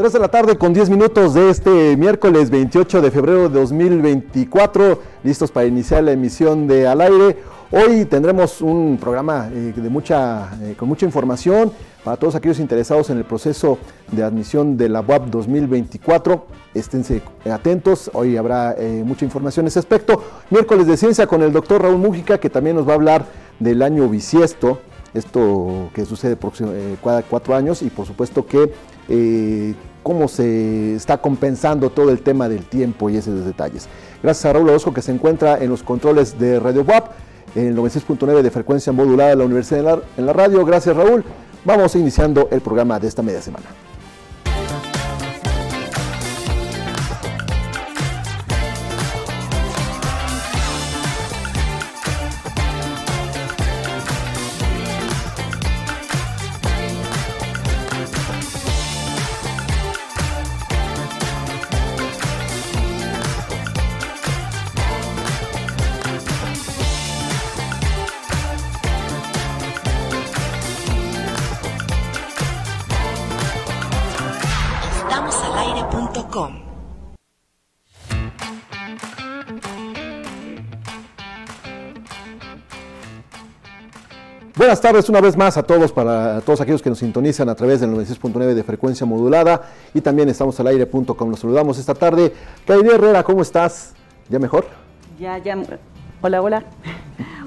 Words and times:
3 0.00 0.14
de 0.14 0.18
la 0.18 0.28
tarde 0.28 0.56
con 0.56 0.72
10 0.72 0.88
minutos 0.88 1.34
de 1.34 1.50
este 1.50 1.94
miércoles 1.94 2.48
28 2.48 3.02
de 3.02 3.10
febrero 3.10 3.50
de 3.50 3.60
2024, 3.60 4.98
listos 5.22 5.50
para 5.50 5.66
iniciar 5.66 6.02
la 6.02 6.12
emisión 6.12 6.66
de 6.66 6.88
Al 6.88 7.02
aire. 7.02 7.36
Hoy 7.70 8.06
tendremos 8.06 8.62
un 8.62 8.96
programa 8.98 9.50
eh, 9.52 9.74
de 9.76 9.90
mucha, 9.90 10.56
eh, 10.62 10.74
con 10.74 10.88
mucha 10.88 11.04
información 11.04 11.70
para 12.02 12.16
todos 12.16 12.34
aquellos 12.34 12.60
interesados 12.60 13.10
en 13.10 13.18
el 13.18 13.24
proceso 13.24 13.76
de 14.10 14.22
admisión 14.22 14.78
de 14.78 14.88
la 14.88 15.02
UAP 15.02 15.26
2024. 15.26 16.46
Esténse 16.72 17.20
atentos, 17.52 18.10
hoy 18.14 18.38
habrá 18.38 18.74
eh, 18.78 19.02
mucha 19.04 19.26
información 19.26 19.64
en 19.64 19.68
ese 19.68 19.80
aspecto. 19.80 20.24
Miércoles 20.48 20.86
de 20.86 20.96
ciencia 20.96 21.26
con 21.26 21.42
el 21.42 21.52
doctor 21.52 21.82
Raúl 21.82 21.98
Mújica, 21.98 22.38
que 22.38 22.48
también 22.48 22.74
nos 22.74 22.88
va 22.88 22.92
a 22.92 22.94
hablar 22.94 23.26
del 23.58 23.82
año 23.82 24.08
bisiesto, 24.08 24.78
esto 25.12 25.90
que 25.92 26.06
sucede 26.06 26.38
cada 27.04 27.22
cuatro 27.22 27.54
años 27.54 27.82
y 27.82 27.90
por 27.90 28.06
supuesto 28.06 28.46
que 28.46 28.72
cómo 30.02 30.28
se 30.28 30.94
está 30.94 31.18
compensando 31.18 31.90
todo 31.90 32.10
el 32.10 32.20
tema 32.20 32.48
del 32.48 32.64
tiempo 32.64 33.10
y 33.10 33.16
esos 33.16 33.44
detalles. 33.44 33.88
Gracias 34.22 34.44
a 34.46 34.52
Raúl 34.52 34.68
Orozco 34.68 34.92
que 34.92 35.02
se 35.02 35.12
encuentra 35.12 35.58
en 35.58 35.70
los 35.70 35.82
controles 35.82 36.38
de 36.38 36.60
Radio 36.60 36.82
WAP, 36.82 37.10
en 37.54 37.66
el 37.66 37.76
96.9 37.76 38.42
de 38.42 38.50
frecuencia 38.50 38.92
modulada 38.92 39.30
de 39.30 39.36
la 39.36 39.44
Universidad 39.44 40.02
en 40.16 40.26
la 40.26 40.32
Radio. 40.32 40.64
Gracias 40.64 40.96
Raúl. 40.96 41.24
Vamos 41.64 41.94
iniciando 41.94 42.48
el 42.50 42.60
programa 42.60 42.98
de 42.98 43.08
esta 43.08 43.22
media 43.22 43.42
semana. 43.42 43.66
Buenas 84.70 84.82
tardes 84.82 85.08
una 85.08 85.20
vez 85.20 85.36
más 85.36 85.56
a 85.56 85.64
todos, 85.64 85.90
para 85.90 86.40
todos 86.42 86.60
aquellos 86.60 86.80
que 86.80 86.90
nos 86.90 87.00
sintonizan 87.00 87.48
a 87.48 87.56
través 87.56 87.80
del 87.80 87.90
96.9 87.90 88.54
de 88.54 88.62
frecuencia 88.62 89.04
modulada 89.04 89.62
y 89.92 90.00
también 90.00 90.28
estamos 90.28 90.60
al 90.60 90.68
aire.com. 90.68 91.28
Nos 91.28 91.40
saludamos 91.40 91.76
esta 91.76 91.92
tarde. 91.92 92.32
Kairi 92.68 92.88
Herrera, 92.88 93.24
¿cómo 93.24 93.42
estás? 93.42 93.94
¿Ya 94.28 94.38
mejor? 94.38 94.66
Ya, 95.18 95.38
ya. 95.38 95.58
Hola, 96.22 96.40
hola. 96.40 96.62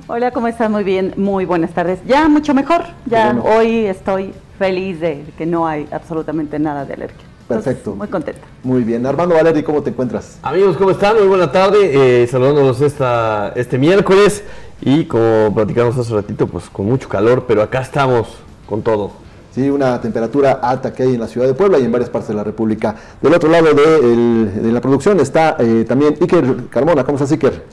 Hola, 0.07 0.31
¿cómo 0.31 0.49
estás? 0.49 0.69
Muy 0.69 0.83
bien, 0.83 1.13
muy 1.15 1.45
buenas 1.45 1.71
tardes. 1.71 1.99
Ya 2.05 2.27
mucho 2.27 2.53
mejor. 2.53 2.83
Ya 3.05 3.33
hoy 3.41 3.85
estoy 3.85 4.33
feliz 4.59 4.99
de 4.99 5.23
que 5.37 5.45
no 5.45 5.65
hay 5.65 5.87
absolutamente 5.93 6.59
nada 6.59 6.83
de 6.83 6.95
alergia. 6.95 7.25
Perfecto. 7.47 7.95
muy 7.95 8.07
contenta. 8.09 8.41
Muy 8.63 8.83
bien. 8.83 9.05
Armando 9.05 9.35
Valeri, 9.35 9.63
¿cómo 9.63 9.81
te 9.81 9.91
encuentras? 9.91 10.39
Amigos, 10.41 10.75
¿cómo 10.75 10.91
están? 10.91 11.17
Muy 11.17 11.27
buena 11.27 11.51
tarde. 11.51 12.23
Eh, 12.23 12.27
saludándolos 12.27 12.81
esta, 12.81 13.53
este 13.55 13.77
miércoles. 13.77 14.43
Y 14.85 15.05
como 15.05 15.53
platicamos 15.55 15.97
hace 15.97 16.13
ratito, 16.13 16.45
pues 16.47 16.69
con 16.69 16.87
mucho 16.87 17.07
calor, 17.07 17.45
pero 17.47 17.61
acá 17.61 17.81
estamos 17.81 18.37
con 18.67 18.81
todo. 18.81 19.11
Sí, 19.51 19.69
una 19.69 20.01
temperatura 20.01 20.53
alta 20.53 20.91
que 20.91 21.03
hay 21.03 21.13
en 21.13 21.21
la 21.21 21.27
ciudad 21.27 21.47
de 21.47 21.53
Puebla 21.53 21.79
y 21.79 21.85
en 21.85 21.91
varias 21.91 22.09
partes 22.09 22.29
de 22.29 22.33
la 22.33 22.43
República. 22.43 22.95
Del 23.21 23.33
otro 23.33 23.49
lado 23.49 23.67
de, 23.73 24.71
la 24.71 24.81
producción 24.81 25.19
está 25.19 25.55
eh, 25.59 25.85
también 25.87 26.15
Iker 26.19 26.67
Carmona. 26.69 27.03
¿Cómo 27.03 27.17
estás, 27.17 27.31
Iker? 27.31 27.63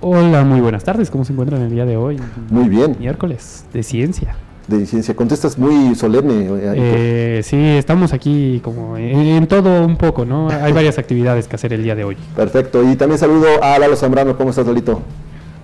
Hola, 0.00 0.44
muy 0.44 0.60
buenas 0.60 0.84
tardes. 0.84 1.10
¿Cómo 1.10 1.24
se 1.24 1.32
encuentran 1.32 1.62
el 1.62 1.70
día 1.70 1.86
de 1.86 1.96
hoy? 1.96 2.20
Muy 2.50 2.68
bien. 2.68 2.96
Miércoles 3.00 3.64
de 3.72 3.82
ciencia. 3.82 4.36
De 4.68 4.86
ciencia. 4.86 5.16
Contestas 5.16 5.58
muy 5.58 5.94
solemne. 5.96 6.44
Eh, 6.44 6.74
eh 6.76 7.40
sí, 7.42 7.56
estamos 7.56 8.12
aquí 8.12 8.60
como 8.62 8.96
en, 8.96 9.46
todo 9.48 9.84
un 9.84 9.96
poco, 9.96 10.24
¿no? 10.24 10.50
Hay 10.50 10.72
varias 10.72 10.98
actividades 10.98 11.48
que 11.48 11.56
hacer 11.56 11.72
el 11.72 11.82
día 11.82 11.96
de 11.96 12.04
hoy. 12.04 12.16
Perfecto. 12.36 12.88
Y 12.88 12.94
también 12.94 13.18
saludo 13.18 13.48
a 13.62 13.78
Lalo 13.78 13.96
Zambrano. 13.96 14.36
¿Cómo 14.36 14.50
estás, 14.50 14.66
Lolito? 14.66 15.00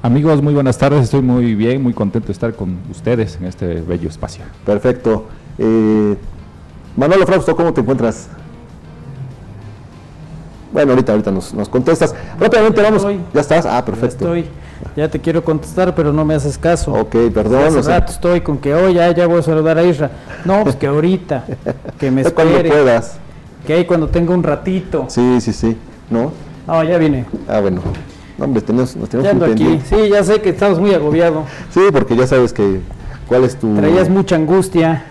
Amigos, 0.00 0.40
muy 0.42 0.54
buenas 0.54 0.78
tardes. 0.78 1.02
Estoy 1.02 1.22
muy 1.22 1.56
bien, 1.56 1.82
muy 1.82 1.92
contento 1.92 2.28
de 2.28 2.32
estar 2.32 2.54
con 2.54 2.78
ustedes 2.88 3.36
en 3.36 3.46
este 3.46 3.80
bello 3.80 4.08
espacio. 4.08 4.44
Perfecto. 4.64 5.26
Eh, 5.58 6.16
Manolo 6.96 7.26
Frausto, 7.26 7.56
¿cómo 7.56 7.72
te 7.72 7.80
encuentras? 7.80 8.28
Bueno, 10.72 10.92
ahorita, 10.92 11.12
ahorita 11.12 11.32
nos, 11.32 11.68
contestas. 11.68 12.14
Rápidamente 12.38 12.80
vamos. 12.80 13.04
Ya 13.34 13.40
estás. 13.40 13.66
Ah, 13.66 13.84
perfecto. 13.84 14.32
Ya 14.32 14.38
estoy. 14.40 14.44
Ya 14.96 15.10
te 15.10 15.18
quiero 15.18 15.42
contestar, 15.42 15.92
pero 15.96 16.12
no 16.12 16.24
me 16.24 16.34
haces 16.34 16.56
caso. 16.56 16.92
Ok, 16.92 17.16
perdón. 17.34 17.64
Hace 17.64 17.82
rato 17.82 18.12
estoy 18.12 18.40
con 18.40 18.58
que 18.58 18.74
hoy 18.74 18.94
ya, 18.94 19.10
ya 19.10 19.26
voy 19.26 19.40
a 19.40 19.42
saludar 19.42 19.78
a 19.78 19.82
Isra. 19.82 20.12
No, 20.44 20.62
pues 20.62 20.76
que 20.76 20.86
ahorita, 20.86 21.44
que 21.98 22.12
me 22.12 22.20
espere. 22.22 22.50
cuando 22.50 22.68
puedas. 22.68 23.18
Que 23.66 23.72
ahí 23.72 23.84
cuando 23.84 24.06
tenga 24.06 24.32
un 24.32 24.44
ratito. 24.44 25.06
Sí, 25.08 25.40
sí, 25.40 25.52
sí. 25.52 25.76
¿No? 26.08 26.30
No, 26.68 26.84
ya 26.84 26.98
vine. 26.98 27.24
Ah, 27.48 27.58
bueno 27.58 27.80
hombre, 28.38 28.62
tenemos, 28.62 28.96
nos 28.96 29.08
tenemos 29.08 29.46
ya 29.46 29.52
aquí. 29.52 29.80
Sí, 29.84 30.08
ya 30.08 30.24
sé 30.24 30.40
que 30.40 30.50
estamos 30.50 30.78
muy 30.78 30.94
agobiados. 30.94 31.44
Sí, 31.70 31.80
porque 31.92 32.16
ya 32.16 32.26
sabes 32.26 32.52
que 32.52 32.80
cuál 33.26 33.44
es 33.44 33.56
tu... 33.56 33.74
Traías 33.74 34.08
mucha 34.08 34.36
angustia. 34.36 35.04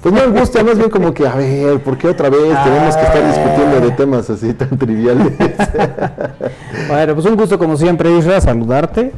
Pues 0.00 0.14
no 0.14 0.22
angustia, 0.22 0.64
más 0.64 0.78
bien 0.78 0.88
como 0.88 1.12
que, 1.12 1.26
a 1.26 1.34
ver, 1.34 1.80
¿por 1.80 1.98
qué 1.98 2.08
otra 2.08 2.30
vez 2.30 2.40
tenemos 2.40 2.96
que 2.96 3.02
estar 3.02 3.26
discutiendo 3.26 3.80
de 3.80 3.90
temas 3.90 4.30
así 4.30 4.54
tan 4.54 4.78
triviales? 4.78 5.32
bueno, 6.88 7.14
pues 7.14 7.26
un 7.26 7.36
gusto 7.36 7.58
como 7.58 7.76
siempre, 7.76 8.16
Isra, 8.16 8.40
saludarte 8.40 9.12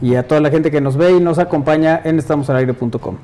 y 0.00 0.14
a 0.14 0.26
toda 0.26 0.40
la 0.40 0.50
gente 0.50 0.70
que 0.70 0.80
nos 0.80 0.96
ve 0.96 1.12
y 1.12 1.20
nos 1.20 1.38
acompaña 1.38 2.00
en 2.04 2.18
estamosalaire.com. 2.18 3.16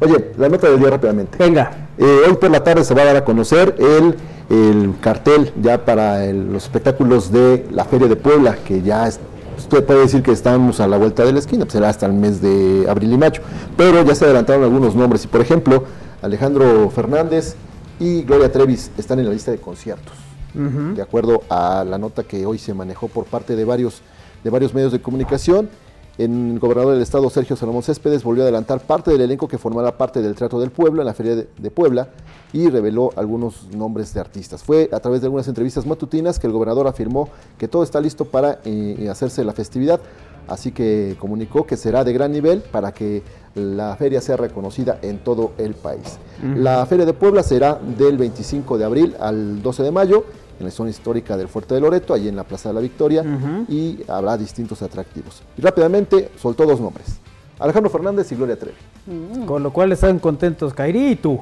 Oye, 0.00 0.32
la 0.36 0.48
nota 0.48 0.68
del 0.68 0.80
día 0.80 0.90
rápidamente. 0.90 1.38
Venga. 1.38 1.70
Eh, 1.96 2.22
hoy 2.26 2.34
por 2.34 2.50
la 2.50 2.64
tarde 2.64 2.84
se 2.84 2.94
va 2.94 3.02
a 3.02 3.04
dar 3.04 3.16
a 3.16 3.24
conocer 3.24 3.76
el 3.78 4.16
el 4.52 4.94
cartel 5.00 5.50
ya 5.62 5.82
para 5.82 6.30
los 6.30 6.64
espectáculos 6.64 7.32
de 7.32 7.66
la 7.70 7.86
Feria 7.86 8.06
de 8.06 8.16
Puebla, 8.16 8.56
que 8.56 8.82
ya 8.82 9.08
usted 9.56 9.82
puede 9.82 10.00
decir 10.00 10.22
que 10.22 10.30
estamos 10.30 10.78
a 10.78 10.86
la 10.86 10.98
vuelta 10.98 11.24
de 11.24 11.32
la 11.32 11.38
esquina, 11.38 11.64
pues 11.64 11.72
será 11.72 11.88
hasta 11.88 12.04
el 12.04 12.12
mes 12.12 12.42
de 12.42 12.84
abril 12.86 13.14
y 13.14 13.16
mayo, 13.16 13.40
pero 13.78 14.04
ya 14.04 14.14
se 14.14 14.26
adelantaron 14.26 14.62
algunos 14.62 14.94
nombres 14.94 15.24
y 15.24 15.28
por 15.28 15.40
ejemplo 15.40 15.84
Alejandro 16.20 16.90
Fernández 16.90 17.56
y 17.98 18.24
Gloria 18.24 18.52
Trevis 18.52 18.90
están 18.98 19.20
en 19.20 19.26
la 19.26 19.32
lista 19.32 19.50
de 19.50 19.58
conciertos, 19.58 20.12
de 20.52 21.00
acuerdo 21.00 21.44
a 21.48 21.82
la 21.88 21.96
nota 21.96 22.22
que 22.22 22.44
hoy 22.44 22.58
se 22.58 22.74
manejó 22.74 23.08
por 23.08 23.24
parte 23.24 23.56
de 23.56 23.64
varios, 23.64 24.02
de 24.44 24.50
varios 24.50 24.74
medios 24.74 24.92
de 24.92 25.00
comunicación. 25.00 25.70
El 26.18 26.58
gobernador 26.58 26.92
del 26.92 27.02
estado, 27.02 27.30
Sergio 27.30 27.56
Salomón 27.56 27.82
Céspedes, 27.82 28.22
volvió 28.22 28.42
a 28.42 28.46
adelantar 28.46 28.80
parte 28.80 29.10
del 29.10 29.22
elenco 29.22 29.48
que 29.48 29.56
formará 29.56 29.96
parte 29.96 30.20
del 30.20 30.34
Teatro 30.34 30.60
del 30.60 30.70
Pueblo 30.70 31.00
en 31.00 31.06
la 31.06 31.14
Feria 31.14 31.36
de 31.36 31.70
Puebla 31.70 32.08
y 32.52 32.68
reveló 32.68 33.10
algunos 33.16 33.68
nombres 33.74 34.12
de 34.12 34.20
artistas. 34.20 34.62
Fue 34.62 34.90
a 34.92 35.00
través 35.00 35.22
de 35.22 35.26
algunas 35.26 35.48
entrevistas 35.48 35.86
matutinas 35.86 36.38
que 36.38 36.46
el 36.46 36.52
gobernador 36.52 36.86
afirmó 36.86 37.30
que 37.56 37.68
todo 37.68 37.82
está 37.82 38.00
listo 38.00 38.26
para 38.26 38.60
eh, 38.64 39.08
hacerse 39.10 39.42
la 39.42 39.52
festividad, 39.52 40.00
así 40.48 40.72
que 40.72 41.16
comunicó 41.18 41.66
que 41.66 41.76
será 41.76 42.04
de 42.04 42.12
gran 42.12 42.30
nivel 42.30 42.60
para 42.60 42.92
que 42.92 43.22
la 43.54 43.96
feria 43.96 44.20
sea 44.20 44.36
reconocida 44.36 44.98
en 45.02 45.18
todo 45.18 45.52
el 45.58 45.74
país. 45.74 46.18
La 46.42 46.84
Feria 46.86 47.04
de 47.04 47.12
Puebla 47.12 47.42
será 47.42 47.74
del 47.74 48.16
25 48.16 48.78
de 48.78 48.84
abril 48.84 49.16
al 49.20 49.62
12 49.62 49.82
de 49.82 49.90
mayo 49.90 50.24
en 50.62 50.66
la 50.66 50.70
zona 50.70 50.90
histórica 50.90 51.36
del 51.36 51.48
Fuerte 51.48 51.74
de 51.74 51.80
Loreto, 51.80 52.14
allí 52.14 52.28
en 52.28 52.36
la 52.36 52.44
Plaza 52.44 52.70
de 52.70 52.74
la 52.74 52.80
Victoria, 52.80 53.24
y 53.68 53.98
habrá 54.08 54.36
distintos 54.36 54.80
atractivos. 54.82 55.42
Y 55.58 55.60
rápidamente 55.60 56.30
soltó 56.40 56.64
dos 56.64 56.80
nombres. 56.80 57.18
Alejandro 57.58 57.90
Fernández 57.90 58.30
y 58.32 58.34
Gloria 58.34 58.58
Trevi. 58.58 58.76
Mm. 59.06 59.44
Con 59.44 59.62
lo 59.62 59.72
cual 59.72 59.92
están 59.92 60.18
contentos 60.18 60.74
Kairi 60.74 61.10
y 61.10 61.16
tú. 61.16 61.38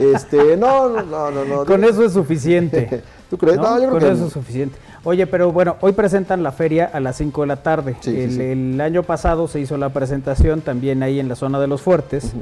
Este, 0.00 0.56
no, 0.56 0.88
no, 0.88 1.30
no, 1.30 1.44
no. 1.44 1.64
Con 1.66 1.84
eso 1.84 2.04
es 2.04 2.12
suficiente. 2.12 3.02
¿Tú 3.30 3.38
crees? 3.38 3.56
No, 3.56 3.78
yo 3.80 3.88
creo 3.88 4.00
Con 4.00 4.10
eso 4.10 4.26
es 4.26 4.32
suficiente. 4.32 4.76
Oye, 5.04 5.26
pero 5.26 5.52
bueno, 5.52 5.76
hoy 5.80 5.92
presentan 5.92 6.42
la 6.42 6.52
feria 6.52 6.90
a 6.92 6.98
las 7.00 7.16
5 7.16 7.42
de 7.42 7.46
la 7.46 7.62
tarde. 7.62 7.96
el, 8.04 8.80
año 8.80 9.02
pasado 9.02 9.48
se 9.48 9.60
hizo 9.60 9.76
la 9.76 9.90
presentación 9.90 10.60
también 10.60 11.02
ahí 11.02 11.20
en 11.20 11.28
la 11.28 11.36
zona 11.36 11.60
de 11.60 11.68
los 11.68 11.80
fuertes. 11.80 12.32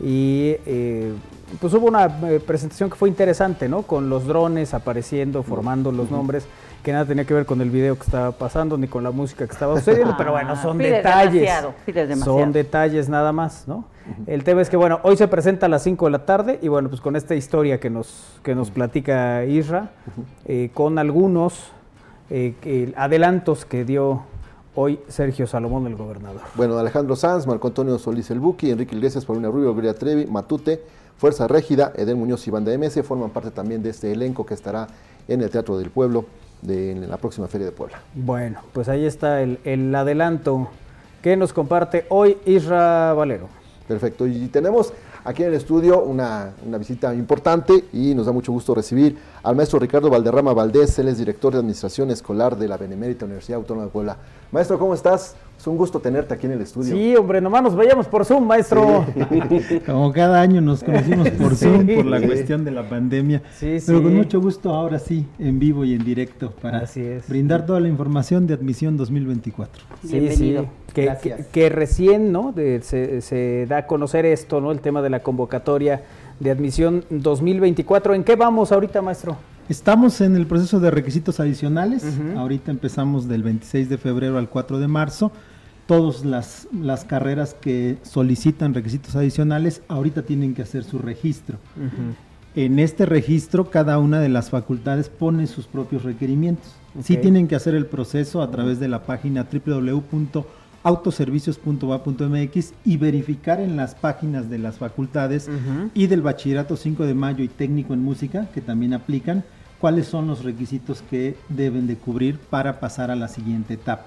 Y 0.00 0.56
eh, 0.66 1.12
pues 1.60 1.72
hubo 1.74 1.86
una 1.86 2.06
eh, 2.06 2.40
presentación 2.44 2.90
que 2.90 2.96
fue 2.96 3.08
interesante, 3.08 3.68
¿no? 3.68 3.82
Con 3.82 4.08
los 4.08 4.26
drones 4.26 4.74
apareciendo, 4.74 5.42
formando 5.42 5.92
los 5.92 6.10
nombres 6.10 6.46
que 6.82 6.92
nada 6.92 7.04
tenía 7.04 7.24
que 7.24 7.34
ver 7.34 7.46
con 7.46 7.60
el 7.60 7.70
video 7.70 7.96
que 7.96 8.04
estaba 8.04 8.32
pasando 8.32 8.78
ni 8.78 8.86
con 8.86 9.02
la 9.02 9.10
música 9.10 9.46
que 9.46 9.52
estaba 9.52 9.76
sucediendo, 9.76 10.14
pero 10.16 10.32
bueno, 10.32 10.54
son 10.56 10.78
detalles. 10.78 11.50
Son 12.22 12.52
detalles 12.52 13.08
nada 13.08 13.32
más, 13.32 13.66
¿no? 13.66 13.84
El 14.26 14.44
tema 14.44 14.62
es 14.62 14.70
que, 14.70 14.76
bueno, 14.76 15.00
hoy 15.02 15.16
se 15.16 15.26
presenta 15.26 15.66
a 15.66 15.68
las 15.68 15.82
5 15.82 16.04
de 16.04 16.10
la 16.12 16.24
tarde 16.24 16.60
y 16.62 16.68
bueno, 16.68 16.88
pues 16.88 17.00
con 17.00 17.16
esta 17.16 17.34
historia 17.34 17.80
que 17.80 17.90
nos, 17.90 18.38
que 18.44 18.54
nos 18.54 18.70
platica 18.70 19.44
Isra, 19.44 19.90
eh, 20.44 20.70
con 20.72 20.98
algunos 20.98 21.72
eh, 22.30 22.92
adelantos 22.96 23.64
que 23.64 23.84
dio 23.84 24.22
hoy 24.76 25.00
Sergio 25.08 25.46
Salomón, 25.48 25.86
el 25.88 25.96
gobernador. 25.96 26.42
Bueno, 26.54 26.78
Alejandro 26.78 27.16
Sanz, 27.16 27.46
Marco 27.46 27.66
Antonio 27.66 27.98
Solís 27.98 28.30
El 28.30 28.38
Buki, 28.38 28.70
Enrique 28.70 28.94
Iglesias, 28.94 29.24
Paulina 29.24 29.48
Rubio, 29.48 29.72
Gloria 29.72 29.94
Trevi, 29.94 30.26
Matute, 30.26 30.82
Fuerza 31.18 31.48
Régida, 31.48 31.92
Eden 31.96 32.18
Muñoz 32.18 32.46
y 32.46 32.50
Banda 32.50 32.76
MS 32.76 33.02
forman 33.02 33.30
parte 33.30 33.50
también 33.50 33.82
de 33.82 33.90
este 33.90 34.12
elenco 34.12 34.44
que 34.44 34.54
estará 34.54 34.86
en 35.28 35.40
el 35.40 35.50
Teatro 35.50 35.78
del 35.78 35.90
Pueblo 35.90 36.26
de, 36.62 36.92
en 36.92 37.08
la 37.08 37.16
próxima 37.16 37.46
Feria 37.48 37.66
de 37.66 37.72
Puebla. 37.72 38.00
Bueno, 38.14 38.60
pues 38.72 38.88
ahí 38.88 39.06
está 39.06 39.40
el, 39.42 39.58
el 39.64 39.94
adelanto 39.94 40.68
que 41.22 41.36
nos 41.36 41.52
comparte 41.52 42.06
hoy 42.10 42.36
Isra 42.44 43.12
Valero. 43.14 43.48
Perfecto, 43.88 44.26
y 44.26 44.48
tenemos 44.48 44.92
aquí 45.24 45.42
en 45.42 45.48
el 45.48 45.54
estudio 45.54 46.02
una, 46.02 46.52
una, 46.64 46.76
visita 46.76 47.14
importante 47.14 47.84
y 47.92 48.14
nos 48.14 48.26
da 48.26 48.32
mucho 48.32 48.52
gusto 48.52 48.74
recibir 48.74 49.16
al 49.42 49.56
maestro 49.56 49.78
Ricardo 49.78 50.10
Valderrama 50.10 50.52
Valdés, 50.52 50.98
él 50.98 51.08
es 51.08 51.18
director 51.18 51.52
de 51.52 51.60
Administración 51.60 52.10
Escolar 52.10 52.56
de 52.56 52.68
la 52.68 52.76
Benemérita 52.76 53.24
Universidad 53.24 53.58
Autónoma 53.58 53.86
de 53.86 53.92
Puebla. 53.92 54.16
Maestro, 54.52 54.78
¿cómo 54.78 54.92
estás? 54.92 55.36
Es 55.58 55.66
un 55.66 55.76
gusto 55.76 56.00
tenerte 56.00 56.34
aquí 56.34 56.46
en 56.46 56.52
el 56.52 56.60
estudio. 56.60 56.94
Sí, 56.94 57.16
hombre, 57.16 57.40
nomás 57.40 57.62
nos 57.62 57.74
vayamos 57.74 58.06
por 58.06 58.24
Zoom, 58.24 58.46
maestro. 58.46 59.06
Sí. 59.68 59.80
Como 59.86 60.12
cada 60.12 60.40
año 60.40 60.60
nos 60.60 60.84
conocimos 60.84 61.30
por 61.30 61.56
Zoom 61.56 61.86
por 61.96 62.06
la 62.06 62.20
cuestión 62.20 62.64
de 62.64 62.70
la 62.70 62.88
pandemia. 62.88 63.42
Sí, 63.56 63.78
Pero 63.84 64.02
con 64.02 64.14
mucho 64.14 64.40
gusto 64.40 64.74
ahora 64.74 64.98
sí, 64.98 65.26
en 65.38 65.58
vivo 65.58 65.84
y 65.84 65.94
en 65.94 66.04
directo, 66.04 66.52
para 66.60 66.84
brindar 67.28 67.66
toda 67.66 67.80
la 67.80 67.88
información 67.88 68.46
de 68.46 68.54
admisión 68.54 68.96
2024. 68.96 69.82
Sí, 70.06 70.28
sí. 70.36 70.56
Que, 70.92 71.14
que, 71.22 71.44
que, 71.52 71.68
recién 71.68 72.32
¿no? 72.32 72.52
De, 72.52 72.80
se, 72.82 73.20
se 73.20 73.66
da 73.68 73.78
a 73.78 73.86
conocer 73.86 74.24
esto, 74.24 74.60
¿no? 74.60 74.72
El 74.72 74.80
tema 74.80 75.02
de 75.02 75.10
la 75.10 75.20
convocatoria 75.20 76.02
de 76.40 76.50
admisión 76.50 77.04
2024. 77.10 78.14
¿En 78.14 78.24
qué 78.24 78.36
vamos 78.36 78.72
ahorita, 78.72 79.02
maestro? 79.02 79.36
Estamos 79.68 80.20
en 80.20 80.36
el 80.36 80.46
proceso 80.46 80.78
de 80.78 80.90
requisitos 80.90 81.40
adicionales. 81.40 82.04
Uh 82.04 82.06
-huh. 82.06 82.38
Ahorita 82.38 82.70
empezamos 82.70 83.26
del 83.26 83.42
26 83.42 83.88
de 83.88 83.98
febrero 83.98 84.38
al 84.38 84.48
4 84.48 84.78
de 84.78 84.86
marzo. 84.86 85.32
Todas 85.86 86.24
las, 86.24 86.68
las 86.72 87.04
carreras 87.04 87.54
que 87.54 87.98
solicitan 88.02 88.74
requisitos 88.74 89.16
adicionales 89.16 89.82
ahorita 89.88 90.22
tienen 90.22 90.54
que 90.54 90.62
hacer 90.62 90.84
su 90.84 90.98
registro. 90.98 91.58
Uh 91.76 91.84
-huh. 91.84 92.14
En 92.54 92.78
este 92.78 93.06
registro 93.06 93.70
cada 93.70 93.98
una 93.98 94.20
de 94.20 94.28
las 94.28 94.50
facultades 94.50 95.08
pone 95.08 95.46
sus 95.46 95.66
propios 95.66 96.04
requerimientos. 96.04 96.72
Okay. 96.92 97.02
Sí 97.02 97.16
tienen 97.18 97.48
que 97.48 97.56
hacer 97.56 97.74
el 97.74 97.86
proceso 97.86 98.42
a 98.42 98.50
través 98.50 98.80
de 98.80 98.88
la 98.88 99.02
página 99.02 99.48
www.autoservicios.va.mx 100.86 102.72
y 102.84 102.96
verificar 102.96 103.60
en 103.60 103.76
las 103.76 103.94
páginas 103.94 104.48
de 104.48 104.58
las 104.58 104.78
facultades 104.78 105.48
uh 105.48 105.52
-huh. 105.52 105.90
y 105.94 106.06
del 106.06 106.22
bachillerato 106.22 106.76
5 106.76 107.04
de 107.04 107.14
mayo 107.14 107.42
y 107.42 107.48
técnico 107.48 107.92
en 107.94 108.02
música 108.02 108.46
que 108.54 108.60
también 108.60 108.94
aplican 108.94 109.44
cuáles 109.80 110.06
son 110.06 110.26
los 110.26 110.44
requisitos 110.44 111.02
que 111.10 111.36
deben 111.48 111.86
de 111.86 111.96
cubrir 111.96 112.38
para 112.38 112.80
pasar 112.80 113.10
a 113.10 113.16
la 113.16 113.28
siguiente 113.28 113.74
etapa. 113.74 114.06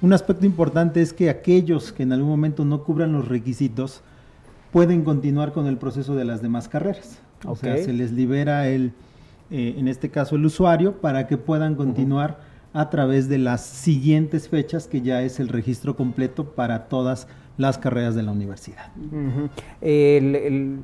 Un 0.00 0.12
aspecto 0.12 0.46
importante 0.46 1.02
es 1.02 1.12
que 1.12 1.28
aquellos 1.30 1.92
que 1.92 2.02
en 2.02 2.12
algún 2.12 2.30
momento 2.30 2.64
no 2.64 2.82
cubran 2.82 3.12
los 3.12 3.28
requisitos 3.28 4.00
pueden 4.72 5.04
continuar 5.04 5.52
con 5.52 5.66
el 5.66 5.76
proceso 5.76 6.14
de 6.14 6.24
las 6.24 6.40
demás 6.40 6.68
carreras. 6.68 7.18
Okay. 7.44 7.52
O 7.52 7.56
sea, 7.56 7.76
se 7.84 7.92
les 7.92 8.10
libera 8.12 8.68
el, 8.68 8.92
eh, 9.50 9.74
en 9.76 9.86
este 9.86 10.08
caso 10.08 10.36
el 10.36 10.44
usuario, 10.46 11.00
para 11.00 11.26
que 11.26 11.36
puedan 11.36 11.74
continuar 11.74 12.30
uh 12.30 12.34
-huh. 12.34 12.51
A 12.72 12.90
través 12.90 13.28
de 13.28 13.38
las 13.38 13.62
siguientes 13.64 14.48
fechas, 14.48 14.86
que 14.86 15.02
ya 15.02 15.22
es 15.22 15.40
el 15.40 15.48
registro 15.48 15.96
completo 15.96 16.44
para 16.54 16.84
todas 16.88 17.28
las 17.58 17.78
carreras 17.78 18.14
de 18.14 18.22
la 18.22 18.32
universidad. 18.32 18.90
Uh 18.96 19.14
-huh. 19.14 19.50
el, 19.82 20.36
el, 20.36 20.78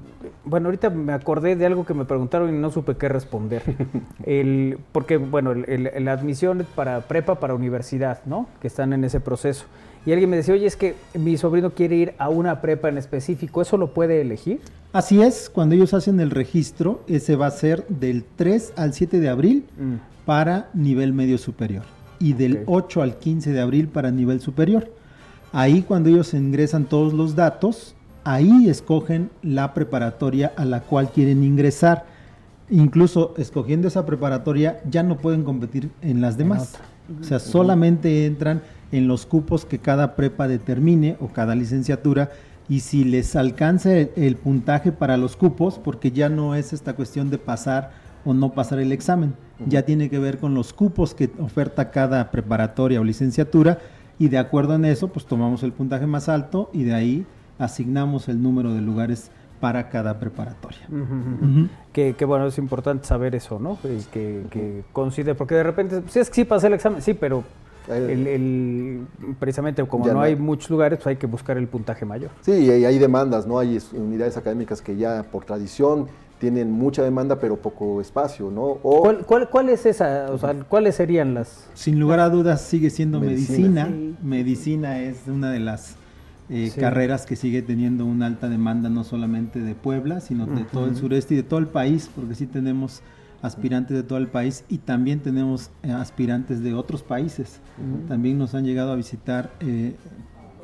bueno, 0.44 0.67
ahorita 0.67 0.90
me 0.90 1.12
acordé 1.12 1.56
de 1.56 1.64
algo 1.64 1.87
que 1.87 1.94
me 1.94 2.05
preguntaron 2.05 2.55
y 2.55 2.58
no 2.58 2.70
supe 2.70 2.96
qué 2.96 3.08
responder. 3.08 3.62
el, 4.25 4.79
porque, 4.93 5.17
bueno, 5.17 5.55
la 5.55 6.12
admisión 6.12 6.67
para 6.75 7.00
prepa, 7.00 7.40
para 7.40 7.55
universidad, 7.55 8.20
¿no? 8.26 8.49
Que 8.61 8.67
están 8.67 8.93
en 8.93 9.05
ese 9.05 9.20
proceso. 9.20 9.64
Y 10.08 10.12
alguien 10.12 10.31
me 10.31 10.38
decía, 10.38 10.55
oye, 10.55 10.64
es 10.64 10.75
que 10.75 10.94
mi 11.12 11.37
sobrino 11.37 11.75
quiere 11.75 11.96
ir 11.96 12.14
a 12.16 12.31
una 12.31 12.62
prepa 12.62 12.88
en 12.88 12.96
específico, 12.96 13.60
¿eso 13.60 13.76
lo 13.76 13.93
puede 13.93 14.22
elegir? 14.22 14.58
Así 14.94 15.20
es, 15.20 15.50
cuando 15.50 15.75
ellos 15.75 15.93
hacen 15.93 16.19
el 16.19 16.31
registro, 16.31 17.02
ese 17.08 17.37
va 17.37 17.46
a 17.46 17.50
ser 17.50 17.87
del 17.88 18.25
3 18.37 18.72
al 18.76 18.94
7 18.94 19.20
de 19.20 19.28
abril 19.28 19.66
mm. 19.78 20.25
para 20.25 20.70
nivel 20.72 21.12
medio 21.12 21.37
superior 21.37 21.82
y 22.19 22.32
del 22.32 22.52
okay. 22.52 22.64
8 22.69 23.02
al 23.02 23.19
15 23.19 23.52
de 23.52 23.60
abril 23.60 23.88
para 23.88 24.10
nivel 24.10 24.40
superior. 24.40 24.90
Ahí 25.52 25.82
cuando 25.82 26.08
ellos 26.08 26.32
ingresan 26.32 26.87
todos 26.87 27.12
los 27.12 27.37
datos, 27.37 27.94
ahí 28.25 28.70
escogen 28.70 29.28
la 29.43 29.75
preparatoria 29.75 30.55
a 30.56 30.64
la 30.64 30.81
cual 30.81 31.10
quieren 31.10 31.44
ingresar. 31.44 32.06
Incluso 32.70 33.34
escogiendo 33.37 33.88
esa 33.88 34.06
preparatoria 34.06 34.81
ya 34.88 35.02
no 35.02 35.19
pueden 35.19 35.44
competir 35.44 35.90
en 36.00 36.22
las 36.22 36.38
demás. 36.38 36.78
O 37.20 37.25
sea, 37.25 37.38
solamente 37.38 38.25
entran 38.25 38.62
en 38.93 39.08
los 39.08 39.26
cupos 39.26 39.64
que 39.64 39.79
cada 39.79 40.17
prepa 40.17 40.49
determine 40.49 41.17
o 41.20 41.29
cada 41.29 41.55
licenciatura 41.55 42.31
y 42.69 42.81
si 42.81 43.05
les 43.05 43.35
alcanza 43.37 43.93
el, 43.96 44.11
el 44.17 44.37
puntaje 44.37 44.93
para 44.93 45.17
los 45.17 45.37
cupos, 45.37 45.79
porque 45.79 46.11
ya 46.11 46.29
no 46.29 46.55
es 46.55 46.73
esta 46.73 46.94
cuestión 46.94 47.31
de 47.31 47.38
pasar 47.38 47.90
o 48.25 48.35
no 48.35 48.52
pasar 48.52 48.79
el 48.79 48.93
examen, 48.93 49.35
ya 49.67 49.82
tiene 49.82 50.11
que 50.11 50.19
ver 50.19 50.38
con 50.38 50.55
los 50.55 50.73
cupos 50.73 51.14
que 51.14 51.31
oferta 51.38 51.90
cada 51.90 52.31
preparatoria 52.31 53.00
o 53.00 53.05
licenciatura 53.05 53.79
y 54.19 54.29
de 54.29 54.38
acuerdo 54.38 54.75
en 54.75 54.85
eso, 54.85 55.08
pues 55.08 55.26
tomamos 55.26 55.62
el 55.62 55.73
puntaje 55.73 56.06
más 56.06 56.29
alto 56.29 56.70
y 56.73 56.84
de 56.84 56.94
ahí 56.94 57.26
asignamos 57.58 58.29
el 58.29 58.43
número 58.43 58.75
de 58.75 58.81
lugares 58.81 59.31
para 59.61 59.88
cada 59.88 60.19
preparatoria. 60.20 60.81
Uh 60.91 60.94
-huh. 60.94 61.02
Uh 61.02 61.46
-huh. 61.46 61.69
Que, 61.93 62.14
que, 62.14 62.25
bueno, 62.25 62.46
es 62.46 62.58
importante 62.58 63.06
saber 63.06 63.34
eso, 63.34 63.58
¿no? 63.58 63.79
Que, 63.81 63.99
que, 64.12 64.44
que 64.50 64.84
considere, 64.93 65.34
porque 65.34 65.56
de 65.56 65.64
repente, 65.64 66.02
si 66.08 66.20
es 66.20 66.29
que 66.29 66.37
sí 66.37 66.44
pasé 66.44 66.69
el 66.69 66.75
examen, 66.75 67.02
sí, 67.02 67.14
pero 67.14 67.43
el, 67.88 68.26
el, 68.26 69.06
precisamente 69.38 69.85
como 69.87 70.06
no, 70.06 70.14
no, 70.14 70.20
hay 70.20 70.37
muchos 70.37 70.70
lugares, 70.70 70.99
pues 70.99 71.08
hay 71.08 71.17
que 71.17 71.26
buscar 71.26 71.56
el 71.56 71.69
puntaje 71.69 72.05
mayor. 72.05 72.31
Sí, 72.43 72.52
y 72.52 72.70
hay 72.70 72.99
demandas, 72.99 73.46
¿no? 73.46 73.58
Hay 73.58 73.79
unidades 73.93 74.37
académicas 74.37 74.82
que 74.82 74.96
ya 74.96 75.25
por 75.31 75.44
tradición 75.44 76.06
tienen 76.38 76.70
mucha 76.70 77.02
demanda 77.02 77.38
pero 77.38 77.56
poco 77.56 78.00
espacio, 78.00 78.50
¿no? 78.50 78.79
O 78.82 79.00
¿Cuál, 79.02 79.26
cuál, 79.26 79.49
cuál 79.49 79.69
es 79.69 79.87
esa? 79.87 80.31
O 80.31 80.38
sea, 80.38 80.55
¿cuáles 80.69 80.94
serían 80.94 81.35
las? 81.35 81.69
Sin 81.75 81.99
lugar 81.99 82.20
a 82.20 82.29
dudas 82.29 82.61
sigue 82.61 82.90
siendo 82.90 83.20
medicina. 83.20 83.87
Medicina, 83.87 84.17
sí. 84.20 84.26
medicina 84.26 85.00
es 85.02 85.26
una 85.26 85.50
de 85.50 85.61
las 85.61 85.96
eh, 86.49 86.70
sí. 86.73 86.81
carreras 86.81 87.26
que 87.26 87.37
sigue 87.37 87.62
teniendo 87.62 88.06
una 88.06 88.26
alta 88.26 88.49
demanda 88.49 88.88
no 88.88 89.05
solamente 89.05 89.61
de 89.61 89.75
Puebla, 89.75 90.20
sino 90.20 90.46
de 90.46 90.52
uh 90.52 90.56
-huh. 90.56 90.70
todo 90.70 90.87
el 90.87 90.96
sureste 90.96 91.34
y 91.34 91.38
de 91.38 91.43
todo 91.43 91.58
el 91.58 91.67
país, 91.67 92.08
porque 92.14 92.34
sí 92.34 92.46
tenemos 92.46 93.02
aspirantes 93.43 93.96
de 93.96 94.02
todo 94.02 94.19
el 94.19 94.29
país 94.29 94.65
y 94.69 94.79
también 94.79 95.20
tenemos 95.20 95.70
eh, 95.82 95.93
aspirantes 95.93 96.62
de 96.62 96.74
otros 96.74 97.03
países. 97.03 97.60
Uh 97.79 98.05
-huh. 98.05 98.08
También 98.08 98.39
nos 98.39 98.55
han 98.55 98.65
llegado 98.65 98.93
a 98.93 98.96
visitar 98.96 99.53
eh, 99.60 99.94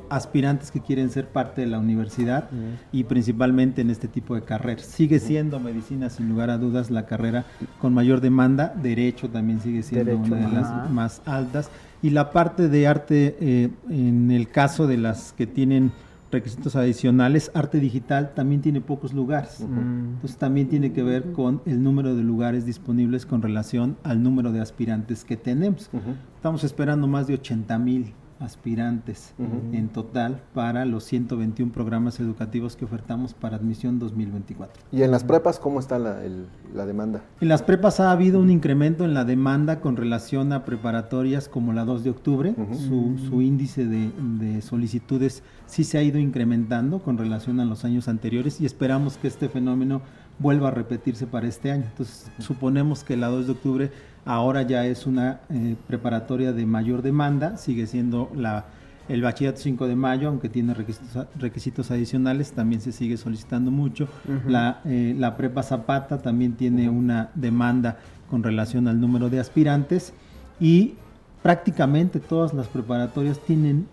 aspirantes 0.09 0.71
que 0.71 0.81
quieren 0.81 1.09
ser 1.09 1.27
parte 1.29 1.61
de 1.61 1.67
la 1.67 1.79
universidad 1.79 2.49
uh 2.51 2.55
-huh. 2.55 2.77
y 2.91 3.03
principalmente 3.05 3.81
en 3.81 3.89
este 3.89 4.07
tipo 4.07 4.35
de 4.35 4.41
carreras. 4.41 4.85
Sigue 4.85 5.19
siendo 5.19 5.59
medicina 5.59 6.09
sin 6.09 6.29
lugar 6.29 6.49
a 6.49 6.57
dudas 6.57 6.91
la 6.91 7.05
carrera 7.05 7.45
con 7.79 7.93
mayor 7.93 8.21
demanda, 8.21 8.73
derecho 8.81 9.29
también 9.29 9.61
sigue 9.61 9.81
siendo 9.81 10.11
derecho, 10.11 10.33
una 10.33 10.47
de 10.47 10.53
las 10.53 10.91
más 10.91 11.21
altas 11.25 11.69
y 12.01 12.11
la 12.11 12.31
parte 12.31 12.67
de 12.69 12.87
arte 12.87 13.37
eh, 13.39 13.69
en 13.89 14.31
el 14.31 14.49
caso 14.49 14.85
de 14.85 14.97
las 14.97 15.33
que 15.33 15.47
tienen 15.47 15.91
requisitos 16.35 16.75
adicionales, 16.75 17.51
arte 17.53 17.79
digital 17.79 18.33
también 18.33 18.61
tiene 18.61 18.81
pocos 18.81 19.13
lugares. 19.13 19.59
Uh 19.59 19.67
-huh. 19.67 19.79
Entonces 20.15 20.37
también 20.37 20.67
tiene 20.67 20.91
que 20.93 21.03
ver 21.03 21.31
con 21.31 21.61
el 21.65 21.81
número 21.81 22.15
de 22.15 22.23
lugares 22.23 22.65
disponibles 22.65 23.25
con 23.25 23.41
relación 23.41 23.97
al 24.03 24.21
número 24.21 24.51
de 24.51 24.61
aspirantes 24.61 25.25
que 25.25 25.37
tenemos. 25.37 25.89
Uh 25.91 25.97
-huh. 25.97 26.15
Estamos 26.35 26.63
esperando 26.63 27.07
más 27.07 27.27
de 27.27 27.33
80 27.35 27.79
mil 27.79 28.13
aspirantes 28.39 29.33
uh 29.37 29.43
-huh. 29.43 29.77
en 29.77 29.87
total 29.89 30.41
para 30.53 30.85
los 30.85 31.05
121 31.05 31.71
programas 31.71 32.19
educativos 32.19 32.75
que 32.75 32.85
ofertamos 32.85 33.33
para 33.33 33.55
admisión 33.55 33.97
2024. 33.99 34.83
¿Y 34.91 35.03
en 35.03 35.11
las 35.11 35.23
prepas 35.23 35.59
cómo 35.59 35.79
está 35.79 35.99
la, 35.99 36.23
el, 36.23 36.47
la, 36.73 36.85
demanda? 36.85 37.21
En 37.39 37.47
las 37.47 37.63
prepas 37.63 37.99
ha 37.99 38.11
habido 38.11 38.39
un 38.39 38.49
incremento 38.51 39.05
en 39.05 39.13
la 39.13 39.23
demanda 39.23 39.79
con 39.79 39.95
relación 39.95 40.51
a 40.51 40.65
preparatorias 40.65 41.47
como 41.47 41.71
la 41.73 41.85
2 41.85 42.03
de 42.03 42.09
octubre. 42.09 42.55
Uh 42.57 42.61
-huh. 42.61 42.75
su, 42.75 43.17
su, 43.29 43.41
índice 43.41 43.85
de, 43.85 44.11
de, 44.39 44.61
solicitudes 44.61 45.43
sí 45.65 45.83
se 45.83 45.97
ha 45.97 46.03
ido 46.03 46.19
incrementando 46.19 46.99
con 46.99 47.17
relación 47.17 47.59
a 47.59 47.65
los 47.65 47.85
años 47.85 48.07
anteriores 48.07 48.59
y 48.59 48.65
esperamos 48.65 49.17
que 49.17 49.27
este 49.27 49.49
fenómeno 49.49 50.01
vuelva 50.39 50.67
a 50.67 50.71
repetirse 50.71 51.27
para 51.27 51.47
este 51.47 51.71
año. 51.71 51.85
Entonces 51.85 52.29
suponemos 52.39 53.03
que 53.03 53.15
la 53.15 53.27
2 53.27 53.45
de 53.45 53.51
octubre 53.53 53.91
ahora 54.25 54.63
ya 54.63 54.85
es 54.85 55.05
una 55.05 55.39
eh, 55.49 55.75
preparatoria 55.87 56.51
de 56.51 56.65
mayor 56.65 57.01
demanda, 57.01 57.57
sigue 57.57 57.85
siendo 57.85 58.31
la, 58.35 58.65
el 59.07 59.21
bachillerato 59.21 59.61
5 59.61 59.87
de 59.87 59.95
mayo, 59.95 60.27
aunque 60.27 60.49
tiene 60.49 60.73
requisitos, 60.73 61.27
requisitos 61.37 61.91
adicionales, 61.91 62.51
también 62.51 62.81
se 62.81 62.91
sigue 62.91 63.17
solicitando 63.17 63.71
mucho. 63.71 64.07
Uh 64.27 64.31
-huh. 64.31 64.49
la, 64.49 64.81
eh, 64.85 65.15
la, 65.17 65.37
prepa 65.37 65.61
Zapata 65.63 66.21
también 66.21 66.53
tiene 66.53 66.89
uh 66.89 66.93
-huh. 66.93 66.97
una 66.97 67.29
demanda 67.35 67.99
con 68.29 68.41
relación 68.41 68.87
al 68.87 68.99
número 68.99 69.29
de 69.29 69.39
aspirantes 69.39 70.13
y 70.59 70.95
prácticamente 71.43 72.19
todas 72.19 72.53
las 72.53 72.67
preparatorias 72.67 73.39
tienen 73.39 73.87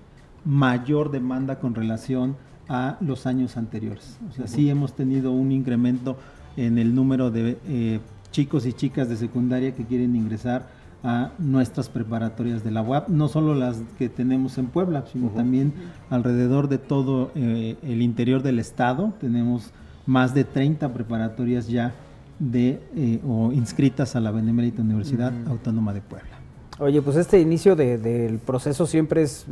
mayor 0.45 1.11
demanda 1.11 1.59
con 1.59 1.75
relación 1.75 2.37
a 2.69 2.97
los 3.01 3.27
años 3.27 3.59
anteriores. 3.59 4.19
O 4.31 4.33
sea, 4.33 4.45
uh 4.45 4.49
-huh. 4.49 4.51
sí 4.51 4.71
hemos 4.71 4.95
tenido 4.95 5.31
un 5.33 5.53
incremento 5.53 6.17
en 6.57 6.79
el 6.79 6.95
número 6.95 7.31
de 7.31 7.59
eh, 7.67 8.01
chicos 8.33 8.67
y 8.67 8.73
chicas 8.73 9.09
de 9.09 9.17
secundaria 9.17 9.73
que 9.75 9.85
quieren 9.85 10.17
ingresar 10.17 10.67
a 11.05 11.33
nuestras 11.39 11.89
preparatorias 11.89 12.63
de 12.65 12.71
la 12.71 12.83
UAP, 12.83 13.09
no 13.09 13.29
solo 13.29 13.55
las 13.55 13.81
que 13.99 14.09
tenemos 14.09 14.59
en 14.59 14.67
Puebla, 14.67 15.05
sino 15.13 15.27
uh 15.27 15.31
-huh. 15.31 15.35
también 15.35 15.73
alrededor 16.11 16.69
de 16.69 16.79
todo 16.79 17.31
eh, 17.35 17.77
el 17.83 18.03
interior 18.03 18.43
del 18.43 18.59
estado. 18.59 19.13
Tenemos 19.21 19.73
más 20.07 20.35
de 20.35 20.45
30 20.45 20.93
preparatorias 20.93 21.69
ya 21.69 21.93
de 22.39 22.81
eh, 22.97 23.21
o 23.27 23.53
inscritas 23.53 24.17
a 24.17 24.21
la 24.21 24.31
Benemérita 24.31 24.83
Universidad 24.83 25.33
Autónoma 25.47 25.93
de 25.93 26.01
Puebla. 26.01 26.31
Oye, 26.79 27.03
pues 27.03 27.17
este 27.17 27.39
inicio 27.39 27.77
del 27.77 28.39
proceso 28.39 28.87
siempre 28.87 29.23
es 29.23 29.47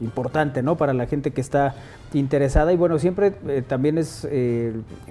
importante, 0.00 0.62
¿no? 0.62 0.76
Para 0.76 0.92
la 0.94 1.06
gente 1.06 1.30
que 1.32 1.40
está 1.40 1.74
interesada 2.14 2.72
y 2.72 2.76
bueno, 2.76 2.98
siempre 2.98 3.34
eh, 3.46 3.62
también 3.66 3.98
es 3.98 4.26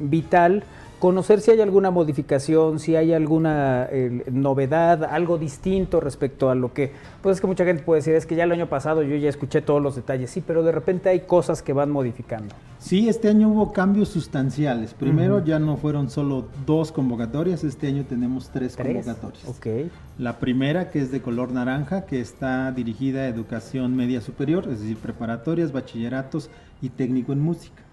vital 0.01 0.63
conocer 0.99 1.41
si 1.41 1.51
hay 1.51 1.61
alguna 1.61 1.91
modificación, 1.91 2.79
si 2.79 2.95
hay 2.95 3.13
alguna 3.13 3.87
eh, 3.89 4.23
novedad, 4.31 5.03
algo 5.05 5.37
distinto 5.37 5.99
respecto 5.99 6.49
a 6.49 6.55
lo 6.55 6.73
que, 6.73 6.91
pues 7.21 7.37
es 7.37 7.41
que 7.41 7.47
mucha 7.47 7.65
gente 7.65 7.83
puede 7.83 7.99
decir, 7.99 8.15
es 8.15 8.25
que 8.25 8.35
ya 8.35 8.43
el 8.43 8.51
año 8.51 8.67
pasado 8.67 9.01
yo 9.01 9.15
ya 9.15 9.29
escuché 9.29 9.61
todos 9.61 9.81
los 9.81 9.95
detalles, 9.95 10.29
sí, 10.29 10.43
pero 10.45 10.63
de 10.63 10.71
repente 10.71 11.09
hay 11.09 11.21
cosas 11.21 11.61
que 11.61 11.73
van 11.73 11.89
modificando. 11.89 12.53
Sí, 12.79 13.09
este 13.09 13.27
año 13.27 13.49
hubo 13.49 13.73
cambios 13.73 14.07
sustanciales. 14.07 14.93
Primero 14.93 15.43
ya 15.43 15.59
no 15.59 15.75
fueron 15.75 16.09
solo 16.09 16.45
dos 16.65 16.93
convocatorias, 16.93 17.63
este 17.63 17.87
año 17.87 18.05
tenemos 18.05 18.49
tres, 18.49 18.77
convocatorias. 18.77 19.45
Okay. 19.47 19.91
La 20.17 20.39
primera, 20.39 20.89
que 20.89 20.99
es 20.99 21.11
de 21.11 21.21
color 21.21 21.51
naranja, 21.51 22.05
que 22.05 22.21
está 22.21 22.71
dirigida 22.71 23.21
a 23.21 23.27
educación 23.27 23.95
media 23.95 24.21
superior, 24.21 24.67
es 24.71 24.79
decir, 24.81 24.97
preparatorias, 24.97 25.73
bachilleratos, 25.73 26.49
y 26.81 26.89
técnico 26.89 27.33
en 27.33 27.41
música. 27.41 27.83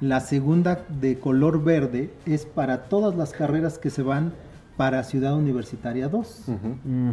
La 0.00 0.20
segunda 0.20 0.84
de 1.00 1.18
color 1.18 1.62
verde 1.64 2.12
es 2.26 2.46
para 2.46 2.84
todas 2.84 3.16
las 3.16 3.32
carreras 3.32 3.78
que 3.78 3.90
se 3.90 4.02
van 4.02 4.32
para 4.76 5.02
Ciudad 5.04 5.34
Universitaria 5.34 6.08
2 6.08 6.44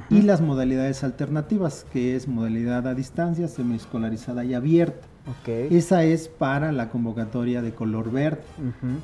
y 0.09 0.21
las 0.23 0.41
modalidades 0.41 1.03
alternativas, 1.03 1.85
que 1.93 2.15
es 2.15 2.27
modalidad 2.27 2.85
a 2.87 2.93
distancia, 2.93 3.47
semiescolarizada 3.47 4.43
y 4.43 4.53
abierta. 4.53 5.07
Esa 5.71 6.03
es 6.03 6.27
para 6.27 6.73
la 6.73 6.89
convocatoria 6.89 7.61
de 7.61 7.73
color 7.73 8.11
verde. 8.11 8.41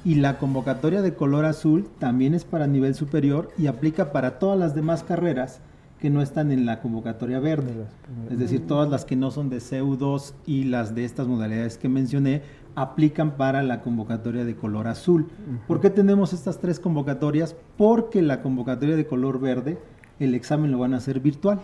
Y 0.04 0.16
la 0.16 0.38
convocatoria 0.38 1.02
de 1.02 1.14
color 1.14 1.46
azul 1.46 1.88
también 2.00 2.34
es 2.34 2.44
para 2.44 2.68
nivel 2.68 2.94
superior 2.96 3.50
y 3.58 3.68
aplica 3.68 4.12
para 4.12 4.38
todas 4.40 4.60
las 4.60 4.76
demás 4.76 5.04
carreras 5.04 5.62
que 6.00 6.10
no 6.10 6.22
están 6.22 6.52
en 6.52 6.66
la 6.66 6.80
convocatoria 6.80 7.40
verde. 7.40 7.86
Es 8.32 8.40
decir, 8.40 8.66
todas 8.66 8.90
las 8.90 9.04
que 9.04 9.16
no 9.16 9.32
son 9.32 9.50
de 9.50 9.58
CEU2 9.58 10.34
y 10.46 10.64
las 10.64 10.96
de 10.96 11.04
estas 11.04 11.28
modalidades 11.28 11.78
que 11.78 11.90
mencioné 11.90 12.42
aplican 12.76 13.32
para 13.32 13.64
la 13.64 13.82
convocatoria 13.82 14.46
de 14.46 14.56
color 14.56 14.88
azul. 14.88 15.28
¿Por 15.68 15.82
qué 15.82 15.90
tenemos 15.90 16.32
estas 16.32 16.60
tres 16.60 16.80
convocatorias? 16.80 17.56
Porque 17.78 18.22
la 18.22 18.42
convocatoria 18.42 18.96
de 18.96 19.06
color 19.06 19.42
verde, 19.42 19.78
el 20.20 20.36
examen 20.36 20.72
lo 20.72 20.80
van 20.80 20.94
a 20.94 20.98
hacer 20.98 21.20
virtual. 21.20 21.60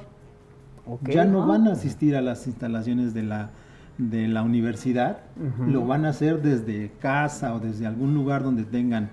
Ya 1.04 1.24
no 1.24 1.44
ah. 1.44 1.48
van 1.48 1.68
a 1.68 1.72
asistir 1.72 2.16
a 2.16 2.22
las 2.22 2.46
instalaciones 2.46 3.14
de 3.14 3.24
la, 3.24 3.52
de 3.98 4.28
la 4.28 4.44
universidad, 4.44 5.20
lo 5.66 5.86
van 5.86 6.06
a 6.06 6.10
hacer 6.10 6.42
desde 6.42 6.92
casa 7.00 7.56
o 7.56 7.60
desde 7.60 7.86
algún 7.86 8.14
lugar 8.14 8.44
donde 8.44 8.66
tengan 8.66 9.10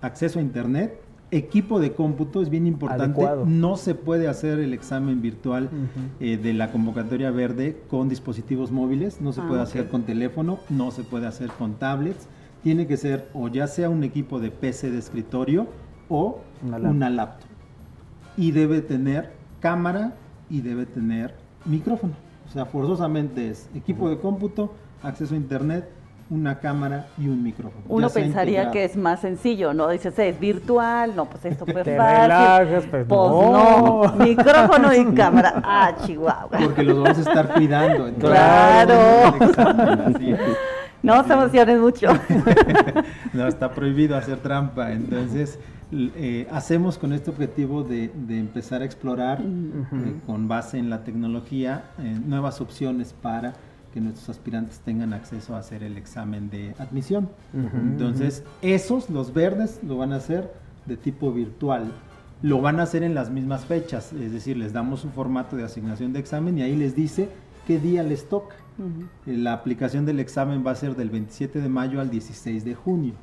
acceso 0.00 0.38
a 0.38 0.42
internet 0.42 1.03
equipo 1.36 1.80
de 1.80 1.92
cómputo 1.92 2.42
es 2.42 2.48
bien 2.48 2.66
importante. 2.66 3.26
No 3.46 3.76
se 3.76 3.94
puede 3.94 4.28
hacer 4.28 4.60
el 4.60 4.72
examen 4.72 5.20
virtual 5.20 5.68
eh, 6.20 6.36
de 6.36 6.52
la 6.52 6.70
convocatoria 6.70 7.30
verde 7.30 7.82
con 7.88 8.08
dispositivos 8.08 8.70
móviles, 8.70 9.20
no 9.20 9.32
se 9.32 9.40
ah, 9.40 9.48
puede 9.48 9.62
hacer 9.62 9.88
con 9.88 10.02
teléfono, 10.02 10.58
no 10.70 10.90
se 10.90 11.02
puede 11.02 11.26
hacer 11.26 11.50
con 11.50 11.74
tablets. 11.74 12.28
Tiene 12.62 12.86
que 12.86 12.96
ser 12.96 13.28
o 13.34 13.48
ya 13.48 13.66
sea 13.66 13.90
un 13.90 14.04
equipo 14.04 14.40
de 14.40 14.50
PC 14.50 14.90
de 14.90 14.98
escritorio 14.98 15.66
o 16.08 16.40
una 16.62 17.10
laptop. 17.10 17.48
Y 18.36 18.52
debe 18.52 18.80
tener 18.80 19.32
cámara 19.60 20.14
y 20.48 20.60
debe 20.60 20.86
tener 20.86 21.34
micrófono. 21.64 22.14
O 22.46 22.50
sea, 22.50 22.66
forzosamente 22.66 23.50
es 23.50 23.68
equipo 23.74 24.08
de 24.08 24.18
cómputo, 24.18 24.72
acceso 25.02 25.34
a 25.34 25.36
internet, 25.36 25.88
una 26.30 26.58
cámara 26.58 27.06
y 27.18 27.28
un 27.28 27.42
micrófono. 27.42 27.84
Uno 27.88 28.08
pensaría 28.08 28.70
que 28.70 28.84
es 28.84 28.96
más 28.96 29.20
sencillo, 29.20 29.74
¿no? 29.74 29.88
Dices, 29.88 30.18
es 30.18 30.40
virtual, 30.40 31.14
no, 31.14 31.26
pues 31.26 31.44
esto 31.44 31.66
fue 31.72 31.84
fácil. 31.84 32.88
pues, 32.90 33.06
pues 33.06 33.06
no. 33.08 34.14
micrófono 34.18 34.94
y 34.94 35.14
cámara. 35.14 35.62
Ah, 35.76 35.94
chihuahua. 36.04 36.58
Porque 36.58 36.82
los 36.82 37.02
vamos 37.02 37.18
a 37.18 37.20
estar 37.20 37.52
cuidando. 37.54 38.12
claro. 38.18 39.34
No 41.04 41.22
se 41.22 41.34
emociones 41.34 41.78
mucho. 41.78 42.08
no, 43.34 43.46
está 43.46 43.74
prohibido 43.74 44.16
hacer 44.16 44.38
trampa. 44.38 44.90
Entonces, 44.92 45.58
eh, 45.92 46.48
hacemos 46.50 46.96
con 46.96 47.12
este 47.12 47.30
objetivo 47.30 47.82
de, 47.82 48.10
empezar 48.30 48.80
a 48.80 48.86
explorar, 48.86 49.42
eh, 49.42 50.14
con 50.26 50.48
base 50.48 50.78
en 50.78 50.88
la 50.88 51.04
tecnología, 51.04 51.84
eh, 51.98 52.18
nuevas 52.24 52.62
opciones 52.62 53.12
para 53.12 53.52
que 53.94 54.00
nuestros 54.00 54.28
aspirantes 54.28 54.80
tengan 54.80 55.12
acceso 55.12 55.54
a 55.54 55.60
hacer 55.60 55.84
el 55.84 55.96
examen 55.96 56.50
de 56.50 56.74
admisión. 56.80 57.28
Entonces, 57.54 58.42
esos, 58.60 59.08
los 59.08 59.32
verdes, 59.32 59.78
lo 59.86 59.96
van 59.96 60.12
a 60.12 60.16
hacer 60.16 60.52
de 60.84 60.96
tipo 60.96 61.32
virtual. 61.32 61.92
Lo 62.42 62.60
van 62.60 62.80
a 62.80 62.82
hacer 62.82 63.04
en 63.04 63.14
las 63.14 63.30
mismas 63.30 63.64
fechas, 63.64 64.12
es 64.12 64.32
decir, 64.32 64.56
les 64.56 64.72
damos 64.72 65.04
un 65.04 65.12
formato 65.12 65.54
de 65.54 65.62
asignación 65.62 66.12
de 66.12 66.18
examen 66.18 66.58
y 66.58 66.62
ahí 66.62 66.74
les 66.74 66.96
dice 66.96 67.28
qué 67.68 67.78
día 67.78 68.02
les 68.02 68.28
toca. 68.28 68.56
La 69.26 69.52
aplicación 69.52 70.04
del 70.04 70.18
examen 70.18 70.66
va 70.66 70.72
a 70.72 70.74
ser 70.74 70.96
del 70.96 71.10
27 71.10 71.60
de 71.60 71.68
mayo 71.68 72.00
al 72.00 72.10
16 72.10 72.64
de 72.64 72.74
junio. 72.74 73.14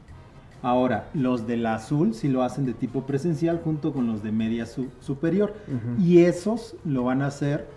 Ahora, 0.64 1.10
los 1.14 1.48
del 1.48 1.66
azul 1.66 2.14
sí 2.14 2.30
lo 2.30 2.44
hacen 2.44 2.66
de 2.66 2.74
tipo 2.74 3.06
presencial 3.06 3.60
junto 3.62 3.92
con 3.92 4.08
los 4.08 4.24
de 4.24 4.32
media 4.32 4.66
superior. 5.02 5.54
Y 6.00 6.20
esos 6.20 6.78
lo 6.86 7.04
van 7.04 7.22
a 7.22 7.28
hacer 7.28 7.68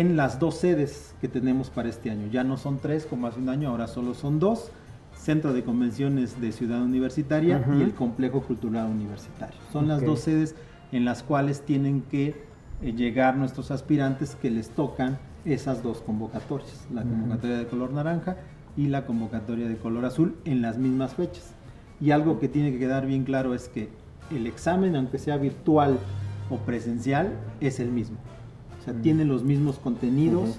en 0.00 0.16
las 0.16 0.38
dos 0.38 0.56
sedes 0.56 1.14
que 1.20 1.28
tenemos 1.28 1.68
para 1.68 1.90
este 1.90 2.10
año. 2.10 2.26
Ya 2.32 2.44
no 2.44 2.56
son 2.56 2.78
tres 2.78 3.04
como 3.04 3.26
hace 3.26 3.38
un 3.38 3.50
año, 3.50 3.68
ahora 3.68 3.86
solo 3.86 4.14
son 4.14 4.38
dos. 4.38 4.70
Centro 5.14 5.52
de 5.52 5.62
Convenciones 5.62 6.40
de 6.40 6.50
Ciudad 6.50 6.82
Universitaria 6.82 7.62
y 7.78 7.82
el 7.82 7.92
Complejo 7.92 8.40
Cultural 8.40 8.86
Universitario. 8.90 9.54
Son 9.70 9.86
las 9.86 10.02
dos 10.02 10.20
sedes 10.20 10.54
en 10.92 11.04
las 11.04 11.22
cuales 11.22 11.60
tienen 11.60 12.00
que 12.00 12.34
eh, 12.80 12.92
llegar 12.92 13.36
nuestros 13.36 13.70
aspirantes 13.70 14.34
que 14.34 14.50
les 14.50 14.70
tocan 14.70 15.18
esas 15.44 15.82
dos 15.82 16.00
convocatorias, 16.00 16.86
la 16.92 17.02
convocatoria 17.02 17.58
de 17.58 17.66
color 17.66 17.92
naranja 17.92 18.38
y 18.76 18.86
la 18.86 19.04
convocatoria 19.04 19.68
de 19.68 19.76
color 19.76 20.06
azul 20.06 20.36
en 20.46 20.62
las 20.62 20.78
mismas 20.78 21.14
fechas. 21.14 21.52
Y 22.00 22.12
algo 22.12 22.40
que 22.40 22.48
tiene 22.48 22.72
que 22.72 22.78
quedar 22.78 23.06
bien 23.06 23.24
claro 23.24 23.54
es 23.54 23.68
que 23.68 23.90
el 24.30 24.46
examen, 24.46 24.96
aunque 24.96 25.18
sea 25.18 25.36
virtual 25.36 25.98
o 26.50 26.56
presencial, 26.56 27.34
es 27.60 27.78
el 27.78 27.92
mismo. 27.92 28.16
O 28.82 28.84
sea, 28.84 28.94
tiene 28.94 29.24
los 29.24 29.44
mismos 29.44 29.78
contenidos, 29.78 30.58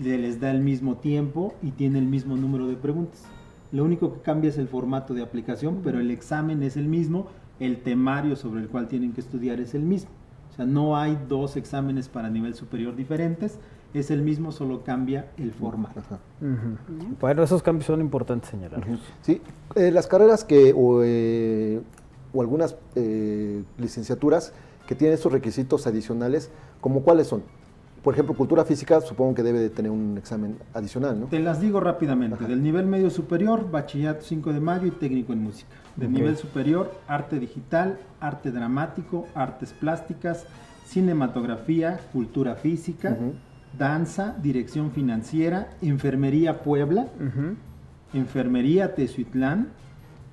les 0.00 0.40
da 0.40 0.50
el 0.50 0.60
mismo 0.60 0.96
tiempo 0.96 1.54
y 1.62 1.70
tiene 1.70 2.00
el 2.00 2.06
mismo 2.06 2.36
número 2.36 2.66
de 2.66 2.74
preguntas. 2.74 3.22
Lo 3.70 3.84
único 3.84 4.12
que 4.12 4.20
cambia 4.22 4.50
es 4.50 4.58
el 4.58 4.66
formato 4.66 5.14
de 5.14 5.22
aplicación, 5.22 5.78
pero 5.84 6.00
el 6.00 6.10
examen 6.10 6.64
es 6.64 6.76
el 6.76 6.88
mismo, 6.88 7.28
el 7.60 7.78
temario 7.78 8.34
sobre 8.34 8.60
el 8.60 8.66
cual 8.66 8.88
tienen 8.88 9.12
que 9.12 9.20
estudiar 9.20 9.60
es 9.60 9.74
el 9.76 9.82
mismo. 9.82 10.10
O 10.50 10.56
sea, 10.56 10.66
no 10.66 10.96
hay 10.96 11.16
dos 11.28 11.56
exámenes 11.56 12.08
para 12.08 12.28
nivel 12.28 12.54
superior 12.54 12.96
diferentes, 12.96 13.60
es 13.92 14.10
el 14.10 14.22
mismo, 14.22 14.50
solo 14.50 14.82
cambia 14.82 15.30
el 15.36 15.52
formato. 15.52 16.02
Bueno, 17.20 17.44
esos 17.44 17.62
cambios 17.62 17.86
son 17.86 18.00
importantes 18.00 18.50
señalar. 18.50 18.84
Sí, 19.22 19.40
eh, 19.76 19.92
las 19.92 20.08
carreras 20.08 20.42
que 20.42 20.74
o, 20.76 21.02
eh, 21.04 21.80
algunas 22.36 22.76
eh, 22.96 23.62
licenciaturas 23.78 24.52
que 24.86 24.94
tienen 24.94 25.14
estos 25.14 25.32
requisitos 25.32 25.86
adicionales, 25.86 26.50
¿como 26.80 27.02
cuáles 27.02 27.26
son? 27.26 27.42
Por 28.02 28.12
ejemplo, 28.12 28.34
cultura 28.34 28.66
física 28.66 29.00
supongo 29.00 29.34
que 29.34 29.42
debe 29.42 29.60
de 29.60 29.70
tener 29.70 29.90
un 29.90 30.18
examen 30.18 30.58
adicional, 30.74 31.18
¿no? 31.18 31.26
Te 31.26 31.38
las 31.38 31.58
digo 31.62 31.80
rápidamente. 31.80 32.44
Del 32.44 32.62
nivel 32.62 32.84
medio 32.84 33.08
superior, 33.08 33.70
bachillerato 33.70 34.22
5 34.22 34.52
de 34.52 34.60
mayo 34.60 34.86
y 34.86 34.90
técnico 34.90 35.32
en 35.32 35.42
música. 35.42 35.70
Del 35.96 36.12
nivel 36.12 36.36
superior, 36.36 36.92
arte 37.08 37.38
digital, 37.38 37.98
arte 38.20 38.50
dramático, 38.50 39.26
artes 39.34 39.72
plásticas, 39.72 40.44
cinematografía, 40.86 41.98
cultura 42.12 42.56
física, 42.56 43.16
danza, 43.78 44.36
dirección 44.42 44.90
financiera, 44.90 45.70
enfermería 45.80 46.62
Puebla, 46.62 47.06
enfermería 48.12 48.94
Tezuitlán, 48.94 49.68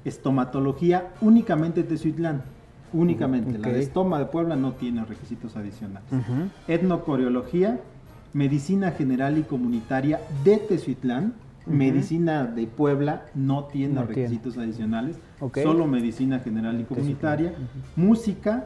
estomatología 0.03 1.13
únicamente 1.21 1.83
Tezuitlán 1.83 2.41
únicamente. 2.93 3.57
La 3.57 3.69
de 3.69 3.79
Estoma 3.79 4.19
de 4.19 4.25
Puebla 4.25 4.55
no 4.55 4.73
tiene 4.73 5.05
requisitos 5.05 5.55
adicionales. 5.55 6.09
Etnocoreología, 6.67 7.79
medicina 8.33 8.91
general 8.91 9.37
y 9.37 9.43
comunitaria 9.43 10.19
de 10.43 10.57
Tezuitlán. 10.57 11.33
Medicina 11.67 12.45
de 12.45 12.65
Puebla 12.65 13.25
no 13.35 13.65
tiene 13.65 14.03
requisitos 14.03 14.57
adicionales, 14.57 15.17
solo 15.61 15.85
medicina 15.85 16.39
general 16.39 16.79
y 16.81 16.85
comunitaria. 16.85 17.53
Música, 17.95 18.65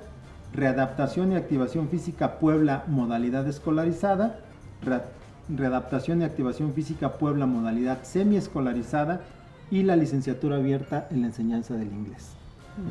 readaptación 0.54 1.34
y 1.34 1.36
activación 1.36 1.90
física 1.90 2.40
Puebla, 2.40 2.86
modalidad 2.88 3.48
escolarizada. 3.48 4.40
readaptación 5.48 6.22
y 6.22 6.24
activación 6.24 6.74
física 6.74 7.14
Puebla, 7.18 7.46
modalidad 7.46 8.04
semiescolarizada. 8.04 9.22
Y 9.72 9.84
la 9.84 9.96
licenciatura 9.96 10.58
abierta 10.58 11.08
en 11.12 11.22
la 11.22 11.28
enseñanza 11.28 11.74
del 11.74 11.92
inglés. 11.92 12.36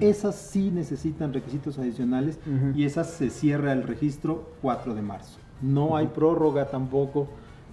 Esas 0.01 0.35
sí 0.37 0.71
necesitan 0.71 1.33
requisitos 1.33 1.79
adicionales 1.79 2.39
y 2.75 2.85
esas 2.85 3.11
se 3.11 3.31
cierra 3.31 3.73
el 3.73 3.83
registro 3.83 4.51
4 4.63 4.95
de 4.95 5.03
marzo. 5.03 5.39
No 5.63 5.97
hay 5.97 6.09
prórroga 6.09 6.67
tampoco 6.67 7.29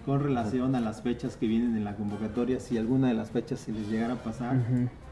con 0.06 0.20
relación 0.20 0.76
a 0.76 0.82
las 0.82 1.02
fechas 1.02 1.38
que 1.38 1.48
vienen 1.48 1.76
en 1.76 1.84
la 1.84 1.96
convocatoria. 1.96 2.60
Si 2.60 2.78
alguna 2.78 3.10
de 3.10 3.14
las 3.14 3.32
fechas 3.32 3.60
se 3.60 3.72
les 3.72 3.88
llegara 3.88 4.14
a 4.14 4.24
pasar, 4.24 4.58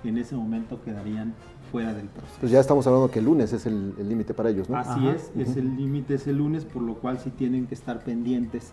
en 0.03 0.17
ese 0.17 0.35
momento 0.35 0.81
quedarían 0.81 1.33
fuera 1.71 1.93
del 1.93 2.07
proceso. 2.07 2.37
Pues 2.39 2.51
ya 2.51 2.59
estamos 2.59 2.87
hablando 2.87 3.11
que 3.11 3.19
el 3.19 3.25
lunes 3.25 3.53
es 3.53 3.65
el 3.65 3.93
límite 4.07 4.33
para 4.33 4.49
ellos, 4.49 4.69
¿no? 4.69 4.77
Así 4.77 5.07
es, 5.07 5.31
es 5.37 5.57
el 5.57 5.75
límite 5.75 6.15
es 6.15 6.27
el 6.27 6.37
lunes, 6.37 6.65
por 6.65 6.81
lo 6.81 6.95
cual 6.95 7.19
sí 7.19 7.29
tienen 7.29 7.67
que 7.67 7.75
estar 7.75 7.99
pendientes 7.99 8.71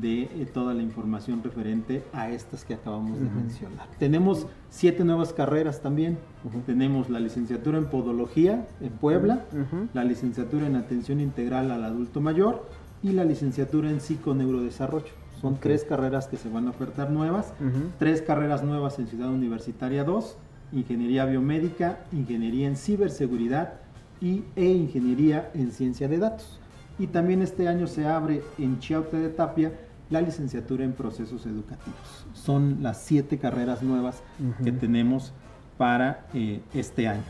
de 0.00 0.22
eh, 0.22 0.48
toda 0.52 0.74
la 0.74 0.82
información 0.82 1.42
referente 1.42 2.04
a 2.12 2.30
estas 2.30 2.64
que 2.64 2.74
acabamos 2.74 3.20
de 3.20 3.28
mencionar. 3.28 3.86
Tenemos 3.98 4.46
siete 4.70 5.04
nuevas 5.04 5.32
carreras 5.32 5.80
también. 5.80 6.18
Tenemos 6.66 7.10
la 7.10 7.20
licenciatura 7.20 7.78
en 7.78 7.86
Podología 7.86 8.66
en 8.80 8.92
Puebla, 8.92 9.44
la 9.92 10.04
licenciatura 10.04 10.66
en 10.66 10.76
Atención 10.76 11.20
Integral 11.20 11.70
al 11.70 11.84
Adulto 11.84 12.20
Mayor 12.20 12.66
y 13.02 13.12
la 13.12 13.24
licenciatura 13.24 13.90
en 13.90 14.00
Psiconeurodesarrollo. 14.00 15.12
Son 15.40 15.58
tres 15.60 15.84
carreras 15.84 16.26
que 16.26 16.36
se 16.36 16.48
van 16.48 16.66
a 16.66 16.70
ofertar 16.70 17.10
nuevas, 17.10 17.52
tres 17.98 18.22
carreras 18.22 18.62
nuevas 18.62 18.98
en 18.98 19.06
Ciudad 19.06 19.28
Universitaria 19.28 20.04
2, 20.04 20.38
Ingeniería 20.72 21.26
Biomédica, 21.26 22.00
Ingeniería 22.12 22.66
en 22.66 22.76
Ciberseguridad 22.76 23.74
y, 24.20 24.44
e 24.56 24.64
Ingeniería 24.64 25.50
en 25.54 25.70
Ciencia 25.70 26.08
de 26.08 26.18
Datos. 26.18 26.58
Y 26.98 27.08
también 27.08 27.42
este 27.42 27.68
año 27.68 27.86
se 27.86 28.06
abre 28.06 28.42
en 28.58 28.78
Chiaute 28.78 29.18
de 29.18 29.28
Tapia 29.28 29.72
la 30.10 30.20
licenciatura 30.20 30.84
en 30.84 30.92
procesos 30.92 31.46
educativos. 31.46 32.26
Son 32.34 32.82
las 32.82 33.02
siete 33.02 33.38
carreras 33.38 33.82
nuevas 33.82 34.22
que 34.62 34.72
tenemos 34.72 35.32
para 35.78 36.26
eh, 36.34 36.60
este 36.74 37.08
año. 37.08 37.22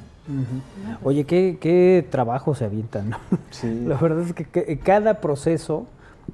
Oye, 1.03 1.25
¿qué, 1.25 2.07
trabajo 2.11 2.55
se 2.55 2.65
avientan. 2.65 3.11
La 3.87 3.97
verdad 3.97 4.21
es 4.23 4.33
que, 4.33 4.79
cada 4.79 5.21
proceso 5.21 5.87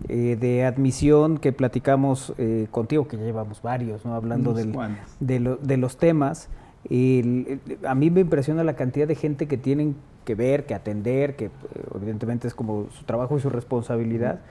eh, 0.09 0.37
de 0.41 0.65
admisión 0.65 1.39
que 1.39 1.53
platicamos 1.53 2.33
eh, 2.39 2.69
contigo, 2.71 3.09
que 3.09 3.17
ya 3.17 3.25
llevamos 3.25 3.63
varios, 3.63 4.05
¿no? 4.05 4.15
hablando 4.15 4.55
del, 4.55 4.73
de, 5.19 5.77
los 5.77 5.97
temas, 5.97 6.49
a 6.85 7.95
mí 7.95 8.11
me 8.11 8.21
impresiona 8.21 8.65
la 8.65 8.75
cantidad 8.75 9.09
de 9.09 9.17
gente 9.17 9.47
que 9.47 9.57
tienen 9.57 9.97
que 10.25 10.35
ver, 10.35 10.67
que 10.67 10.75
atender, 10.75 11.35
que 11.35 11.51
evidentemente 11.95 12.47
es 12.47 12.55
como 12.55 12.87
su 12.91 13.05
trabajo 13.05 13.37
y 13.37 13.41
su 13.41 13.51
responsabilidad. 13.51 14.39
Eh, 14.39 14.45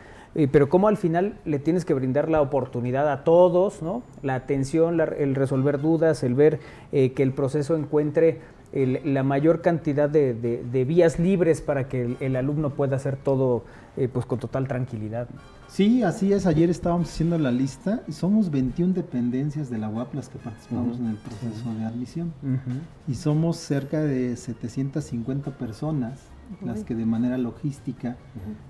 pero 0.48 0.70
cómo 0.70 0.88
al 0.88 0.98
final 0.98 1.38
le 1.46 1.60
tienes 1.60 1.86
que 1.86 1.94
brindar 1.94 2.30
la 2.30 2.42
oportunidad 2.42 3.12
a 3.12 3.24
todos, 3.24 3.82
¿no? 3.82 4.04
La 4.22 4.36
atención, 4.36 5.00
el 5.00 5.36
resolver 5.36 5.82
dudas, 5.82 6.24
el 6.24 6.34
ver 6.34 6.60
eh, 6.92 7.12
que 7.14 7.24
el 7.24 7.34
proceso 7.34 7.76
encuentre 7.76 8.40
la 8.72 9.24
mayor 9.24 9.62
cantidad 9.62 10.10
de, 10.10 10.86
vías 10.88 11.20
libres 11.20 11.62
para 11.62 11.88
que 11.88 12.16
el, 12.20 12.36
alumno 12.36 12.70
pueda 12.70 12.98
hacer 12.98 13.18
todo 13.18 13.64
eh, 13.98 14.08
pues 14.08 14.26
con 14.26 14.40
total 14.40 14.68
tranquilidad. 14.68 15.28
Sí, 15.68 16.04
así 16.04 16.34
es. 16.34 16.46
Ayer 16.46 16.70
estábamos 16.70 17.10
haciendo 17.10 17.38
la 17.38 17.52
lista 17.52 18.04
y 18.08 18.12
somos 18.12 18.52
21 18.52 18.94
dependencias 18.94 19.70
de 19.70 19.80
la 19.80 19.90
UAP 19.90 20.14
las 20.14 20.30
que 20.30 20.38
participamos 20.38 21.00
en 21.00 21.08
el 21.08 21.18
proceso 21.18 21.74
de 21.78 21.86
admisión. 21.86 22.34
Y 23.08 23.16
somos 23.16 23.58
cerca 23.58 24.02
de 24.02 24.36
750 24.36 25.52
personas 25.52 26.29
las 26.62 26.84
que 26.84 26.96
de 26.96 27.06
manera 27.06 27.38
logística 27.38 28.18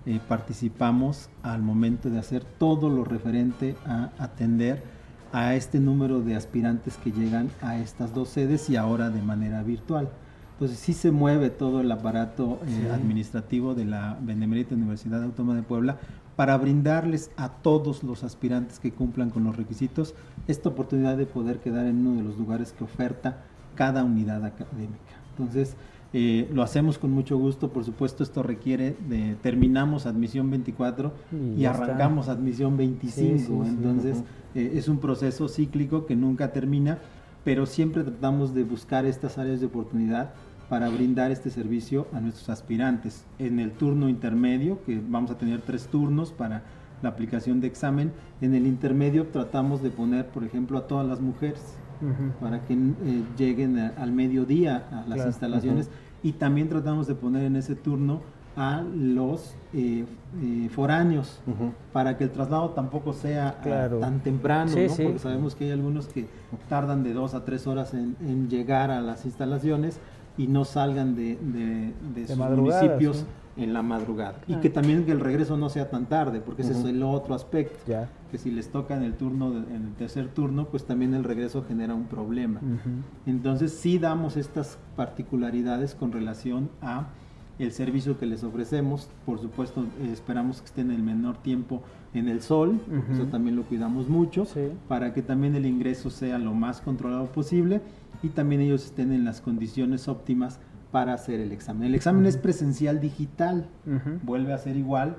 eh, 0.05 0.19
participamos 0.27 1.29
al 1.43 1.61
momento 1.61 2.09
de 2.09 2.19
hacer 2.19 2.43
todo 2.43 2.89
lo 2.89 3.03
referente 3.03 3.75
a 3.85 4.11
atender 4.17 4.83
a 5.31 5.55
este 5.55 5.79
número 5.79 6.21
de 6.21 6.35
aspirantes 6.35 6.97
que 6.97 7.11
llegan 7.11 7.49
a 7.61 7.77
estas 7.77 8.13
dos 8.13 8.29
sedes 8.29 8.69
y 8.69 8.75
ahora 8.75 9.09
de 9.09 9.21
manera 9.21 9.63
virtual. 9.63 10.09
Entonces 10.53 10.79
sí 10.79 10.93
se 10.93 11.11
mueve 11.11 11.49
todo 11.49 11.79
el 11.79 11.91
aparato 11.91 12.59
eh, 12.67 12.91
administrativo 12.91 13.75
de 13.75 13.85
la 13.85 14.17
Benemérita 14.21 14.75
Universidad 14.75 15.23
Autónoma 15.23 15.55
de 15.55 15.63
Puebla 15.63 15.99
para 16.35 16.57
brindarles 16.57 17.31
a 17.37 17.49
todos 17.49 18.03
los 18.03 18.23
aspirantes 18.23 18.79
que 18.79 18.91
cumplan 18.91 19.29
con 19.29 19.43
los 19.43 19.55
requisitos 19.55 20.15
esta 20.47 20.69
oportunidad 20.69 21.17
de 21.17 21.25
poder 21.25 21.59
quedar 21.59 21.85
en 21.85 22.05
uno 22.05 22.17
de 22.17 22.23
los 22.23 22.37
lugares 22.37 22.73
que 22.73 22.83
oferta 22.83 23.43
cada 23.75 24.03
unidad 24.03 24.43
académica. 24.43 25.15
Entonces, 25.31 25.75
eh, 26.11 26.49
lo 26.51 26.63
hacemos 26.63 26.97
con 26.97 27.11
mucho 27.11 27.37
gusto, 27.37 27.69
por 27.69 27.85
supuesto 27.85 28.23
esto 28.23 28.41
requiere 28.41 28.95
de 29.07 29.35
terminamos 29.43 30.07
admisión 30.07 30.49
24 30.49 31.13
y, 31.55 31.65
arrancamos 31.65 32.29
admisión 32.29 32.77
25, 32.77 33.65
entonces 33.65 34.23
eh, 34.55 34.71
es 34.73 34.87
un 34.87 34.97
proceso 34.97 35.47
cíclico 35.47 36.07
que 36.07 36.15
nunca 36.15 36.51
termina, 36.51 36.97
pero 37.43 37.67
siempre 37.67 38.03
tratamos 38.03 38.55
de 38.55 38.63
buscar 38.63 39.05
estas 39.05 39.37
áreas 39.37 39.59
de 39.59 39.67
oportunidad 39.67 40.33
para 40.67 40.89
brindar 40.89 41.31
este 41.31 41.51
servicio 41.51 42.07
a 42.11 42.19
nuestros 42.19 42.49
aspirantes. 42.49 43.25
En 43.37 43.59
el 43.59 43.71
turno 43.71 44.09
intermedio, 44.09 44.83
que 44.85 44.99
vamos 45.07 45.29
a 45.29 45.37
tener 45.37 45.61
tres 45.61 45.87
turnos 45.87 46.31
para 46.31 46.63
la 47.03 47.09
aplicación 47.09 47.61
de 47.61 47.67
examen, 47.67 48.11
en 48.41 48.55
el 48.55 48.65
intermedio 48.65 49.27
tratamos 49.27 49.83
de 49.83 49.91
poner, 49.91 50.27
por 50.27 50.43
ejemplo, 50.43 50.79
a 50.79 50.87
todas 50.87 51.07
las 51.07 51.21
mujeres 51.21 51.77
para 52.39 52.61
que 52.65 52.73
eh, 52.73 53.23
lleguen 53.37 53.77
al 53.77 54.11
mediodía 54.11 54.87
a 54.91 55.07
las 55.07 55.25
instalaciones. 55.25 55.89
Y 56.21 56.33
también 56.33 56.69
tratamos 56.69 57.07
de 57.07 57.15
poner 57.15 57.43
en 57.45 57.55
ese 57.55 57.75
turno 57.75 58.21
a 58.55 58.81
los 58.81 59.55
eh, 59.73 60.05
eh, 60.41 60.69
foráneos 60.69 61.39
para 61.93 62.17
que 62.17 62.25
el 62.25 62.31
traslado 62.31 62.71
tampoco 62.71 63.13
sea 63.13 63.61
tan 64.01 64.19
temprano, 64.19 64.71
porque 64.73 65.19
sabemos 65.19 65.55
que 65.55 65.65
hay 65.65 65.71
algunos 65.71 66.07
que 66.07 66.27
tardan 66.67 67.03
de 67.03 67.13
dos 67.13 67.33
a 67.35 67.45
tres 67.45 67.67
horas 67.67 67.93
en, 67.93 68.49
llegar 68.49 68.91
a 68.91 68.99
las 68.99 69.25
instalaciones 69.25 69.99
y 70.37 70.47
no 70.47 70.65
salgan 70.65 71.15
de, 71.15 71.93
sus 72.27 72.37
municipios 72.37 73.25
en 73.59 73.73
la 73.73 73.81
madrugada. 73.81 74.39
Y 74.47 74.55
que 74.55 74.69
también 74.69 75.05
que 75.05 75.11
el 75.11 75.19
regreso 75.19 75.57
no 75.57 75.69
sea 75.69 75.89
tan 75.89 76.07
tarde, 76.07 76.41
porque 76.41 76.61
ese 76.61 76.71
es 76.71 76.85
el 76.85 77.03
otro 77.03 77.35
aspecto. 77.35 77.79
Que 78.31 78.37
si 78.37 78.51
les 78.51 78.69
toca 78.69 78.95
en 78.95 79.03
el 79.03 79.13
turno, 79.13 79.51
en 79.55 79.85
el 79.87 79.93
tercer 79.97 80.29
turno, 80.29 80.65
pues 80.65 80.85
también 80.85 81.13
el 81.13 81.23
regreso 81.23 81.63
genera 81.67 81.93
un 81.93 82.05
problema. 82.05 82.61
Entonces 83.25 83.73
sí 83.73 83.99
damos 83.99 84.37
estas 84.37 84.77
particularidades 84.95 85.95
con 85.95 86.11
relación 86.11 86.69
a 86.81 87.07
el 87.59 87.71
servicio 87.73 88.17
que 88.17 88.25
les 88.25 88.43
ofrecemos. 88.43 89.09
Por 89.25 89.39
supuesto, 89.39 89.85
esperamos 90.11 90.61
que 90.61 90.67
estén 90.67 90.91
el 90.91 91.03
menor 91.03 91.37
tiempo 91.37 91.83
en 92.13 92.27
el 92.27 92.41
sol, 92.41 92.79
eso 93.11 93.25
también 93.25 93.55
lo 93.55 93.63
cuidamos 93.63 94.07
mucho, 94.07 94.47
para 94.87 95.13
que 95.13 95.21
también 95.21 95.55
el 95.55 95.65
ingreso 95.65 96.09
sea 96.09 96.39
lo 96.39 96.53
más 96.53 96.81
controlado 96.81 97.25
posible 97.27 97.81
y 98.23 98.29
también 98.29 98.61
ellos 98.61 98.85
estén 98.85 99.11
en 99.11 99.25
las 99.25 99.41
condiciones 99.41 100.07
óptimas 100.07 100.59
para 100.91 101.13
hacer 101.13 101.39
el 101.39 101.51
examen. 101.51 101.83
El 101.83 101.95
examen 101.95 102.25
es 102.25 102.37
presencial 102.37 102.99
digital, 102.99 103.67
vuelve 104.23 104.53
a 104.53 104.57
ser 104.57 104.75
igual. 104.75 105.17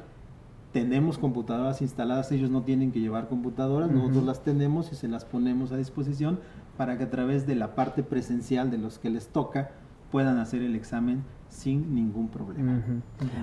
Tenemos 0.72 1.18
computadoras 1.18 1.82
instaladas, 1.82 2.30
ellos 2.30 2.50
no 2.50 2.62
tienen 2.62 2.92
que 2.92 3.00
llevar 3.00 3.28
computadoras, 3.28 3.90
nosotros 3.90 4.24
las 4.24 4.42
tenemos 4.42 4.92
y 4.92 4.96
se 4.96 5.08
las 5.08 5.24
ponemos 5.24 5.72
a 5.72 5.76
disposición 5.76 6.38
para 6.76 6.96
que 6.96 7.04
a 7.04 7.10
través 7.10 7.46
de 7.46 7.56
la 7.56 7.74
parte 7.74 8.02
presencial 8.02 8.70
de 8.70 8.78
los 8.78 8.98
que 8.98 9.10
les 9.10 9.28
toca 9.28 9.70
puedan 10.10 10.38
hacer 10.38 10.62
el 10.62 10.74
examen 10.74 11.24
sin 11.48 11.94
ningún 11.94 12.28
problema. 12.28 12.82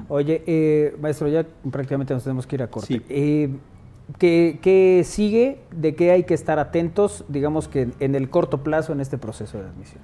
Oye, 0.08 0.44
eh, 0.48 0.96
maestro, 1.02 1.28
ya 1.28 1.46
prácticamente 1.70 2.14
nos 2.14 2.24
tenemos 2.24 2.48
que 2.48 2.56
ir 2.56 2.64
a 2.64 2.68
corte. 2.68 3.02
Eh, 3.10 3.56
¿qué, 4.18 4.60
¿Qué 4.62 5.04
sigue? 5.06 5.60
¿De 5.76 5.96
qué 5.96 6.12
hay 6.12 6.24
que 6.24 6.34
estar 6.34 6.60
atentos, 6.60 7.26
digamos 7.28 7.68
que 7.68 7.90
en 8.00 8.16
el 8.16 8.30
corto 8.30 8.64
plazo 8.64 8.94
en 8.94 9.02
este 9.02 9.18
proceso 9.18 9.58
de 9.58 9.66
admisión? 9.66 10.02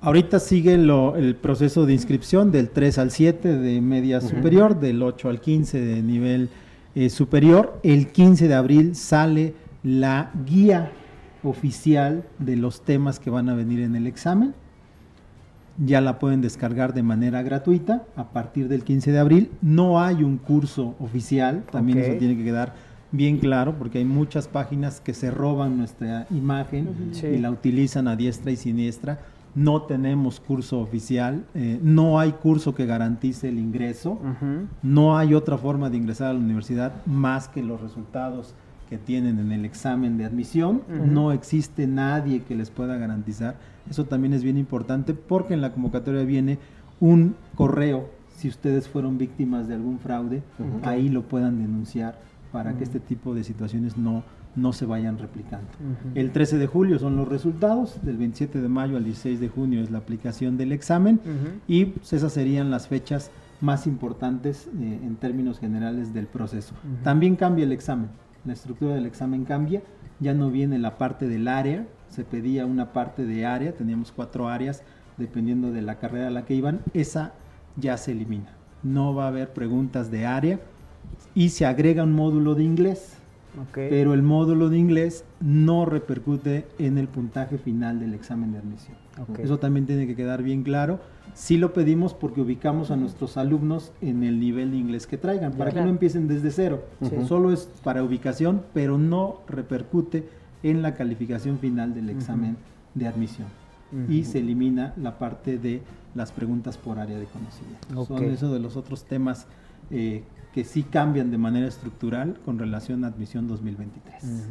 Ahorita 0.00 0.38
sigue 0.38 0.74
el 0.74 1.36
proceso 1.36 1.84
de 1.84 1.92
inscripción 1.92 2.52
del 2.52 2.70
3 2.70 2.98
al 2.98 3.10
7 3.10 3.58
de 3.58 3.80
media 3.80 4.20
superior, 4.20 4.78
del 4.78 5.02
8 5.02 5.28
al 5.28 5.40
15 5.40 5.80
de 5.80 6.02
nivel 6.02 6.50
eh, 6.94 7.10
superior. 7.10 7.80
El 7.82 8.12
15 8.12 8.46
de 8.46 8.54
abril 8.54 8.94
sale 8.94 9.54
la 9.82 10.30
guía 10.46 10.92
oficial 11.42 12.24
de 12.38 12.54
los 12.56 12.82
temas 12.82 13.18
que 13.18 13.30
van 13.30 13.48
a 13.48 13.54
venir 13.54 13.80
en 13.80 13.96
el 13.96 14.06
examen. 14.06 14.54
Ya 15.84 16.00
la 16.00 16.20
pueden 16.20 16.42
descargar 16.42 16.94
de 16.94 17.02
manera 17.02 17.42
gratuita 17.42 18.04
a 18.14 18.30
partir 18.30 18.68
del 18.68 18.84
15 18.84 19.10
de 19.10 19.18
abril. 19.18 19.50
No 19.62 20.00
hay 20.00 20.22
un 20.22 20.38
curso 20.38 20.94
oficial, 21.00 21.64
también 21.72 21.98
eso 21.98 22.16
tiene 22.18 22.36
que 22.36 22.44
quedar 22.44 22.74
bien 23.10 23.38
claro, 23.38 23.74
porque 23.76 23.98
hay 23.98 24.04
muchas 24.04 24.46
páginas 24.46 25.00
que 25.00 25.12
se 25.12 25.32
roban 25.32 25.76
nuestra 25.76 26.28
imagen 26.30 27.10
y 27.20 27.38
la 27.38 27.50
utilizan 27.50 28.06
a 28.06 28.14
diestra 28.14 28.52
y 28.52 28.56
siniestra 28.56 29.18
no 29.54 29.82
tenemos 29.82 30.40
curso 30.40 30.80
oficial, 30.80 31.44
eh, 31.54 31.78
no 31.82 32.18
hay 32.18 32.32
curso 32.32 32.74
que 32.74 32.86
garantice 32.86 33.48
el 33.48 33.58
ingreso, 33.58 34.18
no 34.82 35.16
hay 35.16 35.34
otra 35.34 35.58
forma 35.58 35.90
de 35.90 35.96
ingresar 35.96 36.28
a 36.28 36.32
la 36.34 36.38
universidad 36.38 37.04
más 37.06 37.48
que 37.48 37.62
los 37.62 37.80
resultados 37.80 38.54
que 38.88 38.98
tienen 38.98 39.38
en 39.38 39.52
el 39.52 39.64
examen 39.64 40.16
de 40.16 40.24
admisión, 40.24 40.82
no 40.88 41.32
existe 41.32 41.86
nadie 41.86 42.42
que 42.42 42.54
les 42.54 42.70
pueda 42.70 42.96
garantizar, 42.96 43.56
eso 43.90 44.04
también 44.04 44.32
es 44.32 44.42
bien 44.42 44.58
importante 44.58 45.14
porque 45.14 45.54
en 45.54 45.60
la 45.60 45.72
convocatoria 45.72 46.24
viene 46.24 46.58
un 47.00 47.34
correo, 47.54 48.10
si 48.36 48.48
ustedes 48.48 48.88
fueron 48.88 49.18
víctimas 49.18 49.66
de 49.66 49.74
algún 49.74 49.98
fraude, 49.98 50.42
ahí 50.82 51.08
lo 51.08 51.22
puedan 51.22 51.58
denunciar 51.58 52.20
para 52.52 52.76
que 52.76 52.84
este 52.84 53.00
tipo 53.00 53.34
de 53.34 53.44
situaciones 53.44 53.96
no 53.96 54.22
no 54.56 54.72
se 54.72 54.86
vayan 54.86 55.18
replicando. 55.18 55.68
El 56.14 56.32
13 56.32 56.58
de 56.58 56.66
julio 56.66 56.98
son 56.98 57.16
los 57.16 57.28
resultados, 57.28 57.98
del 58.02 58.16
27 58.16 58.60
de 58.60 58.68
mayo 58.68 58.96
al 58.96 59.04
16 59.04 59.40
de 59.40 59.48
junio 59.48 59.82
es 59.82 59.90
la 59.90 59.98
aplicación 59.98 60.56
del 60.56 60.72
examen 60.72 61.20
y 61.66 61.86
pues, 61.86 62.12
esas 62.12 62.32
serían 62.32 62.70
las 62.70 62.88
fechas 62.88 63.30
más 63.60 63.86
importantes 63.86 64.68
eh, 64.80 65.00
en 65.02 65.16
términos 65.16 65.58
generales 65.58 66.14
del 66.14 66.26
proceso. 66.26 66.74
También 67.02 67.36
cambia 67.36 67.64
el 67.64 67.72
examen. 67.72 68.10
La 68.44 68.52
estructura 68.52 68.94
del 68.94 69.06
examen 69.06 69.44
cambia, 69.44 69.82
ya 70.20 70.34
no 70.34 70.50
viene 70.50 70.78
la 70.78 70.96
parte 70.96 71.28
del 71.28 71.48
área, 71.48 71.86
se 72.08 72.24
pedía 72.24 72.66
una 72.66 72.92
parte 72.92 73.24
de 73.24 73.46
área, 73.46 73.72
teníamos 73.72 74.12
cuatro 74.12 74.48
áreas 74.48 74.82
dependiendo 75.16 75.72
de 75.72 75.82
la 75.82 75.98
carrera 75.98 76.28
a 76.28 76.30
la 76.30 76.44
que 76.44 76.54
iban, 76.54 76.80
esa 76.94 77.32
ya 77.76 77.96
se 77.96 78.12
elimina. 78.12 78.54
No 78.82 79.14
va 79.14 79.24
a 79.24 79.28
haber 79.28 79.52
preguntas 79.52 80.10
de 80.10 80.24
área 80.24 80.60
y 81.34 81.50
se 81.50 81.66
agrega 81.66 82.04
un 82.04 82.12
módulo 82.12 82.54
de 82.54 82.64
inglés. 82.64 83.17
Pero 83.74 84.14
el 84.14 84.22
módulo 84.22 84.68
de 84.68 84.78
inglés 84.78 85.24
no 85.40 85.84
repercute 85.84 86.66
en 86.78 86.98
el 86.98 87.08
puntaje 87.08 87.58
final 87.58 88.00
del 88.00 88.14
examen 88.14 88.52
de 88.52 88.58
admisión. 88.58 88.96
Eso 89.38 89.58
también 89.58 89.86
tiene 89.86 90.06
que 90.06 90.14
quedar 90.14 90.42
bien 90.42 90.62
claro. 90.62 91.00
Sí 91.34 91.56
lo 91.56 91.72
pedimos 91.72 92.14
porque 92.14 92.40
ubicamos 92.40 92.90
a 92.90 92.96
nuestros 92.96 93.36
alumnos 93.36 93.92
en 94.00 94.24
el 94.24 94.40
nivel 94.40 94.70
de 94.72 94.76
inglés 94.76 95.06
que 95.06 95.18
traigan, 95.18 95.52
para 95.52 95.70
que 95.70 95.80
no 95.80 95.88
empiecen 95.88 96.28
desde 96.28 96.50
cero. 96.50 96.84
Solo 97.26 97.52
es 97.52 97.68
para 97.82 98.02
ubicación, 98.02 98.62
pero 98.74 98.98
no 98.98 99.40
repercute 99.48 100.28
en 100.62 100.82
la 100.82 100.94
calificación 100.94 101.58
final 101.58 101.94
del 101.94 102.10
examen 102.10 102.56
de 102.94 103.06
admisión. 103.06 103.48
Y 104.08 104.24
se 104.24 104.40
elimina 104.40 104.92
la 104.96 105.18
parte 105.18 105.58
de 105.58 105.82
las 106.14 106.32
preguntas 106.32 106.76
por 106.76 106.98
área 106.98 107.18
de 107.18 107.26
conocimiento. 107.26 108.04
Son 108.04 108.24
eso 108.24 108.52
de 108.52 108.58
los 108.58 108.76
otros 108.76 109.04
temas 109.04 109.46
eh, 109.90 110.24
que 110.52 110.64
sí 110.64 110.82
cambian 110.82 111.30
de 111.30 111.38
manera 111.38 111.66
estructural 111.66 112.38
con 112.44 112.58
relación 112.58 113.04
a 113.04 113.08
admisión 113.08 113.46
2023. 113.48 114.48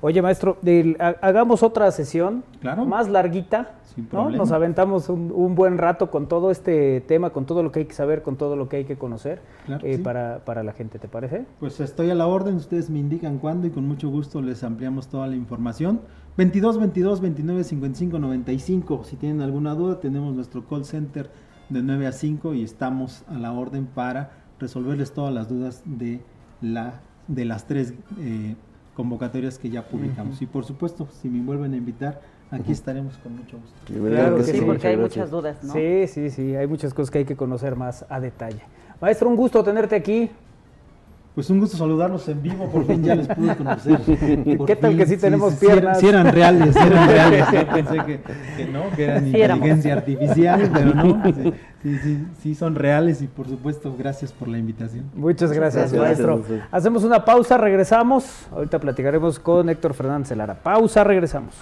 Oye, 0.00 0.20
maestro, 0.20 0.58
hagamos 0.98 1.62
otra 1.62 1.90
sesión 1.90 2.44
más 2.86 3.08
larguita. 3.08 3.76
Nos 4.10 4.50
aventamos 4.50 5.08
un, 5.08 5.54
buen 5.54 5.78
rato 5.78 6.10
con 6.10 6.26
todo 6.28 6.50
este 6.50 7.00
tema, 7.02 7.30
con 7.30 7.46
todo 7.46 7.62
lo 7.62 7.70
que 7.70 7.80
hay 7.80 7.84
que 7.86 7.94
saber, 7.94 8.22
con 8.22 8.36
todo 8.36 8.56
lo 8.56 8.68
que 8.68 8.78
hay 8.78 8.84
que 8.84 8.96
conocer 8.96 9.40
eh, 9.82 9.98
para, 9.98 10.44
para, 10.44 10.62
la 10.62 10.72
gente, 10.72 10.98
¿te 10.98 11.08
parece? 11.08 11.46
Pues 11.60 11.78
estoy 11.78 12.10
a 12.10 12.14
la 12.14 12.26
orden, 12.26 12.56
ustedes 12.56 12.90
me 12.90 12.98
indican 12.98 13.38
cuándo 13.38 13.66
y 13.66 13.70
con 13.70 13.86
mucho 13.86 14.10
gusto 14.10 14.42
les 14.42 14.64
ampliamos 14.64 15.08
toda 15.08 15.26
la 15.28 15.36
información. 15.36 16.00
22 16.36 16.80
22 16.80 17.20
29 17.20 17.64
55 17.64 18.18
95. 18.18 19.04
Si 19.04 19.16
tienen 19.16 19.40
alguna 19.40 19.74
duda, 19.74 20.00
tenemos 20.00 20.34
nuestro 20.34 20.66
call 20.66 20.84
center 20.84 21.30
de 21.68 21.82
9 21.82 22.06
a 22.08 22.12
5 22.12 22.54
y 22.54 22.64
estamos 22.64 23.22
a 23.28 23.34
la 23.34 23.52
orden 23.52 23.86
para 23.86 24.43
resolverles 24.64 25.12
todas 25.12 25.32
las 25.32 25.48
dudas 25.48 25.82
de, 25.84 26.20
la, 26.62 27.00
de 27.28 27.44
las 27.44 27.66
tres 27.66 27.92
eh, 28.18 28.56
convocatorias 28.94 29.58
que 29.58 29.68
ya 29.68 29.86
publicamos. 29.86 30.40
Y 30.40 30.46
por 30.46 30.64
supuesto, 30.64 31.06
si 31.20 31.28
me 31.28 31.44
vuelven 31.44 31.74
a 31.74 31.76
invitar, 31.76 32.22
aquí 32.50 32.72
estaremos 32.72 33.18
con 33.18 33.36
mucho 33.36 33.58
gusto. 33.58 33.76
Claro 33.86 34.36
que 34.36 34.44
sí, 34.44 34.60
porque 34.64 34.88
hay 34.88 34.96
muchas 34.96 35.30
dudas, 35.30 35.62
¿no? 35.62 35.72
Sí, 35.72 36.06
sí, 36.06 36.30
sí, 36.30 36.56
hay 36.56 36.66
muchas 36.66 36.94
cosas 36.94 37.10
que 37.10 37.18
hay 37.18 37.24
que 37.26 37.36
conocer 37.36 37.76
más 37.76 38.06
a 38.08 38.20
detalle. 38.20 38.62
Maestro, 39.00 39.28
un 39.28 39.36
gusto 39.36 39.62
tenerte 39.62 39.96
aquí. 39.96 40.30
Pues 41.34 41.50
un 41.50 41.58
gusto 41.58 41.76
saludarlos 41.76 42.28
en 42.28 42.40
vivo, 42.42 42.70
por 42.70 42.86
fin 42.86 43.02
ya 43.02 43.16
les 43.16 43.26
pude 43.26 43.56
conocer. 43.56 43.98
¿Qué 44.66 44.76
tal 44.76 44.96
que 44.96 45.04
sí 45.04 45.16
tenemos 45.16 45.54
piernas? 45.54 45.98
Sí, 45.98 46.06
eran 46.06 46.32
reales, 46.32 46.76
eran 46.76 47.08
reales. 47.08 47.46
pensé 47.74 48.20
que, 48.56 48.66
no, 48.66 48.90
que 48.94 49.04
eran 49.04 49.26
inteligencia 49.26 49.94
artificial, 49.94 50.70
pero 50.72 50.94
no. 50.94 51.22
Sí, 51.84 51.98
sí, 51.98 52.26
sí, 52.40 52.54
son 52.54 52.76
reales 52.76 53.20
y 53.20 53.26
por 53.26 53.46
supuesto, 53.46 53.94
gracias 53.94 54.32
por 54.32 54.48
la 54.48 54.56
invitación. 54.56 55.04
Muchas 55.14 55.52
gracias, 55.52 55.92
maestro. 55.92 56.42
Hacemos 56.70 57.04
una 57.04 57.26
pausa, 57.26 57.58
regresamos. 57.58 58.46
Ahorita 58.52 58.78
platicaremos 58.78 59.38
con 59.38 59.68
Héctor 59.68 59.92
Fernández 59.92 60.34
Lara. 60.34 60.54
Pausa, 60.54 61.04
regresamos. 61.04 61.54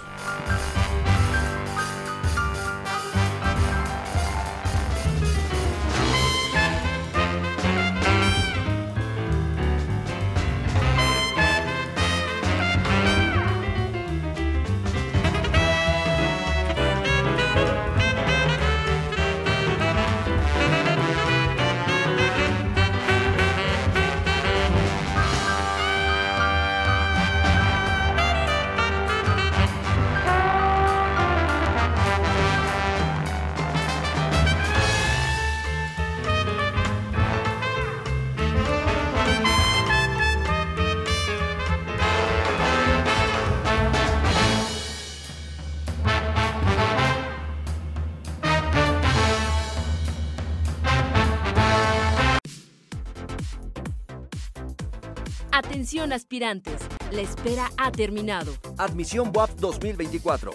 Aspirantes, 56.13 56.81
la 57.11 57.21
espera 57.21 57.71
ha 57.77 57.91
terminado. 57.91 58.53
Admisión 58.77 59.31
WAP 59.33 59.51
2024. 59.59 60.51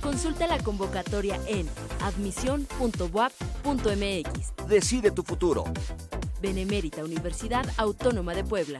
Consulta 0.00 0.46
la 0.46 0.58
convocatoria 0.58 1.38
en 1.46 1.68
admisión.wap.mx. 2.02 4.68
Decide 4.68 5.10
tu 5.10 5.22
futuro. 5.22 5.64
Benemérita 6.42 7.02
Universidad 7.02 7.64
Autónoma 7.78 8.34
de 8.34 8.44
Puebla. 8.44 8.78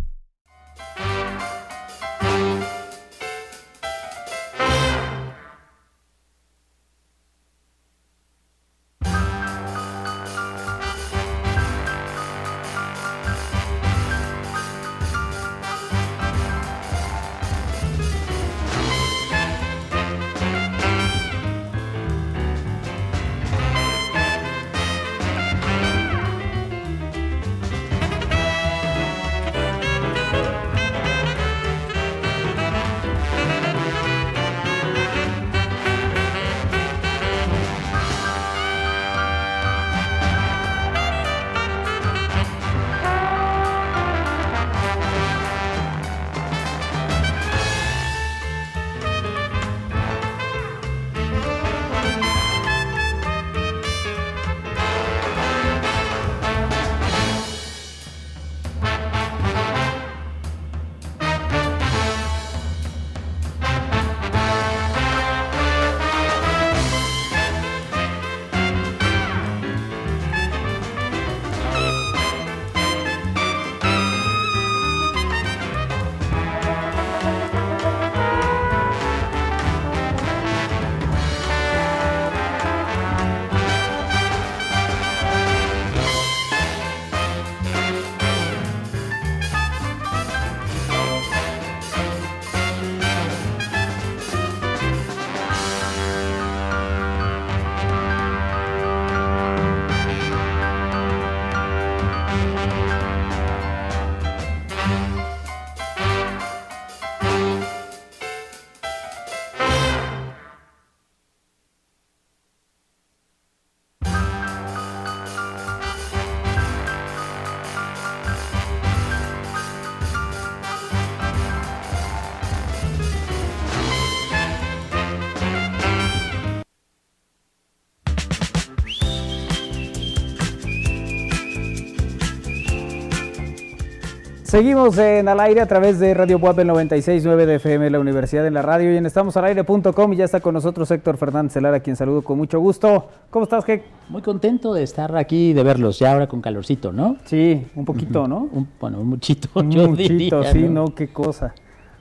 Seguimos 134.50 134.98
en 134.98 135.28
al 135.28 135.38
aire 135.38 135.60
a 135.60 135.66
través 135.66 136.00
de 136.00 136.12
Radio 136.12 136.40
Buap 136.40 136.58
96.9 136.58 137.46
de 137.46 137.54
FM, 137.54 137.88
la 137.88 138.00
Universidad 138.00 138.42
de 138.42 138.50
la 138.50 138.62
Radio, 138.62 138.92
y 138.92 138.96
en 138.96 139.06
estamosalaire.com 139.06 140.12
y 140.12 140.16
ya 140.16 140.24
está 140.24 140.40
con 140.40 140.54
nosotros 140.54 140.90
Héctor 140.90 141.18
Fernández 141.18 141.52
Celar, 141.52 141.72
a 141.72 141.78
quien 141.78 141.94
saludo 141.94 142.22
con 142.22 142.36
mucho 142.36 142.58
gusto. 142.58 143.06
¿Cómo 143.30 143.44
estás, 143.44 143.64
Gek? 143.64 143.84
Muy 144.08 144.22
contento 144.22 144.74
de 144.74 144.82
estar 144.82 145.16
aquí 145.16 145.50
y 145.50 145.52
de 145.52 145.62
verlos, 145.62 146.00
ya 146.00 146.10
ahora 146.10 146.26
con 146.26 146.40
calorcito, 146.40 146.92
¿no? 146.92 147.16
Sí, 147.26 147.64
un 147.76 147.84
poquito, 147.84 148.26
¿no? 148.26 148.48
Un, 148.50 148.66
bueno, 148.80 148.98
un 148.98 149.06
muchito, 149.10 149.48
un 149.54 149.70
yo 149.70 149.88
muchito, 149.88 150.42
sí, 150.42 150.64
¿no? 150.64 150.96
Qué 150.96 151.12
cosa. 151.12 151.54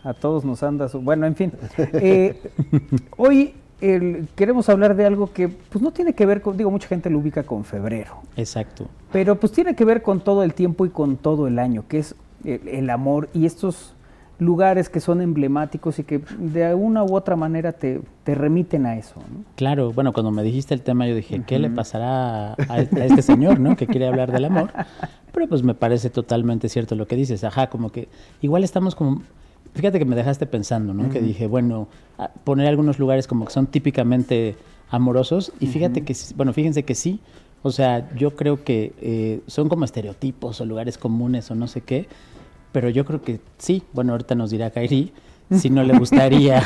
A 0.04 0.16
todos 0.16 0.44
nos 0.44 0.64
anda 0.64 0.90
su... 0.90 1.02
Bueno, 1.02 1.28
en 1.28 1.36
fin. 1.36 1.54
Eh, 1.78 2.52
hoy 3.18 3.54
queremos 4.34 4.68
hablar 4.70 4.96
de 4.96 5.06
algo 5.06 5.32
que 5.32 5.50
pues 5.50 5.84
no 5.84 5.92
tiene 5.92 6.14
que 6.14 6.26
ver 6.26 6.42
con, 6.42 6.58
digo, 6.58 6.72
mucha 6.72 6.88
gente 6.88 7.12
lo 7.12 7.20
ubica 7.20 7.44
con 7.44 7.64
febrero. 7.64 8.24
Exacto. 8.36 8.88
Pero 9.12 9.40
pues 9.40 9.52
tiene 9.52 9.76
que 9.76 9.86
ver 9.86 10.02
con 10.02 10.22
todo 10.22 10.42
el 10.42 10.56
tiempo 10.56 10.88
y 10.88 10.90
con 10.90 11.16
todo 11.16 11.46
el 11.46 11.60
año, 11.60 11.86
que 11.88 12.00
es 12.00 12.16
el, 12.44 12.90
amor 12.90 13.30
y 13.34 13.46
estos 13.46 13.96
lugares 14.40 14.90
que 14.90 15.00
son 15.00 15.22
emblemáticos 15.22 16.00
y 16.00 16.04
que 16.04 16.20
de 16.40 16.74
una 16.74 17.04
u 17.04 17.16
otra 17.16 17.36
manera 17.36 17.74
te, 17.74 18.02
remiten 18.26 18.86
a 18.86 18.98
eso. 18.98 19.22
Claro, 19.56 19.92
bueno, 19.92 20.14
cuando 20.14 20.32
me 20.32 20.44
dijiste 20.44 20.74
el 20.74 20.82
tema 20.82 21.08
yo 21.08 21.16
dije, 21.16 21.42
¿qué 21.46 21.60
le 21.60 21.70
pasará 21.70 22.54
a, 22.54 22.80
este 22.80 23.22
señor, 23.22 23.60
¿no? 23.60 23.76
Que 23.76 23.88
quiere 23.88 24.08
hablar 24.08 24.32
del 24.32 24.46
amor. 24.46 24.72
Pero 25.34 25.48
pues 25.48 25.64
me 25.64 25.74
parece 25.74 26.10
totalmente 26.10 26.70
cierto 26.70 26.96
lo 26.96 27.08
que 27.08 27.16
dices, 27.16 27.44
ajá, 27.44 27.70
como 27.70 27.92
que 27.92 28.08
igual 28.42 28.64
estamos 28.64 28.96
como 28.96 29.22
Fíjate 29.76 30.00
que 30.00 30.06
me 30.06 30.16
dejaste 30.16 30.46
pensando, 30.46 30.94
¿no? 30.94 31.10
Que 31.10 31.22
dije, 31.22 31.48
bueno, 31.48 31.88
poner 32.44 32.68
algunos 32.68 32.98
lugares 33.00 33.28
como 33.28 33.46
que 33.46 33.52
son 33.52 33.68
típicamente 33.68 34.56
amorosos 34.90 35.54
y 35.60 35.68
fíjate 35.68 36.04
que, 36.04 36.16
bueno, 36.36 36.54
fíjense 36.54 36.84
que 36.84 36.96
sí, 36.96 37.20
o 37.62 37.72
sea, 37.72 38.14
yo 38.16 38.36
creo 38.36 38.64
que 38.64 38.94
eh, 39.02 39.42
son 39.48 39.70
como 39.70 39.86
estereotipos 39.86 40.60
o 40.62 40.66
lugares 40.66 40.98
comunes 40.98 41.52
o 41.52 41.56
no 41.56 41.68
sé 41.68 41.82
qué, 41.82 42.08
pero 42.72 42.90
yo 42.90 43.06
creo 43.06 43.22
que 43.22 43.40
sí, 43.58 43.84
bueno, 43.94 44.14
ahorita 44.14 44.36
nos 44.36 44.52
dirá 44.52 44.70
Kairi 44.72 45.14
si 45.58 45.70
no 45.70 45.84
le 45.84 45.98
gustaría 45.98 46.62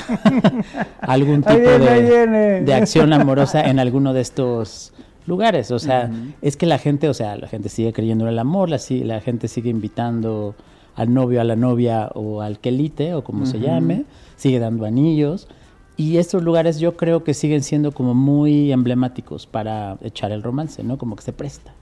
algún 1.01 1.41
tipo 1.41 1.57
de, 1.57 2.73
acción 2.73 3.13
amorosa 3.13 3.61
en 3.69 3.79
alguno 3.79 4.13
de 4.13 4.21
estos 4.21 4.93
lugares, 5.25 5.71
o 5.71 5.79
sea, 5.79 6.11
es 6.41 6.57
que 6.57 6.65
la 6.65 6.77
gente, 6.77 7.07
o 7.07 7.13
sea, 7.13 7.37
la 7.37 7.47
gente 7.47 7.69
sigue 7.69 7.93
creyendo 7.93 8.25
en 8.25 8.31
el 8.31 8.39
amor, 8.39 8.69
la, 8.69 8.79
la 8.89 9.21
gente 9.21 9.47
sigue 9.47 9.69
invitando 9.69 10.55
al 10.95 11.13
novio, 11.13 11.41
a 11.41 11.43
la 11.43 11.55
novia 11.55 12.09
o 12.13 12.41
al 12.41 12.59
quelite 12.59 13.13
o 13.13 13.23
como 13.23 13.45
se 13.45 13.59
llame, 13.59 14.05
sigue 14.35 14.59
dando 14.59 14.85
anillos. 14.85 15.47
Y 15.95 16.17
estos 16.17 16.43
lugares 16.43 16.79
yo 16.79 16.97
creo 16.97 17.23
que 17.23 17.33
siguen 17.33 17.61
siendo 17.61 17.91
como 17.91 18.15
muy 18.15 18.71
emblemáticos 18.71 19.45
para 19.45 19.97
echar 20.01 20.31
el 20.31 20.41
romance, 20.41 20.83
¿no? 20.83 20.97
Como 20.97 21.15
que 21.15 21.21
se 21.21 21.33
presta. 21.33 21.73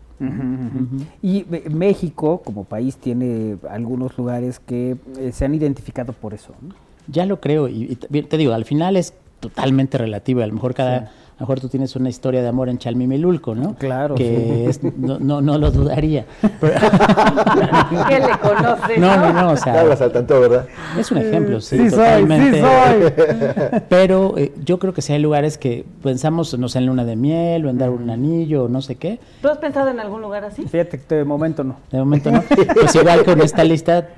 Y 1.22 1.46
México 1.70 2.42
como 2.44 2.64
país 2.64 2.98
tiene 2.98 3.58
algunos 3.70 4.18
lugares 4.18 4.60
que 4.60 4.98
eh, 5.18 5.32
se 5.32 5.46
han 5.46 5.56
identificado 5.56 6.14
por 6.14 6.34
eso. 6.34 6.54
¿no? 6.62 6.76
Ya 7.08 7.26
lo 7.26 7.40
creo 7.40 7.68
y, 7.68 7.96
te 7.96 8.38
digo, 8.38 8.54
al 8.54 8.66
final 8.66 8.98
es 8.98 9.14
totalmente 9.40 9.98
relativo. 9.98 10.42
A 10.42 10.48
lo 10.48 10.54
mejor 10.54 10.74
cada, 10.74 11.12
a 11.42 11.44
lo 11.44 11.48
mejor 11.48 11.60
tú 11.60 11.70
tienes 11.70 11.96
una 11.96 12.08
historia 12.08 12.44
de 12.44 12.48
amor 12.48 12.70
en 12.70 12.78
Chalmimilulco, 12.78 13.56
¿no? 13.56 13.74
Claro. 13.74 14.14
Que 14.14 14.70
es, 14.70 14.84
no, 14.84 15.18
no, 15.18 15.42
no, 15.42 15.58
lo 15.58 15.72
dudaría. 15.72 16.28
¿Qué 16.42 18.20
le 18.20 18.38
conoce? 18.38 19.00
No, 19.00 19.18
no, 19.18 19.34
no, 19.34 19.52
o 19.54 19.58
sea. 19.58 19.82
al 19.82 20.12
tanto, 20.12 20.40
¿verdad? 20.40 20.68
Es 21.00 21.12
un 21.12 21.18
ejemplo, 21.18 21.60
sí, 21.60 21.90
totalmente. 21.90 22.64
Pero 23.90 24.38
eh, 24.38 24.54
yo 24.64 24.78
creo 24.78 24.94
que 24.94 25.02
si 25.02 25.14
hay 25.14 25.20
lugares 25.20 25.58
que 25.58 25.84
pensamos, 26.04 26.56
no 26.60 26.70
sé, 26.70 26.78
en 26.78 26.86
luna 26.86 27.06
de 27.06 27.16
miel 27.16 27.66
o 27.66 27.72
en 27.72 27.80
dar 27.80 27.90
un 27.90 28.08
anillo 28.12 28.66
o 28.66 28.70
no 28.70 28.84
sé 28.84 28.98
qué. 28.98 29.18
¿Tú 29.42 29.48
has 29.48 29.58
pensado 29.58 29.90
en 29.90 30.00
algún 30.00 30.22
lugar 30.22 30.46
así? 30.46 30.62
Fíjate 30.68 31.00
que 31.00 31.16
de 31.16 31.26
momento 31.26 31.64
no. 31.64 31.78
De 31.92 31.98
momento 31.98 32.30
no. 32.30 32.44
Pues 32.76 32.94
igual 32.94 33.26
con 33.26 33.42
esta 33.42 33.64
lista 33.64 34.10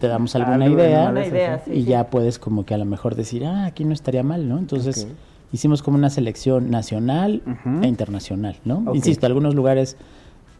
te 0.00 0.08
damos 0.08 0.34
alguna 0.34 0.66
idea, 0.66 1.12
idea 1.26 1.62
y 1.66 1.84
ya 1.84 2.04
puedes 2.04 2.38
como 2.38 2.64
que 2.64 2.72
a 2.72 2.78
lo 2.78 2.86
mejor 2.86 3.16
decir, 3.16 3.44
ah, 3.44 3.66
aquí 3.66 3.84
no 3.84 3.92
estaría 3.92 4.22
mal, 4.22 4.48
¿no? 4.48 4.56
Entonces 4.56 5.06
hicimos 5.52 5.82
como 5.82 5.96
una 5.96 6.10
selección 6.10 6.70
nacional 6.70 7.42
e 7.82 7.86
internacional, 7.86 8.56
¿no? 8.64 8.94
Insisto, 8.94 9.26
algunos 9.26 9.54
lugares 9.54 9.96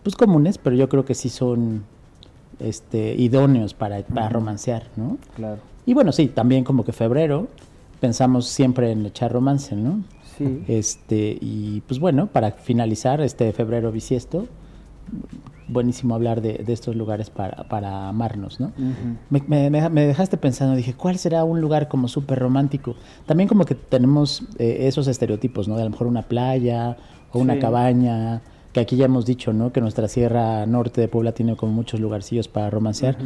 pues 0.03 0.17
comunes, 0.17 0.59
pero 0.59 0.77
yo 0.77 0.89
creo 0.89 1.05
que 1.05 1.15
sí 1.15 1.29
son 1.29 1.85
este 2.59 3.15
idóneos 3.15 3.75
para, 3.75 4.03
para 4.03 4.29
romancear, 4.29 4.85
¿no? 4.97 5.19
Claro. 5.37 5.61
Y 5.87 5.95
bueno, 5.95 6.13
sí, 6.13 6.29
también 6.29 6.65
como 6.65 6.85
que 6.85 6.93
febrero 6.93 7.49
pensamos 8.01 8.47
siempre 8.47 8.91
en 8.93 9.05
echar 9.07 9.33
romance, 9.33 9.77
¿no? 9.77 10.03
Sí. 10.39 10.63
Este, 10.69 11.37
y 11.41 11.83
pues 11.87 12.01
bueno, 12.01 12.27
para 12.29 12.53
finalizar 12.53 13.21
este 13.21 13.53
febrero 13.53 13.93
bisiesto, 13.93 14.47
buenísimo 15.71 16.15
hablar 16.15 16.41
de, 16.41 16.65
estos 16.69 16.97
lugares 16.97 17.31
para, 17.31 17.69
para 17.69 18.09
amarnos, 18.09 18.61
¿no? 18.61 18.73
me, 19.31 19.71
dejaste 19.71 20.37
pensando, 20.37 20.77
dije, 20.77 20.95
¿cuál 20.95 21.19
será 21.19 21.45
un 21.45 21.61
lugar 21.61 21.89
como 21.89 22.09
súper 22.09 22.39
romántico? 22.39 22.95
También 23.27 23.49
como 23.49 23.65
que 23.65 23.75
tenemos 23.75 24.43
eh, 24.59 24.89
esos 24.89 25.07
estereotipos, 25.09 25.69
¿no? 25.69 25.77
De 25.77 25.83
a 25.83 25.85
lo 25.85 25.91
mejor 25.91 26.07
una 26.07 26.23
playa 26.23 26.97
o 27.33 27.39
una 27.39 27.59
cabaña, 27.59 28.43
que 28.73 28.81
aquí 28.81 28.97
ya 28.97 29.07
hemos 29.07 29.27
dicho, 29.27 29.53
¿no? 29.53 29.73
Que 29.73 29.81
nuestra 29.81 30.09
sierra 30.09 30.67
norte 30.67 31.01
de 31.01 31.09
Puebla 31.09 31.33
tiene 31.33 31.57
como 31.57 31.73
muchos 31.73 32.01
lugarcillos 32.01 32.49
para 32.49 32.71
romancear. 32.71 33.17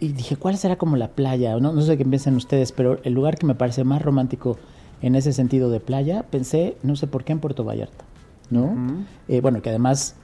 Y 0.00 0.08
dije, 0.08 0.36
¿cuál 0.36 0.56
será 0.56 0.76
como 0.76 0.96
la 0.96 1.08
playa? 1.08 1.56
No, 1.58 1.72
no 1.72 1.80
sé 1.82 1.96
qué 1.96 2.04
piensan 2.04 2.36
ustedes, 2.36 2.72
pero 2.72 2.98
el 3.04 3.12
lugar 3.12 3.38
que 3.38 3.46
me 3.46 3.54
parece 3.54 3.84
más 3.84 4.02
romántico 4.02 4.58
en 5.02 5.14
ese 5.14 5.32
sentido 5.32 5.70
de 5.70 5.80
playa, 5.80 6.24
pensé, 6.30 6.76
no 6.82 6.96
sé 6.96 7.06
por 7.06 7.24
qué, 7.24 7.32
en 7.32 7.40
Puerto 7.40 7.64
Vallarta, 7.64 8.04
¿no? 8.50 9.04
Eh, 9.28 9.40
bueno, 9.40 9.62
que 9.62 9.68
además 9.68 10.16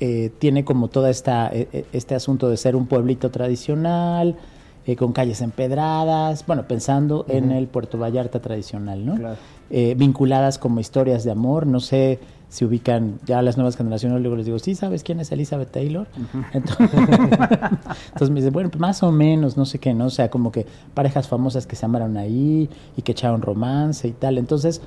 eh, 0.00 0.30
tiene 0.38 0.64
como 0.64 0.88
todo 0.88 1.06
esta, 1.08 1.48
e, 1.52 1.68
e, 1.72 1.84
este 1.92 2.14
asunto 2.14 2.48
de 2.48 2.56
ser 2.56 2.74
un 2.74 2.86
pueblito 2.86 3.30
tradicional, 3.30 4.36
eh, 4.86 4.96
con 4.96 5.12
calles 5.12 5.42
empedradas, 5.42 6.46
bueno, 6.46 6.66
pensando 6.66 7.26
en 7.28 7.52
el 7.52 7.66
Puerto 7.66 7.98
Vallarta 7.98 8.40
tradicional, 8.40 9.04
¿no? 9.04 9.36
Eh, 9.68 9.94
vinculadas 9.96 10.58
como 10.58 10.80
historias 10.80 11.22
de 11.22 11.30
amor, 11.30 11.66
no 11.66 11.80
sé 11.80 12.18
si 12.48 12.64
ubican 12.64 13.20
ya 13.26 13.42
las 13.42 13.58
nuevas 13.58 13.76
generaciones, 13.76 14.20
luego 14.22 14.36
les 14.36 14.46
digo, 14.46 14.58
¿sí 14.58 14.74
sabes 14.74 15.04
quién 15.04 15.20
es 15.20 15.30
Elizabeth 15.32 15.70
Taylor? 15.70 16.08
Entonces, 16.54 18.30
me 18.30 18.36
dicen, 18.36 18.52
bueno, 18.52 18.70
pues 18.70 18.80
más 18.80 19.02
o 19.02 19.12
menos, 19.12 19.56
no 19.58 19.66
sé 19.66 19.78
qué, 19.78 19.92
¿no? 19.92 20.06
O 20.06 20.10
sea, 20.10 20.30
como 20.30 20.50
que 20.50 20.66
parejas 20.94 21.28
famosas 21.28 21.66
que 21.66 21.76
se 21.76 21.84
amaron 21.84 22.16
ahí 22.16 22.68
y 22.96 23.02
que 23.02 23.12
echaron 23.12 23.42
romance 23.42 24.08
y 24.08 24.12
tal. 24.12 24.38
Entonces, 24.38 24.80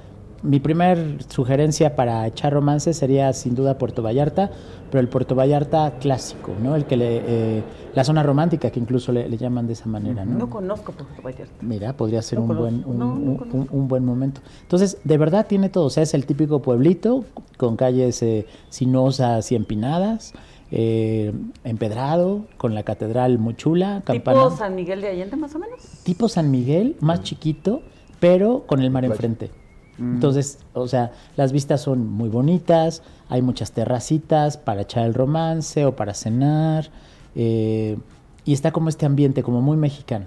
mi 0.43 0.59
primer 0.59 1.23
sugerencia 1.29 1.95
para 1.95 2.27
echar 2.27 2.53
romance 2.53 2.93
sería 2.93 3.31
sin 3.33 3.55
duda 3.55 3.77
Puerto 3.77 4.03
Vallarta, 4.03 4.51
pero 4.91 4.99
el 4.99 5.07
Puerto 5.07 5.35
Vallarta 5.35 5.93
clásico, 5.99 6.51
¿no? 6.61 6.75
El 6.75 6.85
que 6.85 6.97
le, 6.97 7.21
eh, 7.25 7.63
la 7.95 8.03
zona 8.03 8.23
romántica 8.23 8.69
que 8.69 8.79
incluso 8.79 9.11
le, 9.13 9.35
llaman 9.37 9.67
de 9.67 9.73
esa 9.73 9.87
manera, 9.87 10.25
¿no? 10.25 10.37
No 10.37 10.49
conozco 10.49 10.91
Puerto 10.91 11.21
Vallarta. 11.21 11.53
Mira, 11.61 11.93
podría 11.93 12.21
ser 12.21 12.39
un 12.39 12.47
buen 12.55 12.83
un, 12.85 13.87
buen 13.87 14.05
momento. 14.05 14.41
Entonces, 14.61 14.97
de 15.03 15.17
verdad 15.17 15.47
tiene 15.47 15.69
todo, 15.69 15.85
o 15.85 15.89
sea, 15.89 16.03
es 16.03 16.13
el 16.13 16.25
típico 16.25 16.61
pueblito 16.61 17.23
con 17.57 17.77
calles 17.77 18.21
eh, 18.21 18.45
sinuosas 18.69 19.51
y 19.51 19.55
empinadas. 19.55 20.33
Eh, 20.75 21.31
empedrado, 21.63 22.45
con 22.57 22.73
la 22.73 22.81
catedral 22.81 23.37
muy 23.37 23.55
chula. 23.55 24.01
¿Tipo 24.07 24.49
San 24.49 24.73
Miguel 24.73 25.01
de 25.01 25.09
Allende, 25.09 25.37
más 25.37 25.53
o 25.53 25.59
menos? 25.59 25.79
Tipo 26.03 26.27
San 26.27 26.49
Miguel, 26.49 26.95
más 26.99 27.21
chiquito, 27.21 27.83
pero 28.19 28.63
con 28.65 28.81
el 28.81 28.89
mar 28.89 29.05
enfrente. 29.05 29.51
Entonces, 29.99 30.59
o 30.73 30.87
sea, 30.87 31.11
las 31.35 31.51
vistas 31.51 31.81
son 31.81 32.07
muy 32.09 32.27
bonitas, 32.27 33.03
hay 33.29 33.41
muchas 33.41 33.71
terracitas 33.71 34.57
para 34.57 34.81
echar 34.81 35.05
el 35.05 35.13
romance 35.13 35.85
o 35.85 35.95
para 35.95 36.13
cenar, 36.13 36.89
eh, 37.35 37.97
y 38.45 38.53
está 38.53 38.71
como 38.71 38.89
este 38.89 39.05
ambiente 39.05 39.43
como 39.43 39.61
muy 39.61 39.77
mexicano. 39.77 40.25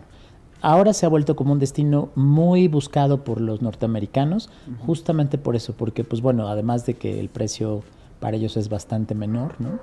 Ahora 0.62 0.92
se 0.92 1.04
ha 1.04 1.08
vuelto 1.08 1.36
como 1.36 1.52
un 1.52 1.58
destino 1.58 2.10
muy 2.14 2.68
buscado 2.68 3.24
por 3.24 3.40
los 3.40 3.60
norteamericanos, 3.60 4.50
justamente 4.86 5.36
por 5.36 5.54
eso, 5.54 5.74
porque 5.76 6.02
pues 6.02 6.22
bueno, 6.22 6.48
además 6.48 6.86
de 6.86 6.94
que 6.94 7.20
el 7.20 7.28
precio 7.28 7.82
para 8.20 8.36
ellos 8.36 8.56
es 8.56 8.68
bastante 8.68 9.14
menor, 9.14 9.54
¿no? 9.58 9.78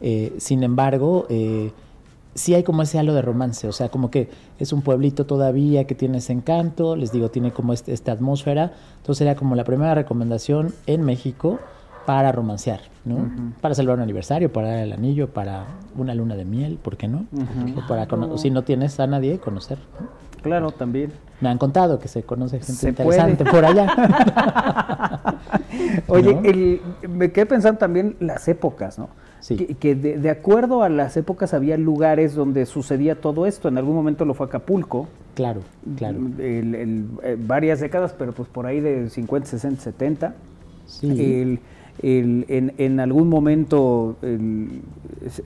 Eh, 0.00 0.34
sin 0.38 0.62
embargo, 0.62 1.26
eh, 1.30 1.72
sí 2.36 2.54
hay 2.54 2.62
como 2.62 2.82
ese 2.82 2.98
halo 2.98 3.14
de 3.14 3.22
romance, 3.22 3.66
o 3.66 3.72
sea, 3.72 3.88
como 3.88 4.10
que 4.10 4.28
es 4.58 4.72
un 4.72 4.82
pueblito 4.82 5.26
todavía 5.26 5.86
que 5.86 5.94
tiene 5.94 6.18
ese 6.18 6.32
encanto, 6.32 6.94
les 6.94 7.10
digo, 7.10 7.30
tiene 7.30 7.52
como 7.52 7.72
este, 7.72 7.92
esta 7.92 8.12
atmósfera, 8.12 8.72
entonces 8.98 9.18
sería 9.18 9.34
como 9.34 9.54
la 9.56 9.64
primera 9.64 9.94
recomendación 9.94 10.72
en 10.86 11.02
México 11.02 11.58
para 12.04 12.30
romancear, 12.30 12.80
¿no? 13.04 13.28
Para 13.60 13.74
celebrar 13.74 13.96
un 13.98 14.02
aniversario, 14.04 14.52
para 14.52 14.68
dar 14.68 14.78
el 14.78 14.92
anillo, 14.92 15.28
para 15.28 15.64
una 15.96 16.14
luna 16.14 16.36
de 16.36 16.44
miel, 16.44 16.78
¿por 16.80 16.96
qué 16.96 17.08
no? 17.08 17.26
O 17.76 17.86
para 17.88 18.06
si 18.38 18.50
no 18.50 18.62
tienes 18.62 19.00
a 19.00 19.06
nadie, 19.08 19.38
conocer. 19.38 19.78
Claro, 20.42 20.70
también. 20.70 21.12
Me 21.40 21.48
han 21.48 21.58
contado 21.58 21.98
que 21.98 22.06
se 22.06 22.22
conoce 22.22 22.60
gente 22.60 22.90
interesante 22.90 23.44
por 23.44 23.64
allá. 23.64 23.88
Oye, 26.06 26.80
me 27.08 27.32
quedé 27.32 27.46
pensando 27.46 27.78
también 27.78 28.16
las 28.20 28.46
épocas, 28.46 28.98
¿no? 28.98 29.08
Que, 29.54 29.94
de, 29.94 30.30
acuerdo 30.30 30.82
a 30.82 30.88
las 30.88 31.16
épocas 31.16 31.54
había 31.54 31.76
lugares 31.76 32.34
donde 32.34 32.66
sucedía 32.66 33.20
todo 33.20 33.46
esto. 33.46 33.68
En 33.68 33.78
algún 33.78 33.94
momento 33.94 34.24
lo 34.24 34.34
fue 34.34 34.46
Acapulco. 34.46 35.08
Claro, 35.34 35.60
claro. 35.96 36.18
Eh, 36.38 37.36
varias 37.38 37.80
décadas, 37.80 38.14
pero 38.18 38.32
pues 38.32 38.48
por 38.48 38.66
ahí 38.66 38.80
de 38.80 39.08
50, 39.08 39.48
60, 39.48 39.82
70. 39.82 40.34
Sí. 40.86 41.60
en, 42.02 42.74
en, 42.78 43.00
algún 43.00 43.28
momento 43.28 44.16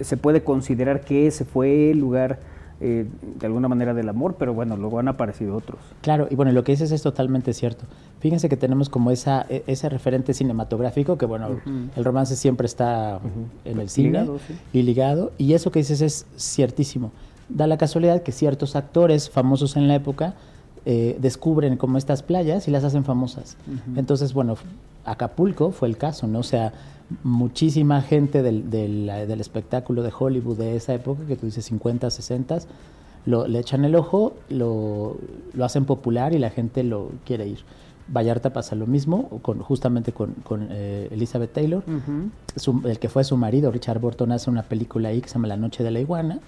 se 0.00 0.16
puede 0.16 0.42
considerar 0.42 1.00
que 1.02 1.26
ese 1.26 1.44
fue 1.44 1.90
el 1.90 1.98
lugar 1.98 2.38
eh, 2.80 3.06
de 3.38 3.46
alguna 3.46 3.68
manera 3.68 3.92
del 3.92 4.08
amor, 4.08 4.36
pero 4.38 4.54
bueno, 4.54 4.76
luego 4.76 4.98
han 4.98 5.08
aparecido 5.08 5.54
otros. 5.54 5.78
Claro, 6.00 6.28
y 6.30 6.34
bueno, 6.34 6.50
lo 6.52 6.64
que 6.64 6.72
dices 6.72 6.90
es 6.92 7.02
totalmente 7.02 7.52
cierto. 7.52 7.84
Fíjense 8.20 8.48
que 8.48 8.56
tenemos 8.56 8.88
como 8.88 9.10
esa, 9.10 9.44
e, 9.50 9.62
ese 9.66 9.88
referente 9.88 10.32
cinematográfico, 10.32 11.18
que 11.18 11.26
bueno, 11.26 11.60
el 11.94 12.04
romance 12.04 12.36
siempre 12.36 12.66
está 12.66 13.20
en 13.64 13.78
el 13.80 13.88
cine 13.90 14.26
y 14.72 14.82
ligado, 14.82 15.32
y 15.36 15.52
eso 15.52 15.70
que 15.70 15.80
dices 15.80 16.00
es 16.00 16.26
ciertísimo. 16.38 17.12
Da 17.50 17.66
la 17.66 17.76
casualidad 17.76 18.22
que 18.22 18.32
ciertos 18.32 18.76
actores 18.76 19.28
famosos 19.28 19.76
en 19.76 19.86
la 19.86 19.96
época 19.96 20.34
eh, 20.86 21.18
descubren 21.20 21.76
como 21.76 21.98
estas 21.98 22.22
playas 22.22 22.66
y 22.66 22.70
las 22.70 22.84
hacen 22.84 23.04
famosas. 23.04 23.58
Entonces, 23.94 24.32
bueno, 24.32 24.56
Acapulco 25.04 25.70
fue 25.70 25.88
el 25.88 25.98
caso, 25.98 26.26
¿no? 26.26 26.38
O 26.38 26.44
sea, 26.44 26.72
muchísima 27.22 28.02
gente 28.02 28.42
del, 28.42 28.70
del, 28.70 29.40
espectáculo 29.40 30.02
de 30.02 30.12
Hollywood 30.16 30.58
de 30.58 30.76
esa 30.76 30.94
época, 30.94 31.24
que 31.26 31.36
tú 31.36 31.46
dices 31.46 31.64
50, 31.66 32.10
60, 32.10 32.58
lo, 33.26 33.46
le 33.46 33.58
echan 33.58 33.84
el 33.84 33.94
ojo, 33.94 34.34
lo, 34.48 35.16
lo, 35.52 35.64
hacen 35.64 35.84
popular 35.84 36.32
y 36.34 36.38
la 36.38 36.50
gente 36.50 36.82
lo 36.82 37.10
quiere 37.24 37.46
ir. 37.46 37.58
Vallarta 38.12 38.52
pasa 38.52 38.74
lo 38.74 38.86
mismo, 38.86 39.28
con, 39.42 39.60
justamente 39.60 40.12
con, 40.12 40.32
con 40.42 40.68
eh, 40.70 41.08
Elizabeth 41.12 41.52
Taylor. 41.52 41.84
el 42.84 42.98
que 42.98 43.08
fue 43.08 43.22
su 43.22 43.36
marido, 43.36 43.70
Richard 43.70 44.00
Burton, 44.00 44.32
hace 44.32 44.50
una 44.50 44.62
película 44.62 45.10
ahí 45.10 45.20
que 45.20 45.28
se 45.28 45.34
llama 45.34 45.46
La 45.46 45.56
Noche 45.56 45.84
de 45.84 45.92
la 45.92 46.00
Iguana. 46.00 46.40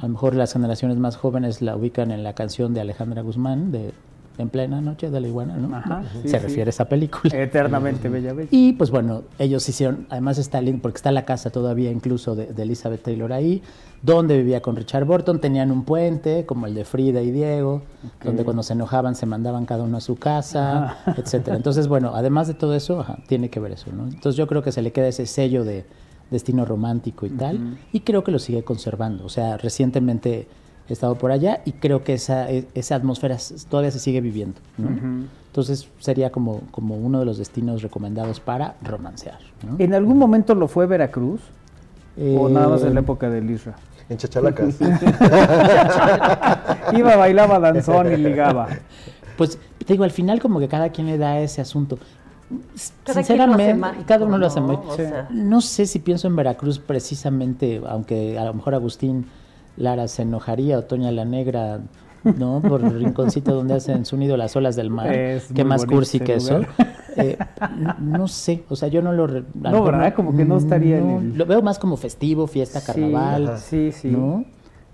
A 0.00 0.06
lo 0.06 0.08
mejor 0.08 0.34
las 0.34 0.52
generaciones 0.54 0.96
más 0.96 1.16
jóvenes 1.16 1.60
la 1.60 1.76
ubican 1.76 2.10
en 2.10 2.22
la 2.22 2.32
canción 2.32 2.72
de 2.72 2.80
Alejandra 2.80 3.20
Guzmán, 3.20 3.70
de 3.70 3.92
en 4.38 4.48
plena 4.48 4.80
noche 4.80 5.10
de 5.10 5.20
la 5.20 5.28
iguana, 5.28 5.56
¿no? 5.56 5.70
Se 6.24 6.38
refiere 6.38 6.68
a 6.68 6.70
esa 6.70 6.86
película. 6.86 7.34
Eternamente 7.34 8.08
Bella 8.08 8.32
Bella. 8.32 8.48
Y 8.50 8.72
pues 8.72 8.90
bueno, 8.90 9.22
ellos 9.38 9.68
hicieron, 9.68 10.06
además 10.10 10.38
está 10.38 10.60
porque 10.82 10.96
está 10.96 11.12
la 11.12 11.24
casa 11.24 11.50
todavía 11.50 11.90
incluso 11.90 12.34
de, 12.34 12.50
Elizabeth 12.56 13.02
Taylor 13.02 13.32
ahí, 13.32 13.62
donde 14.02 14.36
vivía 14.36 14.60
con 14.60 14.76
Richard 14.76 15.04
Burton, 15.04 15.40
tenían 15.40 15.70
un 15.70 15.84
puente 15.84 16.46
como 16.46 16.66
el 16.66 16.74
de 16.74 16.84
Frida 16.84 17.22
y 17.22 17.30
Diego, 17.30 17.82
donde 18.22 18.44
cuando 18.44 18.62
se 18.62 18.72
enojaban 18.72 19.14
se 19.14 19.26
mandaban 19.26 19.66
cada 19.66 19.84
uno 19.84 19.98
a 19.98 20.00
su 20.00 20.16
casa, 20.16 20.98
etcétera. 21.16 21.56
Entonces, 21.56 21.88
bueno, 21.88 22.12
además 22.14 22.48
de 22.48 22.54
todo 22.54 22.74
eso, 22.74 23.04
tiene 23.28 23.50
que 23.50 23.60
ver 23.60 23.72
eso, 23.72 23.92
¿no? 23.92 24.04
Entonces 24.04 24.36
yo 24.36 24.46
creo 24.46 24.62
que 24.62 24.72
se 24.72 24.82
le 24.82 24.92
queda 24.92 25.08
ese 25.08 25.26
sello 25.26 25.64
de 25.64 25.84
destino 26.30 26.64
romántico 26.64 27.26
y 27.26 27.30
tal, 27.30 27.78
y 27.92 28.00
creo 28.00 28.24
que 28.24 28.32
lo 28.32 28.38
sigue 28.38 28.64
conservando. 28.64 29.24
O 29.24 29.28
sea, 29.28 29.56
recientemente 29.56 30.48
he 30.88 30.92
estado 30.92 31.16
por 31.16 31.30
allá 31.30 31.60
y 31.64 31.72
creo 31.72 32.04
que 32.04 32.14
esa, 32.14 32.50
e, 32.50 32.66
esa 32.74 32.96
atmósfera 32.96 33.38
todavía 33.68 33.90
se 33.90 33.98
sigue 33.98 34.20
viviendo. 34.20 34.60
Entonces 35.46 35.88
sería 35.98 36.30
como, 36.30 36.60
como 36.70 36.96
uno 36.96 37.20
de 37.20 37.24
los 37.24 37.38
destinos 37.38 37.82
recomendados 37.82 38.40
para 38.40 38.74
romancear. 38.82 39.38
¿En 39.78 39.94
algún 39.94 40.18
momento 40.18 40.54
lo 40.54 40.68
fue 40.68 40.86
Veracruz? 40.86 41.40
¿O 42.38 42.48
nada 42.48 42.68
más 42.68 42.82
en 42.82 42.94
la 42.94 43.00
eh, 43.00 43.02
época 43.02 43.30
del 43.30 43.50
Isra? 43.50 43.74
En 44.08 44.18
Chachalacas. 44.18 44.80
Iba, 46.92 47.16
bailaba, 47.16 47.58
danzón 47.58 48.12
y 48.12 48.16
ligaba. 48.16 48.68
Pues 49.36 49.58
te 49.84 49.94
digo, 49.94 50.04
al 50.04 50.10
final 50.10 50.40
como 50.40 50.60
que 50.60 50.68
cada 50.68 50.90
quien 50.90 51.06
le 51.06 51.18
da 51.18 51.40
ese 51.40 51.60
asunto. 51.60 51.98
Sinceramente, 53.06 53.80
cada 54.06 54.26
uno 54.26 54.38
lo 54.38 54.46
hace 54.46 54.60
muy. 54.60 54.78
No 55.30 55.60
sé 55.60 55.86
si 55.86 55.98
pienso 55.98 56.28
en 56.28 56.36
Veracruz 56.36 56.78
precisamente, 56.78 57.82
aunque 57.88 58.38
a 58.38 58.44
lo 58.44 58.54
mejor 58.54 58.74
Agustín 58.74 59.26
Lara 59.76 60.08
se 60.08 60.22
enojaría, 60.22 60.78
Otoña 60.78 61.10
la 61.10 61.24
Negra, 61.24 61.80
¿no? 62.22 62.60
Por 62.62 62.82
el 62.82 62.98
rinconcito 62.98 63.54
donde 63.54 63.74
hacen 63.74 64.04
su 64.04 64.16
nido 64.16 64.36
las 64.36 64.54
olas 64.56 64.76
del 64.76 64.90
mar. 64.90 65.40
Qué 65.54 65.64
más 65.64 65.84
cursi 65.86 66.20
que 66.20 66.34
eso. 66.34 66.60
Eh, 67.16 67.38
no, 68.00 68.26
sé, 68.26 68.64
o 68.68 68.74
sea, 68.74 68.88
yo 68.88 69.00
no 69.00 69.12
lo... 69.12 69.28
No, 69.28 69.84
¿verdad? 69.84 70.14
Como 70.14 70.36
que 70.36 70.44
no 70.44 70.56
estaría 70.56 71.00
Lo 71.00 71.46
veo 71.46 71.62
más 71.62 71.78
como 71.78 71.96
festivo, 71.96 72.48
fiesta, 72.48 72.80
carnaval. 72.80 73.56
Sí, 73.58 73.92
sí. 73.92 74.10
¿no? 74.10 74.44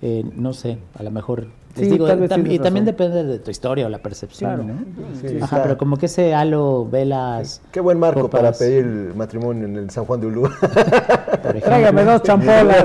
Eh, 0.02 0.30
no 0.34 0.52
sé, 0.52 0.76
a 0.98 1.02
lo 1.02 1.10
mejor 1.10 1.46
y 1.76 2.58
también 2.58 2.84
depende 2.84 3.24
de 3.24 3.38
tu 3.38 3.50
historia 3.50 3.86
o 3.86 3.88
la 3.88 3.98
percepción, 3.98 4.66
¿no? 4.66 5.44
Ajá, 5.44 5.62
pero 5.62 5.78
como 5.78 5.96
que 5.96 6.06
ese 6.06 6.34
halo, 6.34 6.88
velas. 6.90 7.62
Qué 7.70 7.80
buen 7.80 7.98
marco 7.98 8.28
para 8.28 8.52
pedir 8.52 9.12
matrimonio 9.14 9.66
en 9.66 9.76
el 9.76 9.90
San 9.90 10.04
Juan 10.04 10.20
de 10.20 10.26
Ulúa. 10.26 10.50
Tráigame 11.62 12.04
dos 12.04 12.22
champolas. 12.22 12.84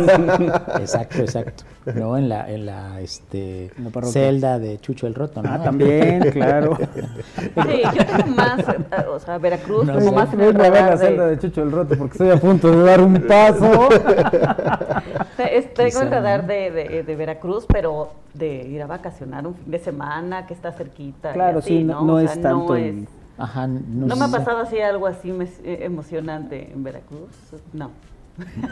exacto, 0.80 1.20
exacto. 1.20 1.64
No, 1.94 2.18
en 2.18 2.30
la, 2.30 2.50
en 2.50 2.66
la 2.66 3.00
este, 3.02 3.72
celda 4.04 4.58
de 4.58 4.80
Chucho 4.80 5.06
el 5.06 5.14
Roto, 5.14 5.44
¿no? 5.44 5.52
Ah, 5.52 5.62
también, 5.64 6.20
claro. 6.32 6.78
Sí, 6.78 7.82
yo 7.96 8.06
tengo 8.06 8.36
más, 8.36 8.60
eh, 8.60 9.06
o 9.10 9.20
sea, 9.20 9.38
Veracruz, 9.38 9.90
como 9.90 10.12
más 10.12 10.34
en 10.34 10.42
el 10.42 10.62
a 10.62 10.70
ver 10.70 10.84
la 10.86 10.98
celda 10.98 11.28
de 11.28 11.40
Chucho 11.40 11.62
el 11.62 11.72
Roto 11.72 11.96
porque 11.96 12.14
estoy 12.14 12.30
a 12.32 12.38
punto 12.38 12.72
de 12.72 12.84
dar 12.84 13.02
un 13.02 13.22
paso. 13.22 13.90
Tengo 15.76 16.02
el 16.02 16.10
radar 16.10 16.48
de, 16.48 16.72
de, 16.72 17.04
de 17.04 17.16
Veracruz, 17.16 17.66
pero 17.68 18.12
de 18.34 18.68
ir 18.68 18.82
a 18.82 18.88
vacacionar 18.88 19.46
un 19.46 19.56
fin 19.56 19.72
de 19.72 19.80
semana 19.80 20.46
que 20.48 20.54
está 20.54 20.72
cerquita. 20.72 21.34
Claro, 21.34 21.62
sí, 21.62 21.84
no, 21.84 22.20
es 22.20 22.42
tanto. 22.42 22.76
No, 22.78 24.16
me 24.16 24.26
ha 24.26 24.28
pasado 24.30 24.60
así 24.60 24.80
algo 24.80 25.08
así 25.08 25.32
eh, 25.64 25.80
emocionante 25.82 26.72
en 26.72 26.84
Veracruz, 26.84 27.30
no. 27.74 27.92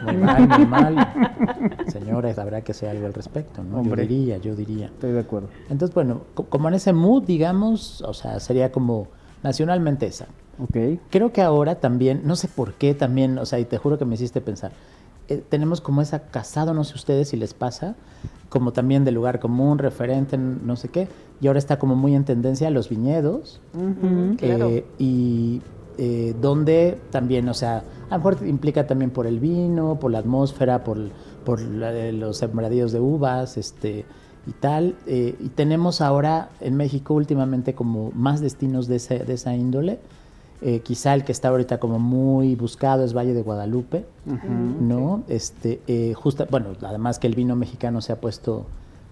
Muy 0.03 0.17
mal, 0.17 0.47
muy 0.47 0.65
mal. 0.65 1.13
Señores, 1.87 2.37
habrá 2.37 2.61
que 2.61 2.71
hacer 2.71 2.89
algo 2.89 3.05
al 3.05 3.13
respecto, 3.13 3.63
¿no? 3.63 3.83
yo 3.83 3.95
diría, 3.95 4.37
yo 4.37 4.55
diría. 4.55 4.87
Estoy 4.87 5.11
de 5.11 5.19
acuerdo. 5.19 5.49
Entonces, 5.69 5.93
bueno, 5.93 6.21
como 6.33 6.67
en 6.67 6.73
ese 6.73 6.93
mood, 6.93 7.23
digamos, 7.23 8.01
o 8.01 8.13
sea, 8.13 8.39
sería 8.39 8.71
como 8.71 9.07
nacionalmente 9.41 10.05
esa. 10.05 10.27
Ok. 10.59 10.99
Creo 11.09 11.31
que 11.31 11.41
ahora 11.41 11.75
también, 11.75 12.21
no 12.25 12.35
sé 12.35 12.47
por 12.47 12.73
qué 12.73 12.93
también, 12.93 13.37
o 13.37 13.45
sea, 13.45 13.59
y 13.59 13.65
te 13.65 13.77
juro 13.77 13.97
que 13.97 14.05
me 14.05 14.15
hiciste 14.15 14.41
pensar, 14.41 14.71
eh, 15.29 15.41
tenemos 15.47 15.81
como 15.81 16.01
esa 16.01 16.27
casado, 16.27 16.73
no 16.73 16.83
sé 16.83 16.95
ustedes 16.95 17.29
si 17.29 17.37
les 17.37 17.53
pasa, 17.53 17.95
como 18.49 18.73
también 18.73 19.05
de 19.05 19.11
lugar 19.11 19.39
común, 19.39 19.79
referente, 19.79 20.37
no 20.37 20.75
sé 20.75 20.89
qué, 20.89 21.07
y 21.41 21.47
ahora 21.47 21.59
está 21.59 21.79
como 21.79 21.95
muy 21.95 22.13
en 22.13 22.25
tendencia 22.25 22.69
los 22.69 22.89
viñedos, 22.89 23.61
eh, 24.41 24.85
y 24.99 25.61
eh, 25.97 26.35
donde 26.41 26.99
también, 27.11 27.47
o 27.49 27.53
sea, 27.53 27.83
a 28.09 28.17
lo 28.17 28.23
mejor 28.23 28.47
implica 28.47 28.87
también 28.87 29.11
por 29.11 29.27
el 29.27 29.39
vino, 29.39 29.99
por 29.99 30.11
la 30.11 30.19
atmósfera, 30.19 30.83
por, 30.83 30.97
por 31.45 31.61
los 31.61 32.37
sembradíos 32.37 32.91
de 32.91 32.99
uvas, 32.99 33.57
este 33.57 34.05
y 34.45 34.51
tal, 34.51 34.95
y 35.07 35.47
tenemos 35.55 36.01
ahora 36.01 36.49
en 36.59 36.75
México 36.75 37.13
últimamente 37.13 37.73
como 37.75 38.11
más 38.11 38.41
destinos 38.41 38.87
de, 38.87 38.99
de 39.25 39.33
esa 39.33 39.55
índole, 39.55 39.99
eh, 40.65 40.79
quizá 40.79 41.13
el 41.13 41.25
que 41.25 41.33
está 41.33 41.49
ahorita 41.49 41.77
como 41.77 41.99
muy 41.99 42.55
buscado 42.55 43.03
es 43.03 43.13
Valle 43.13 43.33
de 43.33 43.41
Guadalupe, 43.41 44.05
¿no? 44.79 45.23
Este, 45.27 45.81
eh, 45.87 46.13
justa, 46.13 46.47
bueno, 46.49 46.67
además 46.83 47.19
que 47.19 47.27
el 47.27 47.35
vino 47.35 47.57
mexicano 47.57 47.99
se 47.99 48.13
ha 48.13 48.21
puesto 48.21 48.65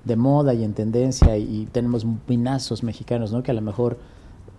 de 0.06 0.16
moda 0.16 0.54
y 0.54 0.64
en 0.64 0.74
tendencia 0.74 1.38
y, 1.38 1.68
tenemos 1.70 2.06
vinazos 2.26 2.84
mexicanos, 2.84 3.34
¿no? 3.34 3.44
Que 3.44 3.52
a 3.52 3.54
lo 3.54 3.62
mejor 3.62 3.98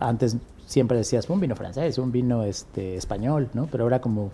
antes 0.09 0.36
siempre 0.66 0.96
decías 0.96 1.28
un 1.28 1.40
vino 1.40 1.55
francés, 1.57 1.98
un 1.98 2.12
vino 2.12 2.44
este, 2.44 2.96
español, 2.96 3.50
¿no? 3.55 3.66
Pero 3.66 3.84
ahora 3.84 4.00
como, 4.00 4.30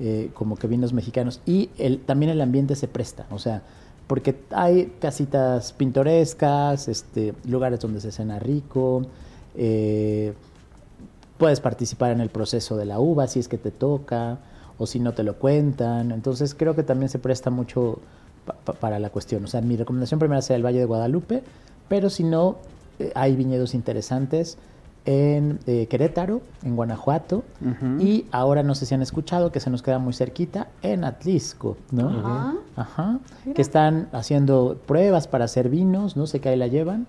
eh, 0.00 0.30
como 0.34 0.56
que 0.56 0.66
vinos 0.66 0.92
mexicanos. 0.92 1.40
Y 1.46 1.70
el, 1.78 2.00
también 2.00 2.30
el 2.30 2.40
ambiente 2.40 2.76
se 2.76 2.88
presta, 2.88 3.26
o 3.30 3.38
sea, 3.38 3.62
porque 4.06 4.36
hay 4.50 4.94
casitas 5.00 5.72
pintorescas, 5.72 6.88
este, 6.88 7.34
lugares 7.46 7.80
donde 7.80 8.00
se 8.00 8.12
cena 8.12 8.38
rico, 8.38 9.02
eh, 9.56 10.34
puedes 11.38 11.60
participar 11.60 12.12
en 12.12 12.20
el 12.20 12.28
proceso 12.28 12.76
de 12.76 12.84
la 12.84 13.00
uva 13.00 13.26
si 13.26 13.40
es 13.40 13.48
que 13.48 13.58
te 13.58 13.70
toca 13.70 14.38
o 14.78 14.86
si 14.86 15.00
no 15.00 15.12
te 15.12 15.22
lo 15.22 15.36
cuentan. 15.38 16.12
Entonces 16.12 16.54
creo 16.54 16.74
que 16.74 16.82
también 16.82 17.08
se 17.08 17.18
presta 17.18 17.50
mucho 17.50 18.00
para 18.80 18.98
la 18.98 19.10
cuestión. 19.10 19.44
O 19.44 19.46
sea, 19.46 19.60
mi 19.60 19.76
recomendación 19.76 20.20
primera 20.20 20.42
sería 20.42 20.56
el 20.56 20.66
Valle 20.66 20.80
de 20.80 20.84
Guadalupe, 20.84 21.42
pero 21.88 22.10
si 22.10 22.24
no, 22.24 22.56
eh, 22.98 23.12
hay 23.14 23.36
viñedos 23.36 23.74
interesantes 23.74 24.58
en 25.06 25.58
eh, 25.66 25.86
Querétaro, 25.86 26.40
en 26.62 26.76
Guanajuato, 26.76 27.44
y 28.00 28.24
ahora 28.30 28.62
no 28.62 28.74
sé 28.74 28.86
si 28.86 28.94
han 28.94 29.02
escuchado 29.02 29.52
que 29.52 29.60
se 29.60 29.68
nos 29.68 29.82
queda 29.82 29.98
muy 29.98 30.14
cerquita, 30.14 30.68
en 30.82 31.04
Atlisco, 31.04 31.76
¿no? 31.90 32.58
Ajá. 32.76 33.18
Que 33.54 33.60
están 33.60 34.08
haciendo 34.12 34.78
pruebas 34.86 35.28
para 35.28 35.44
hacer 35.44 35.68
vinos, 35.68 36.16
no 36.16 36.26
sé 36.26 36.40
qué 36.40 36.50
ahí 36.50 36.56
la 36.56 36.68
llevan 36.68 37.06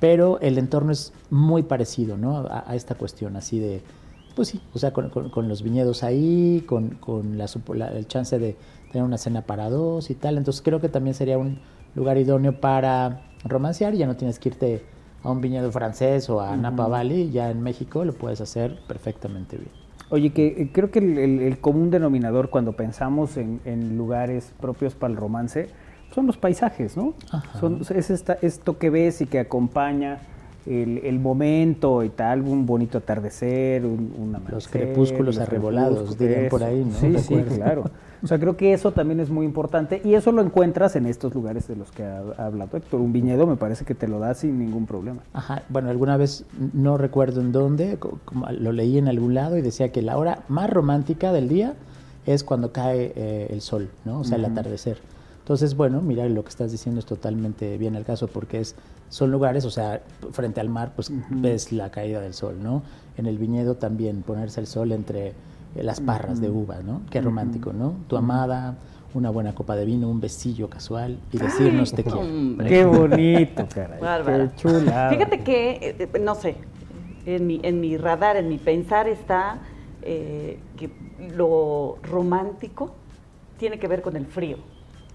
pero 0.00 0.38
el 0.40 0.58
entorno 0.58 0.92
es 0.92 1.12
muy 1.30 1.62
parecido 1.62 2.16
¿no? 2.16 2.46
a, 2.48 2.74
esta 2.74 2.94
cuestión, 2.94 3.36
así 3.36 3.58
de, 3.58 3.82
pues 4.34 4.48
sí, 4.48 4.60
o 4.74 4.78
sea, 4.78 4.92
con, 4.92 5.48
los 5.48 5.62
viñedos 5.62 6.02
ahí, 6.02 6.64
con, 6.66 6.90
con 6.90 7.38
la, 7.38 7.46
el 7.94 8.06
chance 8.06 8.38
de 8.38 8.56
tener 8.92 9.04
una 9.04 9.18
cena 9.18 9.42
para 9.42 9.68
dos 9.68 10.10
y 10.10 10.14
tal, 10.14 10.38
entonces 10.38 10.62
creo 10.62 10.80
que 10.80 10.88
también 10.88 11.14
sería 11.14 11.38
un 11.38 11.58
lugar 11.94 12.18
idóneo 12.18 12.60
para 12.60 13.22
romancear, 13.44 13.94
ya 13.94 14.06
no 14.06 14.16
tienes 14.16 14.38
que 14.38 14.50
irte 14.50 14.84
a 15.22 15.30
un 15.30 15.40
viñedo 15.40 15.70
francés 15.72 16.28
o 16.30 16.40
a 16.40 16.56
Napa 16.56 16.86
Valley, 16.86 17.30
ya 17.30 17.50
en 17.50 17.62
México 17.62 18.04
lo 18.04 18.12
puedes 18.12 18.40
hacer 18.40 18.78
perfectamente 18.86 19.56
bien. 19.56 19.70
Oye, 20.10 20.30
que 20.30 20.46
eh, 20.46 20.70
creo 20.72 20.90
que 20.90 21.00
el, 21.00 21.58
común 21.60 21.90
denominador 21.90 22.48
cuando 22.50 22.72
pensamos 22.72 23.36
en, 23.36 23.60
en 23.64 23.98
lugares 23.98 24.52
propios 24.60 24.94
para 24.94 25.12
el 25.12 25.18
romance, 25.18 25.68
son 26.14 26.26
los 26.26 26.36
paisajes, 26.36 26.96
¿no? 26.96 27.14
Son, 27.60 27.82
es 27.94 28.10
esta, 28.10 28.38
esto 28.40 28.78
que 28.78 28.90
ves 28.90 29.20
y 29.20 29.26
que 29.26 29.40
acompaña 29.40 30.18
el, 30.68 31.18
momento 31.18 32.04
y 32.04 32.10
tal, 32.10 32.42
un 32.42 32.66
bonito 32.66 32.98
atardecer, 32.98 33.84
un, 33.86 34.36
Los 34.50 34.68
crepúsculos 34.68 35.38
arrebolados, 35.38 36.18
dirían 36.18 36.48
por 36.48 36.62
ahí, 36.62 36.84
¿no? 36.84 36.92
Sí, 36.92 37.18
sí, 37.18 37.34
claro. 37.54 37.84
O 38.22 38.26
sea, 38.26 38.38
creo 38.38 38.56
que 38.56 38.72
eso 38.72 38.92
también 38.92 39.20
es 39.20 39.30
muy 39.30 39.46
importante 39.46 40.02
y 40.04 40.14
eso 40.14 40.32
lo 40.32 40.42
encuentras 40.42 40.96
en 40.96 41.06
estos 41.06 41.34
lugares 41.34 41.68
de 41.68 41.76
los 41.76 41.92
que 41.92 42.02
ha, 42.02 42.18
hablado 42.36 42.76
Héctor. 42.76 43.00
Un 43.00 43.12
viñedo 43.12 43.46
me 43.46 43.56
parece 43.56 43.84
que 43.84 43.94
te 43.94 44.08
lo 44.08 44.18
da 44.18 44.34
sin 44.34 44.58
ningún 44.58 44.86
problema. 44.86 45.22
Ajá, 45.32 45.62
bueno, 45.68 45.88
alguna 45.90 46.16
vez 46.16 46.44
no 46.72 46.98
recuerdo 46.98 47.40
en 47.40 47.52
dónde, 47.52 47.98
lo 48.58 48.72
leí 48.72 48.98
en 48.98 49.08
algún 49.08 49.34
lado 49.34 49.56
y 49.56 49.62
decía 49.62 49.92
que 49.92 50.02
la 50.02 50.18
hora 50.18 50.42
más 50.48 50.68
romántica 50.68 51.32
del 51.32 51.48
día 51.48 51.74
es 52.26 52.44
cuando 52.44 52.72
cae 52.72 53.12
eh, 53.14 53.46
el 53.50 53.60
sol, 53.60 53.88
¿no? 54.04 54.20
O 54.20 54.24
sea, 54.24 54.36
el 54.36 54.44
atardecer. 54.44 54.98
Entonces, 55.48 55.78
bueno, 55.78 56.02
mira, 56.02 56.28
lo 56.28 56.42
que 56.42 56.50
estás 56.50 56.72
diciendo 56.72 56.98
es 56.98 57.06
totalmente 57.06 57.78
bien 57.78 57.94
el 57.94 58.04
caso 58.04 58.28
porque 58.28 58.60
es 58.60 58.76
son 59.08 59.30
lugares, 59.30 59.64
o 59.64 59.70
sea, 59.70 60.02
frente 60.30 60.60
al 60.60 60.68
mar, 60.68 60.92
pues 60.94 61.10
ves 61.30 61.72
la 61.72 61.90
caída 61.90 62.20
del 62.20 62.34
sol, 62.34 62.56
¿no? 62.62 62.82
En 63.16 63.24
el 63.24 63.38
viñedo 63.38 63.74
también 63.76 64.20
ponerse 64.20 64.60
el 64.60 64.66
sol 64.66 64.92
entre 64.92 65.28
eh, 65.28 65.34
las 65.82 66.02
parras 66.02 66.42
de 66.42 66.50
uva, 66.50 66.80
¿no? 66.82 67.00
Qué 67.10 67.22
romántico, 67.22 67.72
¿no? 67.72 67.94
Tu 68.08 68.18
amada, 68.18 68.76
una 69.14 69.30
buena 69.30 69.54
copa 69.54 69.74
de 69.74 69.86
vino, 69.86 70.10
un 70.10 70.20
besillo 70.20 70.68
casual 70.68 71.18
y 71.32 71.38
decirnos 71.38 71.94
te 71.94 72.04
quiero. 72.04 72.20
Qué 72.66 72.84
bonito, 72.84 73.66
caray. 73.74 74.00
Qué 74.26 74.50
chula. 74.56 75.08
Fíjate 75.08 75.42
que, 75.44 75.70
eh, 75.70 75.96
eh, 75.98 76.18
no 76.20 76.34
sé, 76.34 76.56
en 77.24 77.46
mi, 77.46 77.58
en 77.62 77.80
mi 77.80 77.96
radar, 77.96 78.36
en 78.36 78.50
mi 78.50 78.58
pensar 78.58 79.08
está 79.08 79.60
que 80.02 80.90
lo 81.34 81.96
romántico 82.02 82.94
tiene 83.56 83.78
que 83.78 83.88
ver 83.88 84.02
con 84.02 84.14
el 84.14 84.26
frío. 84.26 84.58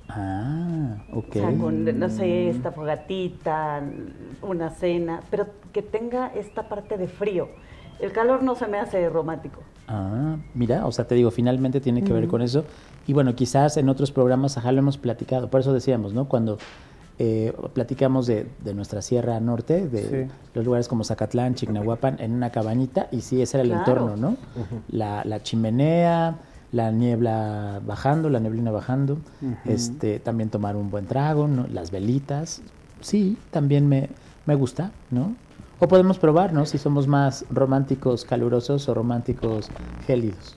Ah, 0.10 0.98
ok. 1.12 1.30
O 1.30 1.34
sea, 1.34 1.58
con, 1.58 2.00
no 2.00 2.10
sé, 2.10 2.50
esta 2.50 2.72
fogatita, 2.72 3.82
una 4.42 4.70
cena, 4.70 5.22
pero 5.30 5.48
que 5.72 5.82
tenga 5.82 6.28
esta 6.28 6.70
parte 6.70 6.98
de 6.98 7.08
frío. 7.08 7.50
El 8.00 8.12
calor 8.12 8.44
no 8.44 8.56
se 8.56 8.68
me 8.68 8.80
hace 8.80 9.08
romántico. 9.10 9.62
Ah, 9.88 10.38
mira, 10.54 10.86
o 10.86 10.92
sea, 10.92 11.06
te 11.06 11.16
digo, 11.16 11.32
finalmente 11.32 11.80
tiene 11.82 12.04
que 12.04 12.14
ver 12.14 12.28
con 12.28 12.42
eso. 12.42 12.66
Y 13.08 13.14
bueno, 13.14 13.36
quizás 13.36 13.78
en 13.78 13.90
otros 13.90 14.12
programas, 14.12 14.58
ajá, 14.58 14.72
lo 14.72 14.80
hemos 14.80 14.98
platicado. 14.98 15.50
Por 15.50 15.62
eso 15.62 15.74
decíamos, 15.74 16.14
¿no? 16.14 16.28
Cuando 16.28 16.58
eh, 17.20 17.54
platicamos 17.74 18.26
de, 18.26 18.48
nuestra 18.74 19.02
Sierra 19.02 19.40
Norte, 19.40 19.88
de 19.88 20.30
los 20.54 20.66
lugares 20.66 20.88
como 20.88 21.04
Zacatlán, 21.04 21.56
Chignahuapan, 21.56 22.20
en 22.20 22.34
una 22.34 22.50
cabañita, 22.50 23.08
y 23.12 23.22
sí, 23.22 23.42
ese 23.42 23.58
era 23.58 23.64
el 23.64 23.72
entorno, 23.72 24.18
¿no? 24.18 24.36
la, 24.90 25.24
la, 25.24 25.44
chimenea, 25.44 26.38
la 26.74 26.92
niebla 26.92 27.80
bajando, 27.86 28.30
la 28.30 28.40
neblina 28.40 28.72
bajando, 28.72 29.20
este, 29.64 30.20
también 30.20 30.50
tomar 30.50 30.76
un 30.76 30.90
buen 30.90 31.06
trago, 31.06 31.48
¿no? 31.48 31.68
las 31.72 31.92
velitas, 31.92 32.62
sí, 33.00 33.38
también 33.52 33.88
me, 33.88 34.10
me 34.46 34.56
gusta, 34.56 34.92
¿no? 35.12 35.36
O 35.80 35.88
podemos 35.88 36.18
probar, 36.18 36.52
¿no? 36.52 36.66
Si 36.66 36.78
somos 36.78 37.08
más 37.08 37.46
románticos 37.52 38.26
calurosos 38.26 38.90
o 38.90 38.94
románticos 38.94 39.70
gélidos. 40.08 40.56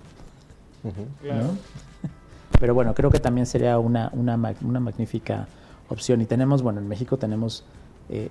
Pero 2.60 2.74
bueno, 2.74 2.94
creo 2.94 3.10
que 3.10 3.18
también 3.18 3.46
sería 3.46 3.78
una, 3.78 4.10
una, 4.14 4.36
una, 4.62 4.80
magnífica 4.80 5.48
opción. 5.88 6.20
Y 6.20 6.26
tenemos, 6.26 6.62
bueno, 6.62 6.80
en 6.80 6.88
México 6.88 7.16
tenemos, 7.16 7.64
eh, 8.08 8.30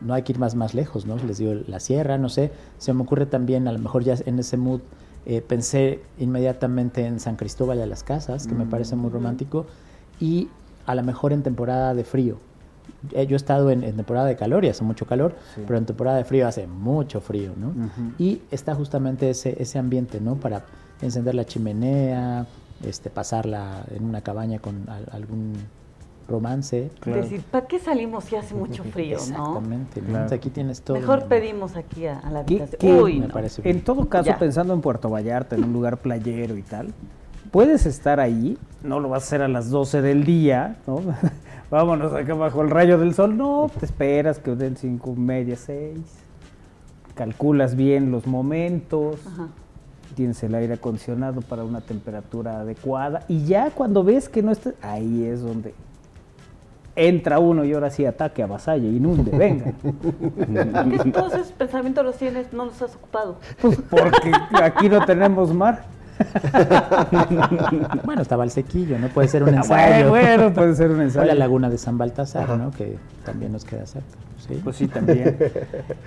no 0.00 0.14
hay 0.14 0.22
que 0.22 0.32
ir 0.32 0.38
más, 0.38 0.54
más 0.54 0.72
lejos, 0.72 1.04
¿no? 1.04 1.16
Les 1.16 1.38
digo, 1.38 1.54
la 1.66 1.80
sierra, 1.80 2.16
no 2.16 2.28
sé. 2.28 2.52
Se 2.78 2.92
me 2.92 3.02
ocurre 3.02 3.26
también, 3.26 3.66
a 3.66 3.72
lo 3.72 3.78
mejor 3.78 4.04
ya 4.04 4.14
en 4.24 4.38
ese 4.38 4.56
mood, 4.56 4.80
eh, 5.26 5.42
pensé 5.42 6.00
inmediatamente 6.18 7.06
en 7.06 7.20
San 7.20 7.36
Cristóbal 7.36 7.78
de 7.78 7.86
las 7.86 8.02
Casas, 8.02 8.46
que 8.46 8.54
me 8.54 8.66
parece 8.66 8.96
muy 8.96 9.10
romántico. 9.10 9.66
Y 10.18 10.48
a 10.86 10.94
lo 10.94 11.02
mejor 11.02 11.32
en 11.32 11.42
temporada 11.42 11.94
de 11.94 12.04
frío, 12.04 12.38
eh, 13.12 13.26
yo 13.26 13.34
he 13.34 13.36
estado 13.36 13.70
en, 13.70 13.80
temporada 13.80 14.26
de 14.26 14.36
calor 14.36 14.64
y 14.64 14.68
hace 14.68 14.84
mucho 14.84 15.06
calor, 15.06 15.34
pero 15.66 15.78
en 15.78 15.86
temporada 15.86 16.16
de 16.18 16.24
frío 16.24 16.46
hace 16.46 16.66
mucho 16.66 17.20
frío, 17.20 17.52
¿no? 17.56 17.72
Y 18.18 18.42
está 18.50 18.74
justamente 18.74 19.30
ese, 19.30 19.60
ese 19.60 19.78
ambiente, 19.78 20.20
¿no? 20.20 20.36
Para 20.36 20.64
encender 21.00 21.34
la 21.34 21.44
chimenea, 21.44 22.46
este, 22.84 23.10
pasarla 23.10 23.84
en 23.94 24.04
una 24.04 24.22
cabaña 24.22 24.58
con 24.58 24.86
algún 25.12 25.54
romance. 26.30 26.90
Decir, 27.04 27.42
¿para 27.50 27.66
qué 27.66 27.78
salimos 27.78 28.24
si 28.24 28.36
hace 28.36 28.54
mucho 28.54 28.84
frío, 28.92 29.16
Exactamente, 29.16 30.00
¿no? 30.00 30.18
aquí 30.18 30.48
tienes 30.48 30.80
todo. 30.82 30.98
Mejor 30.98 31.26
pedimos 31.26 31.76
aquí 31.76 32.06
a, 32.06 32.22
la 32.30 32.40
habitación. 32.40 33.00
Uy, 33.00 33.20
me 33.20 33.28
parece 33.28 33.68
En 33.68 33.82
todo 33.82 34.08
caso, 34.08 34.32
pensando 34.38 34.72
en 34.72 34.80
Puerto 34.80 35.10
Vallarta, 35.10 35.56
en 35.56 35.64
un 35.64 35.72
lugar 35.72 35.98
playero 35.98 36.56
y 36.56 36.62
tal, 36.62 36.94
puedes 37.50 37.84
estar 37.84 38.20
ahí, 38.20 38.56
no 38.82 39.00
lo 39.00 39.08
vas 39.08 39.24
a 39.24 39.26
hacer 39.26 39.42
a 39.42 39.48
las 39.48 39.70
12 39.70 40.00
del 40.00 40.24
día, 40.24 40.76
¿no? 40.86 41.00
vámonos 41.70 42.12
acá 42.12 42.34
bajo 42.34 42.62
el 42.62 42.70
rayo 42.70 42.98
del 42.98 43.14
sol. 43.14 43.36
No, 43.36 43.70
te 43.78 43.86
esperas 43.86 44.38
que 44.38 44.54
den 44.54 44.76
cinco, 44.76 45.14
media, 45.14 45.56
seis. 45.56 46.00
Calculas 47.14 47.76
bien 47.76 48.10
los 48.10 48.26
momentos. 48.26 49.20
Tienes 50.14 50.42
el 50.42 50.54
aire 50.54 50.74
acondicionado 50.74 51.40
para 51.40 51.64
una 51.64 51.80
temperatura 51.80 52.60
adecuada. 52.60 53.24
Y 53.28 53.44
ya 53.44 53.70
cuando 53.70 54.02
ves 54.02 54.28
que 54.28 54.42
no 54.42 54.50
está, 54.50 54.72
ahí 54.82 55.24
es 55.24 55.40
donde 55.40 55.74
entra 56.96 57.38
uno 57.38 57.64
y 57.64 57.72
ahora 57.72 57.90
sí 57.90 58.04
ataque, 58.04 58.42
avasalle, 58.42 58.88
inunde, 58.88 59.36
venga. 59.36 59.72
¿Por 59.82 61.02
qué 61.02 61.10
todos 61.10 61.34
esos 61.34 61.52
pensamientos 61.52 62.04
los 62.04 62.16
tienes, 62.16 62.52
no 62.52 62.66
los 62.66 62.80
has 62.82 62.94
ocupado? 62.94 63.36
Pues 63.60 63.78
porque 63.88 64.32
aquí 64.62 64.88
no 64.88 65.04
tenemos 65.04 65.54
mar. 65.54 65.84
bueno, 68.04 68.22
estaba 68.22 68.44
el 68.44 68.50
sequillo, 68.50 68.98
¿no? 68.98 69.08
Puede 69.08 69.28
ser 69.28 69.42
un 69.42 69.48
ensayo. 69.54 70.10
Bueno, 70.10 70.52
puede 70.52 70.74
ser 70.74 70.90
un 70.90 71.00
ensayo. 71.00 71.24
O 71.24 71.26
la 71.26 71.34
laguna 71.34 71.70
de 71.70 71.78
San 71.78 71.98
Baltasar, 71.98 72.58
¿no? 72.58 72.70
Que 72.70 72.98
también 73.24 73.52
nos 73.52 73.64
queda 73.64 73.86
cerca. 73.86 74.08
¿sí? 74.46 74.60
Pues 74.62 74.76
sí, 74.76 74.88
también. 74.88 75.38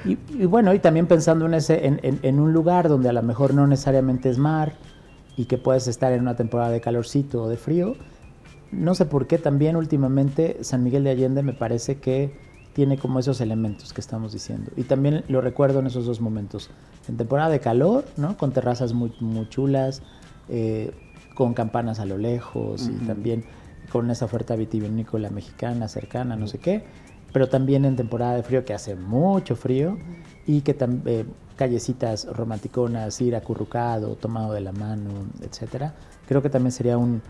Y, 0.06 0.46
bueno, 0.46 0.74
y 0.74 0.80
también 0.80 1.08
pensando 1.08 1.46
en, 1.46 1.56
ese, 1.56 1.82
en, 1.84 2.40
un 2.40 2.54
lugar 2.54 2.90
donde 2.90 3.10
a 3.10 3.14
lo 3.14 3.24
mejor 3.24 3.54
no 3.54 3.68
necesariamente 3.68 4.30
es 4.30 4.38
mar 4.38 4.74
y 5.36 5.46
que 5.46 5.58
puedes 5.58 5.88
estar 5.88 6.12
en 6.14 6.22
una 6.22 6.36
temporada 6.36 6.70
de 6.70 6.82
calorcito 6.82 7.44
o 7.44 7.50
de 7.50 7.58
frío, 7.58 7.96
no 8.74 8.96
sé 8.96 9.06
por 9.06 9.28
qué 9.28 9.38
también 9.38 9.76
últimamente 9.76 10.58
San 10.62 10.84
Miguel 10.84 11.04
de 11.04 11.12
Allende 11.12 11.44
me 11.44 11.54
parece 11.54 11.98
que 11.98 12.32
tiene 12.74 12.98
como 12.98 13.20
esos 13.20 13.40
elementos 13.40 13.94
que 13.94 14.02
estamos 14.02 14.34
diciendo. 14.34 14.72
Y 14.76 14.84
también 14.84 15.24
lo 15.28 15.42
recuerdo 15.42 15.80
en 15.80 15.88
esos 15.88 16.06
dos 16.06 16.22
momentos. 16.22 16.72
En 17.08 17.18
temporada 17.18 17.50
de 17.50 17.60
calor, 17.60 18.06
¿no? 18.18 18.36
Con 18.38 18.52
terrazas 18.52 18.94
muy, 18.94 19.14
muy 19.20 19.48
chulas, 19.48 20.02
eh, 20.50 20.92
con 21.36 21.54
campanas 21.54 22.00
a 22.00 22.06
lo 22.06 22.18
lejos 22.18 22.90
y 22.90 23.06
también 23.06 23.44
con 23.92 24.10
esa 24.10 24.26
oferta 24.26 24.56
vitivinícola 24.56 25.30
mexicana 25.30 25.88
cercana, 25.88 26.36
no 26.36 26.48
sé 26.48 26.58
qué. 26.58 26.84
Pero 27.32 27.50
también 27.50 27.86
en 27.86 27.96
temporada 27.96 28.36
de 28.36 28.44
frío, 28.44 28.66
que 28.66 28.74
hace 28.74 28.96
mucho 28.96 29.56
frío, 29.56 29.98
y 30.46 30.62
que 30.62 30.74
también 30.74 31.20
eh, 31.20 31.26
callecitas 31.56 32.26
romanticonas, 32.26 33.20
ir 33.22 33.36
acurrucado, 33.36 34.16
tomado 34.16 34.54
de 34.54 34.62
la 34.62 34.72
mano, 34.72 35.12
etcétera. 35.42 35.94
Creo 36.28 36.42
que 36.42 36.50
también 36.50 36.72
sería 36.72 36.98
un, 36.98 37.22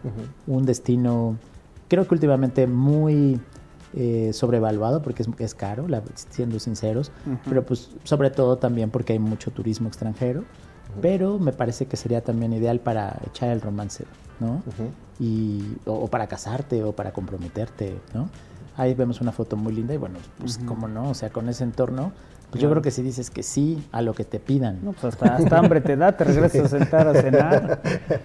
un 0.48 0.66
destino, 0.66 1.38
creo 1.88 2.08
que 2.08 2.14
últimamente 2.14 2.68
muy 2.68 3.40
eh, 3.96 4.32
sobrevaluado 4.34 5.04
porque 5.04 5.24
es, 5.24 5.30
es 5.38 5.54
caro, 5.54 5.86
siendo 6.16 6.60
sinceros, 6.60 7.12
pero 7.48 7.64
pues 7.64 7.92
sobre 8.04 8.32
todo 8.32 8.58
también 8.58 8.90
porque 8.90 9.14
hay 9.14 9.20
mucho 9.20 9.52
turismo 9.52 9.88
extranjero, 9.88 10.44
pero 11.02 11.38
me 11.38 11.54
parece 11.54 11.86
que 11.86 11.96
sería 11.96 12.24
también 12.24 12.54
ideal 12.54 12.80
para 12.80 13.20
echar 13.28 13.50
el 13.50 13.62
romance, 13.62 14.06
¿no? 14.40 14.64
y, 15.20 15.76
o, 15.86 16.08
para 16.08 16.28
casarte 16.28 16.84
o 16.84 16.94
para 16.94 17.14
comprometerte, 17.14 18.00
¿no? 18.14 18.30
Ahí 18.76 18.96
vemos 18.96 19.22
una 19.22 19.32
foto 19.32 19.56
muy 19.56 19.74
linda 19.74 19.94
y 19.94 19.98
bueno, 19.98 20.18
pues 20.40 20.60
cómo 20.66 20.88
no, 20.88 21.10
o 21.10 21.14
sea, 21.14 21.30
con 21.30 21.48
ese 21.48 21.64
entorno, 21.64 22.12
pues 22.54 22.62
yo 22.62 22.70
creo 22.70 22.84
que 22.84 22.92
si 22.92 23.02
dices 23.02 23.32
que 23.32 23.42
sí 23.42 23.84
a 23.92 24.04
lo 24.04 24.14
que 24.14 24.26
te 24.26 24.40
pidan. 24.40 24.78
No, 24.84 24.94
pues 24.94 25.18
hasta, 25.20 25.58
hambre 25.58 25.82
te 25.82 25.98
da, 25.98 26.16
te 26.16 26.24
regresas 26.24 26.72
a 26.72 26.78
sentar 26.78 27.08
a 27.08 27.20
cenar. 27.20 27.82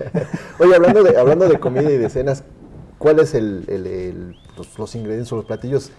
Oye, 0.59 0.74
hablando 0.74 1.03
de, 1.03 1.16
hablando 1.16 1.49
de 1.49 1.59
comida 1.59 1.91
y 1.91 1.97
de 1.97 2.11
cenas, 2.11 2.45
¿cuál 2.99 3.20
es 3.20 3.33
el 3.33 4.37
los, 4.76 4.95
ingredientes 4.95 5.33
o 5.33 5.37
los 5.37 5.47
platillos 5.47 5.93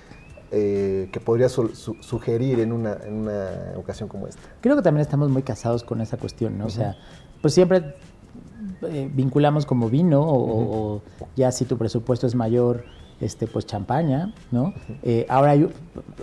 eh, 0.51 1.09
que 1.11 1.19
podrías 1.19 1.51
sugerir 1.53 2.59
en 2.59 2.71
una, 2.71 2.97
en 3.03 3.15
una 3.15 3.47
ocasión 3.77 4.07
como 4.07 4.27
esta? 4.27 4.43
Creo 4.61 4.75
que 4.75 4.83
también 4.83 5.01
estamos 5.01 5.31
muy 5.31 5.41
casados 5.41 5.83
con 5.83 5.99
esa 5.99 6.17
cuestión, 6.17 6.55
¿no? 6.55 6.67
O 6.67 6.69
sea, 6.69 6.97
pues 7.41 7.55
siempre 7.55 7.95
eh, 8.83 9.09
vinculamos 9.11 9.65
como 9.65 9.89
vino 9.89 10.21
o, 10.23 11.01
ya 11.35 11.51
si 11.51 11.65
tu 11.65 11.79
presupuesto 11.79 12.27
es 12.27 12.35
mayor, 12.35 12.83
este, 13.21 13.47
pues 13.47 13.65
champaña, 13.65 14.33
¿no? 14.51 14.73
Eh, 15.03 15.25
ahora, 15.29 15.55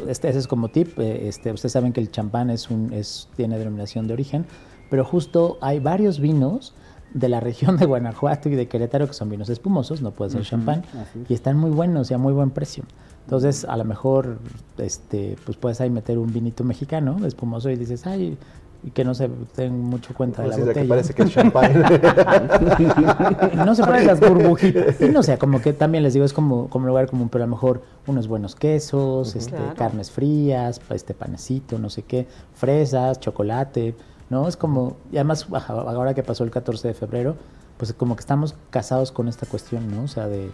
este, 0.08 0.28
ese 0.28 0.38
es 0.38 0.46
como 0.46 0.68
tip, 0.68 0.98
este, 0.98 1.52
ustedes 1.52 1.72
saben 1.72 1.92
que 1.92 2.00
el 2.00 2.10
champán 2.10 2.50
es 2.50 2.70
un, 2.70 2.92
es, 2.92 3.28
tiene 3.36 3.58
denominación 3.58 4.06
de 4.06 4.14
origen, 4.14 4.46
pero 4.90 5.04
justo 5.04 5.58
hay 5.60 5.80
varios 5.80 6.20
vinos 6.20 6.74
de 7.12 7.28
la 7.28 7.40
región 7.40 7.76
de 7.76 7.86
Guanajuato 7.86 8.48
y 8.48 8.54
de 8.54 8.68
Querétaro, 8.68 9.06
que 9.06 9.14
son 9.14 9.28
vinos 9.28 9.48
espumosos, 9.48 10.02
no 10.02 10.10
puede 10.10 10.32
ser 10.32 10.42
champán, 10.42 10.84
y 11.28 11.34
están 11.34 11.56
muy 11.56 11.70
buenos 11.70 12.10
y 12.10 12.14
a 12.14 12.18
muy 12.18 12.32
buen 12.32 12.50
precio. 12.50 12.84
Entonces, 13.24 13.64
a 13.64 13.76
lo 13.76 13.84
mejor, 13.84 14.38
este, 14.78 15.36
pues 15.44 15.56
puedes 15.56 15.80
ahí 15.80 15.90
meter 15.90 16.18
un 16.18 16.32
vinito 16.32 16.62
mexicano 16.62 17.26
espumoso 17.26 17.70
y 17.70 17.76
dices, 17.76 18.06
ay, 18.06 18.38
y 18.82 18.90
que 18.90 19.04
no 19.04 19.14
se 19.14 19.28
den 19.56 19.80
mucho 19.80 20.14
cuenta 20.14 20.42
de 20.42 20.48
la 20.48 20.56
botella. 20.56 20.82
Que 20.82 20.88
parece 20.88 21.14
que 21.14 21.22
es 21.22 21.30
champán. 21.30 21.72
no 23.56 23.74
se 23.74 23.84
ponen 23.84 24.06
las 24.06 24.20
burbujitas. 24.20 25.00
Y 25.00 25.08
no 25.08 25.22
sé, 25.22 25.38
como 25.38 25.60
que 25.60 25.72
también 25.72 26.02
les 26.02 26.14
digo, 26.14 26.24
es 26.24 26.32
como, 26.32 26.68
como 26.68 26.86
lugar 26.86 27.08
común, 27.08 27.28
pero 27.28 27.44
a 27.44 27.46
lo 27.46 27.52
mejor 27.52 27.82
unos 28.06 28.28
buenos 28.28 28.54
quesos, 28.54 29.34
este, 29.34 29.58
carnes 29.76 30.10
frías, 30.10 30.80
este 30.90 31.14
panecito, 31.14 31.78
no 31.78 31.90
sé 31.90 32.02
qué, 32.02 32.26
fresas, 32.54 33.20
chocolate, 33.20 33.94
¿no? 34.30 34.48
Es 34.48 34.56
como, 34.56 34.96
y 35.10 35.16
además 35.16 35.46
ahora 35.50 36.14
que 36.14 36.22
pasó 36.22 36.44
el 36.44 36.50
14 36.50 36.88
de 36.88 36.94
febrero, 36.94 37.36
pues 37.76 37.92
como 37.92 38.16
que 38.16 38.20
estamos 38.20 38.54
casados 38.70 39.12
con 39.12 39.28
esta 39.28 39.46
cuestión, 39.46 39.94
¿no? 39.94 40.04
O 40.04 40.08
sea, 40.08 40.28
de, 40.28 40.50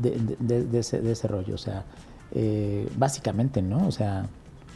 de, 0.00 0.78
ese, 0.78 1.00
de 1.00 1.12
ese 1.12 1.28
rollo, 1.28 1.54
o 1.54 1.58
sea, 1.58 1.84
eh, 2.32 2.88
básicamente, 2.96 3.62
¿no? 3.62 3.86
O 3.86 3.92
sea, 3.92 4.26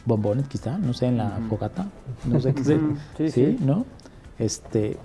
bombones 0.09 0.47
quizá, 0.49 0.77
no 0.77 0.93
sé, 0.93 1.05
en 1.05 1.17
la 1.17 1.39
fogata, 1.47 1.87
no 2.25 2.41
sé 2.41 2.53
qué 2.53 2.63
sé. 2.65 2.79
sí, 3.17 3.31
sí, 3.31 3.57
¿no? 3.61 3.85
Este, 4.37 4.97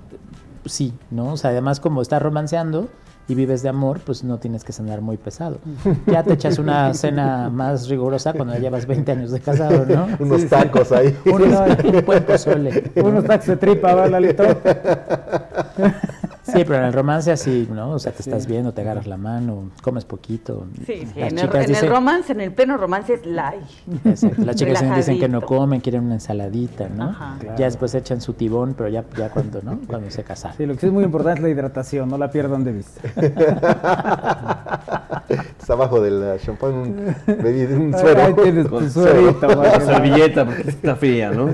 sí, 0.65 0.93
¿no? 1.13 1.35
O 1.35 1.37
sea, 1.37 1.51
además 1.51 1.79
como 1.79 2.03
estás 2.03 2.21
romanceando 2.21 2.89
y 3.27 3.35
vives 3.35 3.63
de 3.63 3.69
amor, 3.69 4.01
pues 4.01 4.23
no 4.23 4.39
tienes 4.39 4.65
que 4.65 4.73
cenar 4.73 5.01
muy 5.01 5.17
pesado. 5.17 5.59
Ya 6.07 6.23
te 6.23 6.35
echas 6.35 6.59
una 6.59 6.93
cena 6.95 7.49
más 7.49 7.89
rigurosa 7.89 8.33
cuando 8.35 8.55
ya 8.55 8.61
llevas 8.61 8.87
20 8.87 9.13
años 9.13 9.31
de 9.31 9.41
casado, 9.41 9.87
¿no? 9.87 10.09
Unos 10.19 10.47
tacos 10.47 10.93
ahí. 10.93 11.17
un 11.25 12.05
buen 12.05 12.25
pozole. 12.25 12.93
Unos 12.97 13.25
tacos 13.25 13.47
de 13.47 13.57
tripa, 13.57 13.95
¿verdad, 13.95 14.11
Lalito? 14.11 14.45
Sí, 16.45 16.64
pero 16.64 16.76
en 16.76 16.84
el 16.84 16.92
romance 16.92 17.32
así, 17.32 17.66
¿no? 17.72 17.92
O 17.92 17.99
sea, 17.99 18.12
te 18.12 18.20
estás 18.20 18.47
viendo, 18.47 18.72
te 18.72 18.82
agarras 18.82 19.07
la 19.07 19.16
mano, 19.16 19.70
comes 19.82 20.05
poquito. 20.05 20.66
Sí, 20.86 21.07
sí. 21.07 21.12
En 21.16 21.38
el, 21.38 21.49
romance, 21.88 22.32
en 22.32 22.40
el 22.42 22.53
pleno 22.53 22.76
romance 22.76 23.14
es 23.14 23.24
light. 23.24 23.62
Exacto. 24.05 24.45
Las 24.45 24.57
chicas 24.57 24.84
dicen 24.95 25.18
que 25.18 25.28
no 25.28 25.40
comen, 25.40 25.80
quieren 25.80 26.05
una 26.05 26.14
ensaladita, 26.14 26.88
¿no? 26.88 27.05
Ajá, 27.11 27.38
Ya 27.57 27.64
después 27.64 27.95
echan 27.95 28.20
su 28.20 28.34
tibón, 28.34 28.74
pero 28.76 28.90
ya, 28.90 29.05
ya 29.16 29.30
cuando, 29.30 29.62
¿no? 29.62 29.78
Cuando 29.86 30.11
se 30.11 30.22
casan. 30.22 30.53
Sí, 30.57 30.66
lo 30.66 30.74
que 30.74 30.80
sí 30.80 30.86
es 30.86 30.92
muy 30.92 31.05
importante 31.05 31.40
es 31.40 31.45
la 31.45 31.49
hidratación, 31.49 32.11
no 32.11 32.18
la 32.18 32.30
pierdan 32.30 32.62
de 32.62 32.72
vista. 32.72 33.01
Está 35.28 35.72
abajo 35.72 36.01
del 36.01 36.38
champán 36.40 36.74
un, 36.74 37.16
un 37.26 37.95
suero. 37.99 38.22
Ahí 38.22 38.34
tienes 38.34 38.68
tu 38.68 38.90
suerito. 38.90 39.80
Servilleta 39.80 40.45
porque 40.45 40.68
está 40.68 40.95
fría, 40.97 41.30
¿no? 41.30 41.49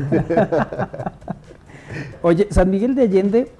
Oye, 2.23 2.49
San 2.51 2.71
Miguel 2.71 2.95
de 2.95 3.03
Allende 3.03 3.53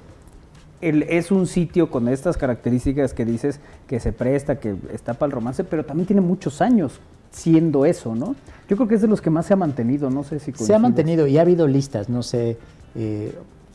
es 0.81 1.31
un 1.31 1.47
sitio 1.47 1.91
con 1.91 2.09
estas 2.09 2.37
características 2.37 3.15
que 3.15 3.25
dices 3.25 3.61
que 3.87 4.01
se 4.01 4.13
presta, 4.13 4.59
que 4.59 4.77
está 4.93 5.15
para 5.15 5.27
el 5.27 5.33
romance, 5.33 5.65
pero 5.65 5.85
también 5.85 6.07
tiene 6.07 6.23
muchos 6.23 6.61
años 6.61 7.01
siendo 7.31 7.85
eso, 7.85 8.15
¿no? 8.15 8.35
Yo 8.69 8.77
creo 8.77 8.89
que 8.89 8.95
es 8.95 9.03
de 9.03 9.09
los 9.09 9.21
que 9.21 9.31
más 9.31 9.47
se 9.47 9.53
ha 9.53 9.57
mantenido, 9.57 10.11
no 10.11 10.25
sé 10.25 10.39
si 10.39 10.53
Se 10.53 10.75
ha 10.75 10.79
mantenido 10.79 11.27
y 11.27 11.39
ha 11.39 11.43
habido 11.43 11.67
listas, 11.67 12.09
no 12.09 12.23
sé 12.23 12.57
eh, 12.95 13.35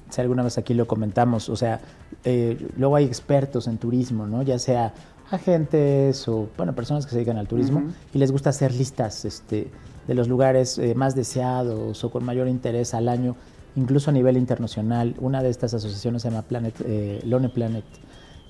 si 0.10 0.22
alguna 0.22 0.44
vez 0.44 0.58
aquí 0.58 0.74
lo 0.74 0.88
comentamos, 0.88 1.50
o 1.50 1.56
sea, 1.56 1.80
eh, 2.24 2.58
luego 2.78 2.96
hay 2.96 3.06
expertos 3.06 3.68
en 3.68 3.78
turismo, 3.78 4.26
¿no? 4.26 4.42
Ya 4.44 4.60
sea 4.60 4.94
agentes 5.32 6.28
o, 6.28 6.48
bueno, 6.58 6.74
personas 6.74 7.06
que 7.06 7.12
se 7.12 7.18
dedican 7.18 7.38
al 7.38 7.48
turismo 7.48 7.84
y 8.14 8.18
les 8.20 8.32
gusta 8.32 8.52
hacer 8.52 8.74
listas 8.74 9.26
este, 9.26 9.70
de 10.08 10.14
los 10.14 10.28
lugares 10.28 10.78
eh, 10.78 10.94
más 10.96 11.16
deseados 11.16 12.04
o 12.04 12.12
con 12.12 12.24
mayor 12.24 12.48
interés 12.48 12.94
al 12.94 13.10
año 13.10 13.36
incluso 13.76 14.10
a 14.10 14.14
nivel 14.14 14.38
internacional. 14.38 15.16
Una 15.20 15.42
de 15.42 15.50
estas 15.50 15.74
asociaciones 15.74 16.22
se 16.22 16.30
llama 16.30 16.44
Planet, 16.44 16.76
eh, 16.86 17.22
Lone 17.26 17.50
Planet 17.50 17.86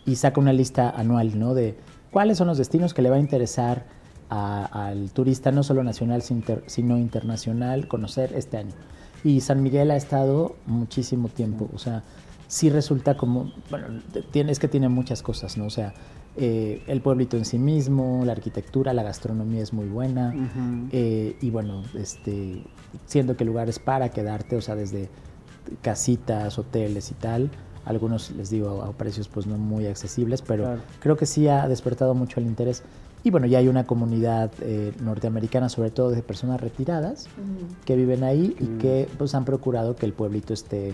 y 0.05 0.15
saca 0.15 0.39
una 0.39 0.53
lista 0.53 0.89
anual 0.89 1.37
¿no? 1.37 1.53
de 1.53 1.77
cuáles 2.11 2.37
son 2.37 2.47
los 2.47 2.57
destinos 2.57 2.93
que 2.93 3.01
le 3.01 3.09
va 3.09 3.17
a 3.17 3.19
interesar 3.19 3.85
al 4.29 5.11
turista, 5.11 5.51
no 5.51 5.63
solo 5.63 5.83
nacional, 5.83 6.21
sino 6.21 6.97
internacional, 6.97 7.87
conocer 7.87 8.33
este 8.33 8.57
año. 8.57 8.73
Y 9.23 9.41
San 9.41 9.61
Miguel 9.63 9.91
ha 9.91 9.95
estado 9.95 10.55
muchísimo 10.65 11.29
tiempo, 11.29 11.69
o 11.73 11.77
sea, 11.77 12.03
sí 12.47 12.69
resulta 12.69 13.17
como, 13.17 13.51
bueno, 13.69 14.01
tiene, 14.31 14.51
es 14.51 14.59
que 14.59 14.67
tiene 14.67 14.89
muchas 14.89 15.21
cosas, 15.21 15.57
¿no? 15.57 15.65
O 15.65 15.69
sea, 15.69 15.93
eh, 16.37 16.83
el 16.87 17.01
pueblito 17.01 17.37
en 17.37 17.45
sí 17.45 17.57
mismo, 17.57 18.23
la 18.25 18.33
arquitectura, 18.33 18.93
la 18.93 19.03
gastronomía 19.03 19.61
es 19.61 19.71
muy 19.71 19.87
buena. 19.87 20.33
Eh, 20.91 21.37
y 21.41 21.49
bueno, 21.49 21.83
este, 21.93 22.63
siendo 23.05 23.37
que 23.37 23.45
lugares 23.45 23.79
para 23.79 24.09
quedarte, 24.09 24.57
o 24.57 24.61
sea, 24.61 24.75
desde 24.75 25.09
casitas, 25.81 26.59
hoteles 26.59 27.09
y 27.11 27.13
tal, 27.13 27.49
algunos 27.85 28.31
les 28.31 28.49
digo 28.49 28.83
a 28.83 28.91
precios 28.91 29.27
pues 29.27 29.47
no 29.47 29.57
muy 29.57 29.85
accesibles, 29.85 30.41
pero 30.41 30.77
creo 30.99 31.15
que 31.15 31.25
sí 31.25 31.47
ha 31.47 31.67
despertado 31.67 32.13
mucho 32.13 32.39
el 32.39 32.47
interés. 32.47 32.83
Y 33.23 33.31
bueno, 33.31 33.47
ya 33.47 33.57
hay 33.57 33.69
una 33.69 33.85
comunidad 33.85 34.51
eh, 34.61 34.93
norteamericana, 35.01 35.69
sobre 35.69 35.89
todo 35.89 36.11
de 36.11 36.21
personas 36.21 36.61
retiradas, 36.61 37.27
que 37.83 37.95
viven 37.95 38.23
ahí 38.23 38.55
y 38.59 38.65
que 38.77 39.07
pues 39.17 39.33
han 39.33 39.45
procurado 39.45 39.95
que 39.95 40.05
el 40.05 40.13
pueblito 40.13 40.53
esté 40.53 40.93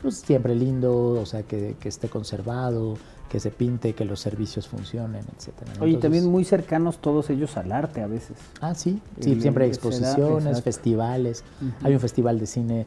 pues 0.00 0.18
siempre 0.18 0.54
lindo, 0.54 1.10
o 1.20 1.26
sea, 1.26 1.42
que, 1.42 1.76
que 1.80 1.88
esté 1.88 2.08
conservado, 2.08 2.96
que 3.28 3.40
se 3.40 3.50
pinte, 3.50 3.94
que 3.94 4.04
los 4.04 4.20
servicios 4.20 4.68
funcionen, 4.68 5.24
etcétera. 5.36 5.72
Oye, 5.80 5.96
también 5.98 6.26
muy 6.26 6.44
cercanos 6.44 6.98
todos 6.98 7.30
ellos 7.30 7.56
al 7.56 7.72
arte 7.72 8.00
a 8.02 8.06
veces. 8.06 8.38
Ah, 8.60 8.74
sí, 8.74 9.00
sí, 9.20 9.40
siempre 9.40 9.64
hay 9.64 9.70
exposiciones, 9.70 10.62
festivales. 10.62 11.44
Hay 11.82 11.94
un 11.94 12.00
festival 12.00 12.38
de 12.38 12.46
cine 12.46 12.86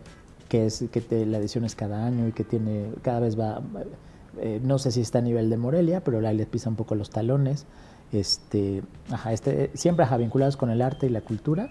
que 0.50 0.66
es 0.66 0.86
que 0.92 1.26
la 1.26 1.38
edición 1.38 1.64
es 1.64 1.76
cada 1.76 2.06
año 2.06 2.28
y 2.28 2.34
que 2.34 2.44
tiene 2.44 2.92
cada 3.02 3.22
vez 3.22 3.40
va 3.40 3.62
eh, 4.40 4.62
no 4.64 4.80
sé 4.80 4.92
si 4.92 5.02
está 5.02 5.20
a 5.20 5.22
nivel 5.22 5.50
de 5.50 5.58
Morelia, 5.58 6.04
pero 6.04 6.22
la 6.22 6.32
le 6.34 6.46
pisa 6.46 6.70
un 6.70 6.76
poco 6.76 6.96
los 6.96 7.10
talones. 7.10 7.66
Este, 8.12 8.84
ajá, 9.10 9.34
este 9.34 9.72
siempre 9.74 10.06
ajá, 10.06 10.18
vinculados 10.18 10.58
con 10.58 10.70
el 10.70 10.82
arte 10.82 11.08
y 11.08 11.10
la 11.10 11.22
cultura. 11.22 11.70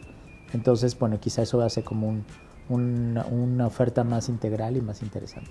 Entonces, 0.53 0.99
bueno, 0.99 1.21
quizá 1.21 1.43
eso 1.43 1.61
hace 1.63 1.83
como 1.83 2.09
un, 2.09 2.25
una, 2.69 3.67
oferta 3.67 4.05
más 4.05 4.29
integral 4.29 4.77
y 4.77 4.81
más 4.81 5.03
interesante. 5.03 5.51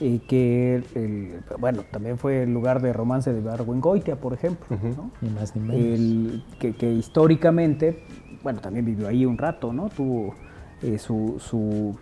Y 0.00 0.20
que, 0.20 0.82
bueno, 1.58 1.82
también 1.90 2.16
fue 2.16 2.44
el 2.44 2.54
lugar 2.54 2.80
de 2.80 2.92
romance 2.92 3.32
de 3.32 3.40
Goitia, 3.40 4.16
por 4.16 4.32
ejemplo. 4.32 4.66
Ni 5.20 5.28
más 5.30 5.54
ni 5.54 5.62
menos. 5.62 6.42
que, 6.58 6.92
históricamente, 6.92 8.02
bueno, 8.42 8.60
también 8.60 8.86
vivió 8.86 9.08
ahí 9.08 9.26
un 9.26 9.36
rato, 9.36 9.72
¿no? 9.72 9.90
Tuvo 9.90 10.34
eh, 10.82 10.98
su, 10.98 11.36
su, 11.38 11.96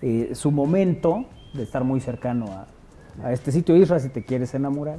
eh, 0.00 0.30
su 0.34 0.52
momento 0.52 1.26
de 1.52 1.64
estar 1.64 1.82
muy 1.82 2.00
cercano 2.00 2.46
a, 2.46 2.66
a 3.26 3.32
este 3.32 3.50
sitio 3.50 3.76
Isra 3.76 3.98
si 3.98 4.08
te 4.08 4.24
quieres 4.24 4.54
enamorar. 4.54 4.98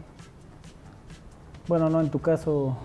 Bueno, 1.67 1.89
no, 1.89 2.01
en 2.01 2.09
tu 2.09 2.19
caso... 2.19 2.77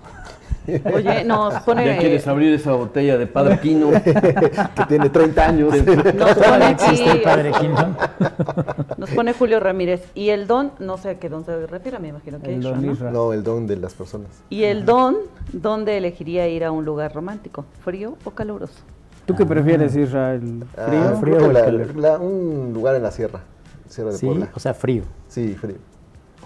Oye, 0.92 1.24
nos 1.24 1.54
pone. 1.62 1.86
Ya 1.86 1.98
quieres 1.98 2.26
abrir 2.26 2.52
esa 2.54 2.72
botella 2.72 3.16
de 3.18 3.26
Padre 3.26 3.60
Quino 3.60 3.90
que 4.04 4.84
tiene 4.88 5.10
30 5.10 5.46
años. 5.46 5.74
Nos 5.84 6.34
pone 6.34 6.64
aquí, 6.64 7.20
Padre 7.22 7.52
Quino. 7.52 7.96
Nos 8.96 9.10
pone 9.10 9.32
Julio 9.32 9.60
Ramírez. 9.60 10.10
Y 10.14 10.30
el 10.30 10.46
don, 10.46 10.72
no 10.78 10.96
sé 10.96 11.10
a 11.10 11.18
qué 11.18 11.28
don 11.28 11.44
se 11.44 11.66
refiere, 11.66 11.98
me 11.98 12.08
imagino 12.08 12.40
que 12.40 12.54
el 12.54 12.62
don 12.62 12.84
¿no? 12.84 13.10
¿no? 13.10 13.32
el 13.32 13.42
don 13.42 13.66
de 13.66 13.76
las 13.76 13.94
personas. 13.94 14.28
Y 14.50 14.64
el 14.64 14.84
don, 14.84 15.16
¿dónde 15.52 15.98
elegiría 15.98 16.48
ir 16.48 16.64
a 16.64 16.72
un 16.72 16.84
lugar 16.84 17.14
romántico? 17.14 17.64
¿Frío 17.84 18.16
o 18.24 18.30
caluroso? 18.30 18.80
¿Tú 19.26 19.34
qué 19.34 19.44
prefieres, 19.44 19.94
Israel? 19.96 20.64
¿Frío, 20.72 21.02
ah, 21.04 21.16
frío 21.20 21.36
o 21.38 22.18
un 22.20 22.72
lugar 22.72 22.94
en 22.94 23.02
la 23.02 23.10
sierra, 23.10 23.40
Sierra 23.88 24.12
de 24.12 24.18
sí, 24.18 24.26
Puebla. 24.26 24.48
O 24.54 24.60
sea, 24.60 24.72
frío. 24.72 25.02
Sí, 25.28 25.54
frío. 25.54 25.76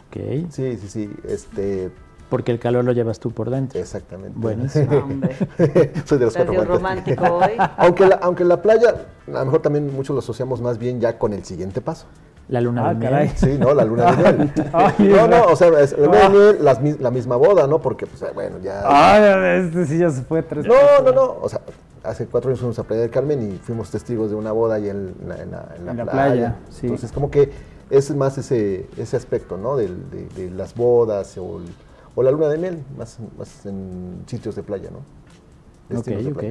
Ok. 0.09 0.51
Sí, 0.51 0.77
sí, 0.79 0.89
sí. 0.89 1.11
Este, 1.29 1.91
porque 2.31 2.53
el 2.53 2.59
calor 2.59 2.85
lo 2.85 2.93
llevas 2.93 3.19
tú 3.19 3.33
por 3.33 3.51
dentro. 3.51 3.79
Exactamente. 3.79 4.33
Bueno, 4.37 4.69
Soy 6.07 6.19
de 6.19 6.25
los 6.25 6.35
cuatro 6.35 6.65
romántico 6.65 7.25
hoy. 7.25 7.53
aunque, 7.77 8.07
la, 8.07 8.15
aunque 8.23 8.45
la 8.45 8.63
playa, 8.63 8.95
a 9.27 9.31
lo 9.31 9.45
mejor 9.45 9.61
también 9.61 9.95
muchos 9.95 10.15
lo 10.15 10.21
asociamos 10.21 10.63
más 10.63 10.79
bien 10.79 11.01
ya 11.01 11.19
con 11.19 11.35
el 11.35 11.45
siguiente 11.45 11.81
paso. 11.83 12.07
La 12.49 12.61
luna 12.61 12.89
ah, 12.89 12.95
de 12.95 13.11
miel. 13.11 13.31
Sí, 13.37 13.57
no, 13.59 13.75
la 13.75 13.85
luna 13.85 14.13
de 14.13 14.33
miel. 14.33 14.53
no, 15.11 15.29
no, 15.29 15.45
o 15.45 15.57
sea, 15.57 15.69
es, 15.81 15.97
la 15.97 16.07
luna 16.07 16.29
de 16.29 16.81
miel, 16.81 16.97
la 17.01 17.11
misma 17.11 17.37
boda, 17.37 17.67
¿no? 17.67 17.81
Porque, 17.81 18.07
pues, 18.07 18.25
bueno, 18.35 18.59
ya... 18.63 18.83
Ah, 18.85 19.57
este 19.57 19.87
sí 19.87 19.99
ya 19.99 20.11
se 20.11 20.23
fue 20.23 20.43
tres 20.43 20.67
No, 20.67 20.75
no, 21.05 21.13
no, 21.13 21.37
o 21.43 21.49
sea, 21.49 21.61
hace 22.03 22.27
cuatro 22.27 22.49
años 22.49 22.61
fuimos 22.61 22.79
a 22.79 22.85
Playa 22.85 23.03
del 23.03 23.11
Carmen 23.11 23.53
y 23.53 23.59
fuimos 23.59 23.91
testigos 23.91 24.31
de 24.31 24.37
una 24.37 24.53
boda 24.53 24.77
ahí 24.77 24.89
en, 24.89 25.15
la, 25.27 25.37
en 25.77 25.97
la, 25.97 26.07
playa. 26.07 26.57
Sí. 26.71 26.87
Entonces, 26.87 27.13
como 27.13 27.31
que 27.31 27.51
es 27.89 28.15
más 28.15 28.39
ese, 28.39 28.89
ese 28.97 29.17
aspecto, 29.17 29.57
¿no? 29.57 29.77
De, 29.77 29.89
de, 29.89 30.29
de 30.37 30.51
las 30.51 30.75
bodas 30.75 31.37
o... 31.39 31.59
El, 31.59 31.65
o 32.15 32.23
la 32.23 32.31
luna 32.31 32.49
de 32.49 32.59
miel, 32.59 32.79
más, 32.97 33.19
más 33.39 33.67
en 33.67 34.23
sitios 34.27 34.55
de 34.57 34.63
playa, 34.63 34.91
¿no? 34.91 35.99
ok, 35.99 36.09
ok. 36.33 36.45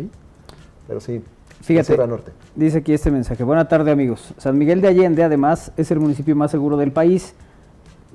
Pero 0.88 0.99
sí, 0.99 1.22
Fíjate, 1.62 1.97
norte. 2.07 2.32
dice 2.55 2.80
aquí 2.80 2.93
este 2.93 3.12
mensaje. 3.12 3.43
Buena 3.43 3.68
tarde 3.68 3.91
amigos. 3.91 4.34
San 4.38 4.57
Miguel 4.57 4.82
de 4.82 4.88
Allende 4.88 5.24
además 5.24 5.72
es 5.78 5.91
el 5.91 5.99
municipio 5.99 6.36
más 6.36 6.51
seguro 6.51 6.78
del 6.78 6.91
país, 6.91 7.34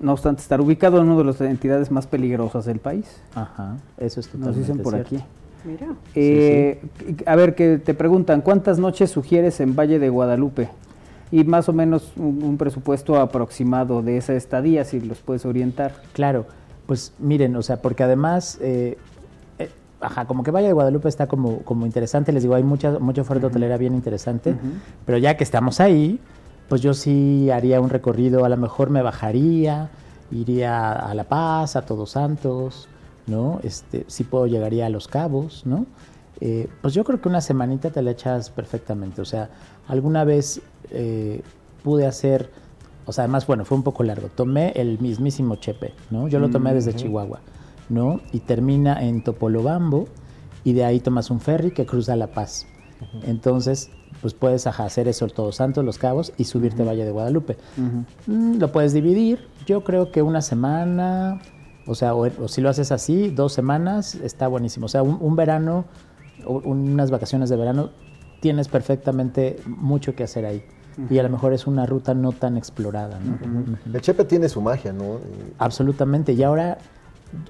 no 0.00 0.12
obstante 0.12 0.42
estar 0.42 0.60
ubicado 0.60 0.98
en 0.98 1.08
una 1.08 1.18
de 1.18 1.24
las 1.24 1.40
entidades 1.40 1.90
más 1.90 2.06
peligrosas 2.06 2.64
del 2.64 2.78
país. 2.78 3.20
Ajá, 3.34 3.76
eso 3.98 4.20
es 4.20 4.26
totalmente 4.26 4.58
Nos 4.58 4.66
dicen 4.68 4.82
por 4.82 4.94
aquí. 4.94 5.18
Mira. 5.64 5.88
Eh, 6.14 6.82
a 7.26 7.36
ver, 7.36 7.54
que 7.54 7.78
te 7.78 7.94
preguntan, 7.94 8.40
¿cuántas 8.40 8.78
noches 8.78 9.10
sugieres 9.10 9.60
en 9.60 9.74
Valle 9.76 9.98
de 9.98 10.08
Guadalupe? 10.08 10.68
Y 11.30 11.44
más 11.44 11.68
o 11.68 11.72
menos 11.72 12.12
un, 12.16 12.42
un 12.42 12.58
presupuesto 12.58 13.16
aproximado 13.16 14.02
de 14.02 14.18
esa 14.18 14.34
estadía, 14.34 14.84
si 14.84 15.00
los 15.00 15.20
puedes 15.20 15.46
orientar. 15.46 15.94
Claro. 16.12 16.46
Pues 16.86 17.12
miren, 17.18 17.56
o 17.56 17.62
sea, 17.62 17.80
porque 17.80 18.02
además, 18.02 18.58
eh, 18.60 18.98
eh, 19.58 19.70
ajá, 20.00 20.26
como 20.26 20.42
que 20.42 20.50
Valle 20.50 20.66
de 20.66 20.72
Guadalupe 20.72 21.08
está 21.08 21.26
como, 21.26 21.60
como 21.60 21.86
interesante, 21.86 22.32
les 22.32 22.42
digo, 22.42 22.54
hay 22.54 22.62
mucha, 22.62 22.98
mucha 22.98 23.22
oferta 23.22 23.46
hotelera 23.46 23.76
bien 23.78 23.94
interesante, 23.94 24.54
pero 25.06 25.18
ya 25.18 25.36
que 25.36 25.44
estamos 25.44 25.80
ahí, 25.80 26.20
pues 26.68 26.82
yo 26.82 26.94
sí 26.94 27.50
haría 27.50 27.80
un 27.80 27.90
recorrido, 27.90 28.44
a 28.44 28.48
lo 28.48 28.56
mejor 28.56 28.90
me 28.90 29.02
bajaría, 29.02 29.90
iría 30.30 30.92
a 30.92 31.14
La 31.14 31.24
Paz, 31.24 31.76
a 31.76 31.82
Todos 31.82 32.10
Santos, 32.10 32.88
¿no? 33.26 33.60
Este, 33.62 34.04
sí 34.08 34.24
puedo 34.24 34.46
llegaría 34.46 34.86
a 34.86 34.88
Los 34.88 35.08
Cabos, 35.08 35.64
¿no? 35.66 35.86
Eh, 36.40 36.68
pues 36.82 36.94
yo 36.94 37.04
creo 37.04 37.20
que 37.20 37.28
una 37.28 37.40
semanita 37.40 37.90
te 37.90 38.02
la 38.02 38.10
echas 38.10 38.50
perfectamente, 38.50 39.22
o 39.22 39.24
sea, 39.24 39.50
alguna 39.86 40.24
vez 40.24 40.60
eh, 40.90 41.42
pude 41.82 42.06
hacer, 42.06 42.50
o 43.06 43.12
sea, 43.12 43.24
además, 43.24 43.46
bueno, 43.46 43.64
fue 43.64 43.76
un 43.76 43.84
poco 43.84 44.02
largo, 44.02 44.28
tomé 44.28 44.72
el 44.76 44.98
mismísimo 44.98 45.56
Chepe, 45.56 45.92
¿no? 46.10 46.28
Yo 46.28 46.38
lo 46.38 46.50
tomé 46.50 46.72
desde 46.72 46.94
Chihuahua, 46.94 47.40
¿no? 47.88 48.20
Y 48.32 48.40
termina 48.40 49.02
en 49.02 49.22
Topolobambo 49.22 50.08
y 50.64 50.72
de 50.72 50.84
ahí 50.84 51.00
tomas 51.00 51.30
un 51.30 51.40
ferry 51.40 51.70
que 51.72 51.86
cruza 51.86 52.16
La 52.16 52.28
Paz. 52.28 52.66
Entonces, 53.26 53.90
pues 54.22 54.32
puedes 54.32 54.66
hacer 54.66 55.08
eso 55.08 55.26
Todos 55.26 55.56
Santos, 55.56 55.84
Los 55.84 55.98
Cabos 55.98 56.32
y 56.38 56.44
subirte 56.44 56.82
a 56.82 56.86
Valle 56.86 57.04
de 57.04 57.10
Guadalupe. 57.10 57.58
Mm, 58.26 58.58
lo 58.58 58.72
puedes 58.72 58.92
dividir, 58.92 59.48
yo 59.66 59.84
creo 59.84 60.10
que 60.10 60.22
una 60.22 60.40
semana, 60.40 61.40
o 61.86 61.94
sea, 61.94 62.14
o, 62.14 62.48
si 62.48 62.60
lo 62.60 62.70
haces 62.70 62.92
así, 62.92 63.28
dos 63.28 63.52
semanas, 63.52 64.14
está 64.14 64.48
buenísimo. 64.48 64.86
O 64.86 64.88
sea, 64.88 65.02
un, 65.02 65.36
verano, 65.36 65.84
unas 66.46 67.10
vacaciones 67.10 67.50
de 67.50 67.56
verano, 67.56 67.90
tienes 68.40 68.68
perfectamente 68.68 69.56
mucho 69.66 70.14
que 70.14 70.24
hacer 70.24 70.46
ahí. 70.46 70.64
Y 71.10 71.18
a 71.18 71.22
lo 71.22 71.28
mejor 71.28 71.52
es 71.52 71.66
una 71.66 71.86
ruta 71.86 72.14
no 72.14 72.32
tan 72.32 72.56
explorada. 72.56 73.18
El 73.92 74.00
Chepe 74.00 74.24
tiene 74.24 74.48
su 74.48 74.60
magia, 74.60 74.92
¿no? 74.92 75.18
Absolutamente. 75.58 76.32
Y 76.32 76.42
ahora, 76.42 76.78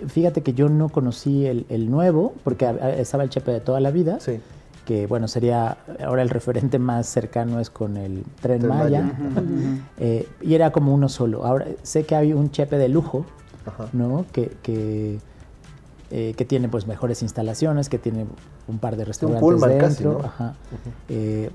fíjate 0.06 0.42
que 0.42 0.54
yo 0.54 0.68
no 0.68 0.88
conocí 0.88 1.46
el, 1.46 1.66
el 1.68 1.90
nuevo, 1.90 2.34
porque 2.42 2.72
estaba 2.98 3.24
el 3.24 3.30
Chepe 3.30 3.52
de 3.52 3.60
toda 3.60 3.80
la 3.80 3.90
vida. 3.90 4.18
Sí 4.20 4.40
que 4.84 5.06
bueno, 5.06 5.28
sería 5.28 5.78
ahora 6.04 6.22
el 6.22 6.30
referente 6.30 6.78
más 6.78 7.06
cercano 7.06 7.60
es 7.60 7.70
con 7.70 7.96
el 7.96 8.24
Tren, 8.40 8.66
Maya, 8.66 9.12
eh, 9.98 10.28
y 10.42 10.54
era 10.54 10.70
como 10.70 10.92
uno 10.94 11.08
solo. 11.08 11.44
Ahora 11.44 11.66
sé 11.82 12.04
que 12.04 12.14
hay 12.14 12.32
un 12.32 12.50
chepe 12.50 12.76
de 12.76 12.88
lujo, 12.88 13.24
¿no? 13.92 14.26
Que, 14.32 14.52
que, 14.62 15.18
eh, 16.16 16.32
que, 16.36 16.44
tiene 16.44 16.68
pues 16.68 16.86
mejores 16.86 17.22
instalaciones, 17.22 17.88
que 17.88 17.98
tiene 17.98 18.24
un 18.68 18.78
par 18.78 18.96
de 18.96 19.04
restaurantes 19.04 19.60
dentro. 19.96 20.20
Eh, 21.08 21.50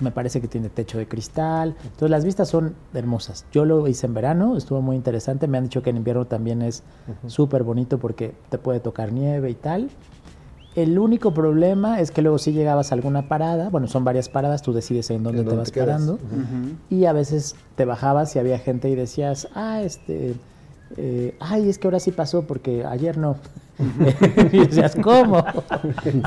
me 0.00 0.10
parece 0.10 0.42
que 0.42 0.48
tiene 0.48 0.68
techo 0.68 0.98
de 0.98 1.08
cristal. 1.08 1.74
Entonces 1.82 2.10
las 2.10 2.22
vistas 2.22 2.50
son 2.50 2.74
hermosas. 2.92 3.46
Yo 3.52 3.64
lo 3.64 3.88
hice 3.88 4.04
en 4.06 4.12
verano, 4.12 4.58
estuvo 4.58 4.82
muy 4.82 4.96
interesante. 4.96 5.48
Me 5.48 5.56
han 5.56 5.64
dicho 5.64 5.82
que 5.82 5.88
en 5.88 5.96
invierno 5.96 6.26
también 6.26 6.60
es 6.60 6.82
súper 7.26 7.62
bonito 7.62 7.96
porque 7.96 8.34
te 8.50 8.58
puede 8.58 8.80
tocar 8.80 9.12
nieve 9.12 9.48
y 9.48 9.54
tal. 9.54 9.88
El 10.74 10.98
único 10.98 11.32
problema 11.32 11.98
es 11.98 12.10
que 12.10 12.20
luego 12.20 12.36
si 12.36 12.52
llegabas 12.52 12.92
a 12.92 12.96
alguna 12.96 13.28
parada, 13.28 13.70
bueno, 13.70 13.88
son 13.88 14.04
varias 14.04 14.28
paradas, 14.28 14.60
tú 14.60 14.74
decides 14.74 15.10
en 15.10 15.22
dónde, 15.22 15.42
te 15.42 15.56
vas 15.56 15.70
parando, 15.70 16.18
y 16.90 17.06
a 17.06 17.14
veces 17.14 17.56
te 17.76 17.86
bajabas 17.86 18.36
y 18.36 18.40
había 18.40 18.58
gente 18.58 18.90
y 18.90 18.94
decías, 18.94 19.48
ah, 19.54 19.80
este, 19.82 20.34
eh, 20.98 21.34
ay, 21.40 21.68
es 21.68 21.78
que 21.78 21.86
ahora 21.86 22.00
sí 22.00 22.10
pasó 22.12 22.42
porque 22.42 22.84
ayer 22.84 23.16
no. 23.16 23.36
y 24.52 24.58
decías, 24.58 24.96
¿cómo? 25.02 25.44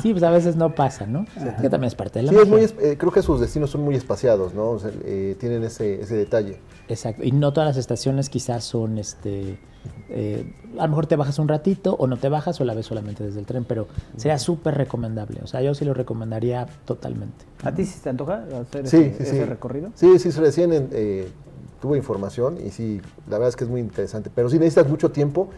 sí, 0.02 0.12
pues 0.12 0.24
a 0.24 0.30
veces 0.30 0.56
no 0.56 0.74
pasa, 0.74 1.06
¿no? 1.06 1.26
Que 1.62 1.70
también 1.70 1.86
es 1.86 1.96
parte 1.96 2.20
de 2.20 2.24
la 2.24 2.32
Sí, 2.32 2.38
es 2.38 2.48
muy, 2.48 2.62
eh, 2.62 2.96
creo 2.98 3.12
que 3.12 3.22
sus 3.22 3.40
destinos 3.40 3.70
son 3.70 3.82
muy 3.82 3.96
espaciados, 3.96 4.54
¿no? 4.54 4.72
O 4.72 4.80
sea, 4.80 4.92
eh, 5.04 5.36
tienen 5.40 5.64
ese, 5.64 6.02
ese 6.02 6.16
detalle. 6.16 6.60
Exacto, 6.88 7.24
y 7.24 7.32
no 7.32 7.54
todas 7.54 7.70
las 7.70 7.78
estaciones 7.78 8.30
quizás 8.30 8.64
son, 8.64 8.98
este, 8.98 9.58
eh, 10.10 10.54
a 10.78 10.84
lo 10.84 10.90
mejor 10.90 11.08
te 11.08 11.16
bajas 11.16 11.40
un 11.40 11.48
ratito 11.48 11.96
o 11.96 12.08
no 12.08 12.18
te 12.18 12.30
bajas 12.30 12.60
o 12.62 12.66
la 12.66 12.74
ves 12.74 12.86
solamente 12.86 13.24
desde 13.24 13.40
el 13.40 13.46
tren, 13.46 13.66
pero 13.66 13.88
sería 14.18 14.38
súper 14.38 14.76
recomendable, 14.76 15.42
o 15.44 15.48
sea, 15.48 15.62
yo 15.62 15.74
sí 15.74 15.86
lo 15.86 15.94
recomendaría 15.94 16.68
totalmente. 16.86 17.46
¿A 17.64 17.74
ti 17.74 17.86
sí 17.86 18.00
te 18.02 18.10
antoja 18.10 18.46
hacer 18.62 18.86
ese, 18.86 19.46
recorrido? 19.46 19.92
Sí, 19.96 20.20
sí, 20.20 20.30
recién 20.32 20.90
eh, 20.92 21.28
tuve 21.82 21.98
información 21.98 22.58
y 22.64 22.70
sí, 22.70 23.02
la 23.28 23.38
verdad 23.38 23.50
es 23.50 23.56
que 23.56 23.64
es 23.64 23.70
muy 23.70 23.82
interesante, 23.82 24.30
pero 24.34 24.50
sí 24.50 24.60
necesitas 24.60 24.90
mucho 24.90 25.12
tiempo 25.12 25.50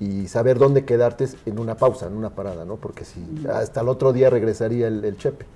y 0.00 0.28
saber 0.28 0.58
dónde 0.58 0.84
quedarte 0.84 1.28
en 1.46 1.58
una 1.58 1.76
pausa, 1.76 2.06
en 2.06 2.14
una 2.14 2.30
parada, 2.30 2.64
¿no? 2.64 2.76
Porque 2.76 3.04
si 3.04 3.20
hasta 3.52 3.80
el 3.80 3.88
otro 3.88 4.12
día 4.12 4.30
regresaría 4.30 4.88
el 4.88 5.16
chepe. 5.16 5.46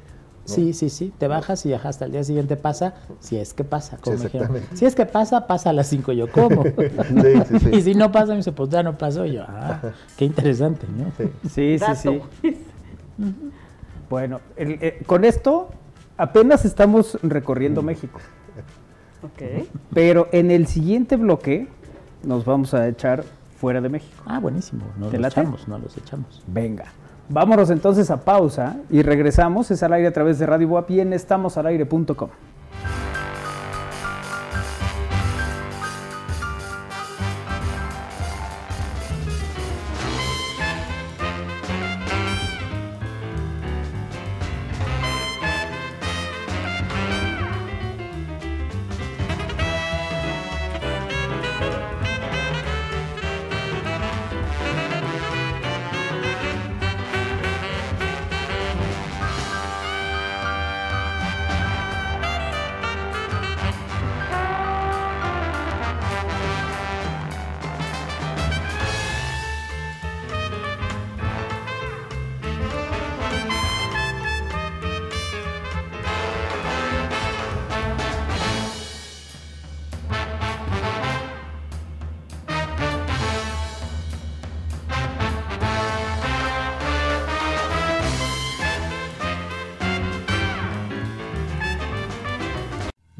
Sí, 0.49 0.72
sí, 0.72 0.89
sí. 0.89 1.12
Te 1.18 1.28
bajas 1.28 1.66
y 1.66 1.74
hasta 1.74 2.07
el 2.07 2.12
día 2.12 2.24
siguiente 2.24 2.57
pasa, 2.57 2.95
si 3.20 3.36
es 3.36 3.53
que 3.53 3.64
pasa. 3.64 3.99
Como 3.99 4.16
si 4.74 4.86
es 4.86 4.95
que 4.95 5.05
pasa, 5.05 5.47
pasa 5.47 5.70
a 5.70 5.72
las 5.74 5.89
5. 5.89 6.12
Yo, 6.12 6.32
¿cómo? 6.32 6.64
y 7.72 7.82
si 7.82 7.95
no 7.95 8.11
pasa, 8.11 8.28
me 8.28 8.39
dice, 8.39 8.53
pues 8.53 8.70
ya 8.70 8.82
no 8.82 8.97
pasó. 8.97 9.26
yo, 9.26 9.43
ah, 9.47 9.80
qué 10.16 10.24
interesante, 10.24 10.86
¿no? 10.89 11.12
Sí, 11.51 11.78
sí, 11.78 11.84
sí. 11.97 12.22
bueno, 14.11 14.41
eh, 14.57 15.03
con 15.07 15.24
esto 15.24 15.68
apenas 16.16 16.64
estamos 16.64 17.18
recorriendo 17.22 17.82
México. 17.82 18.18
Ok. 19.22 19.66
Pero 19.93 20.28
en 20.32 20.51
el 20.51 20.66
siguiente 20.66 21.16
bloque 21.16 21.68
nos 22.22 22.47
vamos 22.47 22.72
a 22.72 22.89
echar 22.89 23.24
fuera 23.59 23.80
de 23.80 23.88
México. 23.88 24.22
Ah, 24.26 24.38
buenísimo. 24.38 24.84
Nos 24.98 25.12
los 25.12 25.26
echamos, 25.26 25.68
no 25.68 25.78
los 25.78 25.96
echamos. 25.96 26.42
Venga. 26.46 26.86
Vámonos 27.28 27.70
entonces 27.70 28.11
a 28.11 28.24
pausa 28.24 28.76
y 28.88 29.02
regresamos. 29.02 29.70
Es 29.70 29.82
al 29.82 29.92
aire 29.92 30.09
a 30.09 30.12
través 30.12 30.38
de 30.38 30.46
Radio 30.46 30.68
Boap 30.68 30.90
y 30.90 31.00
en 31.00 31.12
estamosalaire.com. 31.12 32.30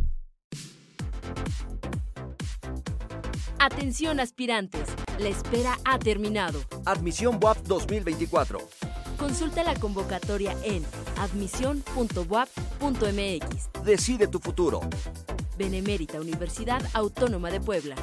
Atención 3.59 4.19
aspirantes, 4.19 4.89
la 5.19 5.29
espera 5.29 5.77
ha 5.85 5.99
terminado. 5.99 6.59
Admisión 6.85 7.39
WAP 7.41 7.59
2024. 7.59 8.59
Consulta 9.17 9.63
la 9.63 9.73
convocatoria 9.75 10.55
en 10.63 10.85
admisión.wap.mx. 11.19 13.83
Decide 13.83 14.27
tu 14.27 14.39
futuro. 14.39 14.81
Benemérita 15.57 16.21
Universidad 16.21 16.81
Autónoma 16.93 17.49
de 17.49 17.59
Puebla. 17.59 17.95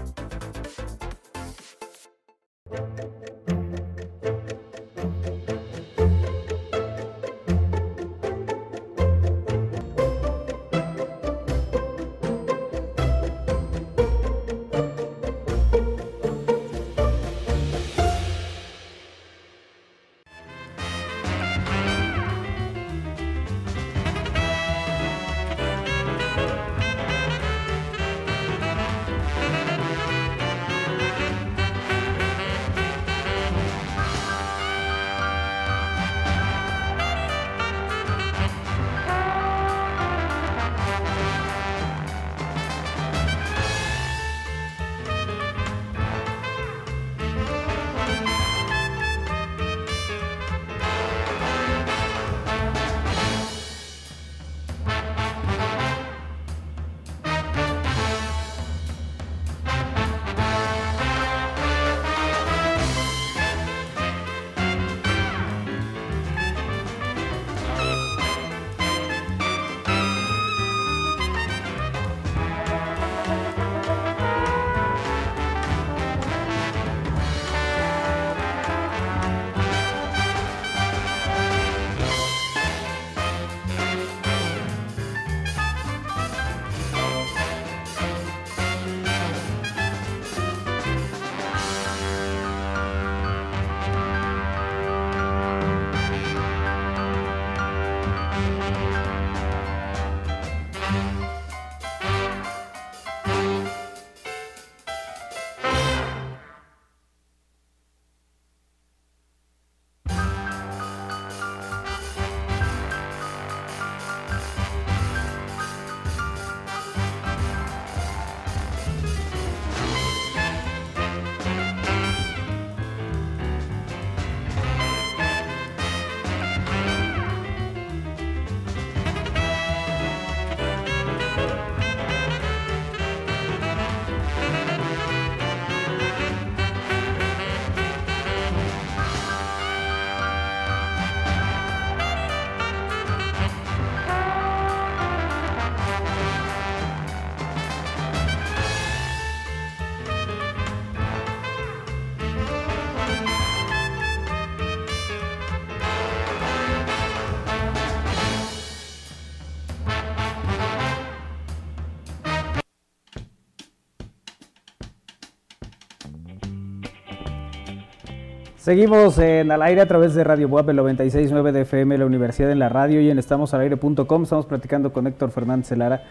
Seguimos 168.65 169.19
en 169.19 169.53
al 169.53 169.61
aire 169.61 169.83
a 169.83 169.87
través 169.87 170.15
de 170.15 170.25
Radio 170.25 170.49
Buap, 170.49 170.71
el 170.71 170.79
96.9 170.79 171.53
de 171.53 171.61
FM, 171.61 171.99
la 171.99 172.07
Universidad 172.07 172.51
en 172.51 172.59
la 172.59 172.71
Radio 172.71 173.03
y 173.03 173.11
en 173.11 173.19
estamosalaire.com. 173.19 174.23
Estamos 174.23 174.47
platicando 174.47 174.91
con 174.91 175.07
Héctor 175.07 175.33
Fernández 175.33 175.77
Lara. 175.77 176.05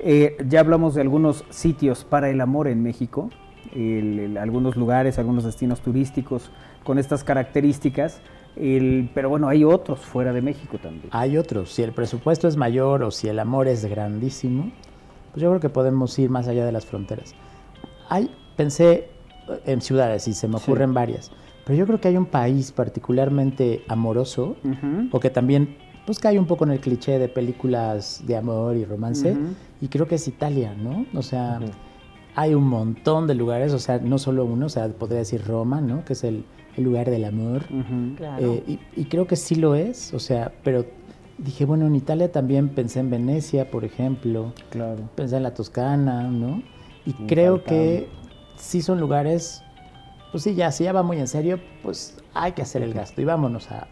Eh, 0.00 0.36
ya 0.48 0.58
hablamos 0.58 0.96
de 0.96 1.02
algunos 1.02 1.44
sitios 1.50 2.02
para 2.02 2.28
el 2.28 2.40
amor 2.40 2.66
en 2.66 2.82
México, 2.82 3.30
algunos 4.40 4.74
lugares, 4.74 5.20
algunos 5.20 5.44
destinos 5.44 5.82
turísticos 5.82 6.50
con 6.82 6.98
estas 6.98 7.22
características. 7.22 8.20
pero 8.56 9.28
bueno, 9.28 9.46
hay 9.46 9.62
otros 9.62 10.00
fuera 10.00 10.32
de 10.32 10.42
México 10.42 10.78
también. 10.82 11.10
Hay 11.12 11.36
otros. 11.36 11.72
Si 11.72 11.84
el 11.84 11.92
presupuesto 11.92 12.48
es 12.48 12.56
mayor 12.56 13.04
o 13.04 13.12
si 13.12 13.28
el 13.28 13.38
amor 13.38 13.68
es 13.68 13.84
grandísimo, 13.84 14.72
pues 15.30 15.42
yo 15.44 15.48
creo 15.50 15.60
que 15.60 15.70
podemos 15.70 16.18
ir 16.18 16.28
más 16.28 16.48
allá 16.48 16.66
de 16.66 16.72
las 16.72 16.86
fronteras. 16.86 17.36
Hay, 18.08 18.28
pensé 18.56 19.10
en 19.64 19.80
ciudades 19.80 20.26
y 20.26 20.34
se 20.34 20.48
me 20.48 20.56
ocurren 20.56 20.92
varias. 20.92 21.30
Pero 21.64 21.78
yo 21.78 21.86
creo 21.86 22.00
que 22.00 22.08
hay 22.08 22.16
un 22.16 22.26
país 22.26 22.72
particularmente 22.72 23.82
amoroso, 23.88 24.56
o 25.10 25.20
que 25.20 25.30
también 25.30 25.76
pues 26.06 26.18
cae 26.18 26.38
un 26.38 26.46
poco 26.46 26.64
en 26.64 26.72
el 26.72 26.80
cliché 26.80 27.18
de 27.18 27.28
películas 27.28 28.22
de 28.26 28.36
amor 28.36 28.76
y 28.76 28.84
romance, 28.84 29.36
y 29.80 29.88
creo 29.88 30.08
que 30.08 30.16
es 30.16 30.26
Italia, 30.26 30.74
¿no? 30.74 31.06
O 31.14 31.22
sea, 31.22 31.60
hay 32.34 32.54
un 32.54 32.66
montón 32.66 33.26
de 33.26 33.34
lugares, 33.34 33.72
o 33.72 33.78
sea, 33.78 33.98
no 33.98 34.18
solo 34.18 34.44
uno, 34.44 34.66
o 34.66 34.68
sea, 34.68 34.88
podría 34.88 35.18
decir 35.18 35.44
Roma, 35.44 35.80
¿no? 35.80 36.04
Que 36.04 36.14
es 36.14 36.24
el, 36.24 36.44
lugar 36.76 37.10
del 37.10 37.26
amor. 37.26 37.64
Eh, 38.38 38.78
y, 38.96 39.04
creo 39.04 39.26
que 39.26 39.36
sí 39.36 39.54
lo 39.54 39.74
es, 39.74 40.14
o 40.14 40.18
sea, 40.18 40.50
pero 40.64 40.86
dije, 41.36 41.66
bueno, 41.66 41.86
en 41.86 41.94
Italia 41.94 42.32
también 42.32 42.70
pensé 42.70 43.00
en 43.00 43.10
Venecia, 43.10 43.70
por 43.70 43.84
ejemplo. 43.84 44.54
Claro. 44.70 45.10
Pensé 45.14 45.36
en 45.36 45.42
la 45.42 45.52
Toscana, 45.52 46.22
¿no? 46.22 46.62
Y 47.04 47.12
creo 47.26 47.64
que 47.64 48.08
sí 48.56 48.80
son 48.82 48.98
lugares 48.98 49.62
pues 50.30 50.44
sí, 50.44 50.54
ya, 50.54 50.70
si 50.72 50.84
ya 50.84 50.92
va 50.92 51.02
muy 51.02 51.18
en 51.18 51.28
serio, 51.28 51.58
pues 51.82 52.16
hay 52.34 52.52
que 52.52 52.62
hacer 52.62 52.82
el 52.82 52.94
gasto 52.94 53.20
y 53.20 53.24
vámonos 53.24 53.68
a, 53.70 53.88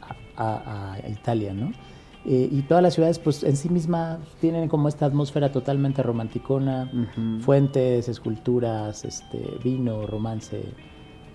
Italia, 1.08 1.52
¿no? 1.52 1.72
Eh, 2.24 2.48
y 2.52 2.62
todas 2.62 2.82
las 2.82 2.94
ciudades, 2.94 3.18
pues 3.18 3.42
en 3.42 3.56
sí 3.56 3.68
mismas 3.68 4.20
tienen 4.40 4.68
como 4.68 4.88
esta 4.88 5.06
atmósfera 5.06 5.50
totalmente 5.50 6.02
romanticona, 6.02 6.90
fuentes, 7.40 8.08
esculturas, 8.08 9.04
este, 9.04 9.58
vino, 9.64 10.06
romance, 10.06 10.62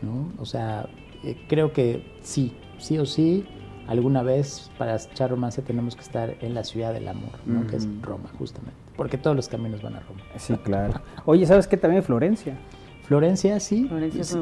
¿no? 0.02 0.32
O 0.38 0.46
sea, 0.46 0.88
eh, 1.24 1.36
creo 1.50 1.74
que 1.74 2.18
sí, 2.22 2.56
sí 2.78 2.98
o 2.98 3.06
sí, 3.06 3.46
alguna 3.88 4.24
vez 4.24 4.72
para 4.78 4.96
echar 4.96 5.32
romance 5.32 5.62
tenemos 5.62 5.96
que 5.96 6.02
estar 6.02 6.36
en 6.40 6.54
la 6.54 6.64
ciudad 6.64 6.94
del 6.94 7.08
amor, 7.08 7.40
¿no? 7.46 7.68
Que 7.68 7.78
es 7.78 7.88
Roma, 8.02 8.30
justamente. 8.38 8.78
Porque 8.96 9.18
todos 9.18 9.36
los 9.36 9.48
caminos 9.48 9.82
van 9.82 9.96
a 9.96 10.00
Roma. 10.00 10.22
Sí, 10.38 10.56
claro. 10.56 11.02
Oye, 11.26 11.46
¿sabes 11.46 11.68
qué? 11.68 11.78
También 11.78 12.04
Florencia. 12.04 12.58
Florencia, 13.14 13.60
sí, 13.60 13.88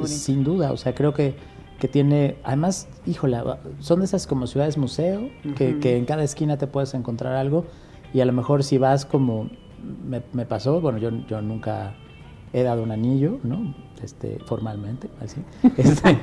sin 0.05 0.43
duda, 0.43 0.71
o 0.71 0.77
sea, 0.77 0.95
creo 0.95 1.13
que, 1.13 1.35
que 1.77 1.87
tiene, 1.89 2.37
además, 2.43 2.87
híjole, 3.05 3.37
son 3.79 3.99
de 3.99 4.05
esas 4.05 4.27
como 4.27 4.47
ciudades 4.47 4.77
museo, 4.77 5.29
que, 5.57 5.79
que, 5.79 5.97
en 5.97 6.05
cada 6.05 6.23
esquina 6.23 6.57
te 6.57 6.67
puedes 6.67 6.93
encontrar 6.93 7.35
algo, 7.35 7.65
y 8.13 8.21
a 8.21 8.25
lo 8.25 8.31
mejor 8.31 8.63
si 8.63 8.77
vas 8.77 9.05
como, 9.05 9.49
me, 10.05 10.45
pasó, 10.45 10.79
bueno, 10.79 10.99
yo, 10.99 11.09
yo 11.27 11.41
nunca 11.41 11.95
he 12.53 12.63
dado 12.63 12.83
un 12.83 12.91
anillo, 12.91 13.39
¿no? 13.43 13.73
Este, 14.01 14.39
formalmente, 14.45 15.09
así. 15.19 15.41
Este, 15.77 16.17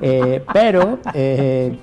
eh, 0.00 0.44
pero 0.52 0.98
eh, 1.14 1.78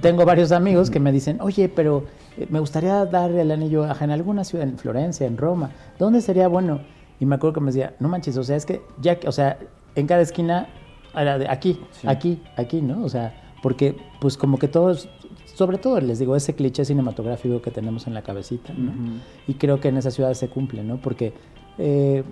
tengo 0.00 0.24
varios 0.24 0.52
amigos 0.52 0.90
que 0.90 1.00
me 1.00 1.12
dicen, 1.12 1.38
oye, 1.40 1.68
pero 1.68 2.04
eh, 2.36 2.46
me 2.50 2.60
gustaría 2.60 3.04
dar 3.06 3.30
el 3.30 3.50
anillo 3.50 3.86
en 4.00 4.10
alguna 4.10 4.44
ciudad, 4.44 4.68
en 4.68 4.78
Florencia, 4.78 5.26
en 5.26 5.36
Roma, 5.36 5.70
¿dónde 5.98 6.20
sería 6.20 6.48
bueno? 6.48 6.80
Y 7.20 7.26
me 7.26 7.36
acuerdo 7.36 7.54
que 7.54 7.60
me 7.60 7.66
decía, 7.66 7.94
no 7.98 8.08
manches, 8.08 8.36
o 8.36 8.44
sea, 8.44 8.56
es 8.56 8.66
que 8.66 8.82
ya, 9.00 9.18
o 9.26 9.32
sea, 9.32 9.58
en 9.94 10.06
cada 10.06 10.20
esquina 10.20 10.68
era 11.14 11.38
de 11.38 11.48
aquí, 11.48 11.80
aquí, 12.04 12.42
aquí, 12.56 12.82
¿no? 12.82 13.04
O 13.04 13.08
sea, 13.08 13.34
porque 13.62 13.96
pues 14.20 14.36
como 14.36 14.58
que 14.58 14.68
todos, 14.68 15.08
sobre 15.46 15.78
todo 15.78 16.00
les 16.00 16.18
digo, 16.18 16.36
ese 16.36 16.54
cliché 16.54 16.84
cinematográfico 16.84 17.62
que 17.62 17.70
tenemos 17.70 18.06
en 18.06 18.14
la 18.14 18.22
cabecita, 18.22 18.72
¿no? 18.74 18.92
Y 19.46 19.54
creo 19.54 19.80
que 19.80 19.88
en 19.88 19.96
esas 19.96 20.14
ciudades 20.14 20.38
se 20.38 20.48
cumple, 20.48 20.84
¿no? 20.84 20.98
Porque 20.98 21.32
eh, 21.78 22.22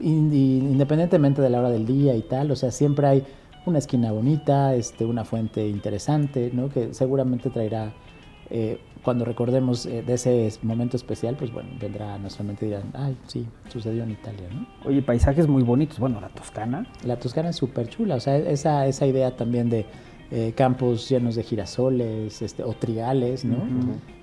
independientemente 0.00 1.40
de 1.40 1.50
la 1.50 1.60
hora 1.60 1.70
del 1.70 1.86
día 1.86 2.14
y 2.16 2.22
tal, 2.22 2.50
o 2.50 2.56
sea, 2.56 2.70
siempre 2.70 3.06
hay 3.06 3.24
una 3.64 3.78
esquina 3.78 4.12
bonita, 4.12 4.74
este, 4.74 5.04
una 5.04 5.24
fuente 5.24 5.66
interesante, 5.68 6.50
¿no? 6.52 6.68
Que 6.68 6.94
seguramente 6.94 7.50
traerá 7.50 7.94
eh, 8.50 8.78
cuando 9.02 9.24
recordemos 9.24 9.86
eh, 9.86 10.02
de 10.02 10.14
ese 10.14 10.50
momento 10.62 10.96
especial, 10.96 11.36
pues 11.36 11.52
bueno, 11.52 11.70
vendrá 11.80 12.18
nuestra 12.18 12.44
mente 12.44 12.66
y 12.66 12.70
dirán, 12.70 12.90
ay, 12.92 13.16
sí, 13.26 13.46
sucedió 13.68 14.02
en 14.02 14.10
Italia, 14.10 14.48
¿no? 14.52 14.66
Oye, 14.84 15.00
paisajes 15.00 15.46
muy 15.46 15.62
bonitos, 15.62 15.98
bueno, 15.98 16.20
la 16.20 16.28
Toscana. 16.28 16.86
La 17.04 17.16
Toscana 17.16 17.50
es 17.50 17.56
súper 17.56 17.88
chula, 17.88 18.16
o 18.16 18.20
sea, 18.20 18.36
esa, 18.36 18.86
esa 18.86 19.06
idea 19.06 19.36
también 19.36 19.70
de 19.70 19.86
eh, 20.32 20.54
campos 20.56 21.08
llenos 21.08 21.36
de 21.36 21.44
girasoles 21.44 22.42
este, 22.42 22.64
o 22.64 22.72
trigales, 22.72 23.44
¿no? 23.44 23.58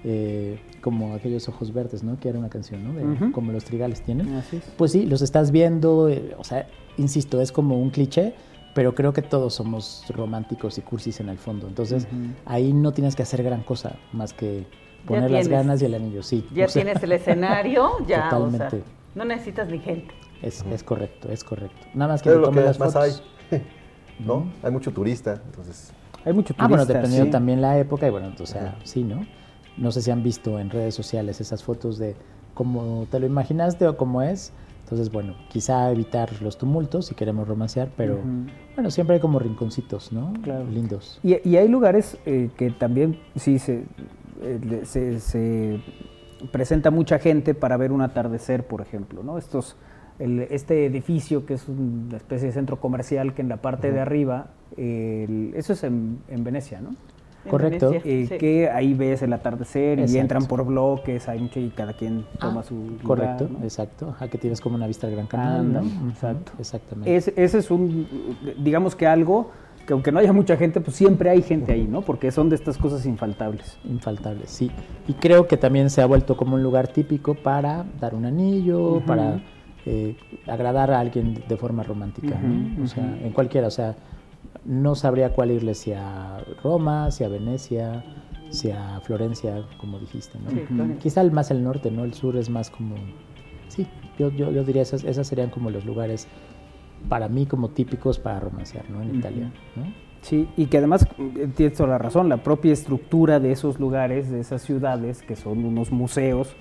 Eh, 0.04 0.60
como 0.82 1.14
aquellos 1.14 1.48
ojos 1.48 1.74
verdes, 1.74 2.04
¿no? 2.04 2.20
Que 2.20 2.28
era 2.28 2.38
una 2.38 2.50
canción, 2.50 2.84
¿no? 2.84 2.94
De, 2.94 3.32
Como 3.32 3.54
los 3.54 3.64
trigales 3.64 4.02
tienen. 4.02 4.44
Pues 4.78 4.92
sí, 4.92 5.06
los 5.06 5.22
estás 5.22 5.52
viendo, 5.52 6.10
o 6.38 6.44
sea, 6.44 6.68
insisto, 6.98 7.40
es 7.40 7.54
como 7.54 7.80
un 7.80 7.90
cliché, 7.90 8.34
pero 8.74 8.96
creo 8.96 9.14
que 9.14 9.22
todos 9.22 9.54
somos 9.54 10.04
románticos 10.10 10.78
y 10.78 10.82
cursis 10.82 11.20
en 11.20 11.30
el 11.30 11.38
fondo. 11.38 11.68
Entonces, 11.68 12.08
ahí 12.46 12.74
no 12.74 12.92
tienes 12.92 13.16
que 13.16 13.24
hacer 13.24 13.44
gran 13.44 13.64
cosa 13.64 13.98
más 14.12 14.34
que 14.34 14.66
poner 15.06 15.30
las 15.32 15.48
ganas 15.48 15.82
y 15.82 15.86
el 15.86 15.94
anillo, 15.94 16.24
sí. 16.24 16.48
Ya 16.54 16.68
tienes 16.68 17.02
el 17.04 17.12
escenario, 17.12 17.92
ya, 18.08 18.30
totalmente. 18.30 18.66
O 18.66 18.70
sea, 18.70 18.82
no 19.16 19.26
necesitas 19.26 19.70
ni 19.70 19.80
gente. 19.80 20.14
Es, 20.42 20.66
es, 20.72 20.84
correcto, 20.84 21.30
es 21.30 21.44
correcto. 21.44 21.88
Nada 21.94 22.14
más 22.14 22.22
que 22.22 22.30
pero 22.30 22.52
las 22.52 22.80
más 22.80 22.96
hay, 22.96 23.12
¿no? 24.20 24.52
Hay 24.62 24.72
mucho 24.72 24.92
turista, 24.92 25.42
entonces... 25.46 25.94
Hay 26.26 26.34
mucho 26.34 26.54
turista, 26.54 26.64
Ah, 26.64 26.68
bueno, 26.68 26.86
dependiendo 26.86 27.32
también 27.32 27.62
la 27.62 27.78
época 27.78 28.08
y 28.08 28.10
bueno, 28.10 28.28
entonces, 28.28 28.62
sí, 28.84 29.04
¿no? 29.04 29.26
No 29.78 29.92
sé 29.92 30.02
si 30.02 30.12
han 30.12 30.24
visto 30.24 30.60
en 30.60 30.70
redes 30.70 30.96
sociales 30.96 31.42
esas 31.42 31.64
fotos 31.64 31.98
de 31.98 32.16
cómo 32.54 33.08
te 33.10 33.20
lo 33.20 33.26
imaginaste 33.26 33.88
o 33.88 33.98
cómo 33.98 34.22
es 34.22 34.54
entonces, 34.94 35.12
bueno, 35.12 35.36
quizá 35.50 35.92
evitar 35.92 36.30
los 36.44 36.60
tumultos 36.60 37.08
si 37.08 37.16
queremos 37.16 37.48
romancear, 37.48 37.90
pero 37.98 38.20
bueno, 38.76 38.92
siempre 38.92 39.16
hay 39.16 39.20
como 39.20 39.40
rinconcitos, 39.40 40.14
¿no? 40.14 40.34
Claro. 40.44 40.66
Lindos. 40.66 41.20
Y, 41.24 41.34
hay 41.34 41.68
lugares 41.68 42.18
eh, 42.28 42.52
que 42.56 42.70
también 42.70 43.20
sí 43.36 43.58
se, 43.58 43.86
eh, 44.44 44.82
se, 44.84 45.20
se, 45.20 45.82
presenta 46.52 46.92
mucha 46.92 47.18
gente 47.18 47.56
para 47.56 47.76
ver 47.78 47.92
un 47.92 48.02
atardecer, 48.02 48.68
por 48.68 48.82
ejemplo, 48.82 49.24
¿no? 49.24 49.40
Estos, 49.40 49.78
este 50.20 50.86
edificio 50.86 51.48
que 51.48 51.56
es 51.56 51.68
una 51.68 52.18
especie 52.18 52.50
de 52.50 52.54
centro 52.54 52.80
comercial 52.80 53.34
que 53.34 53.42
en 53.42 53.50
la 53.50 53.58
parte 53.58 53.92
de 53.92 54.00
arriba, 54.00 54.52
eso 54.78 55.74
es 55.74 55.84
en, 55.84 56.20
en 56.28 56.44
Venecia, 56.44 56.82
¿no? 56.82 56.92
Correcto. 57.50 57.92
Eh, 58.04 58.38
que 58.40 58.70
ahí 58.70 58.94
ves 58.94 59.22
el 59.22 59.34
atardecer 59.34 60.00
y 60.00 60.18
entran 60.18 60.46
por 60.46 60.66
bloques, 60.66 61.28
hay 61.28 61.40
mucho 61.40 61.60
y 61.60 61.70
cada 61.70 61.94
quien 61.94 62.26
toma 62.40 62.62
ah, 62.62 62.64
su 62.64 62.98
Correcto, 63.04 63.50
exacto. 63.62 64.10
Ajá, 64.10 64.28
que 64.28 64.38
tienes 64.38 64.62
como 64.62 64.76
una 64.76 64.88
vista 64.88 65.08
del 65.08 65.16
Gran 65.16 65.28
Canal, 65.28 65.74
¿no? 65.74 66.10
Exacto. 66.10 66.54
Exactamente. 66.58 67.16
ese 67.16 67.58
es 67.58 67.72
un, 67.72 68.08
digamos 68.58 68.96
que 68.96 69.08
algo 69.08 69.52
que 69.86 69.94
aunque 69.94 70.12
no 70.12 70.20
haya 70.20 70.34
mucha 70.34 70.56
gente, 70.56 70.80
pues 70.80 70.96
siempre 70.96 71.30
hay 71.30 71.42
gente 71.42 71.74
ahí, 71.74 71.88
¿no? 71.88 72.02
Porque 72.02 72.32
son 72.32 72.50
de 72.50 72.56
estas 72.56 72.78
cosas 72.78 73.06
infaltables. 73.06 73.78
Infaltables, 73.84 74.50
sí. 74.50 74.72
Y 75.08 75.14
creo 75.14 75.48
que 75.48 75.58
también 75.58 75.90
se 75.90 76.02
ha 76.02 76.06
vuelto 76.06 76.38
como 76.38 76.56
un 76.56 76.64
lugar 76.64 76.88
típico 76.88 77.36
para 77.36 77.86
dar 78.00 78.16
un 78.16 78.26
anillo, 78.26 79.02
para 79.06 79.42
eh, 79.86 80.16
agradar 80.48 80.92
a 80.92 81.00
alguien 81.00 81.44
de 81.48 81.58
forma 81.58 81.84
romántica, 81.84 82.40
O 82.82 82.88
sea, 82.88 83.18
en 83.22 83.32
cualquiera, 83.32 83.68
o 83.68 83.72
sea, 83.72 83.96
no 84.66 84.96
sabría 84.96 85.34
cuál 85.34 85.52
irle, 85.52 85.74
si 85.74 85.94
a 85.94 86.44
Roma, 86.64 87.12
si 87.12 87.24
a 87.24 87.28
Venecia, 87.28 88.04
si 88.50 88.72
a 88.72 89.00
Florencia, 89.02 89.64
como 89.78 90.00
dijiste, 90.00 90.38
¿no? 90.70 90.98
Quizá 91.00 91.24
más 91.26 91.52
el 91.52 91.64
norte, 91.64 91.92
¿no? 91.92 92.04
El 92.04 92.14
sur 92.14 92.38
es 92.38 92.50
más 92.50 92.70
como... 92.70 92.96
Sí, 93.68 93.88
yo, 94.18 94.30
yo, 94.32 94.52
yo 94.52 94.64
diría 94.64 94.84
esas, 94.84 95.04
esas 95.04 95.28
serían 95.28 95.50
como 95.50 95.70
los 95.70 95.86
lugares 95.86 96.28
para 97.10 97.28
mí 97.28 97.46
como 97.46 97.70
típicos 97.70 98.20
para 98.20 98.40
romancear, 98.40 98.90
¿no? 98.90 99.02
En 99.02 99.16
Italia, 99.16 99.52
¿no? 99.76 99.84
Sí, 100.22 100.48
y 100.56 100.68
que 100.68 100.78
además 100.78 101.06
eh, 101.18 101.50
tienes 101.54 101.78
toda 101.78 101.90
la 101.90 101.98
razón, 101.98 102.30
la 102.30 102.38
propia 102.38 102.72
estructura 102.72 103.42
de 103.42 103.52
esos 103.52 103.80
lugares, 103.80 104.32
de 104.32 104.40
esas 104.40 104.62
ciudades, 104.62 105.22
que 105.22 105.36
son 105.36 105.66
unos 105.66 105.92
museos, 105.92 106.56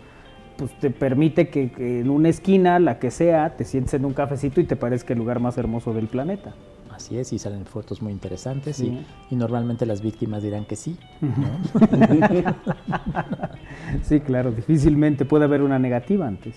pues 0.57 0.77
te 0.81 0.91
permite 0.91 1.49
que, 1.49 1.71
que 1.71 2.01
en 2.01 2.11
una 2.11 2.29
esquina, 2.29 2.81
la 2.81 2.99
que 2.99 3.11
sea, 3.11 3.57
te 3.57 3.65
sientes 3.65 3.95
en 3.95 4.05
un 4.05 4.15
cafecito 4.15 4.61
y 4.61 4.65
te 4.65 4.75
parezca 4.75 5.13
el 5.13 5.21
lugar 5.21 5.39
más 5.39 5.59
hermoso 5.59 5.95
del 5.95 6.09
planeta. 6.09 6.55
Así 6.95 7.19
es, 7.19 7.33
y 7.33 7.39
salen 7.39 7.65
fotos 7.65 8.03
muy 8.03 8.13
interesantes 8.13 8.81
y, 8.81 9.05
normalmente 9.31 9.87
las 9.87 10.03
víctimas 10.03 10.43
dirán 10.43 10.65
que 10.65 10.77
sí. 10.77 10.97
sí, 14.03 14.21
claro, 14.21 14.53
difícilmente 14.53 15.25
puede 15.25 15.45
haber 15.45 15.63
una 15.63 15.79
negativa 15.79 16.27
antes. 16.27 16.55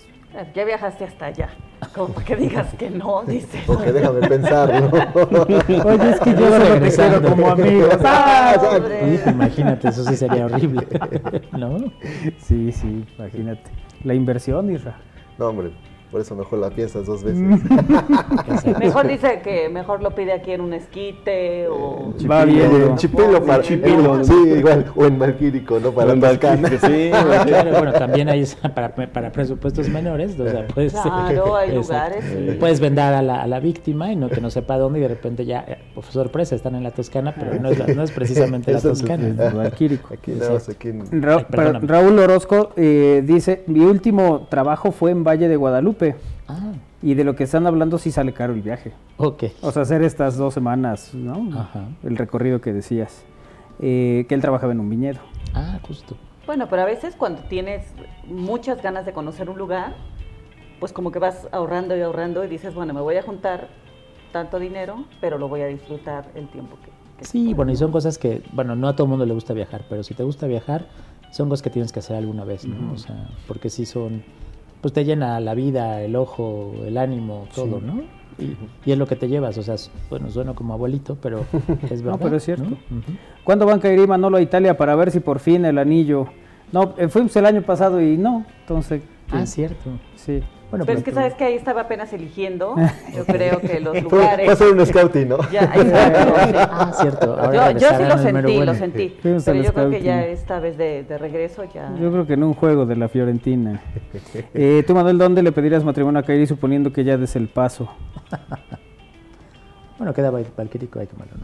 Ya 0.54 0.64
viajaste 0.64 1.04
hasta 1.04 1.26
allá, 1.26 1.48
como 1.94 2.08
para 2.08 2.26
que 2.26 2.36
digas 2.36 2.74
que 2.74 2.90
no, 2.90 3.24
dice. 3.24 3.62
Porque 3.66 3.90
déjame 3.90 4.28
pensarlo. 4.28 4.86
Oye, 5.84 6.10
es 6.10 6.20
que 6.20 6.30
yo 6.32 6.50
solo 6.50 6.80
te 6.80 6.90
quiero 6.90 7.22
como 7.22 7.50
amigo. 7.50 7.88
¡Ah, 8.04 8.78
imagínate, 9.26 9.88
eso 9.88 10.04
sí 10.04 10.16
sería 10.16 10.44
horrible, 10.44 10.86
¿no? 11.52 11.78
Sí, 12.38 12.70
sí, 12.72 13.06
imagínate. 13.18 13.70
La 14.04 14.12
inversión, 14.12 14.70
Isra. 14.70 14.98
No, 15.38 15.48
hombre, 15.48 15.70
Por 16.10 16.20
eso 16.20 16.36
mejor 16.36 16.60
la 16.60 16.70
piensas 16.70 17.06
dos 17.06 17.24
veces. 17.24 17.40
mejor 18.78 19.08
dice 19.08 19.40
que 19.42 19.68
mejor 19.68 20.02
lo 20.02 20.14
pide 20.14 20.32
aquí 20.32 20.52
en 20.52 20.60
un 20.60 20.72
esquite 20.72 21.68
o... 21.68 22.14
Va 22.30 22.44
bien, 22.44 22.96
chipilo 22.96 23.44
para 23.44 23.62
chipilo, 23.62 24.22
sí, 24.24 24.34
igual, 24.56 24.86
o 24.94 25.04
en 25.04 25.18
Malquírico, 25.18 25.80
¿no? 25.80 25.90
Para 25.90 26.14
la 26.14 26.32
Sí, 26.36 27.10
claro, 27.46 27.70
bueno, 27.72 27.92
también 27.92 28.28
hay 28.28 28.44
para, 28.74 28.94
para 28.94 29.32
presupuestos 29.32 29.88
menores, 29.88 30.38
o 30.38 30.48
sea, 30.48 30.66
pues, 30.74 30.92
claro, 30.92 31.56
hay 31.56 31.74
lugares. 31.74 32.24
Puedes 32.58 32.80
vender 32.80 33.04
a 33.04 33.22
la, 33.22 33.42
a 33.42 33.46
la, 33.46 33.60
víctima 33.60 34.12
y 34.12 34.16
no 34.16 34.28
que 34.28 34.40
no 34.40 34.50
sepa 34.50 34.78
dónde 34.78 34.98
y 34.98 35.02
de 35.02 35.08
repente 35.08 35.44
ya, 35.44 35.64
eh, 35.66 35.78
por 35.94 36.04
sorpresa, 36.04 36.54
están 36.54 36.74
en 36.74 36.82
la 36.82 36.90
Toscana, 36.90 37.34
pero 37.36 37.58
no 37.60 37.70
es, 37.70 37.96
no 37.96 38.02
es 38.02 38.10
precisamente 38.10 38.72
la 38.72 38.80
Toscana. 38.80 39.28
Es 39.28 39.54
Malquírico. 39.54 40.14
Aquí, 40.14 40.32
aquí 40.70 40.88
en... 40.88 41.22
Raúl 41.22 42.18
Orozco 42.18 42.72
eh, 42.76 43.22
dice, 43.24 43.64
mi 43.66 43.80
último 43.80 44.46
trabajo 44.48 44.92
fue 44.92 45.10
en 45.10 45.24
Valle 45.24 45.48
de 45.48 45.56
Guadalupe. 45.56 45.95
Ah. 46.48 46.72
Y 47.02 47.14
de 47.14 47.24
lo 47.24 47.36
que 47.36 47.44
están 47.44 47.66
hablando 47.66 47.98
sí 47.98 48.10
sale 48.10 48.32
caro 48.32 48.52
el 48.52 48.62
viaje. 48.62 48.92
Ok. 49.16 49.44
O 49.62 49.72
sea, 49.72 49.82
hacer 49.82 50.02
estas 50.02 50.36
dos 50.36 50.54
semanas, 50.54 51.14
¿no? 51.14 51.58
Ajá. 51.58 51.88
El 52.02 52.16
recorrido 52.16 52.60
que 52.60 52.72
decías. 52.72 53.24
Eh, 53.80 54.24
que 54.28 54.34
él 54.34 54.40
trabajaba 54.40 54.72
en 54.72 54.80
un 54.80 54.88
viñedo. 54.88 55.20
Ah, 55.54 55.78
justo. 55.86 56.16
Bueno, 56.46 56.68
pero 56.70 56.82
a 56.82 56.84
veces 56.86 57.14
cuando 57.16 57.42
tienes 57.42 57.92
muchas 58.26 58.82
ganas 58.82 59.04
de 59.04 59.12
conocer 59.12 59.50
un 59.50 59.58
lugar, 59.58 59.94
pues 60.80 60.92
como 60.92 61.10
que 61.10 61.18
vas 61.18 61.48
ahorrando 61.52 61.96
y 61.96 62.00
ahorrando 62.00 62.44
y 62.44 62.48
dices, 62.48 62.74
bueno, 62.74 62.94
me 62.94 63.00
voy 63.00 63.16
a 63.16 63.22
juntar 63.22 63.68
tanto 64.32 64.58
dinero, 64.58 65.04
pero 65.20 65.38
lo 65.38 65.48
voy 65.48 65.62
a 65.62 65.66
disfrutar 65.66 66.30
el 66.34 66.48
tiempo 66.48 66.76
que... 66.84 67.24
sí, 67.24 67.54
bueno, 67.54 67.72
y 67.72 67.76
son 67.76 67.90
cosas 67.90 68.18
que, 68.18 68.42
bueno, 68.52 68.76
no 68.76 68.88
a 68.88 68.94
todo 68.94 69.04
el 69.04 69.10
mundo 69.10 69.26
le 69.26 69.34
gusta 69.34 69.54
viajar, 69.54 69.84
pero 69.88 70.02
si 70.02 70.14
te 70.14 70.22
gusta 70.22 70.46
viajar, 70.46 70.86
son 71.32 71.48
cosas 71.48 71.62
que 71.62 71.70
tienes 71.70 71.92
que 71.92 72.00
hacer 72.00 72.16
alguna 72.16 72.44
vez, 72.44 72.66
¿no? 72.66 72.92
O 72.92 72.98
sea, 72.98 73.28
porque 73.48 73.68
sí 73.68 73.86
son 73.86 74.22
pues 74.80 74.92
te 74.92 75.04
llena 75.04 75.40
la 75.40 75.54
vida, 75.54 76.02
el 76.02 76.16
ojo, 76.16 76.72
el 76.86 76.98
ánimo, 76.98 77.46
todo, 77.54 77.80
¿no? 77.80 78.02
Y, 78.38 78.90
es 78.90 78.98
lo 78.98 79.06
que 79.06 79.16
te 79.16 79.28
llevas, 79.28 79.56
o 79.56 79.62
sea, 79.62 79.76
bueno, 80.10 80.30
suena 80.30 80.54
como 80.54 80.74
abuelito, 80.74 81.16
pero 81.20 81.46
es 81.90 82.02
verdad. 82.02 82.12
no, 82.12 82.18
pero 82.18 82.36
es 82.36 82.44
cierto. 82.44 82.76
¿Cuándo 83.44 83.66
van 83.66 83.78
a 83.78 83.80
caer 83.80 84.06
Manolo 84.06 84.36
a 84.36 84.42
Italia 84.42 84.76
para 84.76 84.94
ver 84.94 85.10
si 85.10 85.20
por 85.20 85.38
fin 85.38 85.64
el 85.64 85.78
anillo? 85.78 86.26
No, 86.72 86.94
eh, 86.98 87.08
fuimos 87.08 87.34
el 87.36 87.46
año 87.46 87.62
pasado 87.62 88.00
y 88.00 88.16
no, 88.16 88.44
entonces... 88.60 89.02
Ah, 89.30 89.46
cierto. 89.46 89.90
Sí. 90.16 90.42
Bueno, 90.70 90.84
pero, 90.84 90.98
es 90.98 91.04
que 91.04 91.12
sabes 91.12 91.34
que 91.34 91.44
ahí 91.44 91.54
estaba 91.54 91.82
apenas 91.82 92.12
eligiendo. 92.12 92.74
Yo 93.16 93.24
creo 93.24 93.60
que 93.60 93.78
los 93.80 94.02
lugares. 94.02 94.46
Fue 94.46 94.52
a 94.52 94.56
ser 94.56 94.72
un 94.72 94.84
scouting, 94.84 95.28
¿no? 95.28 95.38
Ya, 95.50 95.72
Ah, 96.68 96.92
cierto. 97.00 97.38
Ahora 97.38 97.72
yo, 97.72 97.88
sí 97.88 98.04
lo 98.04 98.18
sentí, 98.18 98.64
lo 98.64 98.74
sentí. 98.74 99.16
pero 99.22 99.62
yo 99.62 99.72
creo 99.72 99.90
que 99.90 100.02
ya 100.02 100.24
esta 100.26 100.58
vez 100.60 100.76
de, 100.76 101.04
de, 101.04 101.18
regreso 101.18 101.64
ya. 101.72 101.94
Yo 102.00 102.10
creo 102.10 102.26
que 102.26 102.34
en 102.34 102.42
un 102.42 102.54
juego 102.54 102.86
de 102.86 102.96
la 102.96 103.08
Fiorentina. 103.08 103.80
eh, 104.54 104.82
Tú, 104.86 104.94
Manuel, 104.94 105.18
¿dónde 105.18 105.42
le 105.42 105.52
pedirías 105.52 105.84
matrimonio 105.84 106.20
a 106.20 106.22
Kairi 106.22 106.46
suponiendo 106.46 106.92
que 106.92 107.04
ya 107.04 107.16
des 107.16 107.36
el 107.36 107.48
paso? 107.48 107.88
bueno, 109.98 110.12
queda 110.12 110.30
Valquirico, 110.30 110.98
hay 110.98 111.06
que 111.06 111.12
tomarlo. 111.14 111.36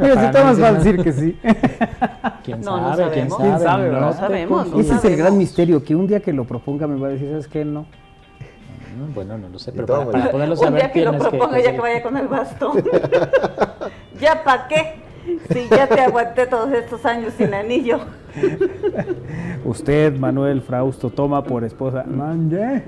Pero 0.00 0.20
si 0.20 0.30
Tomás 0.30 0.62
va 0.62 0.68
a 0.68 0.72
decir 0.72 1.02
que 1.02 1.12
sí. 1.12 1.38
¿Quién 2.44 2.62
sabe? 2.62 3.10
¿Quién 3.12 3.30
sabe? 3.30 3.42
¿Quién 3.42 3.58
sabe? 3.60 3.90
No, 3.90 4.12
sabemos. 4.12 4.68
Ese 4.78 4.94
es 4.94 5.04
el 5.04 5.16
gran 5.16 5.36
misterio, 5.38 5.82
que 5.82 5.94
un 5.94 6.06
día 6.06 6.20
que 6.20 6.32
lo 6.32 6.44
proponga 6.44 6.86
me 6.86 6.98
va 6.98 7.08
a 7.08 7.10
decir, 7.10 7.28
¿sabes 7.30 7.48
qué? 7.48 7.64
No. 7.64 7.86
Bueno, 9.14 9.38
no 9.38 9.48
lo 9.48 9.58
sé, 9.58 9.72
pero 9.72 9.86
para, 9.86 10.10
para, 10.10 10.30
poderlo 10.30 10.56
saber. 10.56 10.72
Un 10.72 10.78
día 10.78 10.92
que 10.92 11.04
lo 11.04 11.18
proponga 11.18 11.60
ya 11.60 11.72
que 11.72 11.80
vaya 11.80 12.02
con 12.02 12.16
el 12.16 12.28
bastón. 12.28 12.84
¿Ya 14.20 14.44
para 14.44 14.68
qué? 14.68 15.09
Si 15.52 15.68
ya 15.68 15.86
te 15.86 16.00
aguanté 16.00 16.46
todos 16.46 16.72
estos 16.72 17.04
años 17.04 17.32
sin 17.36 17.54
anillo. 17.54 18.00
Usted, 19.64 20.16
Manuel 20.16 20.62
Frausto, 20.62 21.10
toma 21.10 21.42
por 21.42 21.64
esposa. 21.64 22.04
Manje. 22.04 22.82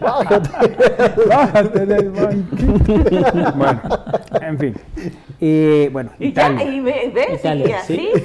Bájate. 0.00 1.86
del 1.86 2.10
banquito. 2.10 3.52
Bueno, 3.56 3.80
en 4.40 4.58
fin. 4.58 4.74
Y 5.40 5.88
bueno, 5.88 6.10
y 6.18 6.28
Italia. 6.28 6.64
Ya, 6.64 6.70
y 6.70 6.80
ves, 6.80 7.40
Italia, 7.40 7.80
sí, 7.86 8.10
sí 8.14 8.22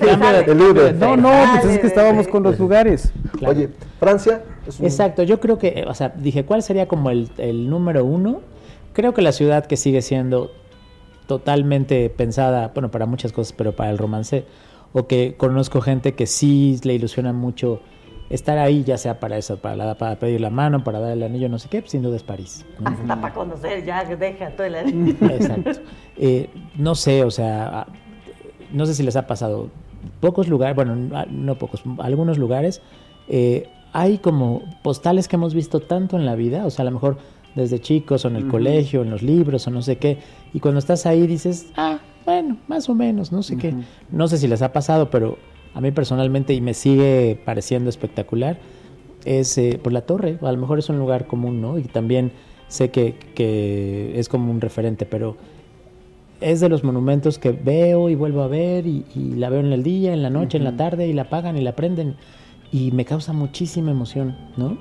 No, 0.99 1.17
no, 1.17 1.31
pues 1.61 1.65
es 1.65 1.79
que 1.79 1.87
estábamos 1.87 2.27
con 2.27 2.43
los 2.43 2.59
lugares. 2.59 3.11
Oye, 3.45 3.69
Francia. 3.99 4.41
Exacto, 4.81 5.23
yo 5.23 5.39
creo 5.39 5.57
que, 5.57 5.85
o 5.87 5.93
sea, 5.93 6.13
dije, 6.15 6.45
¿cuál 6.45 6.63
sería 6.63 6.87
como 6.87 7.09
el, 7.09 7.29
el 7.37 7.69
número 7.69 8.05
uno? 8.05 8.41
Creo 8.93 9.13
que 9.13 9.21
la 9.21 9.31
ciudad 9.31 9.65
que 9.65 9.75
sigue 9.75 10.01
siendo 10.01 10.51
totalmente 11.33 12.11
pensada, 12.11 12.69
bueno, 12.75 12.91
para 12.91 13.07
muchas 13.07 13.31
cosas, 13.31 13.53
pero 13.53 13.75
para 13.75 13.89
el 13.89 13.97
romance, 13.97 14.45
o 14.91 15.07
que 15.07 15.33
conozco 15.35 15.81
gente 15.81 16.13
que 16.13 16.27
sí 16.27 16.79
le 16.83 16.93
ilusiona 16.93 17.33
mucho 17.33 17.81
estar 18.29 18.59
ahí, 18.59 18.83
ya 18.83 18.99
sea 18.99 19.19
para 19.19 19.35
eso, 19.35 19.57
para, 19.57 19.75
la, 19.75 19.97
para 19.97 20.19
pedir 20.19 20.41
la 20.41 20.51
mano, 20.51 20.83
para 20.83 20.99
dar 20.99 21.13
el 21.13 21.23
anillo, 21.23 21.49
no 21.49 21.57
sé 21.57 21.69
qué, 21.69 21.81
pues, 21.81 21.89
sin 21.89 22.03
duda 22.03 22.17
es 22.17 22.21
París. 22.21 22.67
Hasta 22.85 23.19
para 23.19 23.33
conocer, 23.33 23.83
ya 23.83 24.03
deja 24.03 24.51
todo 24.51 24.67
el 24.67 24.75
anillo. 24.75 25.15
Exacto. 25.21 25.71
Eh, 26.17 26.51
no 26.75 26.93
sé, 26.93 27.23
o 27.23 27.31
sea, 27.31 27.79
ah, 27.79 27.87
no 28.71 28.85
sé 28.85 28.93
si 28.93 29.01
les 29.01 29.15
ha 29.15 29.25
pasado. 29.25 29.69
Pocos 30.19 30.47
lugares, 30.47 30.75
bueno, 30.75 31.25
no 31.31 31.57
pocos, 31.57 31.81
algunos 31.97 32.37
lugares, 32.37 32.79
eh, 33.27 33.69
hay 33.91 34.19
como 34.19 34.61
postales 34.83 35.27
que 35.27 35.35
hemos 35.35 35.55
visto 35.55 35.79
tanto 35.79 36.15
en 36.15 36.27
la 36.27 36.35
vida, 36.35 36.63
o 36.67 36.69
sea, 36.69 36.83
a 36.83 36.85
lo 36.85 36.91
mejor 36.91 37.17
desde 37.55 37.79
chicos 37.79 38.25
o 38.25 38.27
en 38.27 38.35
el 38.35 38.47
colegio, 38.47 39.01
en 39.01 39.09
los 39.09 39.21
libros 39.21 39.67
o 39.67 39.71
no 39.71 39.81
sé 39.81 39.97
qué. 39.97 40.17
Y 40.53 40.59
cuando 40.59 40.79
estás 40.79 41.05
ahí 41.05 41.27
dices, 41.27 41.67
ah, 41.75 41.99
bueno, 42.25 42.57
más 42.67 42.89
o 42.89 42.95
menos, 42.95 43.31
no 43.31 43.43
sé 43.43 43.57
qué. 43.57 43.73
No 44.11 44.27
sé 44.27 44.37
si 44.37 44.47
les 44.47 44.61
ha 44.61 44.73
pasado, 44.73 45.09
pero 45.09 45.37
a 45.73 45.81
mí 45.81 45.91
personalmente 45.91 46.53
y 46.53 46.61
me 46.61 46.73
sigue 46.73 47.39
pareciendo 47.45 47.89
espectacular 47.89 48.57
es 49.25 49.57
eh, 49.57 49.79
por 49.81 49.93
la 49.93 50.01
torre. 50.01 50.37
A 50.41 50.51
lo 50.51 50.57
mejor 50.57 50.79
es 50.79 50.89
un 50.89 50.97
lugar 50.97 51.27
común, 51.27 51.61
¿no? 51.61 51.77
Y 51.77 51.83
también 51.83 52.31
sé 52.67 52.89
que, 52.91 53.15
que, 53.35 54.19
es 54.19 54.29
como 54.29 54.51
un 54.51 54.61
referente, 54.61 55.05
pero 55.05 55.37
es 56.41 56.59
de 56.59 56.69
los 56.69 56.83
monumentos 56.83 57.39
que 57.39 57.51
veo 57.51 58.09
y 58.09 58.15
vuelvo 58.15 58.41
a 58.41 58.47
ver 58.47 58.85
y, 58.85 59.05
la 59.35 59.49
veo 59.49 59.61
en 59.61 59.71
el 59.71 59.83
día, 59.83 60.13
en 60.13 60.21
la 60.21 60.29
noche, 60.29 60.57
en 60.57 60.63
la 60.63 60.75
tarde 60.75 61.07
y 61.07 61.13
la 61.13 61.23
apagan 61.23 61.57
y 61.57 61.61
la 61.61 61.75
prenden 61.75 62.15
y 62.71 62.91
me 62.91 63.05
causa 63.05 63.33
muchísima 63.33 63.91
emoción, 63.91 64.35
¿no? 64.57 64.77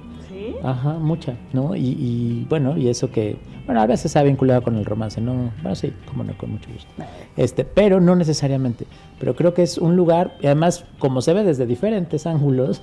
Ajá, 0.62 0.94
mucha, 0.94 1.36
¿no? 1.52 1.74
Y, 1.76 2.46
bueno, 2.48 2.76
y 2.76 2.88
eso 2.88 3.10
que, 3.10 3.36
bueno, 3.66 3.80
a 3.80 3.86
veces 3.86 4.12
se 4.12 4.18
ha 4.18 4.22
vinculado 4.22 4.62
con 4.62 4.76
el 4.76 4.84
romance, 4.84 5.20
¿no? 5.20 5.50
Bueno, 5.62 5.74
sí, 5.74 5.92
como 6.06 6.24
no, 6.24 6.36
con 6.36 6.52
mucho 6.52 6.70
gusto. 6.72 6.90
Este, 7.36 7.64
pero 7.64 8.00
no 8.00 8.16
necesariamente. 8.16 8.86
Pero 9.18 9.34
creo 9.36 9.54
que 9.54 9.62
es 9.62 9.78
un 9.78 9.96
lugar, 9.96 10.36
y 10.40 10.46
además, 10.46 10.84
como 10.98 11.22
se 11.22 11.32
ve 11.32 11.44
desde 11.44 11.66
diferentes 11.66 12.26
ángulos, 12.26 12.82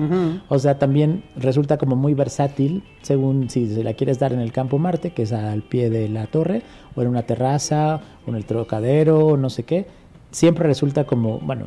o 0.48 0.58
sea, 0.58 0.78
también 0.78 1.24
resulta 1.36 1.78
como 1.78 1.96
muy 1.96 2.14
versátil, 2.14 2.82
según 3.02 3.50
si 3.50 3.66
se 3.66 3.84
la 3.84 3.94
quieres 3.94 4.18
dar 4.18 4.32
en 4.32 4.40
el 4.40 4.52
campo 4.52 4.78
Marte, 4.78 5.10
que 5.10 5.22
es 5.22 5.32
al 5.32 5.62
pie 5.62 5.90
de 5.90 6.08
la 6.08 6.26
torre, 6.26 6.62
o 6.94 7.02
en 7.02 7.08
una 7.08 7.22
terraza, 7.22 8.00
o 8.26 8.30
en 8.30 8.36
el 8.36 8.44
trocadero, 8.44 9.36
no 9.36 9.50
sé 9.50 9.64
qué. 9.64 9.86
Siempre 10.30 10.66
resulta 10.66 11.04
como, 11.04 11.40
bueno, 11.40 11.66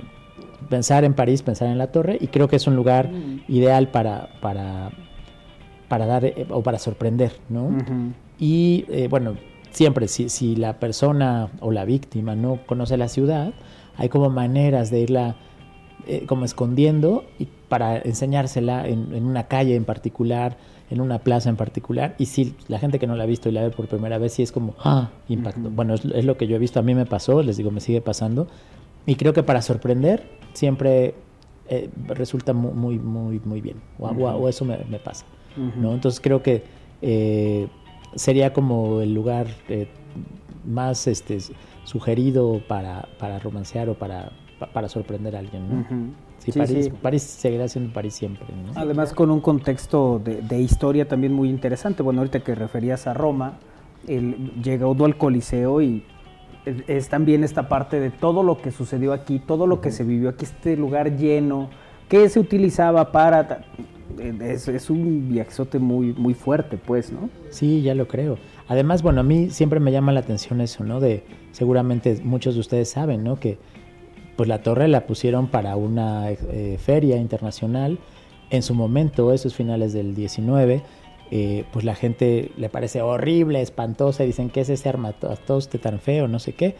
pensar 0.70 1.04
en 1.04 1.14
París, 1.14 1.42
pensar 1.42 1.68
en 1.70 1.78
la 1.78 1.88
torre, 1.88 2.18
y 2.20 2.28
creo 2.28 2.48
que 2.48 2.56
es 2.56 2.68
un 2.68 2.76
lugar 2.76 3.10
mm. 3.12 3.44
ideal 3.48 3.90
para, 3.90 4.30
para 4.42 4.92
para 5.94 6.08
dar 6.08 6.26
eh, 6.26 6.48
o 6.50 6.64
para 6.64 6.80
sorprender, 6.80 7.34
¿no? 7.50 7.70
Y 8.40 8.86
eh, 8.90 9.08
bueno, 9.08 9.36
siempre 9.70 10.08
si, 10.08 10.28
si, 10.28 10.56
la 10.56 10.80
persona 10.80 11.50
o 11.60 11.70
la 11.70 11.86
víctima 11.86 12.36
no 12.36 12.62
conoce 12.66 12.98
la 12.98 13.10
ciudad, 13.10 13.54
hay 13.96 14.10
como 14.10 14.32
maneras 14.32 14.90
de 14.90 15.02
irla 15.02 15.36
eh, 16.08 16.26
como 16.26 16.46
escondiendo 16.46 17.26
y 17.38 17.48
para 17.70 18.00
enseñársela 18.00 18.88
en, 18.88 19.24
una 19.24 19.44
calle 19.44 19.76
en 19.76 19.86
particular, 19.86 20.58
en 20.90 21.00
una 21.00 21.20
plaza 21.20 21.50
en 21.50 21.58
particular. 21.58 22.16
Y 22.18 22.26
si 22.26 22.56
la 22.68 22.80
gente 22.80 22.98
que 22.98 23.06
no 23.06 23.16
la 23.16 23.26
ha 23.26 23.28
visto 23.28 23.50
y 23.50 23.52
la 23.52 23.62
ve 23.62 23.70
por 23.70 23.88
primera 23.88 24.18
vez, 24.18 24.34
sí 24.34 24.42
es 24.42 24.52
como, 24.52 24.74
ah, 24.84 25.12
impacto. 25.30 25.70
Bueno, 25.70 25.94
es, 25.94 26.26
lo 26.26 26.38
que 26.38 26.48
yo 26.48 26.56
he 26.56 26.60
visto, 26.60 26.80
a 26.80 26.82
mí 26.82 26.96
me 26.96 27.06
pasó, 27.06 27.44
les 27.44 27.56
digo, 27.56 27.70
me 27.70 27.82
sigue 27.82 28.02
pasando. 28.02 28.48
Y 29.06 29.14
creo 29.14 29.34
que 29.34 29.44
para 29.44 29.62
sorprender 29.62 30.28
siempre 30.54 31.14
resulta 32.08 32.52
muy, 32.52 32.98
muy, 32.98 33.40
muy, 33.46 33.62
bien. 33.62 33.78
O, 34.00 34.50
eso 34.50 34.66
me 34.66 34.98
pasa. 34.98 35.24
¿No? 35.56 35.94
Entonces 35.94 36.20
creo 36.20 36.42
que 36.42 36.64
eh, 37.02 37.68
sería 38.16 38.54
como 38.54 39.02
el 39.02 39.14
lugar 39.14 39.48
eh, 39.70 39.88
más 40.66 41.08
este, 41.08 41.40
sugerido 41.84 42.62
para, 42.68 43.08
para 43.20 43.40
romancear 43.40 43.90
o 43.90 43.96
para, 43.96 44.32
para 44.74 44.90
sorprender 44.90 45.36
a 45.36 45.40
alguien, 45.40 45.70
¿no? 45.70 46.14
Sí, 46.38 46.52
París, 47.02 47.24
seguirá 47.24 47.70
siendo 47.70 47.94
París 47.94 48.16
siempre. 48.16 48.46
Además 48.76 49.14
con 49.14 49.32
un 49.32 49.40
contexto 49.40 50.20
de, 50.20 50.60
historia 50.60 51.08
también 51.08 51.32
muy 51.32 51.50
interesante. 51.50 52.04
Bueno, 52.04 52.20
ahorita 52.20 52.42
que 52.42 52.54
referías 52.54 53.08
a 53.08 53.14
Roma, 53.14 53.54
el, 54.08 54.52
llega 54.62 54.86
Udo 54.86 55.06
al 55.06 55.16
Coliseo 55.16 55.82
y 55.82 56.04
es, 56.66 57.08
también 57.08 57.46
esta 57.46 57.70
parte 57.70 58.00
de 58.00 58.10
todo 58.10 58.44
lo 58.44 58.58
que 58.58 58.72
sucedió 58.72 59.14
aquí, 59.14 59.40
todo 59.40 59.68
lo 59.68 59.80
que 59.80 59.92
se 59.92 60.04
vivió 60.04 60.30
aquí, 60.30 60.44
este 60.44 60.76
lugar 60.76 61.16
lleno, 61.16 61.70
que 62.10 62.28
se 62.28 62.42
utilizaba 62.42 63.14
para 63.14 63.66
es, 64.20 64.90
un 64.90 65.30
viajezote 65.30 65.80
muy, 65.80 66.14
muy 66.14 66.34
fuerte, 66.34 66.78
pues, 66.78 67.12
¿no? 67.12 67.30
Sí, 67.50 67.82
ya 67.82 67.96
lo 67.96 68.08
creo. 68.08 68.38
Además, 68.68 69.02
bueno, 69.02 69.22
a 69.22 69.24
mí 69.24 69.50
siempre 69.50 69.80
me 69.80 69.92
llama 69.92 70.12
la 70.12 70.22
atención 70.22 70.62
eso, 70.62 70.84
¿no? 70.84 71.00
De, 71.00 71.24
seguramente 71.52 72.20
muchos 72.24 72.56
de 72.56 72.62
ustedes 72.62 72.90
saben, 72.90 73.24
¿no? 73.24 73.40
Que 73.40 73.58
pues 74.36 74.50
la 74.50 74.64
torre 74.64 74.88
la 74.88 75.06
pusieron 75.06 75.48
para 75.48 75.76
una 75.76 76.32
eh, 76.32 76.78
feria 76.82 77.18
internacional 77.18 78.00
En 78.50 78.64
su 78.64 78.74
momento, 78.74 79.32
esos 79.32 79.56
finales 79.56 79.94
del 79.94 80.16
19, 80.16 80.82
eh, 81.32 81.66
pues 81.72 81.86
la 81.86 81.96
gente 81.96 82.52
le 82.58 82.70
parece 82.70 83.02
horrible, 83.02 83.62
espantosa, 83.62 84.24
dicen 84.24 84.50
que 84.50 84.62
es 84.62 84.70
ese 84.70 84.90
armatoste 84.90 85.80
tan 85.80 86.00
feo, 86.00 86.28
no 86.28 86.40
sé 86.40 86.54
qué. 86.54 86.76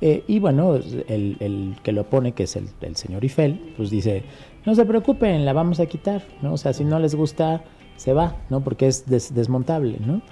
Eh, 0.00 0.24
y 0.26 0.38
bueno, 0.38 0.74
el, 0.74 1.76
que 1.82 1.92
lo 1.92 2.10
pone, 2.10 2.32
que 2.32 2.42
es 2.42 2.56
el, 2.56 2.68
señor 2.96 3.22
Eiffel, 3.22 3.72
pues 3.76 3.88
dice, 3.88 4.24
no 4.66 4.74
se 4.74 4.84
preocupen, 4.84 5.44
la 5.44 5.52
vamos 5.52 5.80
a 5.80 5.86
quitar, 5.86 6.22
¿no? 6.42 6.54
O 6.54 6.56
sea, 6.56 6.72
si 6.72 6.84
no 6.84 6.98
les 6.98 7.14
gusta, 7.14 7.62
se 7.96 8.12
va, 8.12 8.36
¿no? 8.50 8.62
Porque 8.62 8.86
es 8.86 9.04
desmontable, 9.06 9.98
¿no? 10.04 10.22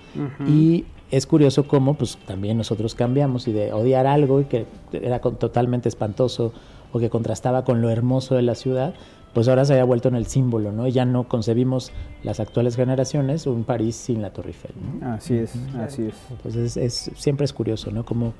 Y 0.47 0.85
es 1.11 1.27
curioso 1.27 1.69
cómo, 1.69 1.95
pues 1.95 2.19
también 2.27 2.57
nosotros 2.57 2.95
cambiamos 2.95 3.47
y 3.47 3.53
de 3.53 3.73
odiar 3.73 4.07
algo 4.07 4.49
que 4.49 4.67
era 4.93 5.21
totalmente 5.21 5.89
espantoso 5.89 6.53
o 6.93 6.99
que 6.99 7.11
contrastaba 7.11 7.65
con 7.65 7.81
lo 7.81 7.91
hermoso 7.91 8.35
de 8.35 8.43
la 8.43 8.55
ciudad, 8.55 8.95
pues 9.33 9.49
ahora 9.49 9.65
se 9.65 9.75
haya 9.75 9.85
vuelto 9.85 10.09
en 10.09 10.15
el 10.15 10.27
símbolo, 10.27 10.73
¿no? 10.73 10.87
Ya 10.89 11.05
no 11.05 11.29
concebimos 11.29 11.93
las 12.23 12.41
actuales 12.41 12.77
generaciones 12.77 13.47
un 13.47 13.65
París 13.65 13.97
sin 13.97 14.21
la 14.21 14.31
Torre 14.31 14.49
Eiffel. 14.49 14.73
Así 15.03 15.35
es, 15.35 15.55
así 15.79 16.03
es. 16.03 16.15
Entonces 16.31 16.77
es, 16.77 17.11
siempre 17.15 17.45
es 17.45 17.53
curioso, 17.53 17.91
¿no? 17.91 18.05
Como 18.05 18.35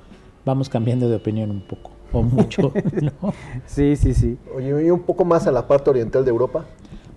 vamos 0.45 0.69
cambiando 0.69 1.09
de 1.09 1.15
opinión 1.15 1.49
un 1.49 1.61
poco 1.61 1.91
o 2.13 2.21
mucho, 2.21 2.71
¿no? 3.01 3.33
Sí, 3.65 3.95
sí, 3.95 4.13
sí. 4.13 4.37
Oye, 4.55 4.85
y 4.85 4.89
un 4.89 5.01
poco 5.01 5.25
más 5.25 5.47
a 5.47 5.51
la 5.51 5.67
parte 5.67 5.89
oriental 5.89 6.23
de 6.23 6.31
Europa. 6.31 6.65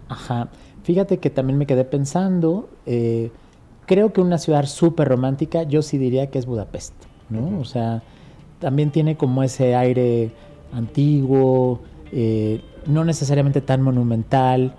Ajá. 0.08 0.48
Fíjate 0.82 1.18
que 1.18 1.30
también 1.30 1.58
me 1.58 1.66
quedé 1.66 1.84
pensando, 1.84 2.68
eh, 2.86 3.30
creo 3.86 4.12
que 4.12 4.20
una 4.20 4.38
ciudad 4.38 4.66
súper 4.66 5.08
romántica, 5.08 5.64
yo 5.64 5.82
sí 5.82 5.98
diría 5.98 6.30
que 6.30 6.38
es 6.38 6.46
Budapest, 6.46 6.94
¿no? 7.28 7.58
O 7.58 7.64
sea, 7.64 8.02
también 8.60 8.90
tiene 8.90 9.16
como 9.16 9.42
ese 9.42 9.74
aire 9.74 10.30
antiguo, 10.72 11.80
eh, 12.12 12.60
no 12.86 13.04
necesariamente 13.04 13.60
tan 13.60 13.82
monumental, 13.82 14.74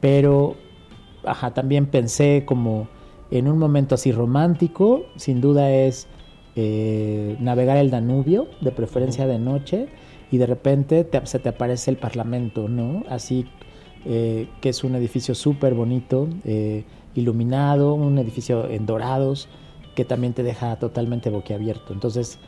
pero 0.00 0.56
ajá, 1.24 1.54
también 1.54 1.86
pensé 1.86 2.42
como 2.44 2.88
en 3.30 3.48
un 3.48 3.58
momento 3.58 3.94
así 3.94 4.12
romántico, 4.12 5.04
sin 5.16 5.40
duda 5.40 5.70
es 5.70 6.08
eh, 6.56 7.36
navegar 7.40 7.76
el 7.76 7.90
Danubio, 7.90 8.48
de 8.60 8.70
preferencia 8.72 9.26
de 9.26 9.38
noche, 9.38 9.88
y 10.30 10.38
de 10.38 10.46
repente 10.46 11.08
se 11.24 11.38
te 11.38 11.48
aparece 11.48 11.90
el 11.90 11.96
Parlamento, 11.96 12.68
¿no? 12.68 13.04
Así 13.08 13.46
eh, 14.04 14.48
que 14.60 14.70
es 14.70 14.82
un 14.84 14.94
edificio 14.94 15.34
súper 15.34 15.74
bonito, 15.74 16.28
iluminado, 17.14 17.94
un 17.94 18.18
edificio 18.18 18.68
en 18.68 18.86
dorados, 18.86 19.48
que 19.94 20.04
también 20.04 20.32
te 20.32 20.42
deja 20.42 20.76
totalmente 20.76 21.28
boquiabierto. 21.28 21.92
Entonces, 21.92 22.38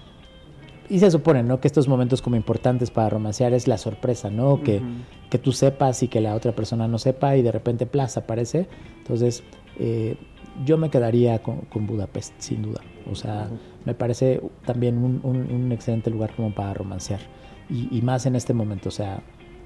y 0.89 0.99
se 0.99 1.11
supone, 1.11 1.43
¿no? 1.43 1.61
Que 1.61 1.69
estos 1.69 1.89
momentos 1.89 2.21
como 2.21 2.37
importantes 2.37 2.91
para 2.91 3.09
romancear 3.09 3.55
es 3.55 3.67
la 3.67 3.79
sorpresa, 3.79 4.31
¿no? 4.31 4.63
Que, 4.63 4.83
que 5.31 5.39
tú 5.39 5.53
sepas 5.53 6.03
y 6.03 6.09
que 6.09 6.21
la 6.21 6.35
otra 6.35 6.53
persona 6.53 6.87
no 6.89 6.99
sepa 6.99 7.37
y 7.37 7.43
de 7.43 7.53
repente 7.53 7.87
plaza 7.87 8.21
aparece. 8.21 8.69
Entonces, 8.99 9.43
eh, 9.79 10.17
yo 10.65 10.77
me 10.77 10.91
quedaría 10.91 11.43
con, 11.43 11.87
Budapest, 11.87 12.35
sin 12.39 12.63
duda. 12.63 12.81
O 13.11 13.15
sea, 13.15 13.49
me 13.85 13.95
parece 13.95 14.41
también 14.64 14.99
un, 14.99 15.20
un, 15.24 15.72
excelente 15.72 16.11
lugar 16.11 16.35
como 16.35 16.55
para 16.55 16.74
romancear. 16.74 17.20
Y, 17.68 17.89
y, 17.97 18.03
más 18.03 18.26
en 18.26 18.37
este 18.37 18.55
momento, 18.55 18.89
o 18.89 18.93
sea, 18.93 19.20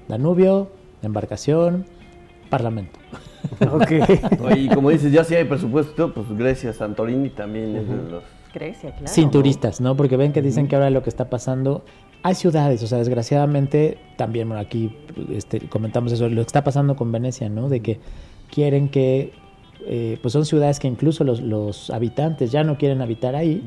Danubio, 0.07 0.71
embarcación, 1.01 1.85
parlamento. 2.49 2.99
ok. 3.71 3.91
y 4.57 4.69
como 4.69 4.89
dices, 4.89 5.11
ya 5.11 5.23
si 5.23 5.35
hay 5.35 5.45
presupuesto, 5.45 6.13
pues 6.13 6.29
Grecia, 6.37 6.73
Santorini 6.73 7.29
también 7.29 7.75
es 7.75 7.87
de 7.87 7.95
los 7.95 8.23
Grecia, 8.53 8.91
claro. 8.91 9.07
Sin 9.07 9.29
turistas, 9.29 9.79
¿no? 9.79 9.95
Porque 9.95 10.17
ven 10.17 10.33
que 10.33 10.41
dicen 10.41 10.67
que 10.67 10.75
ahora 10.75 10.89
lo 10.89 11.03
que 11.03 11.09
está 11.09 11.29
pasando, 11.29 11.83
hay 12.23 12.35
ciudades, 12.35 12.81
o 12.83 12.87
sea, 12.87 12.97
desgraciadamente, 12.97 13.97
también 14.17 14.47
bueno, 14.47 14.61
aquí 14.61 14.95
este, 15.31 15.59
comentamos 15.69 16.11
eso, 16.11 16.27
lo 16.29 16.41
que 16.41 16.47
está 16.47 16.63
pasando 16.63 16.95
con 16.95 17.11
Venecia, 17.11 17.47
¿no? 17.49 17.69
De 17.69 17.81
que 17.81 17.99
quieren 18.51 18.89
que, 18.89 19.33
eh, 19.85 20.17
pues 20.21 20.33
son 20.33 20.45
ciudades 20.45 20.79
que 20.79 20.87
incluso 20.87 21.23
los, 21.23 21.41
los, 21.41 21.89
habitantes 21.89 22.51
ya 22.51 22.63
no 22.63 22.77
quieren 22.77 23.01
habitar 23.01 23.35
ahí 23.35 23.63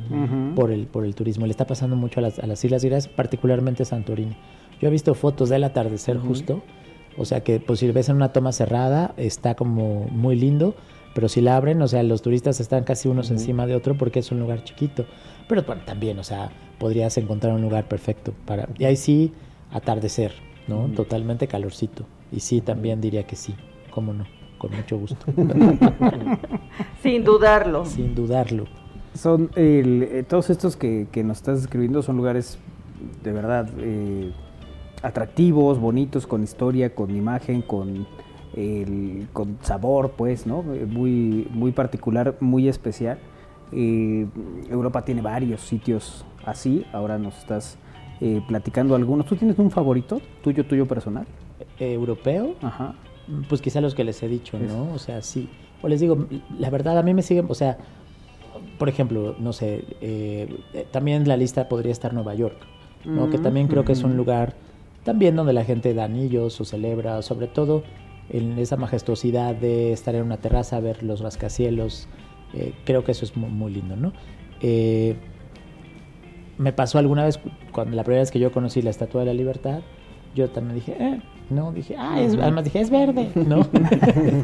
por, 0.55 0.71
el, 0.71 0.87
por 0.87 1.05
el 1.05 1.15
turismo. 1.15 1.47
Le 1.47 1.51
está 1.51 1.67
pasando 1.67 1.97
mucho 1.97 2.21
a 2.21 2.23
las, 2.23 2.39
a 2.39 2.47
las 2.47 2.65
Islas 2.65 2.83
Griegas, 2.83 3.09
particularmente 3.09 3.85
Santorini. 3.85 4.37
Yo 4.81 4.89
he 4.89 4.91
visto 4.91 5.15
fotos 5.15 5.49
del 5.49 5.65
atardecer 5.65 6.19
justo, 6.19 6.63
o 7.17 7.25
sea 7.25 7.43
que 7.43 7.61
pues 7.61 7.79
si 7.79 7.91
ves 7.91 8.09
en 8.09 8.17
una 8.17 8.33
toma 8.33 8.53
cerrada, 8.53 9.15
está 9.17 9.55
como 9.55 10.07
muy 10.11 10.37
lindo, 10.37 10.75
pero 11.15 11.29
si 11.29 11.41
la 11.41 11.57
abren, 11.57 11.81
o 11.83 11.89
sea, 11.89 12.03
los 12.03 12.23
turistas 12.23 12.61
están 12.61 12.85
casi 12.85 13.09
unos 13.09 13.31
encima 13.31 13.67
de 13.67 13.75
otro 13.75 13.97
porque 13.97 14.19
es 14.19 14.33
un 14.33 14.41
lugar 14.41 14.65
chiquito. 14.65 15.05
Pero 15.49 15.63
bueno, 15.63 15.83
también, 15.85 16.19
o 16.19 16.25
sea, 16.25 16.51
podrías 16.79 17.17
encontrar 17.19 17.55
un 17.55 17.63
lugar 17.63 17.87
perfecto 17.87 18.33
para... 18.47 18.69
Y 18.79 18.85
ahí 18.85 18.97
sí, 18.97 19.33
atardecer, 19.71 20.33
¿no? 20.69 20.89
Totalmente 20.89 21.47
calorcito. 21.47 22.07
Y 22.31 22.41
sí, 22.41 22.61
también 22.61 23.01
diría 23.01 23.25
que 23.25 23.37
sí, 23.37 23.55
cómo 23.91 24.15
no, 24.15 24.25
con 24.63 24.77
mucho 24.77 24.97
gusto. 24.97 25.27
Sin 27.03 27.25
dudarlo. 27.25 27.85
Sin 27.85 28.15
dudarlo. 28.15 28.67
Son 29.13 29.51
eh, 29.57 30.25
todos 30.29 30.51
estos 30.51 30.77
que, 30.77 31.09
que, 31.11 31.25
nos 31.25 31.39
estás 31.39 31.63
describiendo 31.63 32.01
son 32.01 32.17
lugares 32.17 32.59
de 33.25 33.33
verdad 33.33 33.69
eh, 33.79 34.33
atractivos, 35.03 35.81
bonitos, 35.81 36.29
con 36.29 36.45
historia, 36.45 36.95
con 36.95 37.15
imagen, 37.15 37.61
con 37.61 38.07
el, 38.55 39.27
con 39.33 39.59
sabor, 39.63 40.13
pues, 40.17 40.47
¿no? 40.47 40.63
Muy, 40.63 41.49
muy 41.51 41.73
particular, 41.73 42.37
muy 42.39 42.69
especial. 42.69 43.19
Eh, 43.73 44.27
Europa 44.71 45.05
tiene 45.05 45.23
varios 45.23 45.61
sitios 45.63 46.25
así, 46.47 46.87
ahora 46.93 47.19
nos 47.19 47.37
estás 47.37 47.79
eh, 48.21 48.41
platicando 48.47 48.95
algunos. 48.95 49.27
¿Tú 49.27 49.35
tienes 49.35 49.59
un 49.59 49.73
favorito 49.73 50.21
tuyo, 50.41 50.65
tuyo 50.65 50.87
personal? 50.87 51.27
¿Europeo? 51.81 52.55
Ajá. 52.63 52.95
Pues 53.49 53.61
quizá 53.61 53.81
los 53.81 53.95
que 53.95 54.05
les 54.05 54.23
he 54.23 54.29
dicho, 54.29 54.59
¿no? 54.59 54.93
O 54.93 54.99
sea, 54.99 55.23
sí. 55.23 55.49
O 55.81 55.89
les 55.89 56.01
digo, 56.01 56.27
la 56.59 56.71
verdad, 56.71 56.99
a 56.99 57.03
mí 57.03 57.15
me 57.15 57.23
siguen, 57.23 57.47
o 57.49 57.55
sea, 57.55 57.79
por 58.79 58.89
ejemplo, 58.89 59.35
no 59.39 59.53
sé, 59.53 59.85
eh, 60.01 60.49
también 60.91 61.23
en 61.23 61.29
la 61.29 61.37
lista 61.37 61.69
podría 61.69 61.93
estar 61.93 62.15
Nueva 62.15 62.35
York, 62.35 62.57
¿no? 63.05 63.31
Que 63.31 63.39
también 63.39 63.69
creo 63.69 63.85
que 63.85 63.93
es 63.93 64.03
un 64.03 64.17
lugar 64.17 64.55
también 65.05 65.35
donde 65.35 65.53
la 65.53 65.65
gente 65.65 65.95
da 65.95 66.05
anillos 66.05 66.61
o 66.61 66.65
celebra, 66.65 67.23
sobre 67.23 67.49
todo 67.49 67.83
en 68.29 68.59
esa 68.59 68.77
majestuosidad 68.77 69.55
de 69.55 69.93
estar 69.93 70.15
en 70.15 70.23
una 70.23 70.39
terraza, 70.39 70.81
ver 70.81 71.03
los 71.03 71.21
rascacielos. 71.21 72.09
Eh, 72.55 72.75
creo 72.85 73.05
que 73.05 73.13
eso 73.13 73.25
es 73.25 73.37
muy, 73.37 73.73
lindo, 73.73 73.97
¿no? 73.97 74.13
Eh, 74.61 75.17
me 76.59 76.73
pasó 76.73 76.99
alguna 76.99 77.25
vez, 77.25 77.41
cuando 77.73 77.97
la 77.97 78.05
primera 78.05 78.23
vez 78.23 78.31
que 78.31 78.39
yo 78.39 78.53
conocí 78.53 78.83
la 78.83 78.91
Estatua 78.91 79.23
de 79.23 79.27
la 79.27 79.35
Libertad, 79.35 79.81
yo 80.35 80.51
también 80.51 80.77
dije, 80.77 80.97
eh, 80.99 81.21
no, 81.51 81.73
dije, 81.73 81.97
ah, 81.99 82.21
es, 82.21 82.35
además 82.35 82.65
dije, 82.65 82.81
es 82.81 82.91
verde, 82.91 83.31
¿no? 83.35 83.67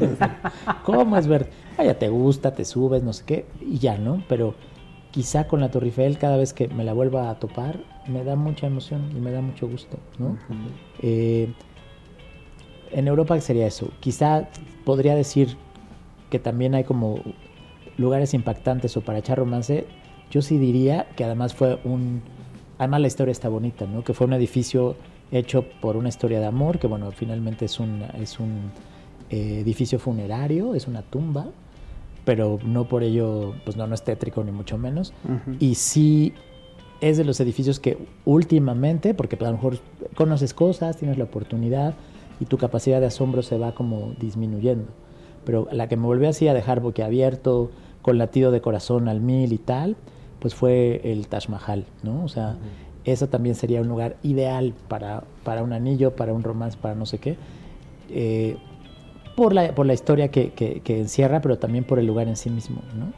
¿Cómo 0.85 1.17
es 1.17 1.27
verde? 1.27 1.51
Ah, 1.77 1.85
ya 1.85 1.99
te 1.99 2.09
gusta, 2.09 2.53
te 2.53 2.65
subes, 2.65 3.03
no 3.03 3.13
sé 3.13 3.25
qué, 3.25 3.47
y 3.61 3.79
ya, 3.79 3.99
¿no? 3.99 4.23
Pero 4.29 4.55
quizá 5.11 5.47
con 5.47 5.61
la 5.61 5.71
Torre 5.71 5.87
Eiffel, 5.87 6.19
cada 6.19 6.37
vez 6.37 6.53
que 6.53 6.69
me 6.69 6.85
la 6.85 6.93
vuelva 6.93 7.31
a 7.31 7.39
topar, 7.39 7.81
me 8.07 8.25
da 8.25 8.37
mucha 8.37 8.67
emoción 8.67 9.11
y 9.17 9.21
me 9.21 9.31
da 9.31 9.41
mucho 9.41 9.69
gusto, 9.69 9.99
¿no? 10.19 10.39
en 12.91 13.07
Europa 13.07 13.39
sería 13.41 13.67
eso. 13.67 13.91
Quizá 14.01 14.49
podría 14.85 15.15
decir 15.15 15.57
que 16.31 16.39
también 16.39 16.75
hay 16.75 16.85
como 16.85 17.21
lugares 17.97 18.35
impactantes 18.35 18.97
o 18.97 19.01
para 19.03 19.19
echar 19.19 19.39
romance. 19.39 19.87
Yo 20.31 20.43
sí 20.43 20.59
diría 20.59 21.07
que 21.17 21.25
además 21.25 21.55
fue 21.55 21.79
un... 21.85 22.23
Además 22.79 23.01
la 23.01 23.07
historia 23.09 23.33
está 23.33 23.49
bonita, 23.49 23.87
¿no? 23.87 24.05
Que 24.05 24.15
fue 24.15 24.27
un 24.27 24.33
edificio 24.33 24.97
hecho 25.31 25.65
por 25.81 25.97
una 25.97 26.09
historia 26.09 26.41
de 26.41 26.47
amor, 26.47 26.79
que 26.79 26.87
bueno, 26.87 27.11
finalmente 27.13 27.65
es 27.65 27.81
un, 27.81 28.03
es 28.21 28.39
un 28.41 28.71
eh, 29.31 29.61
edificio 29.61 29.99
funerario, 29.99 30.75
es 30.75 30.87
una 30.87 31.03
tumba, 31.03 31.47
pero 32.25 32.59
no 32.65 32.89
por 32.89 33.03
ello, 33.03 33.55
pues 33.65 33.77
no, 33.77 33.87
no 33.87 33.95
es 33.95 34.03
tétrico 34.03 34.43
ni 34.45 34.53
mucho 34.53 34.79
menos. 34.79 35.13
Y 35.61 35.75
sí 35.75 36.35
es 37.01 37.17
de 37.17 37.25
los 37.25 37.41
edificios 37.41 37.81
que 37.81 37.99
últimamente, 38.25 39.15
porque 39.15 39.37
pues, 39.37 39.49
a 39.49 39.53
lo 39.53 39.59
mejor 39.59 39.79
conoces 40.15 40.55
cosas, 40.55 40.97
tienes 40.97 41.19
la 41.19 41.25
oportunidad, 41.25 41.95
y 42.41 42.45
tu 42.45 42.57
capacidad 42.57 43.01
de 43.01 43.07
asombro 43.07 43.43
se 43.43 43.59
va 43.59 43.75
como 43.75 44.15
disminuyendo. 44.21 44.89
Pero 45.45 45.69
la 45.73 45.89
que 45.89 45.97
me 45.97 46.05
volvió 46.05 46.29
así 46.29 46.49
a 46.49 46.55
dejar 46.55 46.81
boquiabierto, 46.81 47.71
con 48.03 48.19
latido 48.19 48.51
de 48.51 48.61
corazón 48.61 49.09
al 49.09 49.21
mil 49.21 49.53
y 49.53 49.59
tal, 49.59 49.97
pues 50.39 50.55
fue 50.55 51.01
el 51.05 51.29
Taj 51.29 51.49
Mahal, 51.49 51.85
¿no? 52.03 52.25
O 52.25 52.29
sea, 52.29 52.57
eso 53.05 53.29
también 53.29 53.55
sería 53.55 53.81
un 53.81 53.89
lugar 53.89 54.17
ideal 54.23 54.75
para, 54.89 55.25
para 55.45 55.63
un 55.63 55.73
anillo, 55.73 56.15
para 56.15 56.33
un 56.33 56.43
romance, 56.43 56.79
para 56.81 56.95
no 56.95 57.07
sé 57.07 57.19
qué. 57.19 57.37
Eh, 58.11 58.57
por 59.37 59.55
la, 59.55 59.73
por 59.73 59.87
la 59.87 59.95
historia 59.95 60.33
que, 60.33 60.51
que, 60.51 60.99
encierra, 60.99 61.41
pero 61.41 61.59
también 61.59 61.85
por 61.85 62.01
el 62.01 62.07
lugar 62.07 62.27
en 62.27 62.35
sí 62.35 62.51
mismo. 62.51 62.83
¿no? 62.99 63.13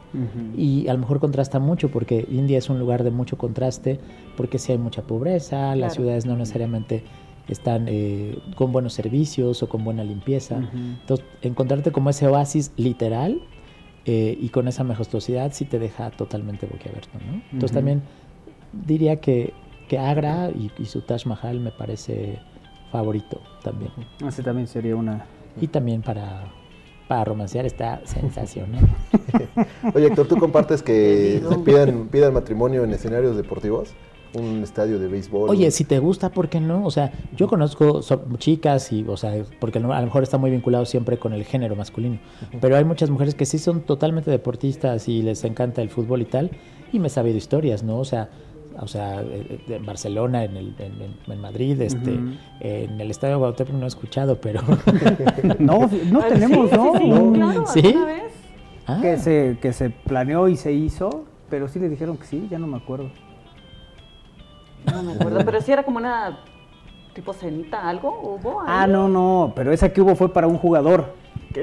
Y 0.55 0.87
a 0.87 0.93
lo 0.93 0.99
mejor 0.99 1.19
contrasta 1.19 1.57
mucho 1.57 1.89
porque 1.89 2.27
India 2.29 2.59
es 2.59 2.69
un 2.69 2.77
lugar 2.77 3.03
de 3.03 3.09
mucho 3.09 3.39
contraste, 3.39 3.99
porque 4.37 4.59
si 4.59 4.71
hay 4.71 4.77
mucha 4.77 5.01
pobreza, 5.01 5.75
las 5.75 5.95
ciudades 5.95 6.27
no 6.27 6.37
necesariamente 6.37 7.03
están 7.47 7.87
eh, 7.87 8.37
con 8.55 8.71
buenos 8.71 8.93
servicios 8.93 9.63
o 9.63 9.69
con 9.69 9.83
buena 9.83 10.03
limpieza. 10.03 10.61
Entonces, 11.01 11.25
encontrarte 11.41 11.91
como 11.91 12.11
ese 12.11 12.27
oasis 12.27 12.71
literal 12.77 13.41
eh, 14.05 14.37
y 14.39 14.49
con 14.49 14.67
esa 14.67 14.83
majestuosidad 14.83 15.51
sí 15.53 15.65
te 15.65 15.79
deja 15.79 16.11
totalmente 16.11 16.67
boquiabierto, 16.67 17.17
¿no? 17.19 17.41
Entonces 17.51 17.71
también 17.71 18.03
diría 18.73 19.17
que, 19.17 19.53
que 19.91 19.99
Agra 19.99 20.49
y, 20.51 20.85
su 20.85 21.01
Taj 21.01 21.25
Mahal 21.25 21.59
me 21.59 21.69
parece 21.69 22.39
favorito 22.93 23.41
también. 23.61 23.91
Así 24.25 24.41
también 24.41 24.65
sería 24.65 24.95
una, 24.95 25.25
y 25.59 25.67
también 25.67 26.01
para, 26.01 26.45
para 27.09 27.25
romancear 27.25 27.65
está 27.65 27.99
sensacional. 28.05 28.87
Oye, 29.93 30.07
Héctor, 30.07 30.29
¿tú 30.29 30.37
compartes 30.37 30.81
que 30.81 31.43
pidan, 31.65 32.07
pidan 32.07 32.33
matrimonio 32.33 32.85
en 32.85 32.93
escenarios 32.93 33.35
deportivos? 33.35 33.93
un 34.33 34.63
estadio 34.63 34.97
de 34.97 35.09
béisbol. 35.09 35.49
Oye, 35.49 35.69
si 35.71 35.83
te 35.83 35.99
gusta, 35.99 36.29
¿por 36.29 36.47
qué 36.47 36.61
no? 36.61 36.85
O 36.85 36.89
sea, 36.89 37.11
yo 37.35 37.49
conozco 37.49 37.99
chicas 38.37 38.93
y, 38.93 39.03
o 39.05 39.17
sea, 39.17 39.43
porque 39.59 39.79
a 39.79 39.81
lo 39.81 39.89
mejor 39.89 40.23
está 40.23 40.37
muy 40.37 40.51
vinculado 40.51 40.85
siempre 40.85 41.17
con 41.17 41.33
el 41.33 41.43
género 41.43 41.75
masculino, 41.75 42.17
pero 42.61 42.77
hay 42.77 42.85
muchas 42.85 43.09
mujeres 43.09 43.35
que 43.35 43.45
sí 43.45 43.57
son 43.57 43.81
totalmente 43.81 44.31
deportistas 44.31 45.09
y 45.09 45.21
les 45.21 45.43
encanta 45.43 45.81
el 45.81 45.89
fútbol 45.89 46.21
y 46.21 46.25
tal, 46.25 46.51
y 46.93 46.99
me 46.99 47.07
he 47.07 47.09
sabido 47.09 47.35
historias, 47.35 47.83
¿no? 47.83 47.99
O 47.99 48.05
sea, 48.05 48.29
o 48.81 48.87
sea, 48.87 49.21
eh, 49.21 49.61
eh, 49.67 49.75
en 49.75 49.85
Barcelona, 49.85 50.43
en, 50.43 50.57
el, 50.57 50.75
en, 50.79 51.41
Madrid, 51.41 51.79
este, 51.81 52.19
en 52.59 52.99
el 52.99 53.11
Estadio 53.11 53.37
Guadalupe 53.37 53.71
no 53.71 53.85
he 53.85 53.87
escuchado, 53.87 54.41
pero... 54.41 54.61
no, 55.59 55.89
no 56.09 56.19
ah, 56.19 56.27
tenemos, 56.27 56.71
¿no? 56.71 57.67
Sí, 57.67 57.81
claro, 57.81 58.07
ah. 58.87 58.99
Que, 59.01 59.17
se, 59.17 59.57
que 59.61 59.71
se 59.71 59.91
planeó 59.91 60.47
y 60.47 60.57
se 60.57 60.73
hizo, 60.73 61.25
pero 61.49 61.67
sí 61.67 61.79
le 61.79 61.89
dijeron 61.89 62.17
que 62.17 62.25
sí, 62.25 62.47
ya 62.49 62.57
no 62.57 62.67
me 62.67 62.77
acuerdo. 62.77 63.11
No 64.85 65.03
me 65.03 65.13
acuerdo, 65.13 65.45
pero 65.45 65.61
sí 65.61 65.71
era 65.71 65.83
como 65.83 65.97
una 65.97 66.39
tipo 67.13 67.33
cenita, 67.33 67.87
algo, 67.87 68.09
¿hubo? 68.09 68.61
Ah, 68.65 68.87
no, 68.87 69.07
no, 69.07 69.53
pero 69.55 69.71
esa 69.71 69.93
que 69.93 70.01
hubo 70.01 70.15
fue 70.15 70.33
para 70.33 70.47
un 70.47 70.57
jugador. 70.57 71.13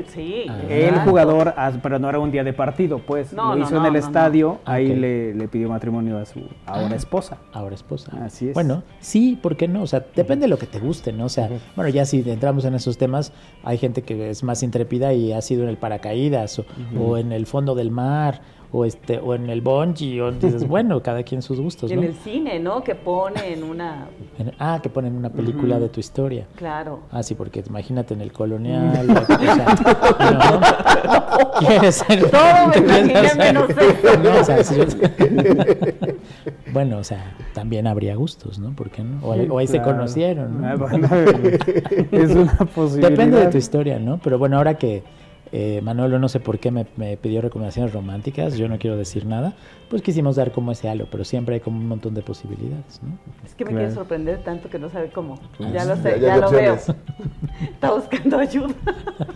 Sí. 0.08 0.46
Ah. 0.48 0.62
El 0.68 0.94
jugador, 1.00 1.54
ah, 1.56 1.72
pero 1.82 1.98
no 1.98 2.08
era 2.08 2.18
un 2.18 2.30
día 2.30 2.44
de 2.44 2.52
partido, 2.52 2.98
pues. 2.98 3.32
lo 3.32 3.58
hizo 3.58 3.76
en 3.76 3.86
el 3.86 3.96
estadio, 3.96 4.58
ahí 4.64 4.94
le, 4.94 5.34
le, 5.34 5.48
pidió 5.48 5.68
matrimonio 5.68 6.18
a 6.18 6.24
su 6.24 6.40
ahora 6.66 6.96
esposa. 6.96 7.38
Ahora 7.52 7.74
esposa. 7.74 8.12
Así 8.24 8.48
es. 8.48 8.54
Bueno, 8.54 8.82
sí, 9.00 9.38
¿por 9.40 9.56
qué 9.56 9.68
no? 9.68 9.82
O 9.82 9.86
sea, 9.86 10.04
depende 10.14 10.44
de 10.44 10.48
lo 10.48 10.58
que 10.58 10.66
te 10.66 10.78
guste, 10.78 11.12
¿no? 11.12 11.26
O 11.26 11.28
sea, 11.28 11.48
bueno, 11.76 11.88
ya 11.88 12.04
si 12.04 12.28
entramos 12.28 12.64
en 12.64 12.74
esos 12.74 12.98
temas, 12.98 13.32
hay 13.64 13.78
gente 13.78 14.02
que 14.02 14.30
es 14.30 14.42
más 14.42 14.62
intrépida 14.62 15.12
y 15.12 15.32
ha 15.32 15.40
sido 15.40 15.62
en 15.62 15.68
el 15.68 15.76
paracaídas 15.76 16.62
o 16.98 17.16
en 17.16 17.32
el 17.32 17.46
fondo 17.46 17.74
del 17.74 17.90
mar 17.90 18.40
o 18.70 18.84
este 18.84 19.18
o 19.18 19.34
en 19.34 19.48
el 19.48 19.60
bungee 19.60 20.20
o 20.20 20.30
dices 20.30 20.66
bueno 20.68 21.02
cada 21.02 21.22
quien 21.22 21.40
sus 21.40 21.60
gustos 21.60 21.90
en 21.90 22.04
el 22.04 22.14
cine 22.14 22.58
no 22.58 22.82
que 22.84 22.94
ponen 22.94 23.62
una 23.62 24.08
ah 24.58 24.80
que 24.82 24.88
ponen 24.88 25.16
una 25.16 25.30
película 25.30 25.78
de 25.78 25.88
tu 25.88 26.00
historia. 26.00 26.46
Claro. 26.56 27.00
Ah 27.10 27.22
sí 27.22 27.34
porque 27.34 27.62
imagínate 27.66 28.14
en 28.14 28.20
el 28.20 28.32
colonial 28.32 29.08
o 29.10 29.26
sea, 29.26 29.66
no, 30.32 31.60
quieres 31.60 31.94
ser 31.94 32.30
todo 32.30 32.68
me 32.68 33.34
menos 33.34 33.68
no, 34.22 34.40
o 34.40 34.44
sea, 34.44 34.58
bueno 36.72 36.98
o 36.98 37.04
sea 37.04 37.36
también 37.54 37.86
habría 37.86 38.14
gustos 38.16 38.58
no 38.58 38.74
¿por 38.74 38.90
qué 38.90 39.02
no 39.02 39.18
o, 39.22 39.58
ahí 39.58 39.66
se 39.66 39.80
conocieron 39.80 40.60
¿no? 40.60 40.68
Ah, 40.68 40.76
es 42.12 42.30
una 42.30 42.54
posibilidad 42.74 43.10
depende 43.10 43.38
de 43.38 43.46
tu 43.46 43.58
historia 43.58 43.98
no 43.98 44.18
pero 44.22 44.38
bueno 44.38 44.56
ahora 44.56 44.74
que 44.74 45.02
eh, 45.50 45.80
Manolo 45.82 46.18
no 46.18 46.28
sé 46.28 46.40
por 46.40 46.58
qué 46.58 46.70
me, 46.70 46.84
pidió 47.16 47.40
recomendaciones 47.40 47.92
románticas, 47.92 48.56
yo 48.56 48.68
no 48.68 48.78
quiero 48.78 48.96
decir 48.96 49.24
nada, 49.24 49.54
pues 49.88 50.02
quisimos 50.02 50.36
dar 50.36 50.52
como 50.52 50.72
ese 50.72 50.88
halo, 50.88 51.06
pero 51.10 51.24
siempre 51.24 51.56
hay 51.56 51.60
como 51.60 51.78
un 51.78 51.88
montón 51.88 52.14
de 52.14 52.22
posibilidades. 52.22 53.00
¿no? 53.02 53.18
Es 53.44 53.54
que 53.54 53.64
me 53.64 53.70
quiere 53.70 53.90
sorprender 53.90 54.42
tanto 54.42 54.68
que 54.68 54.78
no 54.78 54.90
sabe 54.90 55.10
cómo. 55.10 55.38
Ya 55.72 55.84
lo 55.84 55.96
sé, 55.96 56.20
ya, 56.20 56.36
lo 56.36 56.50
veo. 56.50 56.74
Está 57.62 57.92
buscando 57.92 58.38
ayuda. 58.38 58.74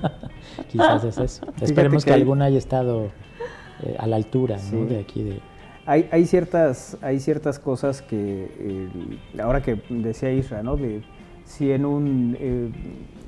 Quizás 0.70 1.04
es 1.04 1.18
eso. 1.18 1.46
Esperemos 1.60 2.04
que, 2.04 2.12
alguna 2.12 2.46
haya 2.46 2.58
estado 2.58 3.06
eh, 3.82 3.96
a 3.98 4.06
la 4.06 4.16
altura 4.16 4.58
de 4.58 5.00
aquí 5.00 5.22
de... 5.22 5.40
Hay, 5.84 6.08
hay, 6.12 6.26
ciertas, 6.26 6.96
hay 7.02 7.18
ciertas 7.18 7.58
cosas 7.58 8.02
que, 8.02 8.48
eh, 8.56 9.40
ahora 9.42 9.62
que 9.62 9.80
decía 9.88 10.30
Isra, 10.30 10.62
¿no? 10.62 10.76
De 10.76 11.02
si 11.44 11.72
en 11.72 11.84
un 11.84 12.36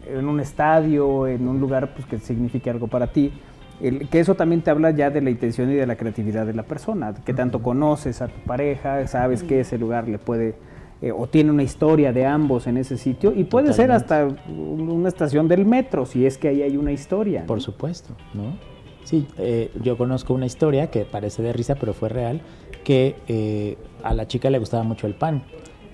en 0.06 0.28
un 0.28 0.40
estadio, 0.40 1.26
en 1.26 1.46
un 1.48 1.60
lugar 1.60 1.94
pues, 1.94 2.06
que 2.06 2.18
signifique 2.18 2.70
algo 2.70 2.88
para 2.88 3.08
ti. 3.08 3.32
que 3.80 4.20
eso 4.20 4.34
también 4.34 4.62
te 4.62 4.70
habla 4.70 4.90
ya 4.90 5.10
de 5.10 5.20
la 5.20 5.30
intención 5.30 5.70
y 5.70 5.74
de 5.74 5.86
la 5.86 5.96
creatividad 5.96 6.46
de 6.46 6.54
la 6.54 6.62
persona, 6.62 7.12
que 7.12 7.34
tanto 7.34 7.60
conoces 7.62 8.22
a 8.22 8.28
tu 8.28 8.40
pareja, 8.40 9.06
sabes 9.06 9.42
que 9.42 9.60
ese 9.60 9.78
lugar 9.78 10.08
le 10.08 10.18
puede, 10.18 10.54
eh, 11.02 11.12
o 11.12 11.26
tiene 11.26 11.50
una 11.50 11.62
historia 11.62 12.12
de 12.12 12.24
ambos 12.24 12.66
en 12.66 12.76
ese 12.76 12.96
sitio, 12.96 13.32
y 13.34 13.44
puede 13.44 13.72
ser 13.72 13.90
hasta 13.90 14.28
una 14.48 15.08
estación 15.08 15.48
del 15.48 15.66
metro, 15.66 16.06
si 16.06 16.24
es 16.24 16.38
que 16.38 16.48
ahí 16.48 16.62
hay 16.62 16.76
una 16.76 16.92
historia. 16.92 17.44
Por 17.46 17.60
supuesto, 17.60 18.14
¿no? 18.32 18.56
Sí, 19.04 19.26
eh, 19.38 19.70
yo 19.82 19.98
conozco 19.98 20.32
una 20.32 20.46
historia 20.46 20.90
que 20.90 21.04
parece 21.04 21.42
de 21.42 21.52
risa, 21.52 21.74
pero 21.74 21.92
fue 21.92 22.08
real, 22.08 22.40
que 22.84 23.16
eh, 23.28 23.76
a 24.02 24.14
la 24.14 24.26
chica 24.26 24.50
le 24.50 24.58
gustaba 24.58 24.82
mucho 24.82 25.06
el 25.06 25.14
pan. 25.14 25.42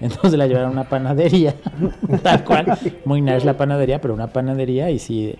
Entonces 0.01 0.39
la 0.39 0.47
llevaron 0.47 0.71
a 0.71 0.73
una 0.73 0.89
panadería, 0.89 1.55
tal 2.23 2.45
cual, 2.45 2.79
muy 3.05 3.21
nice 3.21 3.45
la 3.45 3.57
panadería, 3.57 4.01
pero 4.01 4.15
una 4.15 4.29
panadería 4.29 4.91
y 4.91 4.99
si 4.99 5.35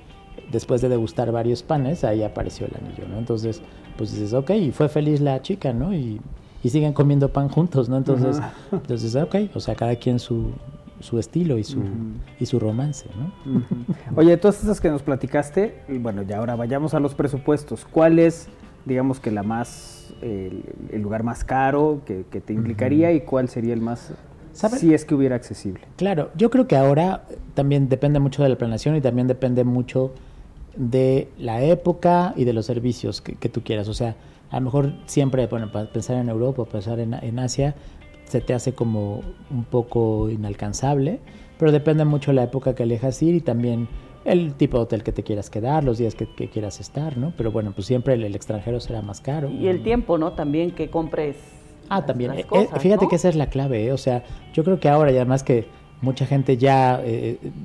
después 0.51 0.81
de 0.81 0.89
degustar 0.89 1.33
varios 1.33 1.63
panes, 1.63 2.05
ahí 2.05 2.23
apareció 2.23 2.67
el 2.67 2.73
anillo, 2.77 3.09
¿no? 3.09 3.19
Entonces, 3.19 3.63
pues 3.97 4.13
dices, 4.13 4.35
ok, 4.35 4.51
y 4.51 4.73
fue 4.73 4.89
feliz 4.89 5.21
la 5.21 5.41
chica, 5.43 5.73
¿no? 5.73 5.95
Y, 5.95 6.21
siguen 6.63 6.93
comiendo 6.93 7.33
pan 7.33 7.49
juntos, 7.49 7.89
¿no? 7.89 7.97
Entonces, 7.97 8.39
entonces 8.71 9.17
ok, 9.17 9.35
o 9.55 9.61
sea, 9.61 9.75
cada 9.75 9.97
quien 9.97 10.19
su, 10.19 10.53
su 11.01 11.19
estilo 11.19 11.57
y 11.57 11.65
su, 11.65 11.83
y 12.39 12.45
su 12.45 12.59
romance, 12.61 13.07
¿no? 13.17 13.63
Oye, 14.15 14.37
todas 14.37 14.63
esas 14.63 14.79
que 14.79 14.91
nos 14.91 15.03
platicaste, 15.03 15.83
bueno, 15.89 16.23
ya 16.23 16.37
ahora 16.37 16.57
vayamos 16.57 16.93
a 16.93 17.01
los 17.01 17.15
presupuestos. 17.15 17.87
¿Cuál 17.91 18.19
es, 18.19 18.49
digamos 18.85 19.21
que 19.21 19.31
la 19.31 19.43
más, 19.43 20.13
el, 20.21 20.63
lugar 21.01 21.23
más 21.23 21.45
caro 21.45 22.03
que, 22.05 22.23
te 22.23 22.53
implicaría 22.53 23.11
y 23.13 23.23
cuál 23.23 23.49
sería 23.49 23.73
el 23.73 23.81
más 23.81 24.13
si 24.69 24.95
es 24.95 25.05
que 25.05 25.15
hubiera 25.15 25.37
accesible. 25.37 25.81
Claro, 25.97 26.31
yo 26.37 26.51
creo 26.51 26.67
que 26.67 26.77
ahora 26.77 27.25
también 27.55 27.89
depende 27.89 28.21
mucho 28.21 28.43
de 28.43 28.49
la 28.49 28.57
planeación 28.57 28.97
y 28.97 29.01
también 29.01 29.27
depende 29.27 29.65
mucho 29.65 30.13
de 30.77 31.29
la 31.39 31.63
época 31.63 32.33
y 32.37 32.45
de 32.45 32.53
los 32.53 32.67
servicios 32.67 33.21
que, 33.21 33.49
tú 33.49 33.63
quieras. 33.63 33.89
O 33.89 33.95
sea, 33.95 34.17
a 34.51 34.59
lo 34.61 34.67
mejor 34.67 34.93
siempre, 35.07 35.47
bueno, 35.47 35.71
para 35.73 35.91
pensar 35.91 36.17
en 36.17 36.29
Europa, 36.29 36.65
pensar 36.65 37.01
en, 37.01 37.15
en, 37.15 37.39
Asia, 37.39 37.75
se 38.25 38.41
te 38.41 38.55
hace 38.55 38.73
como 38.73 39.23
un 39.51 39.65
poco 39.65 40.31
inalcanzable, 40.31 41.21
pero 41.59 41.73
depende 41.73 42.05
mucho 42.05 42.31
de 42.31 42.37
la 42.37 42.45
época 42.45 42.75
que 42.75 42.85
elijas 42.85 43.21
ir 43.23 43.35
y 43.35 43.41
también 43.41 43.89
el 44.25 44.55
tipo 44.55 44.77
de 44.77 44.85
hotel 44.85 45.03
que 45.03 45.13
te 45.13 45.23
quieras 45.23 45.51
quedar, 45.51 45.83
los 45.83 45.99
días 45.99 46.15
que, 46.15 46.27
quieras 46.27 46.81
estar, 46.81 47.17
¿no? 47.17 47.33
Pero 47.37 47.51
bueno, 47.53 47.73
pues 47.73 47.87
siempre 47.87 48.15
el, 48.15 48.25
el, 48.25 48.35
extranjero 48.35 48.79
será 48.81 49.03
más 49.03 49.21
caro. 49.21 49.51
Y 49.51 49.69
el 49.69 49.83
tiempo, 49.83 50.19
¿no? 50.19 50.33
También 50.33 50.73
que 50.73 50.91
compres 50.91 51.37
Ah, 51.91 52.07
también. 52.07 52.33
Eh, 52.33 52.47
eh, 52.53 52.69
fíjate 52.79 53.09
que 53.09 53.17
esa 53.17 53.29
es 53.29 53.37
la 53.37 53.51
clave, 53.51 53.87
¿eh? 53.87 53.93
o 53.93 53.99
sea, 53.99 54.23
yo 54.55 54.65
creo 54.65 54.79
que 54.79 54.89
ahora 54.89 55.11
y 55.11 55.17
además 55.17 55.43
que 55.43 55.67
mucha 56.01 56.25
gente 56.25 56.57
ya 56.57 57.03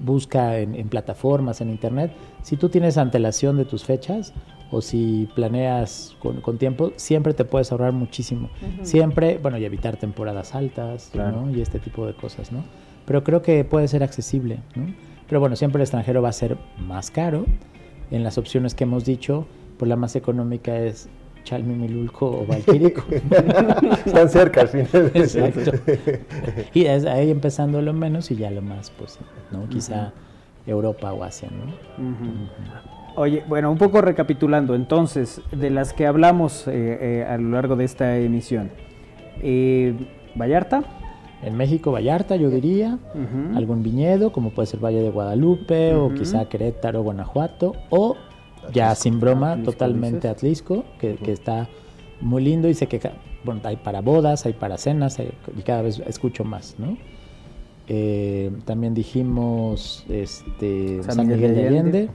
busca 0.04 0.58
en, 0.58 0.90
plataformas, 0.90 1.62
en 1.62 1.70
internet, 1.70 2.12
si 2.42 2.58
tú 2.58 2.68
tienes 2.68 2.98
antelación 2.98 3.56
de 3.56 3.64
tus 3.64 3.86
fechas 3.86 4.34
o 4.72 4.82
si 4.82 5.30
planeas 5.36 6.18
con, 6.20 6.58
tiempo, 6.58 6.92
siempre 6.98 7.34
te 7.34 7.46
puedes 7.46 7.72
ahorrar 7.72 7.94
muchísimo. 7.94 8.50
Siempre, 8.82 9.38
bueno, 9.38 9.58
y 9.58 9.64
evitar 9.64 9.96
temporadas 9.96 10.54
altas, 10.54 11.12
¿no? 11.14 11.50
Y 11.56 11.62
este 11.62 11.80
tipo 11.80 12.06
de 12.06 12.14
cosas, 12.14 12.52
¿no? 12.52 12.66
Pero 13.06 13.24
creo 13.24 13.42
que 13.42 13.64
puede 13.64 13.88
ser 13.88 14.04
accesible, 14.04 14.60
¿no? 14.76 14.94
Pero 15.30 15.40
bueno, 15.40 15.56
siempre 15.56 15.80
el 15.80 15.84
extranjero 15.84 16.22
va 16.22 16.30
a 16.30 16.34
ser 16.34 16.58
más 16.78 17.12
caro. 17.12 17.46
En 18.12 18.24
las 18.24 18.38
opciones 18.38 18.76
que 18.76 18.84
hemos 18.84 19.06
dicho, 19.06 19.48
pues 19.78 19.88
la 19.88 19.96
más 19.96 20.16
económica 20.16 20.78
es 20.78 21.10
Chalmimilulco 21.46 22.42
o 22.42 22.46
Valquirico. 22.46 23.06
Están 24.06 24.28
cerca 24.28 24.62
al 24.62 24.68
final. 24.68 25.12
Exacto. 25.14 25.72
Y 26.74 26.86
es 26.86 27.06
ahí 27.06 27.32
empezando 27.32 27.82
lo 27.82 27.94
menos 27.94 28.30
y 28.32 28.36
ya 28.36 28.52
lo 28.52 28.62
más, 28.62 28.92
pues, 28.92 29.18
¿no? 29.52 29.70
Quizá 29.70 30.12
Europa 30.68 31.14
o 31.14 31.24
Asia, 31.24 31.50
¿no? 31.50 31.72
Oye, 33.16 33.44
bueno, 33.48 33.72
un 33.72 33.78
poco 33.78 34.02
recapitulando, 34.02 34.76
entonces, 34.76 35.42
de 35.52 35.70
las 35.70 35.94
que 35.94 36.06
hablamos 36.06 36.68
eh, 36.68 36.98
eh, 37.00 37.26
a 37.30 37.38
lo 37.38 37.52
largo 37.52 37.78
de 37.78 37.86
esta 37.86 38.18
emisión. 38.18 38.72
Eh, 39.42 39.96
Vallarta. 40.36 40.84
En 41.44 41.56
México, 41.56 41.92
Vallarta, 41.92 42.36
yo 42.38 42.50
diría. 42.50 42.98
Algún 43.54 43.84
viñedo, 43.84 44.32
como 44.32 44.50
puede 44.50 44.66
ser 44.66 44.84
Valle 44.84 45.02
de 45.02 45.12
Guadalupe, 45.12 45.94
o 45.94 46.12
quizá 46.14 46.46
Querétaro, 46.46 47.04
Guanajuato, 47.04 47.74
o 47.90 48.16
ya 48.74 48.96
sin 48.96 49.20
broma, 49.20 49.62
totalmente 49.64 50.28
Atlisco, 50.28 50.86
que, 51.00 51.16
que, 51.16 51.32
está 51.32 51.68
muy 52.22 52.44
lindo 52.44 52.70
y 52.70 52.74
sé 52.74 52.88
que 52.88 53.00
bueno, 53.44 53.62
hay 53.64 53.78
para 53.78 54.02
bodas, 54.02 54.46
hay 54.46 54.54
para 54.54 54.78
cenas 54.78 55.20
y 55.20 55.62
cada 55.62 55.84
vez 55.84 56.02
escucho 56.08 56.44
más, 56.44 56.76
¿no? 56.78 56.98
Eh, 57.88 58.52
también 58.66 58.96
dijimos 58.96 60.06
este, 60.10 61.04
San, 61.04 61.28
Miguel, 61.28 61.56
de 61.56 61.68
Allende. 61.68 62.10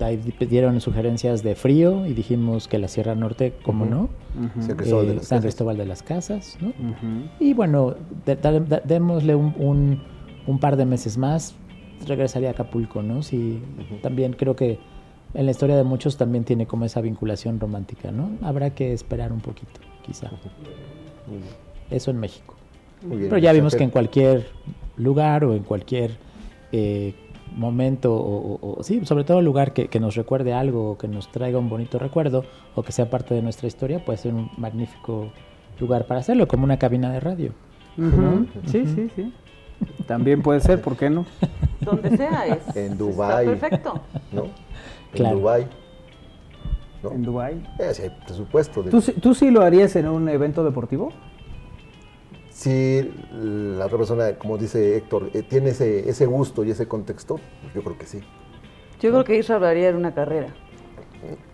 Ahí 0.00 0.16
pidieron 0.38 0.80
sugerencias 0.80 1.42
de 1.42 1.54
frío 1.54 2.06
y 2.06 2.14
dijimos 2.14 2.68
que 2.68 2.78
la 2.78 2.88
Sierra 2.88 3.14
Norte, 3.14 3.52
¿cómo 3.64 3.84
no? 3.84 4.08
Eh, 4.56 5.18
San 5.20 5.40
Cristóbal 5.42 5.76
de 5.76 5.84
las 5.84 6.02
Casas, 6.02 6.56
¿no? 6.60 6.72
Y 7.38 7.52
bueno, 7.52 7.94
démosle 8.84 9.34
un, 9.34 9.54
un, 9.58 10.02
un, 10.46 10.58
par 10.58 10.76
de 10.76 10.86
meses 10.86 11.18
más, 11.18 11.54
regresaría 12.06 12.48
a 12.48 12.52
Acapulco, 12.52 13.02
¿no? 13.02 13.22
Sí, 13.22 13.60
también 14.00 14.32
creo 14.32 14.56
que 14.56 14.78
en 15.34 15.44
la 15.44 15.50
historia 15.50 15.76
de 15.76 15.84
muchos 15.84 16.16
también 16.16 16.44
tiene 16.44 16.66
como 16.66 16.84
esa 16.84 17.00
vinculación 17.00 17.60
romántica, 17.60 18.10
¿no? 18.10 18.30
Habrá 18.42 18.70
que 18.70 18.92
esperar 18.92 19.32
un 19.32 19.40
poquito, 19.40 19.80
quizá. 20.02 20.30
Eso 21.90 22.10
en 22.10 22.18
México. 22.18 22.54
Pero 23.08 23.38
ya 23.38 23.52
vimos 23.52 23.74
que 23.74 23.84
en 23.84 23.90
cualquier 23.90 24.46
lugar 24.96 25.44
o 25.44 25.54
en 25.54 25.62
cualquier 25.64 26.16
eh, 26.72 27.14
momento 27.54 28.14
o, 28.14 28.78
sí, 28.82 29.04
sobre 29.04 29.24
todo 29.24 29.42
lugar 29.42 29.72
que, 29.72 29.88
que, 29.88 30.00
nos 30.00 30.14
recuerde 30.14 30.54
algo 30.54 30.92
o 30.92 30.98
que 30.98 31.08
nos 31.08 31.30
traiga 31.30 31.58
un 31.58 31.68
bonito 31.68 31.98
recuerdo 31.98 32.44
o 32.74 32.82
que 32.82 32.92
sea 32.92 33.10
parte 33.10 33.34
de 33.34 33.42
nuestra 33.42 33.66
historia, 33.66 34.04
puede 34.04 34.18
ser 34.18 34.32
un 34.32 34.50
magnífico 34.56 35.30
lugar 35.80 36.06
para 36.06 36.20
hacerlo, 36.20 36.48
como 36.48 36.64
una 36.64 36.78
cabina 36.78 37.12
de 37.12 37.20
radio. 37.20 37.52
Sí, 38.66 38.86
sí, 38.86 39.10
sí. 39.14 39.32
También 40.06 40.42
puede 40.42 40.60
ser, 40.60 40.80
¿por 40.80 40.96
qué 40.96 41.10
no? 41.10 41.26
Donde 41.80 42.16
sea 42.16 42.46
es. 42.46 42.76
En 42.76 42.96
Dubai. 42.96 43.46
Perfecto. 43.46 44.00
¿No? 44.32 44.46
En 45.14 45.30
Dubai. 45.32 45.68
En 47.02 47.22
Dubai. 47.22 47.62
Eh, 47.78 47.92
sí, 47.92 48.02
presupuesto. 48.24 48.82
¿Tú, 48.84 49.00
¿Tú 49.00 49.34
sí 49.34 49.50
lo 49.50 49.62
harías 49.62 49.94
en 49.96 50.08
un 50.08 50.28
evento 50.28 50.64
deportivo? 50.64 51.12
Si 52.50 53.12
la 53.32 53.86
otra 53.86 53.98
persona, 53.98 54.34
como 54.38 54.56
dice 54.56 54.96
Héctor, 54.96 55.30
eh, 55.34 55.42
tiene 55.42 55.70
ese, 55.70 56.08
ese 56.08 56.24
gusto 56.24 56.64
y 56.64 56.70
ese 56.70 56.86
contexto, 56.86 57.40
yo 57.74 57.82
creo 57.82 57.98
que 57.98 58.06
sí. 58.06 58.20
Yo 59.00 59.10
creo 59.10 59.24
que 59.24 59.38
eso 59.38 59.54
hablaría 59.54 59.90
de 59.90 59.98
una 59.98 60.14
carrera. 60.14 60.54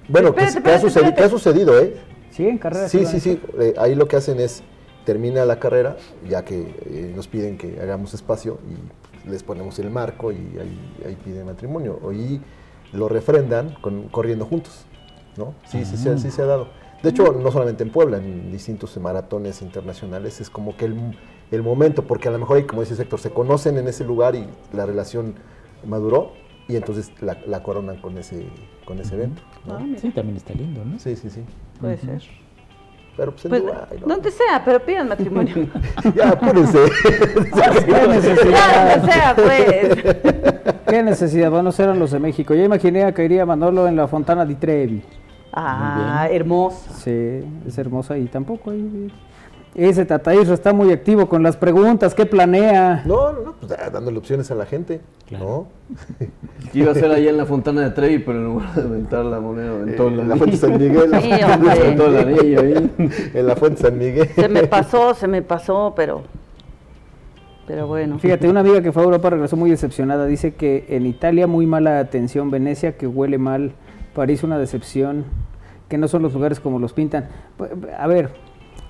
Bueno, 0.08 0.34
que, 0.34 0.42
ha 0.42 0.78
sucedido, 0.78 1.24
ha 1.24 1.28
sucedido, 1.28 1.78
¿eh? 1.80 1.96
Sí, 2.30 2.46
en 2.46 2.58
carrera. 2.58 2.88
Sí, 2.88 3.06
sí, 3.06 3.20
sí. 3.20 3.40
Eh, 3.58 3.74
ahí 3.78 3.94
lo 3.94 4.08
que 4.08 4.16
hacen 4.16 4.40
es, 4.40 4.62
termina 5.04 5.44
la 5.44 5.58
carrera, 5.58 5.96
ya 6.28 6.44
que 6.44 6.60
eh, 6.60 7.12
nos 7.14 7.28
piden 7.28 7.56
que 7.56 7.80
hagamos 7.80 8.12
espacio 8.14 8.58
y 8.68 9.28
les 9.28 9.42
ponemos 9.42 9.78
el 9.78 9.90
marco 9.90 10.32
y 10.32 10.36
ahí, 10.36 10.94
ahí 11.06 11.16
piden 11.24 11.46
matrimonio. 11.46 11.98
Y 12.12 12.40
lo 12.92 13.08
refrendan 13.08 13.74
con, 13.80 14.08
corriendo 14.08 14.46
juntos, 14.46 14.84
¿no? 15.36 15.54
Sí, 15.64 15.84
sí, 15.84 15.96
sí, 15.96 16.08
sí 16.18 16.30
se 16.30 16.42
ha 16.42 16.46
dado. 16.46 16.68
De 17.02 17.10
hecho, 17.10 17.32
no 17.32 17.50
solamente 17.50 17.82
en 17.82 17.90
Puebla, 17.90 18.18
en 18.18 18.52
distintos 18.52 18.96
maratones 18.98 19.62
internacionales, 19.62 20.40
es 20.40 20.50
como 20.50 20.76
que 20.76 20.84
el, 20.84 21.62
momento, 21.62 22.04
porque 22.04 22.28
a 22.28 22.30
lo 22.30 22.38
mejor, 22.38 22.64
como 22.66 22.82
dice 22.82 23.00
Héctor, 23.00 23.20
se 23.20 23.30
conocen 23.30 23.78
en 23.78 23.88
ese 23.88 24.04
lugar 24.04 24.34
y 24.34 24.46
la 24.72 24.84
relación 24.84 25.34
maduró 25.86 26.32
y 26.68 26.76
entonces 26.76 27.10
la, 27.20 27.62
coronan 27.62 27.96
con 27.96 28.18
ese, 28.18 28.46
con 28.84 28.98
ese 28.98 29.14
evento. 29.14 29.42
Ah, 29.68 29.84
sí, 29.96 30.10
también 30.10 30.36
está 30.36 30.52
lindo, 30.52 30.84
¿no? 30.84 30.98
Sí, 30.98 31.16
sí, 31.16 31.30
sí. 31.30 31.42
Puede 31.80 31.96
ser. 31.96 32.22
Pero 33.20 33.32
pues, 33.32 33.48
pues 33.48 34.00
Donde 34.00 34.30
sea, 34.30 34.62
pero 34.64 34.80
pidan 34.80 35.06
matrimonio. 35.06 35.68
ya, 36.16 36.30
apúrense. 36.30 36.78
¿Qué 37.84 38.08
necesidad? 38.08 38.94
donde 38.96 39.12
sea, 39.12 39.34
pues. 39.36 40.74
¿Qué 40.88 41.02
necesidad? 41.02 41.50
Bueno, 41.50 41.68
eran 41.78 41.98
los 41.98 42.12
de 42.12 42.18
México. 42.18 42.54
Ya 42.54 42.64
imaginé 42.64 43.12
que 43.12 43.22
iría 43.22 43.44
Manolo 43.44 43.86
en 43.86 43.96
la 43.96 44.08
Fontana 44.08 44.46
di 44.46 44.54
Trevi. 44.54 45.02
Ah, 45.52 46.28
hermosa. 46.30 46.94
Sí, 46.94 47.44
es 47.66 47.76
hermosa 47.76 48.16
y 48.16 48.24
tampoco 48.24 48.70
hay... 48.70 49.12
Ese 49.74 50.04
Tataísro 50.04 50.52
está 50.52 50.72
muy 50.72 50.92
activo 50.92 51.28
con 51.28 51.44
las 51.44 51.56
preguntas, 51.56 52.12
¿qué 52.14 52.26
planea? 52.26 53.04
No, 53.06 53.32
no, 53.32 53.40
no, 53.40 53.52
pues 53.52 53.72
dándole 53.92 54.18
opciones 54.18 54.50
a 54.50 54.56
la 54.56 54.66
gente, 54.66 55.00
¿no? 55.30 55.68
Iba 56.74 56.90
a 56.90 56.94
ser 56.94 57.12
ahí 57.12 57.28
en 57.28 57.36
la 57.36 57.46
Fontana 57.46 57.82
de 57.82 57.90
Trevi, 57.90 58.18
pero 58.18 58.38
en 58.38 58.44
lugar 58.46 58.74
de 58.74 58.82
aventar 58.82 59.24
la 59.24 59.38
moneda 59.38 59.70
aventó 59.70 60.08
en 60.08 60.28
la 60.28 60.36
Fuente 60.36 60.56
San 60.56 60.72
Miguel. 60.72 61.10
Sí, 61.20 61.30
el 61.32 62.16
anillo 62.16 62.60
ahí. 62.60 62.90
En 63.34 63.46
la 63.46 63.54
Fuente 63.54 63.82
San 63.82 63.96
Miguel. 63.96 64.28
Se 64.34 64.48
me 64.48 64.66
pasó, 64.66 65.14
se 65.14 65.28
me 65.28 65.42
pasó, 65.42 65.92
pero... 65.94 66.22
Pero 67.66 67.86
bueno. 67.86 68.18
Fíjate, 68.18 68.48
una 68.48 68.60
amiga 68.60 68.82
que 68.82 68.90
fue 68.90 69.02
a 69.02 69.04
Europa 69.04 69.30
regresó 69.30 69.56
muy 69.56 69.70
decepcionada. 69.70 70.26
Dice 70.26 70.54
que 70.54 70.86
en 70.88 71.06
Italia 71.06 71.46
muy 71.46 71.66
mala 71.66 72.00
atención, 72.00 72.50
Venecia 72.50 72.96
que 72.96 73.06
huele 73.06 73.38
mal 73.38 73.72
París 74.14 74.42
una 74.42 74.58
decepción, 74.58 75.24
que 75.88 75.96
no 75.96 76.08
son 76.08 76.22
los 76.22 76.34
lugares 76.34 76.58
como 76.58 76.80
los 76.80 76.92
pintan. 76.92 77.28
A 77.96 78.08
ver, 78.08 78.30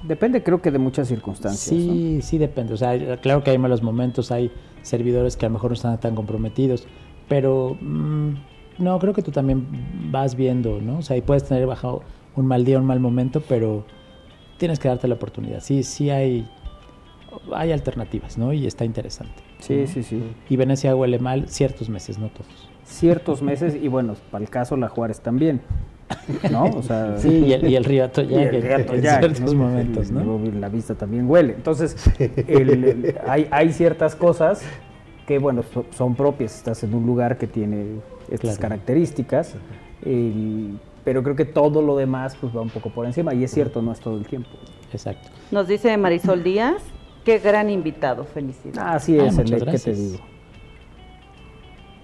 depende 0.03 0.43
creo 0.43 0.61
que 0.61 0.71
de 0.71 0.79
muchas 0.79 1.09
circunstancias. 1.09 1.81
Sí, 1.81 2.21
sí 2.23 2.39
depende. 2.39 2.75
O 2.75 2.77
sea, 2.77 3.19
claro 3.21 3.43
que 3.43 3.51
hay 3.51 3.59
malos 3.59 3.83
momentos, 3.83 4.31
hay 4.31 4.51
servidores 4.83 5.37
que 5.37 5.47
a 5.47 5.49
lo 5.49 5.55
mejor 5.55 5.71
no 5.71 5.75
están 5.75 5.99
tan 6.01 6.15
comprometidos, 6.15 6.87
pero 7.29 7.77
mm, 7.81 8.35
no, 8.79 8.99
creo 8.99 9.13
que 9.13 9.23
tú 9.23 9.31
también 9.31 9.67
vas 10.11 10.35
viendo, 10.35 10.81
¿no? 10.81 10.99
O 10.99 11.03
sea, 11.03 11.17
y 11.17 11.21
puedes 11.21 11.45
tener 11.45 11.67
bajado 11.67 12.03
un 12.37 12.47
mal 12.47 12.65
día, 12.65 12.79
un 12.79 12.87
mal 12.87 13.01
momento, 13.01 13.43
pero 13.49 13.85
tienes 14.59 14.79
que 14.79 14.89
darte 14.89 15.09
la 15.09 15.15
oportunidad. 15.15 15.61
Sí, 15.61 15.83
sí 15.83 16.11
hay, 16.11 16.49
hay 17.55 17.73
alternativas, 17.73 18.39
¿no? 18.39 18.53
Y 18.53 18.67
está 18.67 18.85
interesante. 18.85 19.43
Sí, 19.59 19.87
sí, 19.87 20.03
sí. 20.03 20.23
Y 20.49 20.57
Venecia 20.57 20.97
huele 20.97 21.19
mal 21.19 21.49
ciertos 21.49 21.89
meses, 21.89 22.19
no 22.19 22.29
todos 22.29 22.71
ciertos 22.91 23.41
meses 23.41 23.77
y 23.81 23.89
bueno, 23.89 24.15
para 24.31 24.45
el 24.45 24.51
caso 24.51 24.77
La 24.77 24.89
Juárez 24.89 25.21
también. 25.21 25.61
¿no? 26.51 26.65
O 26.65 26.83
sea, 26.83 27.17
sí, 27.19 27.29
y 27.47 27.53
el, 27.53 27.69
y 27.69 27.77
el 27.77 27.85
río 27.85 28.05
Atoyac, 28.05 28.53
en 28.93 29.03
ciertos 29.03 29.55
momentos, 29.55 30.11
¿no? 30.11 30.41
La 30.59 30.69
vista 30.69 30.95
también 30.95 31.29
huele. 31.29 31.55
Entonces, 31.55 31.97
el, 32.19 33.17
hay, 33.27 33.49
hay 33.51 33.73
ciertas 33.73 34.15
cosas 34.15 34.63
que, 35.27 35.39
bueno, 35.39 35.63
son 35.91 36.15
propias. 36.15 36.57
Estás 36.57 36.83
en 36.83 36.95
un 36.95 37.07
lugar 37.07 37.39
que 37.39 37.47
tiene 37.47 38.01
estas 38.31 38.59
características, 38.59 39.55
pero 41.05 41.23
creo 41.23 41.37
que 41.37 41.45
todo 41.45 41.83
lo 41.83 41.97
demás 41.97 42.37
pues 42.41 42.55
va 42.55 42.61
un 42.61 42.71
poco 42.71 42.91
por 42.91 43.07
encima. 43.07 43.35
Y 43.35 43.45
es 43.45 43.51
cierto, 43.51 43.83
no 43.83 43.93
es 43.93 44.01
todo 44.01 44.17
el 44.17 44.27
tiempo. 44.27 44.51
Exacto. 44.93 45.29
Nos 45.51 45.69
dice 45.69 45.97
Marisol 45.97 46.43
Díaz, 46.43 46.83
qué 47.25 47.39
gran 47.39 47.71
invitado, 47.71 48.25
felicidades. 48.25 49.03
Así 49.03 49.19
es, 49.19 49.39
el 49.39 49.65
que 49.65 49.79
te 49.79 49.95
digo 49.95 50.19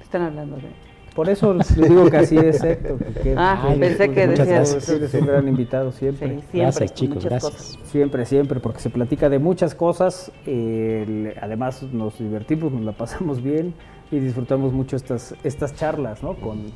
están 0.06 0.22
hablando 0.22 0.56
de 0.56 0.85
por 1.16 1.30
eso 1.30 1.54
les 1.54 1.74
digo 1.74 2.10
que 2.10 2.18
así 2.18 2.36
es 2.36 2.62
Héctor. 2.62 2.98
ah, 3.36 3.74
pensé 3.80 4.10
que 4.10 4.28
decías. 4.28 4.88
Eres 4.88 5.14
un 5.14 5.26
gran 5.26 5.48
invitado 5.48 5.90
siempre. 5.90 6.28
Sí, 6.28 6.34
siempre 6.34 6.60
gracias, 6.60 6.94
chicos, 6.94 7.24
gracias. 7.24 7.78
Siempre, 7.84 8.26
siempre, 8.26 8.60
porque 8.60 8.80
se 8.80 8.90
platica 8.90 9.30
de 9.30 9.38
muchas 9.38 9.74
cosas. 9.74 10.30
además, 11.40 11.82
nos 11.82 12.18
divertimos, 12.18 12.70
nos 12.70 12.82
la 12.82 12.92
pasamos 12.92 13.42
bien 13.42 13.74
y 14.10 14.18
disfrutamos 14.18 14.74
mucho 14.74 14.94
estas, 14.94 15.34
estas 15.42 15.74
charlas, 15.74 16.22
¿no? 16.22 16.34
Con, 16.34 16.66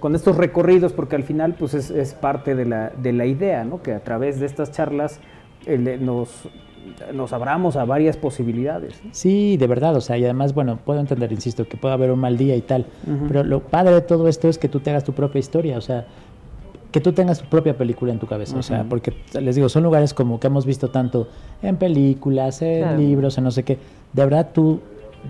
con 0.00 0.14
estos 0.14 0.36
recorridos, 0.36 0.94
porque 0.94 1.16
al 1.16 1.22
final, 1.22 1.54
pues 1.58 1.74
es, 1.74 1.90
es 1.90 2.14
parte 2.14 2.54
de 2.54 2.64
la, 2.64 2.88
de 2.90 3.12
la 3.12 3.26
idea, 3.26 3.64
¿no? 3.64 3.82
Que 3.82 3.92
a 3.92 4.02
través 4.02 4.40
de 4.40 4.46
estas 4.46 4.72
charlas 4.72 5.20
nos 6.00 6.48
nos 7.12 7.32
abramos 7.32 7.76
a 7.76 7.84
varias 7.84 8.16
posibilidades. 8.16 9.00
Sí, 9.12 9.56
de 9.56 9.66
verdad, 9.66 9.96
o 9.96 10.00
sea, 10.00 10.18
y 10.18 10.24
además, 10.24 10.54
bueno, 10.54 10.78
puedo 10.84 11.00
entender, 11.00 11.32
insisto, 11.32 11.66
que 11.66 11.76
puede 11.76 11.94
haber 11.94 12.10
un 12.10 12.20
mal 12.20 12.36
día 12.36 12.56
y 12.56 12.62
tal, 12.62 12.86
pero 13.28 13.44
lo 13.44 13.60
padre 13.60 13.94
de 13.94 14.00
todo 14.00 14.28
esto 14.28 14.48
es 14.48 14.58
que 14.58 14.68
tú 14.68 14.80
te 14.80 14.90
hagas 14.90 15.04
tu 15.04 15.12
propia 15.12 15.38
historia, 15.38 15.78
o 15.78 15.80
sea, 15.80 16.06
que 16.90 17.00
tú 17.00 17.12
tengas 17.12 17.40
tu 17.40 17.48
propia 17.48 17.76
película 17.76 18.12
en 18.12 18.18
tu 18.18 18.26
cabeza, 18.26 18.56
o 18.56 18.62
sea, 18.62 18.84
porque 18.88 19.12
les 19.40 19.56
digo, 19.56 19.68
son 19.68 19.82
lugares 19.82 20.14
como 20.14 20.38
que 20.38 20.46
hemos 20.46 20.64
visto 20.64 20.90
tanto 20.90 21.28
en 21.62 21.76
películas, 21.76 22.62
en 22.62 22.96
libros, 22.98 23.36
en 23.38 23.44
no 23.44 23.50
sé 23.50 23.64
qué, 23.64 23.78
de 24.12 24.24
verdad 24.24 24.50
tú 24.52 24.80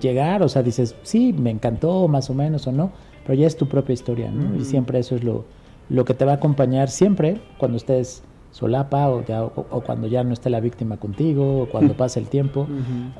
llegar, 0.00 0.42
o 0.42 0.48
sea, 0.48 0.62
dices, 0.62 0.94
sí, 1.02 1.32
me 1.32 1.50
encantó, 1.50 2.06
más 2.08 2.28
o 2.28 2.34
menos, 2.34 2.66
o 2.66 2.72
no, 2.72 2.90
pero 3.26 3.38
ya 3.38 3.46
es 3.46 3.56
tu 3.56 3.66
propia 3.66 3.94
historia, 3.94 4.30
¿no? 4.30 4.56
Y 4.56 4.64
siempre 4.64 4.98
eso 4.98 5.16
es 5.16 5.24
lo, 5.24 5.44
lo 5.88 6.04
que 6.04 6.14
te 6.14 6.24
va 6.24 6.32
a 6.32 6.34
acompañar 6.36 6.90
siempre 6.90 7.40
cuando 7.58 7.76
estés 7.76 8.22
solapa 8.54 9.08
o, 9.08 9.24
ya, 9.24 9.42
o, 9.42 9.80
cuando 9.80 10.06
ya 10.06 10.22
no 10.22 10.32
esté 10.32 10.48
la 10.48 10.60
víctima 10.60 10.96
contigo 10.96 11.62
o 11.62 11.66
cuando 11.66 11.94
pase 11.96 12.20
el 12.20 12.28
tiempo. 12.28 12.68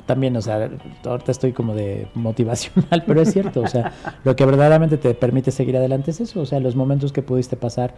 También, 0.05 0.35
o 0.37 0.41
sea, 0.41 0.69
ahorita 1.03 1.31
estoy 1.31 1.51
como 1.51 1.75
de 1.75 2.07
motivacional, 2.13 3.03
pero 3.05 3.21
es 3.21 3.33
cierto, 3.33 3.59
o 3.59 3.67
sea, 3.67 3.91
lo 4.23 4.37
que 4.37 4.45
verdaderamente 4.45 4.97
te 4.97 5.13
permite 5.13 5.51
seguir 5.51 5.75
adelante 5.75 6.11
es 6.11 6.21
eso, 6.21 6.39
o 6.39 6.45
sea, 6.45 6.61
los 6.61 6.77
momentos 6.77 7.11
que 7.11 7.21
pudiste 7.21 7.57
pasar 7.57 7.93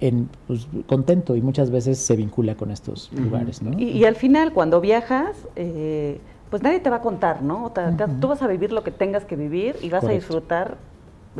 en 0.00 0.30
pues, 0.46 0.66
contento 0.86 1.36
y 1.36 1.42
muchas 1.42 1.70
veces 1.70 1.98
se 1.98 2.16
vincula 2.16 2.54
con 2.54 2.70
estos 2.70 3.12
lugares, 3.12 3.60
¿no? 3.60 3.78
Y, 3.78 4.06
al 4.06 4.16
final, 4.16 4.54
cuando 4.54 4.80
viajas, 4.80 5.36
eh, 5.56 6.20
pues 6.48 6.62
nadie 6.62 6.80
te 6.80 6.88
va 6.88 6.96
a 6.96 7.02
contar, 7.02 7.42
¿no? 7.42 7.70
Tú 8.18 8.28
vas 8.28 8.40
a 8.40 8.46
vivir 8.46 8.72
lo 8.72 8.82
que 8.82 8.90
tengas 8.90 9.26
que 9.26 9.36
vivir 9.36 9.76
y 9.82 9.90
vas 9.90 10.04
a 10.04 10.10
disfrutar 10.10 10.78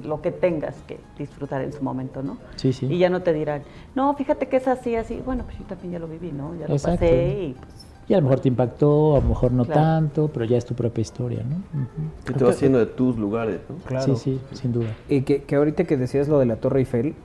lo 0.04 0.20
que 0.20 0.30
tengas 0.30 0.74
que 0.86 0.98
disfrutar 1.18 1.62
en 1.62 1.72
su 1.72 1.82
momento, 1.82 2.22
¿no? 2.22 2.36
Sí, 2.56 2.72
sí. 2.72 2.86
Y 2.86 2.98
ya 2.98 3.08
no 3.08 3.22
te 3.22 3.32
dirán, 3.32 3.62
no, 3.94 4.14
fíjate 4.14 4.48
que 4.48 4.58
es 4.58 4.68
así, 4.68 4.96
así. 4.96 5.22
Bueno, 5.24 5.44
pues 5.44 5.58
yo 5.58 5.64
también 5.64 5.92
ya 5.92 5.98
lo 5.98 6.08
viví, 6.08 6.32
¿no? 6.32 6.54
Ya 6.56 6.68
lo 6.68 6.76
pasé 6.76 7.44
y 7.44 7.52
pues... 7.54 7.86
Y 8.08 8.14
a 8.14 8.18
lo 8.18 8.22
mejor 8.24 8.38
te 8.38 8.48
impactó, 8.48 9.16
a 9.16 9.20
lo 9.20 9.28
mejor 9.28 9.50
no 9.50 9.64
tanto, 9.64 10.28
pero 10.28 10.44
ya 10.44 10.56
es 10.56 10.64
tu 10.64 10.74
propia 10.74 11.02
historia, 11.02 11.42
¿no? 11.42 11.56
Que 12.24 12.34
te 12.34 12.44
va 12.44 12.50
haciendo 12.50 12.78
de 12.78 12.86
tus 12.86 13.16
lugares, 13.16 13.60
¿no? 13.68 13.76
Claro. 13.84 14.14
Sí, 14.16 14.38
sí, 14.50 14.56
sin 14.56 14.72
duda. 14.72 14.94
Y 15.08 15.22
que, 15.22 15.42
que 15.42 15.56
ahorita 15.56 15.84
que 15.84 15.96
decías 15.96 16.28
lo 16.28 16.38
de 16.38 16.46
la 16.46 16.56
Torre 16.56 16.80
Eiffel, 16.80 17.16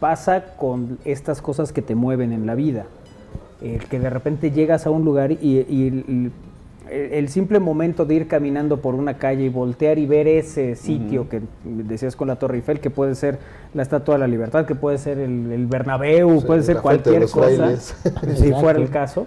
pasa 0.00 0.56
con 0.56 0.98
estas 1.06 1.40
cosas 1.40 1.72
que 1.72 1.80
te 1.80 1.94
mueven 1.94 2.32
en 2.34 2.44
la 2.44 2.54
vida. 2.54 2.86
El 3.62 3.86
que 3.86 3.98
de 3.98 4.10
repente 4.10 4.50
llegas 4.50 4.86
a 4.86 4.90
un 4.90 5.06
lugar 5.06 5.32
y, 5.32 5.36
y 5.40 6.30
el 6.90 7.28
simple 7.28 7.58
momento 7.58 8.04
de 8.04 8.14
ir 8.14 8.28
caminando 8.28 8.80
por 8.80 8.94
una 8.94 9.14
calle 9.14 9.44
y 9.44 9.48
voltear 9.48 9.98
y 9.98 10.06
ver 10.06 10.28
ese 10.28 10.76
sitio 10.76 11.28
que 11.28 11.42
decías 11.64 12.16
con 12.16 12.28
la 12.28 12.36
Torre 12.36 12.56
Eiffel, 12.56 12.80
que 12.80 12.90
puede 12.90 13.14
ser 13.14 13.38
la 13.74 13.82
Estatua 13.82 14.14
de 14.14 14.20
la 14.20 14.26
Libertad, 14.26 14.66
que 14.66 14.74
puede 14.74 14.98
ser 14.98 15.18
el, 15.18 15.50
el 15.52 15.66
Bernabéu, 15.66 16.42
puede 16.44 16.62
ser 16.62 16.78
cualquier 16.78 17.28
cosa, 17.28 17.76
si 18.34 18.52
fuera 18.52 18.78
el 18.78 18.88
caso. 18.88 19.26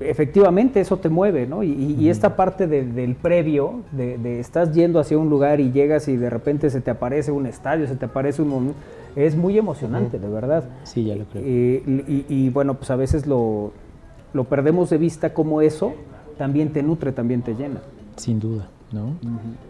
efectivamente 0.00 0.80
eso 0.80 0.96
te 0.98 1.08
mueve, 1.08 1.46
¿no? 1.46 1.62
Y, 1.62 2.08
esta 2.08 2.36
parte 2.36 2.66
del 2.66 3.14
previo, 3.16 3.80
de, 3.92 4.40
estás 4.40 4.72
yendo 4.72 5.00
hacia 5.00 5.18
un 5.18 5.30
lugar 5.30 5.60
y 5.60 5.72
llegas 5.72 6.08
y 6.08 6.16
de 6.16 6.30
repente 6.30 6.70
se 6.70 6.80
te 6.80 6.90
aparece 6.90 7.32
un 7.32 7.46
estadio, 7.46 7.86
se 7.86 7.96
te 7.96 8.04
aparece 8.04 8.42
un 8.42 8.74
es 9.16 9.36
muy 9.36 9.56
emocionante, 9.56 10.18
de 10.18 10.28
verdad. 10.28 10.64
Sí, 10.82 11.04
ya 11.04 11.14
lo 11.14 11.24
creo. 11.26 11.42
y, 11.44 12.24
y, 12.28 12.50
bueno, 12.50 12.74
pues 12.74 12.90
a 12.90 12.96
veces 12.96 13.26
lo, 13.26 13.72
lo 14.34 14.44
perdemos 14.44 14.90
de 14.90 14.98
vista 14.98 15.32
como 15.32 15.62
eso 15.62 15.94
también 16.36 16.72
te 16.72 16.82
nutre, 16.82 17.12
también 17.12 17.40
te 17.40 17.54
llena. 17.54 17.80
Sin 18.16 18.38
duda. 18.38 18.68
¿no? 18.94 19.16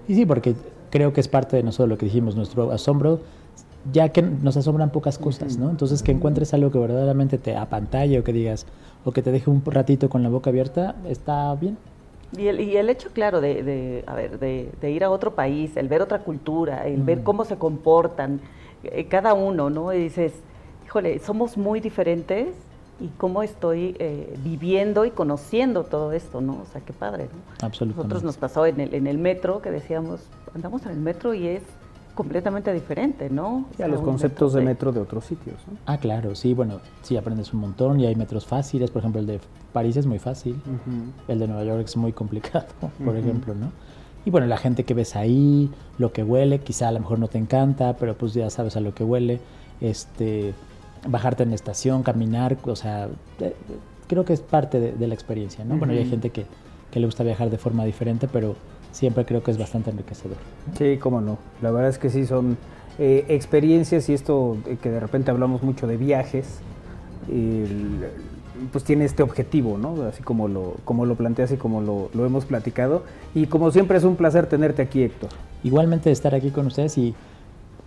Y 0.07 0.15
sí, 0.15 0.27
porque 0.27 0.55
creo 0.91 1.12
que 1.12 1.20
es 1.20 1.28
parte 1.28 1.57
de 1.57 1.62
nosotros 1.62 1.89
lo 1.89 1.99
que 1.99 2.07
dijimos, 2.07 2.36
nuestro 2.36 2.70
asombro, 2.70 3.20
ya 3.93 4.11
que 4.11 4.23
nos 4.23 4.57
asombran 4.57 4.91
pocas 4.91 5.19
cosas, 5.19 5.59
¿no? 5.59 5.70
Entonces 5.70 6.03
que 6.03 6.12
encuentres 6.12 6.55
algo 6.55 6.70
que 6.70 6.78
verdaderamente 6.78 7.39
te 7.39 7.57
apantalle 7.57 8.19
o 8.19 8.24
que 8.24 8.32
digas, 8.32 8.66
o 9.05 9.12
que 9.12 9.23
te 9.23 9.31
deje 9.31 9.51
un 9.51 9.62
ratito 9.65 10.09
con 10.09 10.23
la 10.23 10.28
boca 10.28 10.51
abierta, 10.51 10.95
está 11.09 11.55
bien. 11.55 11.77
Y 12.36 12.49
el, 12.49 12.61
y 12.61 12.77
el 12.77 12.89
hecho, 12.91 13.11
claro, 13.12 13.41
de, 13.41 13.62
de 13.62 14.05
a 14.07 14.15
ver, 14.15 14.39
de, 14.39 14.70
de, 14.81 14.91
ir 14.91 15.05
a 15.05 15.11
otro 15.11 15.35
país, 15.35 15.77
el 15.77 15.89
ver 15.89 16.03
otra 16.03 16.20
cultura, 16.20 16.86
el 16.86 17.03
ver 17.03 17.23
cómo 17.23 17.45
se 17.45 17.57
comportan 17.57 18.41
eh, 18.82 19.07
cada 19.07 19.35
uno, 19.35 19.70
¿no? 19.70 19.93
Y 19.93 19.99
dices, 19.99 20.32
híjole, 20.85 21.19
somos 21.20 21.57
muy 21.57 21.81
diferentes 21.81 22.49
y 23.00 23.08
cómo 23.16 23.42
estoy 23.42 23.96
eh, 23.98 24.36
viviendo 24.44 25.04
y 25.04 25.10
conociendo 25.10 25.84
todo 25.84 26.12
esto, 26.12 26.40
¿no? 26.40 26.60
O 26.62 26.66
sea, 26.72 26.80
qué 26.80 26.92
padre, 26.92 27.24
¿no? 27.24 27.66
Absolutamente. 27.66 28.08
Nosotros 28.08 28.22
nos 28.22 28.36
pasó 28.36 28.66
en 28.66 28.80
el, 28.80 28.94
en 28.94 29.06
el 29.06 29.18
metro 29.18 29.60
que 29.60 29.70
decíamos, 29.70 30.20
andamos 30.54 30.84
en 30.86 30.92
el 30.92 31.00
metro 31.00 31.34
y 31.34 31.46
es 31.48 31.62
completamente 32.14 32.72
diferente, 32.72 33.28
¿no? 33.28 33.66
Ya 33.76 33.88
los 33.88 34.00
conceptos 34.00 34.52
de 34.52 34.62
metro 34.62 34.92
de 34.92 35.00
otros 35.00 35.24
sitios. 35.24 35.56
¿no? 35.66 35.76
Ah, 35.86 35.98
claro, 35.98 36.34
sí, 36.34 36.54
bueno, 36.54 36.80
sí 37.02 37.16
aprendes 37.16 37.52
un 37.52 37.60
montón 37.60 37.98
y 37.98 38.06
hay 38.06 38.14
metros 38.14 38.46
fáciles, 38.46 38.90
por 38.90 39.00
ejemplo, 39.00 39.20
el 39.20 39.26
de 39.26 39.40
París 39.72 39.96
es 39.96 40.06
muy 40.06 40.20
fácil, 40.20 40.54
uh 40.54 40.90
-huh. 40.90 41.32
el 41.32 41.38
de 41.40 41.48
Nueva 41.48 41.64
York 41.64 41.82
es 41.84 41.96
muy 41.96 42.12
complicado, 42.12 42.66
por 42.80 43.14
uh 43.14 43.18
-huh. 43.18 43.20
ejemplo, 43.20 43.54
¿no? 43.54 43.72
Y 44.24 44.30
bueno, 44.30 44.46
la 44.46 44.56
gente 44.56 44.84
que 44.84 44.94
ves 44.94 45.16
ahí, 45.16 45.70
lo 45.98 46.12
que 46.12 46.22
huele, 46.22 46.60
quizá 46.60 46.88
a 46.88 46.92
lo 46.92 47.00
mejor 47.00 47.18
no 47.18 47.28
te 47.28 47.38
encanta, 47.38 47.96
pero 47.96 48.16
pues 48.16 48.32
ya 48.32 48.48
sabes 48.48 48.76
a 48.76 48.80
lo 48.80 48.94
que 48.94 49.04
huele, 49.04 49.40
este, 49.80 50.54
bajarte 51.06 51.43
en 51.43 51.51
la 51.51 51.55
estación, 51.55 52.02
caminar, 52.02 52.56
o 52.64 52.76
sea, 52.76 53.09
eh, 53.40 53.55
creo 54.09 54.24
que 54.24 54.32
es 54.32 54.40
parte 54.40 54.81
de, 54.81 54.93
de 54.93 55.06
la 55.06 55.14
experiencia, 55.14 55.64
¿no? 55.64 55.74
Uh 55.74 55.76
-huh. 55.76 55.78
Bueno, 55.81 55.93
hay 55.94 56.09
gente 56.09 56.31
que, 56.31 56.47
que 56.90 57.01
le 57.01 57.06
gusta 57.06 57.24
viajar 57.24 57.51
de 57.51 57.59
forma 57.59 57.85
diferente, 57.85 58.28
pero 58.28 58.56
siempre 58.93 59.24
creo 59.24 59.43
que 59.43 59.51
es 59.51 59.59
bastante 59.59 59.90
enriquecedor. 59.90 60.36
¿no? 60.66 60.76
Sí, 60.76 60.98
cómo 60.98 61.20
no. 61.20 61.39
La 61.60 61.70
verdad 61.70 61.90
es 61.90 61.98
que 61.98 62.10
sí 62.10 62.26
son 62.26 62.56
eh, 62.98 63.24
experiencias 63.28 64.09
y 64.09 64.14
esto 64.14 64.56
eh, 64.66 64.76
que 64.81 64.90
de 64.90 65.01
repente 65.01 65.31
hablamos 65.31 65.62
mucho 65.62 65.86
de 65.86 65.97
viajes, 65.97 66.60
el, 67.28 68.06
pues 68.70 68.85
tiene 68.85 69.05
este 69.05 69.22
objetivo, 69.22 69.78
¿no? 69.78 70.02
Así 70.05 70.22
como 70.22 70.47
lo, 70.47 70.76
como 70.85 71.05
lo 71.06 71.16
planteas 71.16 71.51
y 71.51 71.56
como 71.56 71.81
lo, 71.81 72.10
lo, 72.14 72.24
hemos 72.24 72.44
platicado. 72.44 73.02
Y 73.35 73.47
como 73.47 73.70
siempre 73.72 73.98
es 73.98 74.05
un 74.05 74.14
placer 74.14 74.47
tenerte 74.47 74.82
aquí, 74.82 75.02
Héctor. 75.02 75.31
Igualmente 75.64 76.10
estar 76.12 76.35
aquí 76.35 76.51
con 76.51 76.66
ustedes 76.66 76.97
y 76.98 77.14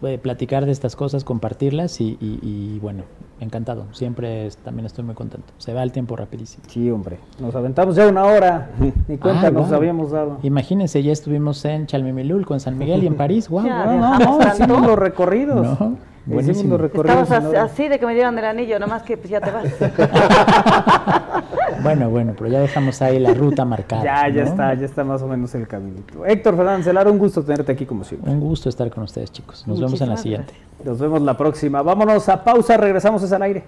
eh, 0.03 0.17
platicar 0.17 0.65
de 0.65 0.71
estas 0.71 0.95
cosas, 0.95 1.23
compartirlas 1.23 2.01
y, 2.01 2.17
y, 2.21 2.39
y 2.41 2.79
bueno, 2.79 3.03
encantado. 3.39 3.85
Siempre 3.91 4.47
es, 4.47 4.57
también 4.57 4.85
estoy 4.85 5.03
muy 5.03 5.15
contento. 5.15 5.53
Se 5.57 5.73
va 5.73 5.83
el 5.83 5.91
tiempo 5.91 6.15
rapidísimo. 6.15 6.63
Sí, 6.67 6.89
hombre. 6.91 7.19
Nos 7.39 7.55
aventamos 7.55 7.95
ya 7.95 8.07
una 8.07 8.23
hora. 8.25 8.71
Ni 9.07 9.17
cuenta 9.17 9.47
ah, 9.47 9.51
nos 9.51 9.69
wow. 9.69 9.77
habíamos 9.77 10.11
dado. 10.11 10.39
Imagínense, 10.43 11.01
ya 11.03 11.11
estuvimos 11.11 11.63
en 11.65 11.87
Chalmimilulco, 11.87 12.53
en 12.53 12.59
San 12.59 12.77
Miguel 12.77 13.03
y 13.03 13.07
en 13.07 13.15
París. 13.15 13.49
¡Wow! 13.49 13.57
Ya, 13.67 13.85
no, 13.85 14.19
no, 14.19 14.39
no, 14.39 14.47
hicimos 14.47 14.87
los 14.87 14.97
recorridos. 14.97 15.79
No. 15.79 15.97
Buenísimo. 16.25 16.71
Los 16.71 16.81
recorridos 16.81 17.23
Estabas 17.23 17.53
así 17.55 17.87
de 17.87 17.99
que 17.99 18.05
me 18.05 18.13
dieron 18.13 18.37
el 18.37 18.45
anillo, 18.45 18.79
nada 18.79 18.91
más 18.91 19.03
que 19.03 19.17
pues, 19.17 19.29
ya 19.29 19.41
te 19.41 19.51
vas. 19.51 19.65
bueno, 21.81 22.09
bueno, 22.09 22.33
pero 22.37 22.49
ya 22.49 22.59
dejamos 22.59 23.01
ahí 23.01 23.19
la 23.19 23.33
ruta 23.33 23.65
marcada. 23.65 24.03
Ya, 24.03 24.29
ya 24.29 24.43
¿no? 24.43 24.49
está, 24.49 24.73
ya 24.73 24.85
está 24.85 25.03
más 25.03 25.21
o 25.21 25.27
menos 25.27 25.53
el 25.55 25.67
camino. 25.67 26.01
Héctor 26.25 26.55
Fernández 26.55 26.85
Celar, 26.85 27.07
un 27.07 27.17
gusto 27.17 27.43
tenerte 27.43 27.71
aquí 27.71 27.85
como 27.85 28.03
siempre. 28.03 28.31
Un 28.31 28.39
gusto 28.39 28.69
estar 28.69 28.89
con 28.89 29.03
ustedes, 29.03 29.31
chicos. 29.31 29.65
Nos 29.67 29.79
Muchísimas 29.79 29.91
vemos 29.91 30.01
en 30.01 30.09
la 30.09 30.17
siguiente. 30.17 30.53
Gracias. 30.53 30.85
Nos 30.85 30.99
vemos 30.99 31.21
la 31.21 31.37
próxima. 31.37 31.81
Vámonos 31.81 32.29
a 32.29 32.43
pausa, 32.43 32.77
regresamos 32.77 33.31
al 33.31 33.41
aire. 33.41 33.63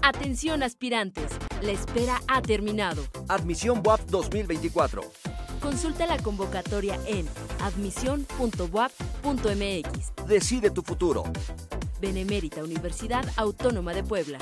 Atención 0.00 0.62
aspirantes, 0.62 1.32
la 1.60 1.72
espera 1.72 2.22
ha 2.28 2.40
terminado. 2.40 3.02
Admisión 3.28 3.82
WAP 3.84 4.08
2024. 4.08 5.02
Consulta 5.60 6.06
la 6.06 6.16
convocatoria 6.18 6.98
en 7.06 7.26
admisión.wap.mx. 7.62 10.26
Decide 10.26 10.70
tu 10.70 10.82
futuro. 10.82 11.24
Benemérita 12.00 12.64
Universidad 12.64 13.24
Autónoma 13.36 13.92
de 13.92 14.02
Puebla. 14.02 14.38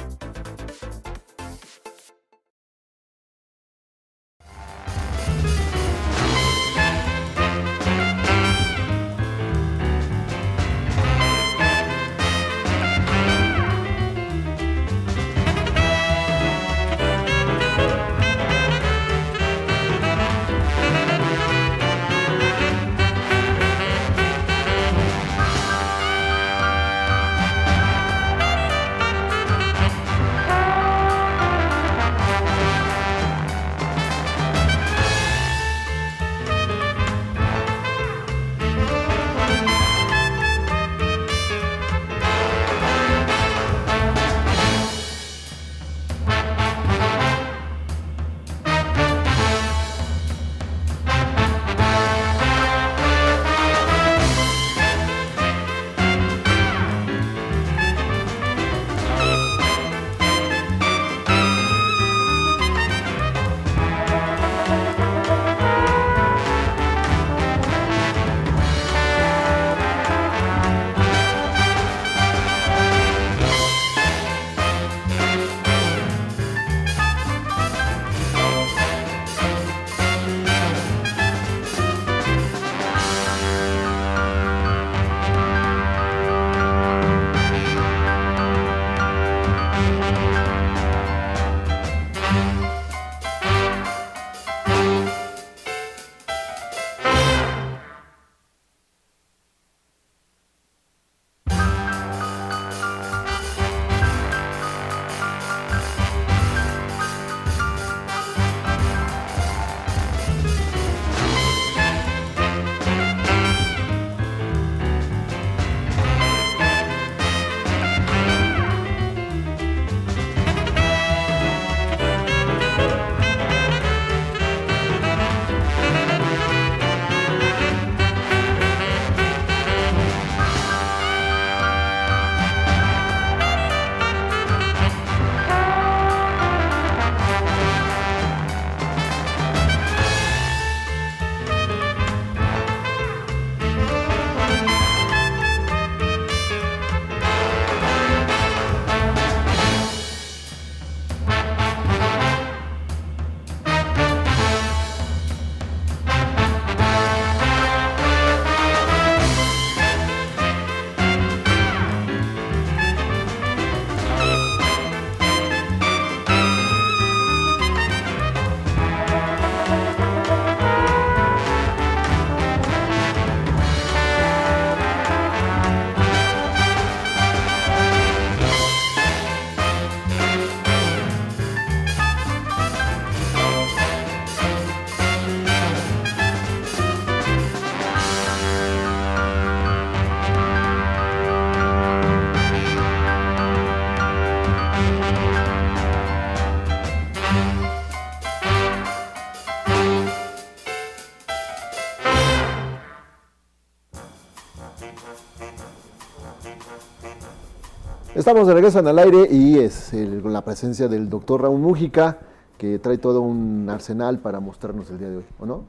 Estamos 208.29 208.47
de 208.47 208.53
regreso 208.53 208.81
en 208.81 208.89
el 208.89 208.99
aire 208.99 209.27
y 209.31 209.59
es 209.59 209.91
con 210.23 210.35
la 210.35 210.45
presencia 210.45 210.87
del 210.87 211.09
doctor 211.09 211.41
Raúl 211.41 211.61
Mújica, 211.61 212.19
que 212.59 212.79
trae 212.79 212.99
todo 212.99 213.23
un 213.23 213.67
arsenal 213.71 214.19
para 214.19 214.39
mostrarnos 214.39 214.91
el 214.91 214.99
día 214.99 215.09
de 215.09 215.17
hoy, 215.17 215.25
¿o 215.39 215.47
no? 215.47 215.65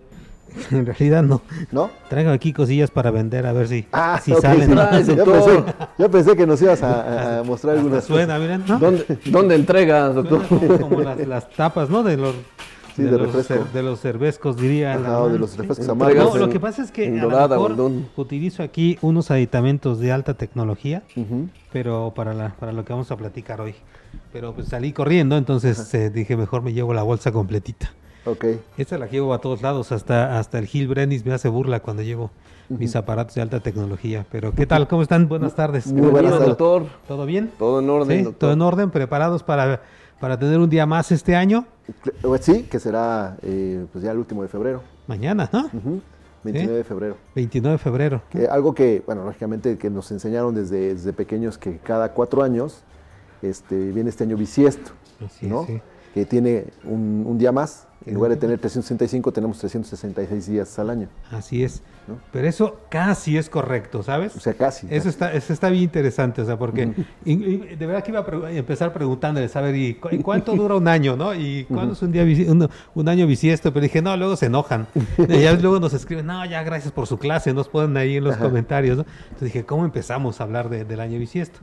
En 0.71 0.85
realidad 0.85 1.23
no. 1.23 1.41
¿No? 1.71 1.89
Traigo 2.09 2.31
aquí 2.31 2.51
cosillas 2.51 2.91
para 2.91 3.11
vender 3.11 3.47
a 3.47 3.53
ver 3.53 3.69
si, 3.69 3.87
ah, 3.93 4.19
si 4.21 4.33
salen. 4.33 4.75
yo, 5.97 6.11
pensé, 6.11 6.35
que 6.35 6.45
nos 6.45 6.61
ibas 6.61 6.83
a, 6.83 7.43
mostrar 7.45 7.77
algunas 7.77 8.03
Suena, 8.03 8.37
miren. 8.37 8.65
¿no? 8.67 8.77
¿Dónde, 8.77 9.05
¿Dónde, 9.27 9.55
entregas, 9.55 10.15
doctor? 10.15 10.41
como, 10.81 10.99
las, 10.99 11.17
las, 11.25 11.49
tapas, 11.51 11.89
¿no? 11.89 12.03
De 12.03 12.17
los 12.17 12.35
de, 13.03 13.17
los, 13.17 13.73
de, 13.73 13.83
los, 13.83 13.99
cervezcos, 13.99 14.57
diría. 14.57 14.97
de 14.97 15.39
los 15.39 15.57
refrescos 15.57 15.87
amargos. 15.89 16.33
No, 16.33 16.37
lo 16.37 16.49
que 16.49 16.59
pasa 16.59 16.83
es 16.83 16.91
que 16.91 17.19
a 17.19 17.57
utilizo 18.15 18.63
aquí 18.63 18.97
unos 19.01 19.31
aditamentos 19.31 19.99
de 19.99 20.11
alta 20.11 20.33
tecnología, 20.33 21.03
pero 21.71 22.13
para, 22.15 22.33
la, 22.33 22.49
para 22.59 22.71
lo 22.71 22.85
que 22.85 22.93
vamos 22.93 23.11
a 23.11 23.17
platicar 23.17 23.61
hoy. 23.61 23.75
Pero 24.33 24.53
pues 24.53 24.69
salí 24.69 24.91
corriendo, 24.91 25.37
entonces 25.37 25.93
eh, 25.93 26.09
dije, 26.09 26.35
mejor 26.35 26.61
me 26.61 26.73
llevo 26.73 26.93
la 26.93 27.03
bolsa 27.03 27.31
completita. 27.31 27.91
Ok. 28.25 28.45
Esta 28.77 28.97
la 28.97 29.07
llevo 29.07 29.33
a 29.33 29.39
todos 29.39 29.61
lados, 29.61 29.91
hasta, 29.91 30.39
hasta 30.39 30.59
el 30.59 30.67
Gil 30.67 30.87
Brenis 30.87 31.25
me 31.25 31.33
hace 31.33 31.47
burla 31.47 31.79
cuando 31.79 32.03
llevo 32.03 32.31
mis 32.69 32.95
aparatos 32.95 33.35
de 33.35 33.41
alta 33.41 33.59
tecnología. 33.59 34.25
Pero 34.31 34.53
¿qué 34.53 34.65
tal? 34.65 34.87
¿Cómo 34.87 35.01
están? 35.01 35.27
Buenas 35.27 35.55
tardes. 35.55 35.87
Muy 35.87 36.09
buenas, 36.09 36.39
doctor. 36.39 36.85
¿Todo 37.07 37.25
bien? 37.25 37.51
Todo 37.57 37.79
en 37.79 37.89
orden, 37.89 38.23
doctor. 38.25 38.39
Todo 38.39 38.51
en 38.53 38.61
orden, 38.61 38.91
preparados 38.91 39.43
para, 39.43 39.81
para 40.19 40.37
tener 40.37 40.59
un 40.59 40.69
día 40.69 40.85
más 40.85 41.11
este 41.11 41.35
año. 41.35 41.65
Pues 42.21 42.45
sí, 42.45 42.63
que 42.63 42.79
será 42.79 43.37
eh, 43.41 43.85
pues 43.91 44.03
ya 44.03 44.11
el 44.11 44.17
último 44.17 44.41
de 44.41 44.47
febrero. 44.47 44.83
Mañana, 45.07 45.49
¿no? 45.51 45.69
29 46.43 46.77
de 46.77 46.83
febrero. 46.83 47.17
29 47.35 47.73
de 47.73 47.77
febrero. 47.77 48.21
algo 48.49 48.73
que, 48.73 49.03
bueno, 49.05 49.25
lógicamente 49.25 49.77
que 49.77 49.89
nos 49.89 50.11
enseñaron 50.11 50.55
desde, 50.55 50.93
desde 50.93 51.13
pequeños 51.13 51.57
que 51.57 51.77
cada 51.79 52.13
cuatro 52.13 52.43
años 52.43 52.83
este, 53.41 53.91
viene 53.91 54.09
este 54.09 54.23
año 54.23 54.37
bisiesto, 54.37 54.91
¿no? 55.41 55.67
Que 56.13 56.25
tiene 56.25 56.65
un, 56.85 57.23
un, 57.27 57.37
día 57.37 57.51
más 57.51 57.87
en 58.05 58.13
lugar 58.13 58.31
de 58.31 58.37
tener 58.37 58.59
365, 58.59 59.31
tenemos 59.31 59.59
366 59.59 60.47
días 60.47 60.79
al 60.79 60.89
año. 60.89 61.07
Así 61.31 61.63
es. 61.63 61.81
Pero 62.31 62.47
eso 62.47 62.79
casi 62.89 63.37
es 63.37 63.49
correcto, 63.49 64.03
¿sabes? 64.03 64.35
O 64.35 64.39
sea, 64.39 64.53
casi. 64.53 64.87
Eso, 64.89 65.09
Está, 65.09 65.33
eso 65.33 65.53
está 65.53 65.69
bien 65.69 65.83
interesante, 65.83 66.41
o 66.41 66.45
sea, 66.45 66.57
porque 66.57 66.93
de 67.25 67.75
verdad 67.85 68.03
que 68.03 68.11
iba 68.11 68.25
a 68.25 68.51
empezar 68.51 68.93
preguntándole, 68.93 69.47
saber, 69.49 69.75
¿y, 69.75 69.95
cuánto 69.95 70.55
dura 70.55 70.75
un 70.75 70.87
año, 70.87 71.15
no? 71.15 71.33
¿Y 71.35 71.65
cuándo 71.65 71.93
es 71.93 72.01
un, 72.01 72.11
día 72.11 72.25
un, 72.95 73.09
año 73.09 73.27
bisiesto? 73.27 73.71
Pero 73.73 73.83
dije, 73.83 74.01
no, 74.01 74.15
luego 74.17 74.35
se 74.35 74.47
enojan. 74.47 74.87
y 75.17 75.41
ya 75.41 75.53
luego 75.53 75.79
nos 75.79 75.93
escriben, 75.93 76.25
no, 76.25 76.45
ya 76.45 76.63
gracias 76.63 76.91
por 76.91 77.05
su 77.05 77.17
clase, 77.17 77.53
nos 77.53 77.67
ponen 77.67 77.97
ahí 77.97 78.17
en 78.17 78.23
los 78.23 78.37
comentarios, 78.37 78.97
¿no? 78.97 79.05
Entonces 79.23 79.53
dije, 79.53 79.65
¿cómo 79.65 79.85
empezamos 79.85 80.39
a 80.39 80.43
hablar 80.45 80.69
del 80.69 80.99
año 80.99 81.19
bisiesto? 81.19 81.59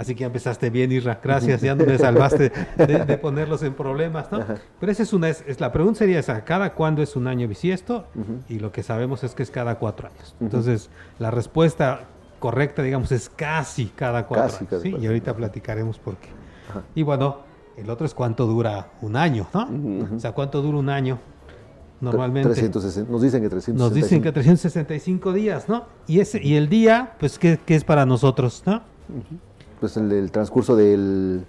Así 0.00 0.14
que 0.14 0.20
ya 0.20 0.28
empezaste 0.28 0.70
bien, 0.70 0.90
Isra. 0.92 1.20
Gracias, 1.22 1.60
ya 1.60 1.74
no 1.74 1.84
me 1.84 1.98
salvaste 1.98 2.50
de, 2.78 3.18
ponerlos 3.18 3.62
en 3.62 3.74
problemas, 3.74 4.32
¿no? 4.32 4.42
Pero 4.80 4.92
esa 4.92 5.02
es 5.02 5.12
una, 5.12 5.28
es, 5.28 5.60
la 5.60 5.72
pregunta 5.72 5.98
sería 5.98 6.18
esa, 6.18 6.42
¿cada 6.42 6.72
cuándo 6.72 7.02
es 7.02 7.16
un 7.16 7.26
año 7.26 7.46
bisiesto? 7.46 8.06
Y 8.48 8.60
lo 8.60 8.72
que 8.72 8.82
sabemos 8.82 9.24
es 9.24 9.34
que 9.34 9.42
es 9.42 9.50
cada 9.50 9.74
cuatro 9.78 10.08
años. 10.08 10.34
Entonces, 10.40 10.88
la 11.18 11.30
respuesta 11.30 12.04
correcta, 12.38 12.82
digamos, 12.82 13.12
es 13.12 13.28
casi 13.28 13.92
cada 13.94 14.26
cuatro 14.26 14.56
años. 14.56 14.82
¿sí? 14.82 14.96
Y 14.98 15.06
ahorita 15.06 15.36
platicaremos 15.36 15.98
por 15.98 16.16
qué. 16.16 16.30
Y 16.94 17.02
bueno, 17.02 17.40
el 17.76 17.90
otro 17.90 18.06
es 18.06 18.14
cuánto 18.14 18.46
dura 18.46 18.92
un 19.02 19.16
año, 19.16 19.48
¿no? 19.52 19.68
O 20.16 20.18
sea, 20.18 20.32
cuánto 20.32 20.62
dura 20.62 20.78
un 20.78 20.88
año 20.88 21.18
normalmente. 22.00 22.48
nos 22.48 23.20
dicen 23.20 23.42
que 23.42 23.50
365. 23.50 23.78
Nos 23.78 23.92
dicen 23.92 24.22
que 24.22 24.32
365 24.32 25.34
días, 25.34 25.68
¿no? 25.68 25.84
Y, 26.06 26.20
ese, 26.20 26.42
y 26.42 26.54
el 26.54 26.70
día, 26.70 27.16
pues, 27.20 27.38
¿qué, 27.38 27.58
qué 27.66 27.74
es 27.74 27.84
para 27.84 28.06
nosotros, 28.06 28.62
no? 28.64 28.80
Pues 29.80 29.96
el, 29.96 30.12
el 30.12 30.30
transcurso 30.30 30.76
de 30.76 31.40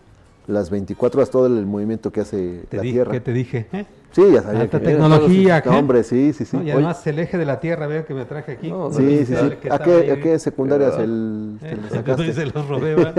las 0.48 0.70
24 0.70 1.20
horas, 1.20 1.30
todo 1.30 1.46
el 1.48 1.66
movimiento 1.66 2.12
que 2.12 2.22
hace 2.22 2.64
la 2.72 2.82
Tierra. 2.82 3.12
¿Qué 3.12 3.20
te 3.20 3.34
dije? 3.34 3.68
¿Eh? 3.72 3.86
Sí, 4.12 4.24
ya 4.32 4.42
sabía. 4.42 4.62
Alta 4.62 4.80
tecnología. 4.80 5.64
hombre, 5.68 6.04
sí, 6.04 6.34
sí, 6.34 6.44
sí. 6.44 6.58
y 6.58 6.72
además 6.72 7.06
el 7.08 7.20
eje 7.20 7.38
de 7.38 7.46
la 7.46 7.62
Tierra, 7.62 7.88
veo 7.88 8.06
que 8.06 8.14
me 8.14 8.26
traje 8.26 8.54
aquí. 8.54 8.74
sí, 8.92 9.26
sí, 9.26 9.36
sí. 9.36 9.70
¿A 9.70 9.80
qué, 9.80 10.12
¿A 10.12 10.20
qué 10.20 10.38
secundarias 10.38 10.98
el, 11.00 11.58
eh, 11.64 11.78
sacaste? 11.90 12.34
Se 12.34 12.46
los 12.46 12.68
robé, 12.68 12.92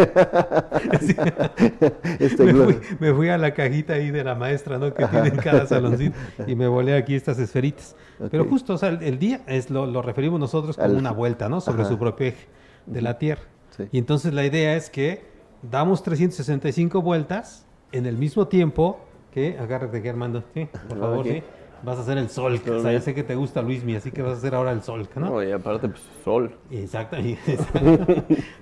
este 2.19 2.45
me, 2.45 2.53
fui, 2.53 2.79
me, 3.01 3.15
fui, 3.15 3.29
a 3.31 3.39
la 3.39 3.55
cajita 3.55 3.95
ahí 3.95 4.11
de 4.11 4.23
la 4.23 4.35
maestra, 4.35 4.79
¿no? 4.79 4.93
Que 4.93 5.07
tiene 5.07 5.29
en 5.29 5.37
cada 5.37 5.67
saloncito 5.67 6.17
y 6.47 6.55
me 6.55 6.69
volé 6.69 6.95
aquí 6.95 7.15
estas 7.15 7.39
esferitas. 7.39 7.97
Pero 8.31 8.45
justo, 8.45 8.75
o 8.75 8.79
sea, 8.79 8.91
el, 8.91 9.19
día 9.19 9.41
es 9.47 9.71
lo, 9.71 9.87
lo, 9.87 10.03
referimos 10.03 10.39
nosotros 10.39 10.77
como 10.77 10.99
una 10.99 11.13
vuelta, 11.13 11.49
¿no? 11.49 11.61
Sobre 11.63 11.87
su 11.87 11.99
propio 11.99 12.27
eje 12.27 12.47
de 12.87 13.01
la 13.01 13.19
Tierra. 13.19 13.52
Y 13.91 13.99
entonces 13.99 14.35
la 14.35 14.45
idea 14.45 14.77
es 14.77 14.91
que 14.91 15.25
damos 15.63 16.03
365 16.03 17.03
vueltas 17.03 17.67
en 17.93 18.07
el 18.07 18.17
mismo 18.17 18.49
tiempo 18.49 19.01
que, 19.33 19.59
agárrate 19.59 19.99
aquí 19.99 20.09
Armando, 20.09 20.45
¿sí? 20.55 20.69
por 20.89 20.99
favor, 20.99 21.27
¿sí? 21.27 21.43
Vas 21.83 21.99
a 21.99 22.03
hacer 22.03 22.17
el 22.17 22.29
sol, 22.29 22.61
o 22.65 22.81
sea, 22.81 22.93
ya 22.93 23.01
sé 23.01 23.13
que 23.13 23.25
te 23.25 23.35
gusta 23.35 23.61
Luismi, 23.61 23.97
así 23.97 24.13
que 24.13 24.23
vas 24.23 24.35
a 24.35 24.37
hacer 24.37 24.55
ahora 24.55 24.71
el 24.71 24.83
sol, 24.83 25.09
¿no? 25.17 25.31
No, 25.31 25.43
y 25.43 25.51
aparte, 25.51 25.89
pues, 25.89 26.03
sol. 26.23 26.55
Exacto. 26.71 27.17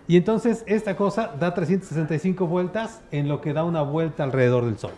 y 0.08 0.16
entonces 0.16 0.64
esta 0.66 0.96
cosa 0.96 1.34
da 1.38 1.52
365 1.52 2.46
vueltas 2.46 3.02
en 3.10 3.28
lo 3.28 3.42
que 3.42 3.52
da 3.52 3.64
una 3.64 3.82
vuelta 3.82 4.24
alrededor 4.24 4.64
del 4.64 4.78
sol. 4.78 4.92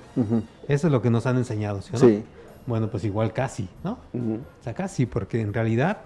Eso 0.68 0.86
es 0.86 0.92
lo 0.92 1.02
que 1.02 1.10
nos 1.10 1.26
han 1.26 1.36
enseñado, 1.36 1.82
¿sí? 1.82 1.90
¿no? 1.94 1.98
Sí. 1.98 2.22
Bueno, 2.66 2.88
pues 2.90 3.02
igual 3.04 3.32
casi, 3.32 3.68
¿no? 3.82 3.98
O 4.14 4.62
sea, 4.62 4.72
casi, 4.74 5.06
porque 5.06 5.40
en 5.40 5.52
realidad, 5.52 6.02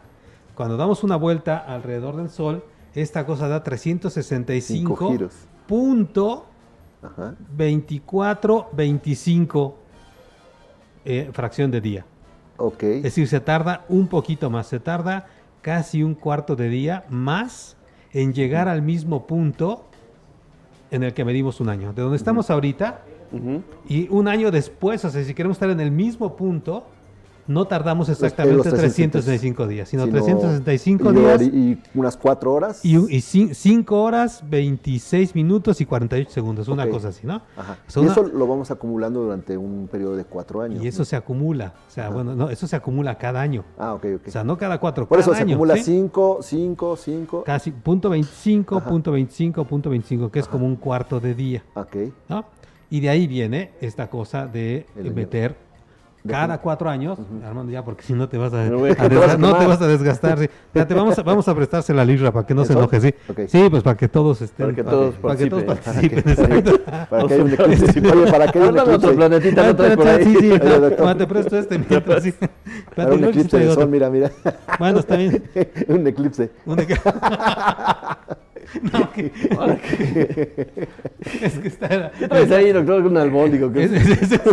cuando 0.55 0.79
damos 0.79 1.05
una 1.05 1.17
vuelta 1.17 1.59
alrededor 1.59 2.17
del 2.17 2.31
sol, 2.31 2.65
esta 2.97 3.27
cosa 3.27 3.47
da 3.47 3.63
365 3.63 5.11
giros. 5.11 5.35
punto 5.67 6.47
24, 7.57 8.71
25 8.73 9.77
eh, 11.05 11.31
fracción 11.33 11.71
de 11.71 11.81
día. 11.81 12.07
Ok. 12.57 12.83
Es 12.83 13.03
decir, 13.03 13.29
se 13.29 13.39
tarda 13.41 13.85
un 13.89 14.09
poquito 14.09 14.51
más, 14.51 14.67
se 14.67 14.81
tarda 14.81 15.27
casi 15.61 16.03
un 16.03 16.15
cuarto 16.15 16.57
de 16.57 16.69
día 16.69 17.05
más 17.09 17.77
en 18.13 18.33
llegar 18.33 18.67
al 18.67 18.83
mismo 18.83 19.27
punto 19.27 19.85
en 20.91 21.03
el 21.03 21.13
que 21.13 21.25
medimos 21.25 21.61
un 21.61 21.69
año. 21.69 21.93
De 21.93 22.03
donde 22.03 22.17
estamos 22.17 22.51
ahorita 22.51 23.03
y 23.89 24.09
un 24.09 24.27
año 24.29 24.51
después, 24.51 25.05
o 25.05 25.11
sea, 25.11 25.23
si 25.23 25.35
queremos 25.35 25.57
estar 25.57 25.69
en 25.69 25.81
el 25.81 25.91
mismo 25.91 26.35
punto, 26.35 26.87
no 27.47 27.67
tardamos 27.67 28.09
exactamente 28.09 28.71
365 28.71 29.67
días, 29.67 29.89
sino, 29.89 30.07
365 30.09 31.13
días. 31.13 31.43
Y 31.43 31.79
unas 31.95 32.17
4 32.17 32.53
horas. 32.53 32.85
Y, 32.85 33.21
5 33.21 34.03
horas, 34.03 34.43
26 34.49 35.35
minutos 35.35 35.81
y 35.81 35.87
48 35.87 36.31
segundos, 36.31 36.69
una 36.69 36.89
cosa 36.89 37.09
así, 37.09 37.27
¿no? 37.27 37.43
Ajá. 37.57 37.79
y 37.97 38.07
eso 38.07 38.23
lo 38.23 38.47
vamos 38.47 38.71
acumulando 38.71 39.23
durante 39.23 39.57
un 39.57 39.89
periodo 39.91 40.17
de 40.17 40.25
4 40.25 40.63
años. 40.63 40.85
Y 40.85 40.89
eso 40.89 41.05
se 41.05 41.17
acumula, 41.17 41.75
o 41.87 41.91
sea, 41.91 42.09
bueno, 42.09 42.35
no, 42.35 42.51
eso 42.51 42.67
se 42.67 42.77
acumula 42.77 43.17
cada 43.19 43.41
año. 43.41 43.65
Ah, 43.79 43.95
ok, 43.95 44.07
ok. 44.17 44.29
O 44.29 44.31
sea, 44.31 44.45
no 44.45 44.57
cada 44.57 44.79
4, 44.79 45.07
Por 45.07 45.19
eso 45.19 45.35
se 45.35 45.43
acumula 45.43 45.77
5, 45.77 46.39
5, 46.43 46.97
5. 46.97 47.45
Casi, 47.45 47.71
punto 47.71 48.11
25, 48.11 48.81
punto 48.81 49.13
25, 49.13 49.65
punto 49.65 49.91
25, 49.91 50.31
que 50.31 50.41
es 50.41 50.49
como 50.49 50.67
un 50.67 50.77
cuarto 50.77 51.21
de 51.21 51.35
día. 51.35 51.65
Ok. 51.75 51.97
¿no? 52.29 52.45
Y 52.89 53.01
de 53.01 53.09
ahí 53.09 53.27
viene 53.27 53.73
esta 53.81 54.09
cosa 54.09 54.47
de 54.47 54.87
meter 54.97 55.66
cada 56.27 56.59
cuatro 56.59 56.89
años, 56.89 57.19
Armando, 57.45 57.73
ya, 57.73 57.85
porque 57.85 58.03
si 58.03 58.13
no 58.13 58.29
te 58.29 58.39
vas 58.39 58.53
a, 58.53 58.65
no, 59.39 59.59
te 59.59 59.67
vas 59.67 59.81
a 59.81 59.87
desgastar. 59.87 60.39
Sí. 60.39 60.49
vamos, 60.95 61.19
a, 61.19 61.23
vamos 61.23 61.49
a 61.49 61.55
prestarse 61.55 61.95
la 61.95 62.05
libra 62.05 62.33
para 62.33 62.47
que 62.47 62.55
no 62.55 62.65
se 62.65 62.73
enoje, 62.73 63.01
sí. 63.01 63.15
Sí, 63.49 63.69
pues 63.71 63.83
para 63.83 63.97
que 63.97 64.09
todos 64.09 64.43
estén. 64.43 64.67
Para 64.67 64.77
que 64.77 64.85
todos 64.85 65.15
para, 65.17 65.37
que 65.37 65.47
todos 65.51 65.65
participen, 65.65 66.23
para 66.23 67.27
que 67.27 67.35
haya 67.35 67.45
un 67.45 67.53
eclipse. 67.53 68.01
Oye, 68.01 68.31
para 68.31 68.53
que 68.53 68.59
haya 68.59 68.69
un 68.69 68.79
eclipse. 68.79 68.95
otro 68.95 69.15
planetita 69.15 69.67
no 69.67 69.77
trae 69.77 69.97
por 69.97 70.09
ahí. 70.09 70.25
Sí, 70.25 70.37
sí, 70.41 70.59
te 71.19 71.27
presto 71.27 71.59
este 71.59 71.79
mientras, 71.79 72.23
sí. 72.23 72.35
Para 72.95 73.15
un 73.15 73.25
eclipse 73.25 73.59
de 73.59 73.75
sol, 73.75 73.89
mira, 73.89 74.11
mira. 74.11 74.31
Bueno, 74.79 75.01
está 75.01 75.17
bien. 75.17 75.43
un 75.89 76.07
eclipse. 76.07 76.51
Un 76.67 76.81
eclipse. 76.81 77.11
No, 78.93 79.13
que, 79.13 79.27
es 81.43 81.59
que 81.59 81.69
está. 81.69 82.11
¿Qué 82.13 82.29
traes 82.29 82.51
ahí, 82.51 82.73
doctor? 82.73 83.07
Un 83.07 83.17
albóndigo. 83.17 83.71
Es, 83.75 83.93
es, 83.93 84.33
es, 84.33 84.41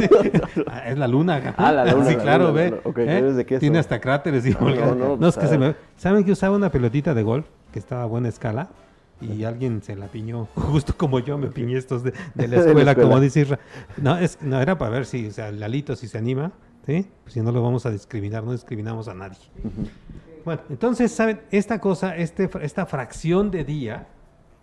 ah, 0.67 0.89
es, 0.89 0.97
la 0.97 1.07
luna. 1.07 1.53
Ah, 1.57 1.71
la 1.71 1.91
luna. 1.91 2.05
Sí, 2.05 2.15
claro, 2.15 2.47
luna, 2.47 2.53
ve. 2.53 2.81
Okay. 2.83 3.05
¿Eh? 3.07 3.59
Tiene 3.59 3.79
hasta 3.79 3.99
cráteres. 3.99 4.45
Y 4.45 4.51
no, 4.51 4.69
no, 4.69 4.95
no, 4.95 5.17
no, 5.17 5.27
es 5.27 5.37
que 5.37 5.47
se 5.47 5.57
me... 5.57 5.75
¿Saben 5.97 6.23
que 6.23 6.31
usaba 6.31 6.55
una 6.55 6.71
pelotita 6.71 7.13
de 7.13 7.23
golf 7.23 7.45
que 7.71 7.79
estaba 7.79 8.03
a 8.03 8.05
buena 8.05 8.29
escala? 8.29 8.69
y 9.21 9.45
alguien 9.45 9.81
se 9.81 9.95
la 9.95 10.07
piñó, 10.07 10.49
justo 10.53 10.95
como 10.97 11.19
yo 11.19 11.37
me 11.37 11.47
piñé 11.47 11.77
estos 11.77 12.03
de, 12.03 12.11
de, 12.33 12.47
la, 12.49 12.57
escuela, 12.57 12.79
de 12.79 12.85
la, 12.85 12.91
escuela, 12.91 12.95
como 12.95 13.21
dice 13.21 13.39
Isra. 13.39 13.57
No, 13.95 14.17
es, 14.17 14.37
no 14.41 14.59
era 14.59 14.77
para 14.77 14.91
ver 14.91 15.05
si, 15.05 15.27
o 15.27 15.31
sea, 15.31 15.49
Lalito 15.49 15.95
si 15.95 16.09
se 16.09 16.17
anima, 16.17 16.51
¿sí? 16.85 17.07
Pues 17.23 17.33
si 17.33 17.39
no 17.39 17.53
lo 17.53 17.63
vamos 17.63 17.85
a 17.85 17.91
discriminar, 17.91 18.43
no 18.43 18.51
discriminamos 18.51 19.07
a 19.07 19.13
nadie. 19.13 19.37
Uh 19.63 19.67
-huh. 19.67 20.32
Bueno, 20.45 20.61
entonces, 20.69 21.11
¿saben? 21.11 21.41
Esta 21.51 21.79
cosa, 21.79 22.15
este, 22.15 22.49
esta 22.61 22.85
fracción 22.85 23.51
de 23.51 23.63
día 23.63 24.07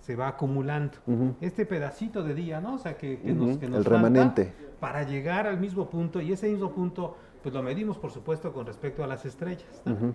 se 0.00 0.16
va 0.16 0.28
acumulando. 0.28 0.98
Uh 1.06 1.12
-huh. 1.12 1.34
Este 1.40 1.66
pedacito 1.66 2.22
de 2.22 2.34
día, 2.34 2.60
¿no? 2.60 2.74
O 2.74 2.78
sea, 2.78 2.96
que, 2.96 3.18
que 3.20 3.32
uh 3.32 3.34
-huh. 3.34 3.46
nos, 3.46 3.58
que 3.58 3.68
nos 3.68 3.78
El 3.78 3.84
remanente. 3.84 4.52
Para 4.80 5.02
llegar 5.02 5.46
al 5.46 5.58
mismo 5.58 5.88
punto, 5.88 6.20
y 6.20 6.32
ese 6.32 6.48
mismo 6.48 6.70
punto, 6.72 7.16
pues 7.42 7.54
lo 7.54 7.62
medimos, 7.62 7.98
por 7.98 8.10
supuesto, 8.10 8.52
con 8.52 8.66
respecto 8.66 9.04
a 9.04 9.06
las 9.06 9.24
estrellas. 9.24 9.82
¿no? 9.84 10.14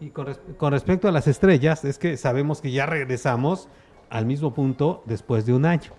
Y 0.00 0.10
con, 0.10 0.26
res 0.26 0.40
con, 0.58 0.72
respecto 0.72 1.08
a 1.08 1.12
las 1.12 1.26
estrellas, 1.28 1.84
es 1.84 1.98
que 1.98 2.16
sabemos 2.16 2.60
que 2.60 2.70
ya 2.72 2.86
regresamos 2.86 3.68
al 4.10 4.26
mismo 4.26 4.52
punto 4.52 5.02
después 5.06 5.46
de 5.46 5.54
un 5.54 5.64
año. 5.64 5.92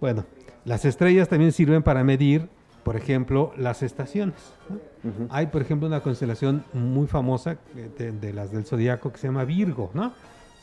Bueno, 0.00 0.24
las 0.64 0.84
estrellas 0.84 1.28
también 1.28 1.52
sirven 1.52 1.82
para 1.82 2.02
medir, 2.04 2.48
por 2.86 2.94
ejemplo, 2.94 3.52
las 3.56 3.82
estaciones. 3.82 4.36
Hay, 5.30 5.48
por 5.48 5.60
ejemplo, 5.60 5.88
una 5.88 6.02
constelación 6.02 6.62
muy 6.72 7.08
famosa 7.08 7.56
de, 7.98 8.32
las 8.32 8.52
del 8.52 8.64
zodiaco 8.64 9.10
que 9.10 9.18
se 9.18 9.26
llama 9.26 9.44
Virgo, 9.44 9.90
¿no? 9.92 10.12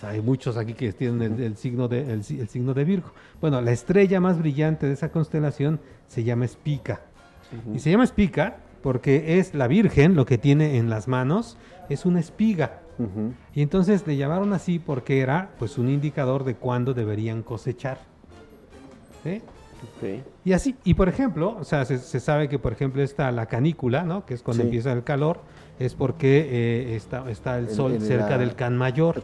hay 0.01 0.21
muchos 0.21 0.55
aquí 0.55 0.73
que 0.73 0.93
tienen 0.93 1.41
el, 1.41 1.57
signo 1.57 1.89
de, 1.89 2.13
el, 2.13 2.23
signo 2.23 2.73
de 2.73 2.85
Virgo. 2.85 3.11
Bueno, 3.41 3.59
la 3.59 3.73
estrella 3.73 4.21
más 4.21 4.39
brillante 4.39 4.85
de 4.85 4.93
esa 4.93 5.11
constelación 5.11 5.81
se 6.07 6.23
llama 6.23 6.47
Spica. 6.47 7.01
Y 7.73 7.79
se 7.79 7.91
llama 7.91 8.07
Spica 8.07 8.55
porque 8.81 9.37
es 9.37 9.53
la 9.53 9.67
Virgen, 9.67 10.15
lo 10.15 10.25
que 10.25 10.37
tiene 10.37 10.77
en 10.77 10.89
las 10.89 11.09
manos, 11.09 11.57
es 11.89 12.05
una 12.05 12.21
espiga. 12.21 12.79
Y 13.53 13.61
entonces 13.61 14.07
le 14.07 14.15
llamaron 14.15 14.53
así 14.53 14.79
porque 14.79 15.19
era 15.19 15.49
pues 15.59 15.77
un 15.77 15.89
indicador 15.89 16.45
de 16.45 16.55
cuándo 16.55 16.93
deberían 16.93 17.43
cosechar. 17.43 17.97
Y 20.45 20.53
así, 20.53 20.76
y 20.84 20.93
por 20.93 21.10
ejemplo, 21.10 21.57
o 21.60 21.64
sea, 21.64 21.85
se, 21.85 21.97
sabe 22.19 22.49
que 22.49 22.60
por 22.60 22.73
ejemplo 22.73 23.01
está 23.01 23.31
la 23.31 23.45
canícula, 23.45 24.03
¿no? 24.03 24.26
Que 24.26 24.34
es 24.34 24.43
cuando 24.43 24.64
empieza 24.64 24.91
el 24.91 25.03
calor, 25.03 25.41
es 25.80 25.95
porque 25.95 26.47
eh, 26.49 26.95
está, 26.95 27.30
está 27.30 27.57
el 27.57 27.69
sol 27.69 27.99
cerca 27.99 28.38
del 28.38 28.55
Can 28.55 28.77
Mayor, 28.77 29.23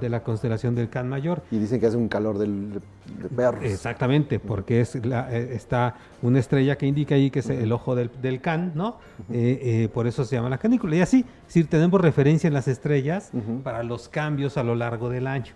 de 0.00 0.08
la 0.08 0.22
constelación 0.22 0.74
del 0.74 0.88
Can 0.88 1.08
Mayor. 1.08 1.42
Y 1.50 1.58
dicen 1.58 1.80
que 1.80 1.86
hace 1.86 1.96
un 1.96 2.08
calor 2.08 2.38
del, 2.38 2.72
de 2.72 3.28
perros. 3.34 3.64
Exactamente, 3.64 4.40
porque 4.40 4.80
es 4.80 5.04
la, 5.04 5.32
eh, 5.32 5.54
está 5.54 5.96
una 6.22 6.38
estrella 6.38 6.76
que 6.76 6.86
indica 6.86 7.14
ahí 7.14 7.30
que 7.30 7.40
es 7.40 7.50
el 7.50 7.70
ojo 7.72 7.94
del, 7.94 8.10
del 8.20 8.40
Can, 8.40 8.72
¿no? 8.74 8.98
Eh, 9.32 9.88
por 9.92 10.06
eso 10.06 10.24
se 10.24 10.36
llama 10.36 10.48
la 10.48 10.58
canícula. 10.58 10.96
Y 10.96 11.00
así, 11.00 11.24
si 11.46 11.64
tenemos 11.64 12.00
referencia 12.00 12.48
en 12.48 12.54
las 12.54 12.68
estrellas 12.68 13.30
para 13.62 13.82
los 13.82 14.08
cambios 14.08 14.56
a 14.56 14.62
lo 14.62 14.74
largo 14.74 15.08
del 15.08 15.26
año 15.26 15.52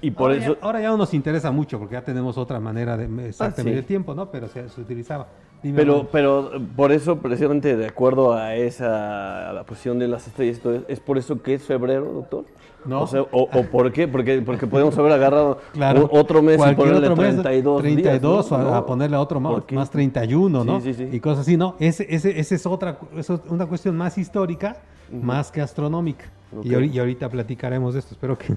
y 0.00 0.10
por 0.10 0.30
ahora, 0.30 0.44
eso... 0.44 0.54
ya, 0.54 0.58
ahora 0.60 0.80
ya 0.80 0.88
no 0.88 0.96
nos 0.96 1.14
interesa 1.14 1.50
mucho 1.50 1.78
porque 1.78 1.94
ya 1.94 2.02
tenemos 2.02 2.38
otra 2.38 2.60
manera 2.60 2.96
de 2.96 3.28
exactamente 3.28 3.78
ah, 3.78 3.80
el 3.80 3.86
tiempo, 3.86 4.14
¿no? 4.14 4.30
Pero 4.30 4.48
se, 4.48 4.64
utilizaba. 4.80 5.28
pero, 5.74 6.08
pero 6.10 6.50
por 6.76 6.92
eso, 6.92 7.18
precisamente 7.18 7.76
de 7.76 7.86
acuerdo 7.86 8.34
a 8.34 8.54
esa 8.54 9.52
la 9.52 9.64
posición 9.64 9.98
de 9.98 10.08
las 10.08 10.26
estrellas, 10.26 10.60
¿es 10.88 11.00
por 11.00 11.18
eso 11.18 11.42
que 11.42 11.54
es 11.54 11.62
febrero, 11.62 12.12
doctor? 12.12 12.44
No. 12.84 13.02
O, 13.02 13.48
o, 13.52 13.62
por 13.64 13.92
qué? 13.92 14.06
Porque, 14.08 14.40
porque 14.40 14.66
podemos 14.66 14.96
haber 14.96 15.12
agarrado 15.12 15.58
otro 16.10 16.42
mes 16.42 16.58
y 16.58 16.74
ponerle 16.74 17.10
32 17.10 17.82
32 17.82 18.52
a, 18.52 18.86
ponerle 18.86 19.16
otro 19.16 19.40
más, 19.40 19.62
más 19.72 19.90
31, 19.90 20.64
¿no? 20.64 20.80
Sí, 20.80 20.94
sí, 20.94 21.04
sí. 21.04 21.16
Y 21.16 21.20
cosas 21.20 21.40
así, 21.40 21.56
¿no? 21.56 21.74
Ese, 21.80 22.06
ese, 22.08 22.38
ese 22.38 22.54
es 22.54 22.66
otra, 22.66 22.98
es 23.16 23.28
una 23.48 23.66
cuestión 23.66 23.96
más 23.96 24.16
histórica, 24.16 24.76
más 25.10 25.50
que 25.50 25.60
astronómica. 25.60 26.26
Y, 26.62 26.74
y, 26.74 26.98
ahorita 26.98 27.28
platicaremos 27.28 27.92
de 27.92 28.00
esto. 28.00 28.14
Espero 28.14 28.38
que 28.38 28.56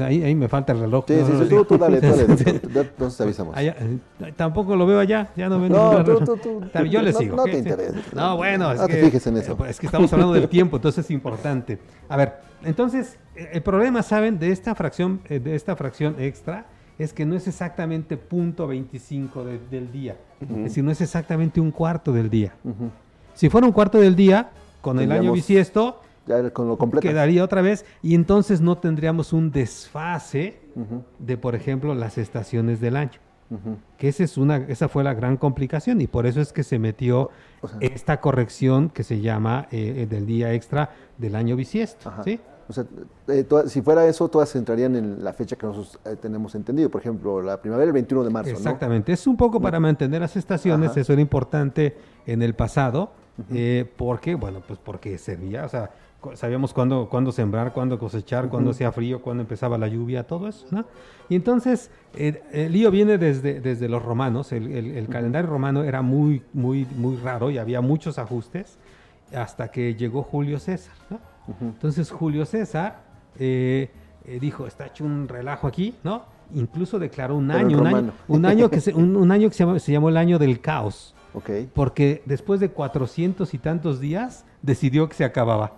ahí, 0.00 0.22
ahí, 0.22 0.34
me 0.34 0.48
falta 0.48 0.72
el 0.72 0.80
reloj. 0.80 1.04
Sí, 1.06 1.14
sí, 1.24 1.32
sí, 1.48 1.56
tú, 1.68 1.78
dale, 1.78 2.00
dale, 2.00 2.24
entonces 2.24 3.20
avisamos. 3.20 3.56
Allá, 3.56 3.76
eh, 3.78 4.32
tampoco 4.36 4.76
lo 4.76 4.86
veo 4.86 4.98
allá, 4.98 5.30
ya 5.36 5.48
no 5.48 5.60
veo 5.60 5.68
no, 5.68 6.04
tú, 6.04 6.24
tú, 6.24 6.36
tú, 6.36 6.84
Yo 6.84 7.02
le 7.02 7.12
sigo. 7.12 7.36
No, 7.36 7.44
te 7.44 7.58
interesa. 7.58 7.98
No, 8.14 8.36
bueno, 8.36 8.72
es 8.72 8.80
no 8.80 8.86
que, 8.86 8.94
te 8.94 9.04
fijes 9.04 9.26
en 9.26 9.36
eso. 9.36 9.52
Eh, 9.64 9.70
es 9.70 9.78
que 9.80 9.86
estamos 9.86 10.12
hablando 10.12 10.34
del 10.34 10.48
tiempo, 10.48 10.76
entonces 10.76 11.04
es 11.04 11.10
importante. 11.10 11.78
A 12.08 12.16
ver, 12.16 12.34
entonces, 12.64 13.18
eh, 13.36 13.50
el 13.52 13.62
problema, 13.62 14.02
¿saben? 14.02 14.38
De 14.38 14.50
esta 14.50 14.74
fracción, 14.74 15.20
de 15.28 15.54
esta 15.54 15.76
fracción 15.76 16.16
extra, 16.18 16.66
es 16.98 17.12
que 17.12 17.24
no 17.24 17.36
es 17.36 17.46
exactamente 17.46 18.16
punto 18.16 18.66
25 18.66 19.44
del 19.70 19.92
día. 19.92 20.16
Es 20.40 20.64
decir, 20.64 20.84
no 20.84 20.90
es 20.90 21.00
exactamente 21.00 21.60
un 21.60 21.70
cuarto 21.70 22.12
del 22.12 22.28
día. 22.28 22.54
Si 23.34 23.48
fuera 23.48 23.66
un 23.66 23.72
cuarto 23.72 23.98
del 23.98 24.16
día, 24.16 24.50
con 24.80 24.98
el 24.98 25.12
año 25.12 25.32
bisiesto 25.32 26.00
con 26.52 26.68
lo 26.68 26.78
completo. 26.78 27.06
Quedaría 27.06 27.44
otra 27.44 27.62
vez 27.62 27.84
y 28.02 28.14
entonces 28.14 28.60
no 28.60 28.78
tendríamos 28.78 29.32
un 29.32 29.50
desfase 29.50 30.60
de, 31.18 31.36
por 31.36 31.54
ejemplo, 31.54 31.94
las 31.94 32.18
estaciones 32.18 32.80
del 32.80 32.96
año. 32.96 33.18
Que 33.96 34.08
esa, 34.08 34.24
es 34.24 34.36
una, 34.36 34.56
esa 34.56 34.88
fue 34.88 35.02
la 35.02 35.14
gran 35.14 35.38
complicación 35.38 36.02
y 36.02 36.06
por 36.06 36.26
eso 36.26 36.40
es 36.40 36.52
que 36.52 36.62
se 36.62 36.78
metió 36.78 37.30
esta 37.80 38.20
corrección 38.20 38.90
que 38.90 39.02
se 39.02 39.20
llama 39.20 39.68
eh, 39.70 40.06
del 40.08 40.26
día 40.26 40.52
extra 40.52 40.90
del 41.16 41.34
año 41.34 41.56
bisiesto. 41.56 42.12
¿sí? 42.24 42.38
O 42.68 42.72
sea, 42.74 42.84
eh, 43.28 43.46
si 43.66 43.80
fuera 43.80 44.06
eso, 44.06 44.28
todas 44.28 44.54
entrarían 44.54 44.96
en 44.96 45.24
la 45.24 45.32
fecha 45.32 45.56
que 45.56 45.66
nosotros 45.66 45.98
eh, 46.04 46.16
tenemos 46.20 46.54
entendido. 46.54 46.90
Por 46.90 47.00
ejemplo, 47.00 47.40
la 47.40 47.58
primavera 47.58 47.86
el 47.86 47.94
21 47.94 48.24
de 48.24 48.30
marzo. 48.30 48.50
Exactamente. 48.50 49.12
Es 49.12 49.26
un 49.26 49.38
poco 49.38 49.58
para 49.58 49.80
mantener 49.80 50.20
las 50.20 50.36
estaciones. 50.36 50.94
Eso 50.94 51.14
era 51.14 51.22
importante 51.22 51.96
en 52.26 52.42
el 52.42 52.54
pasado. 52.54 53.12
porque, 53.96 54.34
bueno, 54.34 54.60
pues 54.66 54.78
porque 54.78 55.16
servía, 55.16 55.64
o 55.64 55.68
sea, 55.70 55.90
sabíamos 56.34 56.72
cuándo, 56.72 57.08
cuándo 57.08 57.32
sembrar, 57.32 57.72
cuándo 57.72 57.98
cosechar, 57.98 58.48
cuándo 58.48 58.72
hacía 58.72 58.90
frío, 58.92 59.22
cuándo 59.22 59.42
empezaba 59.42 59.78
la 59.78 59.88
lluvia, 59.88 60.26
todo 60.26 60.48
eso, 60.48 60.66
¿no? 60.70 60.84
Y 61.28 61.36
entonces 61.36 61.90
el 62.14 62.72
lío 62.72 62.90
viene 62.90 63.18
desde, 63.18 63.60
desde 63.60 63.88
los 63.88 64.02
romanos, 64.02 64.52
el, 64.52 65.06
calendario 65.08 65.48
romano 65.48 65.84
era 65.84 66.02
muy, 66.02 66.42
muy, 66.52 66.86
muy 66.96 67.16
raro 67.16 67.50
y 67.50 67.58
había 67.58 67.80
muchos 67.80 68.18
ajustes 68.18 68.78
hasta 69.34 69.70
que 69.70 69.94
llegó 69.94 70.22
Julio 70.22 70.58
César, 70.58 70.94
¿no? 71.10 71.20
Entonces 71.60 72.10
Julio 72.10 72.44
César 72.44 73.00
eh, 73.38 73.90
eh, 74.24 74.38
dijo, 74.40 74.66
está 74.66 74.86
hecho 74.86 75.04
un 75.04 75.28
relajo 75.28 75.66
aquí, 75.66 75.94
¿no? 76.02 76.24
Incluso 76.54 76.98
declaró 76.98 77.36
un 77.36 77.50
año, 77.50 77.78
un 77.78 77.86
año, 77.86 78.12
un 78.26 78.46
año, 78.46 78.70
que 78.70 78.80
se, 78.80 78.94
un, 78.94 79.30
año 79.30 79.48
que 79.48 79.54
se 79.54 79.64
llamó, 79.64 79.78
se 79.78 79.92
llamó 79.92 80.08
el 80.08 80.16
año 80.16 80.38
del 80.38 80.60
caos. 80.60 81.14
Okay. 81.34 81.68
Porque 81.72 82.22
después 82.24 82.58
de 82.58 82.70
cuatrocientos 82.70 83.52
y 83.52 83.58
tantos 83.58 84.00
días 84.00 84.44
decidió 84.62 85.08
que 85.08 85.14
se 85.14 85.24
acababa. 85.24 85.74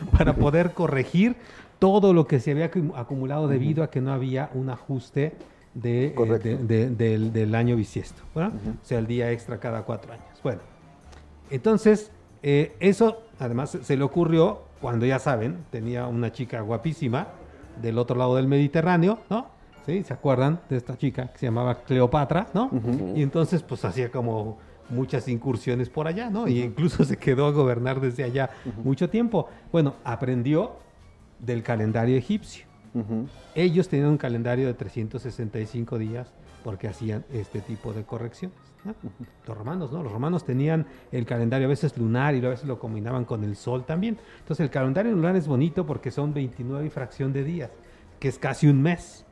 para 0.16 0.34
poder 0.34 0.72
corregir 0.72 1.36
todo 1.78 2.12
lo 2.12 2.26
que 2.26 2.40
se 2.40 2.50
había 2.52 2.70
acumulado 2.96 3.48
debido 3.48 3.82
a 3.82 3.90
que 3.90 4.00
no 4.00 4.12
había 4.12 4.50
un 4.54 4.70
ajuste 4.70 5.34
de, 5.74 6.14
eh, 6.16 7.24
del, 7.32 7.54
año 7.54 7.76
bisiesto, 7.76 8.22
o 8.34 8.50
sea, 8.82 8.98
el 8.98 9.06
día 9.06 9.30
extra 9.30 9.58
cada 9.58 9.82
cuatro 9.82 10.12
años. 10.12 10.26
Bueno, 10.42 10.60
entonces, 11.50 12.10
eh, 12.42 12.76
eso 12.80 13.22
además 13.38 13.78
se 13.82 13.96
le 13.96 14.02
ocurrió 14.02 14.62
cuando 14.80 15.06
ya 15.06 15.18
saben, 15.18 15.64
tenía 15.70 16.06
una 16.06 16.32
chica 16.32 16.60
guapísima 16.60 17.28
del 17.80 17.98
otro 17.98 18.16
lado 18.16 18.36
del 18.36 18.48
Mediterráneo, 18.48 19.20
¿no? 19.28 19.48
¿Sí? 19.86 20.02
¿Se 20.04 20.12
acuerdan 20.12 20.60
de 20.68 20.76
esta 20.76 20.96
chica 20.96 21.28
que 21.28 21.38
se 21.38 21.46
llamaba 21.46 21.82
Cleopatra, 21.82 22.48
¿no? 22.52 22.70
Y 23.14 23.22
entonces, 23.22 23.62
pues 23.62 23.84
hacía 23.84 24.10
como 24.10 24.58
muchas 24.90 25.28
incursiones 25.28 25.88
por 25.88 26.06
allá, 26.06 26.30
¿no? 26.30 26.48
Y 26.48 26.62
incluso 26.62 27.04
se 27.04 27.16
quedó 27.16 27.46
a 27.46 27.52
gobernar 27.52 28.00
desde 28.00 28.24
allá 28.24 28.50
mucho 28.84 29.08
tiempo. 29.08 29.48
Bueno, 29.72 29.94
aprendió 30.04 30.76
del 31.38 31.62
calendario 31.62 32.16
egipcio. 32.16 32.66
Ellos 33.54 33.88
tenían 33.88 34.08
un 34.08 34.18
calendario 34.18 34.66
de 34.66 34.74
365 34.74 35.96
días 35.98 36.32
porque 36.64 36.88
hacían 36.88 37.24
este 37.32 37.60
tipo 37.60 37.92
de 37.92 38.02
correcciones. 38.02 38.58
Los 39.46 39.56
romanos, 39.56 39.92
¿no? 39.92 40.02
Los 40.02 40.12
romanos 40.12 40.44
tenían 40.44 40.86
el 41.12 41.26
calendario 41.26 41.66
a 41.66 41.68
veces 41.68 41.96
lunar 41.96 42.34
y 42.34 42.44
a 42.44 42.48
veces 42.48 42.66
lo 42.66 42.78
combinaban 42.78 43.24
con 43.24 43.44
el 43.44 43.56
sol 43.56 43.84
también. 43.84 44.18
Entonces 44.40 44.64
el 44.64 44.70
calendario 44.70 45.12
lunar 45.12 45.36
es 45.36 45.46
bonito 45.46 45.86
porque 45.86 46.10
son 46.10 46.32
29 46.34 46.86
y 46.86 46.90
fracción 46.90 47.32
de 47.32 47.44
días, 47.44 47.70
que 48.18 48.28
es 48.28 48.38
casi 48.38 48.66
un 48.68 48.82
mes. 48.82 49.24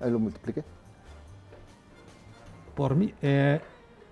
ahí 0.00 0.10
lo 0.10 0.18
multipliqué. 0.18 0.64
Por 2.74 2.94
mil, 2.94 3.14
eh, 3.20 3.60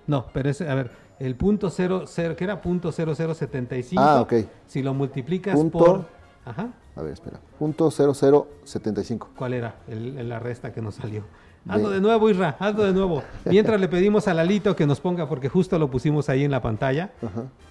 no, 0.07 0.27
pero 0.35 0.51
ese, 0.51 0.69
a 0.69 0.75
ver, 0.75 0.91
el 1.19 1.35
punto 1.35 1.71
00, 1.71 2.05
que 2.37 2.45
era 2.45 2.61
punto 2.61 2.93
0075. 2.93 4.03
Ah, 4.03 4.21
ok. 4.21 4.35
Si 4.67 4.83
lo 4.83 4.93
multiplicas 4.93 5.59
por... 5.65 6.05
Ajá. 6.45 6.75
A 6.97 7.03
ver, 7.03 7.13
espera. 7.13 7.39
Punto 7.59 7.91
0075. 7.91 9.31
¿Cuál 9.37 9.53
era 9.53 9.77
el, 9.87 10.29
la 10.29 10.39
resta 10.39 10.73
que 10.73 10.81
nos 10.81 10.95
salió? 10.95 11.25
Hazlo 11.69 11.91
de 11.91 12.01
nuevo, 12.01 12.31
Isra, 12.31 12.57
hazlo 12.59 12.85
de 12.85 12.93
nuevo. 12.93 13.23
Mientras 13.45 13.81
le 13.81 13.89
pedimos 13.89 14.29
a 14.29 14.35
Lalito 14.35 14.77
que 14.77 14.87
nos 14.87 15.01
ponga, 15.01 15.29
porque 15.29 15.49
justo 15.49 15.77
lo 15.79 15.91
pusimos 15.91 16.29
ahí 16.29 16.45
en 16.45 16.53
la 16.53 16.63
pantalla. 16.63 17.11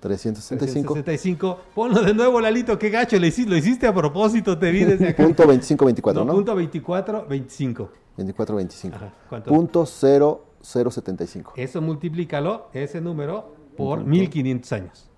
365. 0.00 0.94
365. 0.94 1.60
Ponlo 1.74 2.00
de 2.00 2.14
nuevo, 2.14 2.40
Lalito, 2.40 2.78
qué 2.78 2.88
gacho, 2.88 3.18
lo 3.18 3.26
hiciste, 3.26 3.50
lo 3.50 3.56
hiciste 3.56 3.86
a 3.86 3.92
propósito, 3.92 4.56
te 4.58 4.70
vi 4.70 4.84
desde 4.84 5.08
acá. 5.08 5.22
Punto 5.22 5.46
25, 5.46 5.84
24, 5.84 6.24
¿no? 6.24 6.32
Punto 6.32 6.54
24, 6.54 7.26
25. 7.28 7.90
24, 8.20 8.56
25. 8.56 8.96
Ajá, 8.96 9.14
¿cuánto? 9.28 9.50
Punto 9.50 9.86
0, 9.86 10.44
075. 10.60 11.54
Eso 11.56 11.80
multiplícalo, 11.80 12.68
ese 12.72 13.00
número, 13.00 13.54
por 13.76 14.04
1500 14.04 14.72
años. 14.72 15.10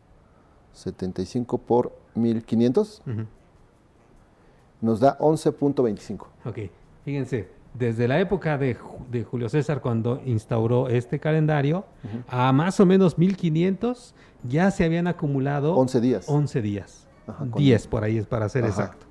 75 0.73 1.59
por 1.59 1.93
1500 2.15 3.03
nos 4.81 5.01
da 5.01 5.19
11.25. 5.19 6.27
Ok, 6.45 6.59
fíjense, 7.05 7.49
desde 7.75 8.09
la 8.09 8.21
época 8.21 8.59
de, 8.59 8.75
Julio 9.25 9.49
César, 9.49 9.81
cuando 9.81 10.21
instauró 10.25 10.89
este 10.89 11.19
calendario, 11.19 11.85
a 12.29 12.53
más 12.53 12.81
o 12.81 12.87
menos 12.87 13.19
1500 13.19 14.15
ya 14.49 14.71
se 14.71 14.85
habían 14.85 15.07
acumulado 15.07 15.75
11 15.77 16.01
días. 16.01 16.29
11 16.29 16.63
días. 16.63 17.09
10 17.57 17.87
por 17.87 18.03
ahí 18.05 18.19
es 18.19 18.27
para 18.27 18.49
ser 18.49 18.65
exacto. 18.65 19.07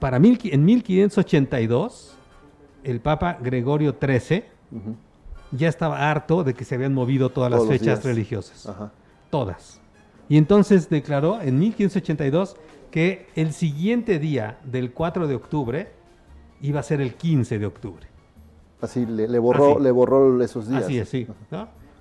Para 0.00 0.18
mil, 0.18 0.38
en 0.44 0.64
1582, 0.64 2.18
el 2.84 3.00
Papa 3.00 3.38
Gregorio 3.40 3.96
XIII 4.00 4.44
ya 5.52 5.68
estaba 5.68 6.10
harto 6.10 6.44
de 6.44 6.54
que 6.54 6.64
se 6.64 6.74
habían 6.74 6.94
movido 6.94 7.30
todas 7.30 7.50
las 7.50 7.66
fechas 7.66 8.04
religiosas. 8.04 8.68
Todas. 9.30 9.80
Y 10.28 10.38
entonces 10.38 10.88
declaró 10.88 11.40
en 11.40 11.58
1582 11.58 12.56
que 12.90 13.28
el 13.34 13.52
siguiente 13.52 14.18
día 14.18 14.58
del 14.64 14.92
4 14.92 15.28
de 15.28 15.34
octubre 15.34 15.92
iba 16.60 16.80
a 16.80 16.82
ser 16.82 17.00
el 17.00 17.14
15 17.14 17.58
de 17.58 17.66
octubre. 17.66 18.06
Así 18.80 19.06
le, 19.06 19.38
borró, 19.38 19.78
le 19.78 19.90
borró 19.90 20.42
esos 20.42 20.68
días. 20.68 20.84
Así 20.84 20.98
es, 20.98 21.08
sí. 21.08 21.26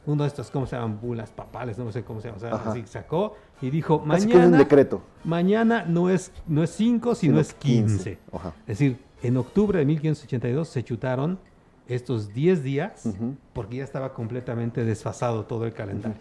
Uno 0.05 0.23
de 0.23 0.27
estos, 0.27 0.51
¿cómo 0.51 0.67
se 0.67 0.75
llaman? 0.75 0.99
Bulas 1.01 1.31
papales, 1.31 1.77
no 1.77 1.91
sé 1.91 2.03
cómo 2.03 2.21
se 2.21 2.31
llama. 2.31 2.61
así 2.65 2.83
sacó 2.85 3.35
y 3.61 3.69
dijo, 3.71 3.99
mañana, 3.99 4.45
un 4.45 4.57
decreto. 4.57 5.01
mañana 5.23 5.83
no 5.87 6.09
es, 6.09 6.31
no 6.47 6.63
es 6.63 6.69
5, 6.71 7.15
sino, 7.15 7.39
es 7.39 7.53
15. 7.53 8.11
Es 8.11 8.19
decir, 8.67 8.99
en 9.25 9.37
octubre 9.37 9.79
de 9.79 9.85
1582 9.85 10.67
se 10.67 10.83
chutaron 10.83 11.39
estos 11.87 12.33
10 12.33 12.63
días 12.63 13.09
porque 13.53 13.77
ya 13.77 13.83
estaba 13.83 14.13
completamente 14.13 14.83
desfasado 14.85 15.45
todo 15.45 15.65
el 15.65 15.73
calendario. 15.73 16.17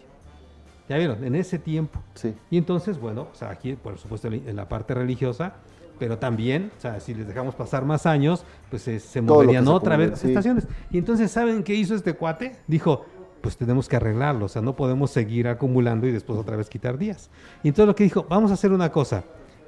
Ya 0.87 0.97
vieron, 0.97 1.23
en 1.23 1.35
ese 1.35 1.57
tiempo. 1.57 1.99
Sí. 2.13 2.35
Y 2.51 2.57
entonces, 2.57 2.99
bueno, 2.99 3.27
o 3.31 3.35
sea, 3.35 3.49
aquí 3.49 3.73
por 3.73 3.97
supuesto 3.97 4.27
en 4.27 4.55
la 4.55 4.69
parte 4.69 4.93
religiosa, 4.93 5.55
pero 5.97 6.17
también, 6.17 6.71
o 6.77 6.81
sea, 6.81 6.99
si 6.99 7.13
les 7.13 7.27
dejamos 7.27 7.55
pasar 7.55 7.85
más 7.85 8.05
años, 8.05 8.43
pues 8.69 8.83
se, 8.83 9.21
moverían 9.21 9.67
otra 9.67 9.97
vez 9.97 10.11
las 10.11 10.23
estaciones. 10.23 10.67
Y 10.91 10.97
entonces, 10.97 11.31
¿saben 11.31 11.63
qué 11.63 11.73
hizo 11.73 11.95
este 11.95 12.13
cuate? 12.13 12.57
Dijo, 12.67 13.05
pues 13.41 13.57
tenemos 13.57 13.87
que 13.87 13.95
arreglarlo, 13.95 14.45
o 14.45 14.49
sea, 14.49 14.61
no 14.61 14.75
podemos 14.75 15.11
seguir 15.11 15.47
acumulando 15.47 16.07
y 16.07 16.11
después 16.11 16.37
otra 16.37 16.55
vez 16.57 16.69
quitar 16.69 16.97
días. 16.97 17.29
Y 17.63 17.69
entonces 17.69 17.87
lo 17.87 17.95
que 17.95 18.03
dijo, 18.03 18.25
vamos 18.29 18.51
a 18.51 18.55
hacer 18.55 18.71
una 18.71 18.91
cosa, 18.91 19.23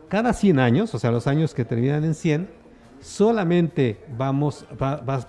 cada 0.09 0.33
100 0.33 0.59
años, 0.59 0.93
o 0.93 0.99
sea, 0.99 1.11
los 1.11 1.27
años 1.27 1.53
que 1.53 1.65
terminan 1.65 2.03
en 2.03 2.15
100, 2.15 2.49
solamente 3.01 3.99
vamos, 4.17 4.65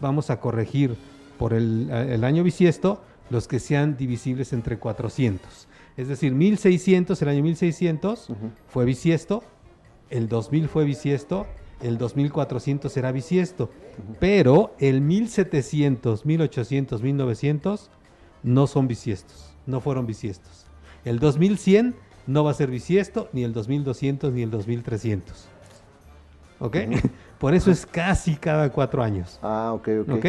vamos 0.00 0.30
a 0.30 0.40
corregir 0.40 0.96
por 1.38 1.52
el, 1.52 1.90
el 1.90 2.24
año 2.24 2.42
bisiesto 2.42 3.02
los 3.30 3.48
que 3.48 3.60
sean 3.60 3.96
divisibles 3.96 4.52
entre 4.52 4.78
400. 4.78 5.68
Es 5.96 6.08
decir, 6.08 6.32
1600, 6.32 7.20
el 7.22 7.28
año 7.28 7.42
1600 7.42 8.28
fue 8.68 8.84
bisiesto, 8.84 9.42
el 10.10 10.28
2000 10.28 10.68
fue 10.68 10.84
bisiesto, 10.84 11.46
el 11.82 11.98
2400 11.98 12.92
será 12.92 13.12
bisiesto, 13.12 13.70
pero 14.20 14.74
el 14.78 15.00
1700, 15.00 16.24
1800, 16.24 17.02
1900 17.02 17.90
no 18.42 18.66
son 18.66 18.88
bisiestos, 18.88 19.52
no 19.66 19.80
fueron 19.80 20.06
bisiestos. 20.06 20.66
El 21.04 21.18
2100 21.18 21.96
no 22.26 22.44
va 22.44 22.52
a 22.52 22.54
ser 22.54 22.70
bisiesto, 22.70 23.28
ni 23.32 23.42
el 23.42 23.52
2200, 23.52 24.32
ni 24.32 24.42
el 24.42 24.50
2300. 24.50 25.48
¿Ok? 26.60 26.76
Por 27.38 27.54
eso 27.54 27.70
es 27.70 27.86
casi 27.86 28.36
cada 28.36 28.70
cuatro 28.70 29.02
años. 29.02 29.38
Ah, 29.42 29.72
ok, 29.74 29.88
ok. 30.02 30.08
¿Ok? 30.10 30.26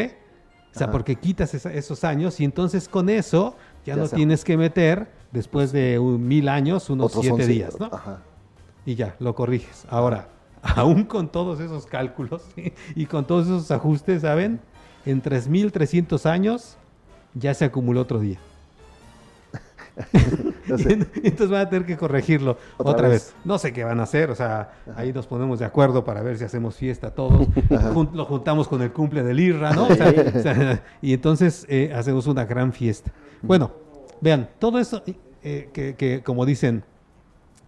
O 0.76 0.80
sea, 0.80 0.91
porque 0.91 1.15
quitas 1.15 1.53
esos 1.53 2.03
años 2.03 2.40
y 2.40 2.45
entonces 2.45 2.88
con 2.88 3.10
eso 3.10 3.56
ya, 3.86 3.95
no 3.95 4.07
tienes 4.07 4.44
que 4.44 4.56
meter, 4.56 5.11
después 5.31 5.72
de 5.72 5.98
un, 5.98 6.27
mil 6.27 6.48
años, 6.48 6.90
unos 6.90 7.11
siete 7.14 7.48
días, 7.48 7.80
¿no? 7.80 7.88
Ajá 7.91 8.22
y 8.90 8.95
ya, 8.95 9.15
lo 9.19 9.36
corriges. 9.36 9.86
Ahora, 9.90 10.30
aún 10.61 11.03
con 11.03 11.30
todos 11.30 11.60
esos 11.60 11.86
cálculos 11.86 12.41
y 12.95 13.06
con 13.06 13.26
todos 13.26 13.45
esos 13.45 13.69
ajustes, 13.72 14.23
¿saben? 14.23 14.60
En 15.06 15.22
3.300 15.22 16.26
años 16.26 16.77
ya 17.36 17.53
se 17.53 17.65
acumuló 17.65 18.02
otro 18.02 18.19
día. 18.19 18.40
Entonces 21.24 21.50
van 21.50 21.62
a 21.62 21.70
tener 21.70 21.86
que 21.86 21.98
corregirlo 21.98 22.58
otra, 22.78 23.08
vez? 23.08 23.34
No 23.44 23.58
sé 23.58 23.74
qué 23.74 23.84
van 23.84 24.00
a 24.00 24.04
hacer, 24.04 24.30
o 24.32 24.36
sea, 24.36 24.72
ahí 24.96 25.14
nos 25.14 25.28
ponemos 25.28 25.60
de 25.60 25.66
acuerdo 25.66 26.04
para 26.04 26.22
ver 26.22 26.38
si 26.38 26.44
hacemos 26.44 26.76
fiesta 26.76 27.12
todos. 27.12 27.48
lo 28.14 28.26
juntamos 28.26 28.68
con 28.68 28.82
el 28.82 28.91
cumple 28.91 29.24
del 29.24 29.40
IRRA, 29.40 29.74
¿no? 29.74 29.88
y 31.02 31.14
entonces 31.14 31.66
eh, 31.70 31.91
hacemos 31.96 32.28
una 32.28 32.46
gran 32.46 32.74
fiesta. 32.74 33.12
Bueno, 33.41 33.72
vean, 34.22 34.50
todo 34.60 34.80
eso 34.80 35.02
eh, 35.44 35.70
que, 35.74 35.96
que, 35.96 36.22
como 36.24 36.46
dicen, 36.46 36.84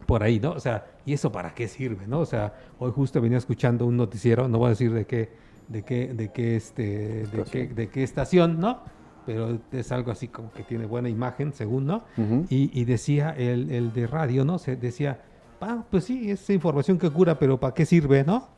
por 0.05 0.23
ahí, 0.23 0.39
¿no? 0.39 0.51
O 0.51 0.59
sea, 0.59 0.85
¿y 1.05 1.13
eso 1.13 1.31
para 1.31 1.53
qué 1.53 1.67
sirve, 1.67 2.07
no? 2.07 2.19
O 2.19 2.25
sea, 2.25 2.53
hoy 2.79 2.91
justo 2.91 3.21
venía 3.21 3.37
escuchando 3.37 3.85
un 3.85 3.97
noticiero, 3.97 4.47
no 4.47 4.57
voy 4.57 4.67
a 4.67 4.69
decir 4.69 4.93
de 4.93 5.05
qué, 5.05 5.29
de 5.67 5.83
qué, 5.83 6.13
de 6.13 6.31
qué, 6.31 6.55
este, 6.55 7.27
de 7.27 7.43
qué, 7.49 7.67
de 7.67 7.89
qué 7.89 8.03
estación, 8.03 8.59
¿no? 8.59 8.81
Pero 9.31 9.59
es 9.71 9.91
algo 9.91 10.11
así 10.11 10.27
como 10.27 10.51
que 10.51 10.63
tiene 10.63 10.85
buena 10.85 11.07
imagen, 11.07 11.53
según, 11.53 11.85
¿no? 11.85 12.03
y, 12.49 12.69
y, 12.77 12.85
decía 12.85 13.31
el, 13.31 13.71
el, 13.71 13.93
de 13.93 14.07
radio, 14.07 14.43
¿no? 14.43 14.59
Se 14.59 14.75
decía, 14.75 15.21
ah, 15.61 15.83
pues 15.89 16.03
sí, 16.03 16.29
es 16.29 16.49
información 16.49 16.97
que 16.97 17.09
cura, 17.09 17.39
pero 17.39 17.59
¿para 17.59 17.73
qué 17.73 17.85
sirve, 17.85 18.25
no? 18.25 18.49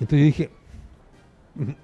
Entonces 0.00 0.18
yo 0.18 0.24
dije, 0.24 0.50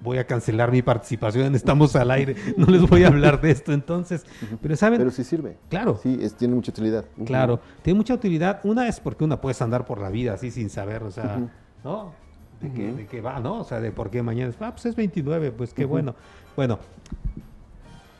voy 0.01 0.19
a 0.19 0.25
cancelar 0.25 0.71
mi 0.71 0.81
participación 0.81 1.53
Estamos 1.55 1.95
al 1.95 2.11
aire, 2.11 2.35
no 2.57 2.67
les 2.67 2.87
voy 2.87 3.03
a 3.03 3.07
hablar 3.07 3.41
de 3.41 3.51
esto 3.51 3.73
entonces. 3.73 4.25
Pero 4.61 4.75
saben... 4.77 4.99
Pero 4.99 5.11
sí 5.11 5.23
sirve. 5.25 5.57
Claro. 5.69 5.99
Sí, 6.01 6.17
tiene 6.37 6.55
mucha 6.55 6.71
utilidad. 6.71 7.05
Claro, 7.25 7.59
tiene 7.81 7.97
mucha 7.97 8.13
utilidad. 8.13 8.61
Una 8.63 8.87
es 8.87 8.99
porque 8.99 9.25
una 9.25 9.41
puedes 9.41 9.61
andar 9.61 9.85
por 9.85 9.99
la 9.99 10.09
vida 10.09 10.33
así 10.33 10.49
sin 10.49 10.69
saber, 10.69 11.03
o 11.03 11.11
sea, 11.11 11.41
¿no? 11.83 12.13
de, 12.61 13.05
que, 13.07 13.19
va, 13.19 13.39
¿no? 13.39 13.59
O 13.59 13.63
sea, 13.63 13.81
de 13.81 13.91
por 13.91 14.09
qué 14.09 14.23
mañana 14.23 14.49
es, 14.49 14.55
ah, 14.61 14.71
pues 14.71 14.85
es 14.85 14.95
29, 14.95 15.51
pues 15.51 15.73
qué 15.73 15.83
bueno. 15.83 16.15
Bueno, 16.55 16.79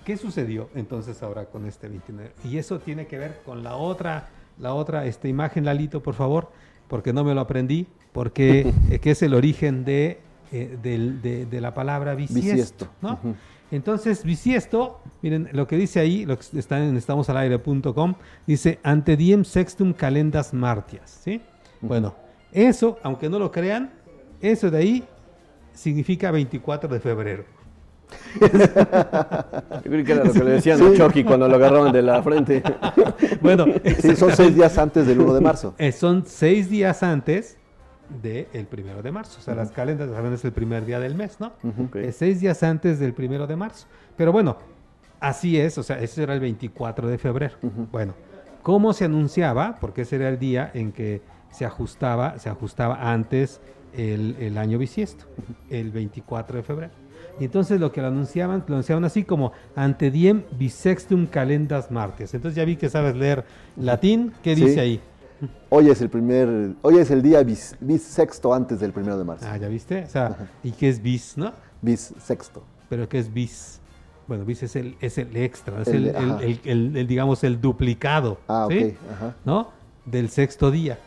¿qué 0.04 0.18
sucedió 0.18 0.70
entonces 0.76 1.22
ahora 1.24 1.46
con 1.46 1.66
este 1.66 1.88
29? 1.88 2.32
Y 2.44 2.58
eso 2.58 2.80
tiene 2.80 3.08
que 3.08 3.18
ver 3.18 3.42
con 3.46 3.64
la 3.64 3.76
otra, 3.76 4.30
la 4.60 4.74
otra 4.74 5.06
esta 5.06 5.28
imagen, 5.28 5.66
Lalito, 5.66 6.02
por 6.02 6.14
favor, 6.14 6.52
porque 6.88 7.14
no 7.14 7.24
me 7.24 7.34
lo 7.34 7.42
aprendí, 7.42 7.88
porque 8.12 8.72
eh, 8.90 9.00
que 9.00 9.12
es 9.12 9.22
el 9.22 9.34
origen 9.34 9.86
de, 9.86 10.20
eh, 10.52 10.78
de, 10.82 11.62
la 11.62 11.74
palabra 11.74 12.16
bisiesto, 12.16 12.88
¿no? 13.02 13.20
Entonces, 13.72 14.24
bisiesto, 14.24 15.02
miren 15.24 15.50
lo 15.52 15.66
que 15.66 15.78
dice 15.78 16.00
ahí, 16.00 16.26
lo 16.26 16.38
que 16.38 16.60
está 16.60 16.78
en 16.78 16.96
estamosalaire.com, 16.96 18.14
dice 18.46 18.80
ante 18.84 19.18
diem 19.18 19.44
sextum 19.44 19.94
calendas 19.94 20.54
martias, 20.54 21.22
¿sí? 21.24 21.42
Bueno, 21.82 22.14
eso, 22.52 23.00
aunque 23.02 23.30
no 23.30 23.40
lo 23.40 23.52
crean, 23.52 23.92
eso 24.42 24.70
de 24.70 24.78
ahí 24.78 25.04
significa 25.74 26.30
24 26.30 26.88
de 26.88 27.00
febrero. 27.00 27.46
Yo 28.42 29.82
creo 29.84 30.06
que 30.06 30.12
era 30.12 30.24
lo 30.24 30.34
que 30.34 30.44
le 30.44 30.52
decían 30.52 30.82
a 30.82 30.94
Chucky 30.94 31.24
cuando 31.24 31.48
lo 31.48 31.56
agarraron 31.56 31.92
de 31.92 32.02
la 32.02 32.22
frente. 32.24 32.64
bueno, 33.42 33.66
son 34.18 34.36
seis 34.36 34.56
días 34.56 34.78
antes 34.78 35.08
del 35.08 35.20
1 35.20 35.34
de 35.34 35.42
marzo. 35.42 35.76
Eh, 35.78 35.92
son 35.92 36.26
seis 36.26 36.70
días 36.70 37.04
antes 37.04 37.58
del 38.22 38.48
el 38.54 38.66
primero 38.68 39.02
de 39.02 39.12
marzo. 39.12 39.38
O 39.40 39.42
sea, 39.42 39.56
las 39.56 39.72
calendas 39.72 40.10
saben 40.12 40.34
es 40.34 40.44
el 40.46 40.52
primer 40.52 40.86
día 40.86 41.00
del 41.00 41.16
mes, 41.16 41.40
¿no? 41.40 41.54
Es 41.96 42.18
seis 42.18 42.40
días 42.42 42.62
antes 42.64 43.00
del 43.00 43.14
primero 43.14 43.48
de 43.48 43.56
marzo. 43.56 43.88
Pero 44.16 44.32
bueno, 44.32 44.58
así 45.20 45.60
es, 45.60 45.78
o 45.78 45.84
sea, 45.84 46.00
ese 46.00 46.24
era 46.24 46.34
el 46.34 46.40
24 46.40 47.08
de 47.08 47.18
febrero. 47.18 47.56
Bueno, 47.92 48.14
¿cómo 48.62 48.94
se 48.94 49.06
anunciaba? 49.06 49.78
Porque 49.80 50.02
ese 50.02 50.18
era 50.18 50.30
el 50.30 50.40
día 50.40 50.70
en 50.74 50.92
que 50.92 51.22
se 51.50 51.66
ajustaba, 51.66 52.40
se 52.40 52.50
ajustaba 52.50 53.12
antes 53.12 53.62
el, 53.94 54.58
año 54.58 54.78
bisiesto, 54.78 55.26
el 55.70 55.92
24 55.92 56.58
de 56.58 56.64
febrero. 56.64 56.94
Y 57.40 57.46
entonces 57.46 57.80
lo 57.80 57.92
que 57.92 58.02
lo 58.02 58.08
anunciaban, 58.08 58.64
lo 58.68 58.76
anunciaban 58.76 59.04
así 59.06 59.24
como 59.24 59.54
ante 59.76 60.12
diem 60.12 60.44
bisextum 60.58 61.26
calendas 61.26 61.90
martes. 61.92 62.34
Entonces 62.34 62.56
ya 62.56 62.66
vi 62.66 62.76
que 62.76 62.90
sabes 62.90 63.16
leer 63.16 63.44
latín, 63.76 64.34
¿qué 64.44 64.56
dice 64.56 64.80
ahí? 64.80 65.02
Hoy 65.70 65.90
es 65.90 66.02
el 66.02 66.10
primer, 66.10 66.74
hoy 66.82 66.98
es 66.98 67.12
el 67.12 67.22
día 67.22 67.44
bis, 67.44 67.76
bisexto 67.80 68.54
antes 68.54 68.80
del 68.80 68.94
primero 68.94 69.18
de 69.18 69.24
marzo. 69.24 69.46
Ah, 69.50 69.58
¿ya 69.58 69.68
viste? 69.68 70.04
O 70.04 70.10
sea, 70.10 70.38
¿y 70.64 70.72
qué 70.72 70.90
es 70.90 71.02
bis, 71.02 71.38
no? 71.38 71.52
Bisexto. 71.82 72.64
¿Pero 72.88 73.10
qué 73.10 73.20
es 73.20 73.34
bis? 73.34 73.80
Bueno, 74.28 74.46
bis 74.46 74.64
es 74.64 74.76
el, 74.76 74.96
es 75.02 75.18
el 75.18 75.36
extra, 75.36 75.82
es 75.82 75.90
el, 75.90 76.16
el, 76.64 77.08
digamos, 77.08 77.44
el 77.44 77.60
duplicado. 77.60 78.38
Ah, 78.48 78.68
¿sí? 78.70 78.96
¿No? 79.44 79.72
Del 80.06 80.30
sexto 80.30 80.72
día. 80.72 80.98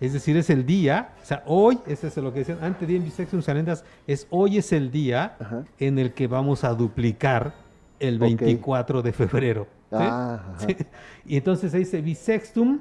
Es 0.00 0.12
decir, 0.12 0.36
es 0.36 0.48
el 0.50 0.64
día, 0.64 1.14
o 1.20 1.24
sea, 1.24 1.42
hoy, 1.46 1.78
es 1.86 2.16
lo 2.16 2.32
que 2.32 2.40
decían, 2.40 2.58
ante 2.62 2.86
día 2.86 3.00
bisextum 3.00 3.42
calendas, 3.42 3.84
es 4.06 4.28
hoy 4.30 4.58
es 4.58 4.72
el 4.72 4.90
día 4.92 5.36
en 5.78 5.98
el 5.98 6.14
que 6.14 6.28
vamos 6.28 6.62
a 6.62 6.72
duplicar 6.74 7.54
el 7.98 8.18
24 8.18 9.02
de 9.02 9.12
febrero. 9.12 9.66
Ah, 9.90 10.56
y 11.26 11.36
entonces 11.36 11.72
se 11.72 11.78
dice 11.78 12.00
bisextum 12.00 12.80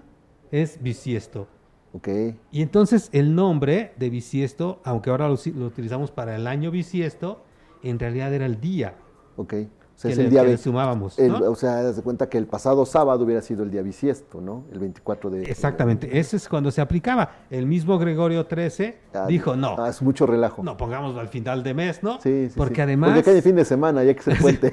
es 0.51 0.81
bisiesto. 0.81 1.47
Okay. 1.93 2.37
Y 2.51 2.61
entonces 2.61 3.09
el 3.13 3.33
nombre 3.33 3.93
de 3.97 4.09
bisiesto, 4.09 4.81
aunque 4.83 5.09
ahora 5.09 5.27
lo, 5.27 5.33
utilizamos 5.33 6.11
para 6.11 6.35
el 6.35 6.45
año 6.45 6.69
bisiesto, 6.69 7.43
en 7.81 7.97
realidad 7.97 8.33
era 8.33 8.45
el 8.45 8.59
día. 8.59 8.95
Okay. 9.37 9.69
O 9.97 9.99
sea, 9.99 10.11
es 10.11 10.19
el 10.19 10.29
día 10.29 10.45
que 10.45 10.57
sumábamos. 10.59 11.17
O 11.17 11.55
sea, 11.55 11.81
das 11.81 11.99
cuenta 12.01 12.29
que 12.29 12.37
el 12.37 12.45
pasado 12.45 12.85
sábado 12.85 13.25
hubiera 13.25 13.41
sido 13.41 13.63
el 13.63 13.71
día 13.71 13.81
bisiesto, 13.81 14.39
¿no? 14.39 14.65
El 14.71 14.77
24 14.77 15.31
de. 15.31 15.41
Exactamente. 15.41 16.19
Ese 16.19 16.37
es 16.37 16.47
cuando 16.47 16.69
se 16.69 16.81
aplicaba. 16.81 17.31
El 17.49 17.65
mismo 17.65 17.97
Gregorio 17.97 18.45
XIII 18.47 18.93
ah, 19.15 19.25
dijo 19.27 19.55
no. 19.55 19.75
Ah, 19.79 19.89
es 19.89 20.03
mucho 20.03 20.27
relajo. 20.27 20.61
No, 20.61 20.77
pongámoslo 20.77 21.19
al 21.19 21.29
final 21.29 21.63
de 21.63 21.73
mes, 21.73 22.03
¿no? 22.03 22.21
Sí, 22.21 22.49
sí. 22.49 22.53
Porque 22.55 22.83
además. 22.83 23.09
Porque 23.09 23.23
cae 23.23 23.41
fin 23.41 23.55
de 23.55 23.65
semana, 23.65 24.03
ya 24.03 24.13
que 24.13 24.21
se 24.21 24.37
cuente. 24.37 24.71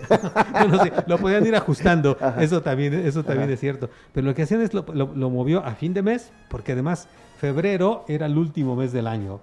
bueno, 0.53 0.85
sí, 0.85 0.91
lo 1.07 1.17
podían 1.17 1.47
ir 1.47 1.57
ajustando. 1.57 2.19
Eso 2.39 2.61
también, 2.61 2.93
eso 2.93 3.25
también 3.25 3.51
es 3.51 3.61
cierto. 3.61 3.89
Pero 4.13 4.27
lo 4.27 4.35
que 4.35 4.43
hacían 4.43 4.61
es 4.61 4.75
lo, 4.75 4.85
lo, 4.93 5.31
movió 5.31 5.65
a 5.65 5.75
fin 5.75 5.95
de 5.95 6.03
mes, 6.03 6.33
porque 6.51 6.73
además 6.73 7.09
febrero 7.39 8.05
era 8.09 8.27
el 8.27 8.37
último 8.37 8.77
mes 8.77 8.93
del 8.93 9.07
año. 9.07 9.41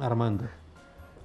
Armando. 0.00 0.44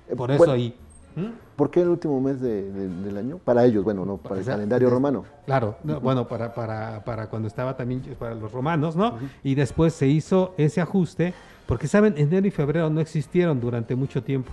Eh, 0.08 0.16
Por 0.16 0.30
eso 0.30 0.52
ahí. 0.52 0.76
¿Mm? 1.16 1.28
¿Por 1.56 1.70
qué 1.70 1.82
el 1.82 1.90
último 1.90 2.20
mes 2.22 2.42
del 2.42 3.18
año? 3.18 3.38
Para 3.38 3.66
ellos, 3.66 3.84
bueno, 3.84 4.06
no, 4.06 4.18
para 4.18 4.40
el 4.40 4.46
calendario 4.46 4.90
romano. 4.90 5.26
Claro, 5.46 5.76
bueno, 6.02 6.28
para, 6.28 6.54
para, 6.54 7.04
para, 7.04 7.30
cuando 7.30 7.48
estaba 7.48 7.76
también 7.76 8.02
para 8.18 8.36
los 8.36 8.52
romanos, 8.52 8.96
¿no? 8.96 9.18
Y 9.44 9.56
después 9.56 9.94
se 9.94 10.08
hizo 10.08 10.54
ese 10.58 10.82
ajuste, 10.82 11.34
porque 11.68 11.88
saben, 11.88 12.16
enero 12.18 12.48
y 12.48 12.52
febrero 12.52 12.90
no 12.90 13.00
existieron 13.02 13.60
durante 13.60 13.96
mucho 13.96 14.24
tiempo. 14.24 14.52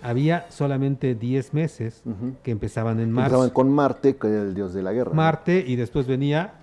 Había 0.00 0.46
solamente 0.50 1.14
10 1.14 1.52
meses 1.52 2.02
que 2.42 2.50
empezaban 2.50 3.00
en 3.00 3.12
marzo. 3.12 3.34
Empezaban 3.34 3.50
con 3.50 3.70
Marte, 3.70 4.16
que 4.16 4.28
era 4.28 4.42
el 4.42 4.54
dios 4.54 4.72
de 4.72 4.82
la 4.82 4.92
guerra. 4.92 5.12
Marte, 5.12 5.62
y 5.66 5.76
después 5.76 6.06
venía... 6.06 6.54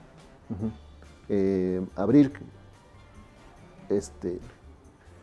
Eh, 1.32 1.80
abril, 1.96 2.32
este, 3.90 4.40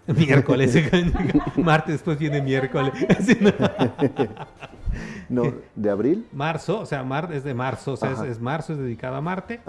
Miércoles. 0.16 0.76
Martes, 1.56 1.94
después 1.94 2.18
viene 2.18 2.40
miércoles. 2.40 2.92
no. 5.28 5.52
¿de 5.74 5.90
abril? 5.90 6.26
Marzo, 6.32 6.80
o 6.80 6.86
sea, 6.86 7.02
mar, 7.02 7.30
es 7.32 7.42
de 7.42 7.54
marzo, 7.54 7.92
o 7.92 7.96
sea, 7.96 8.12
es, 8.24 8.40
marzo, 8.40 8.72
es 8.74 8.78
dedicado 8.78 9.16
a 9.16 9.20
Marte. 9.20 9.60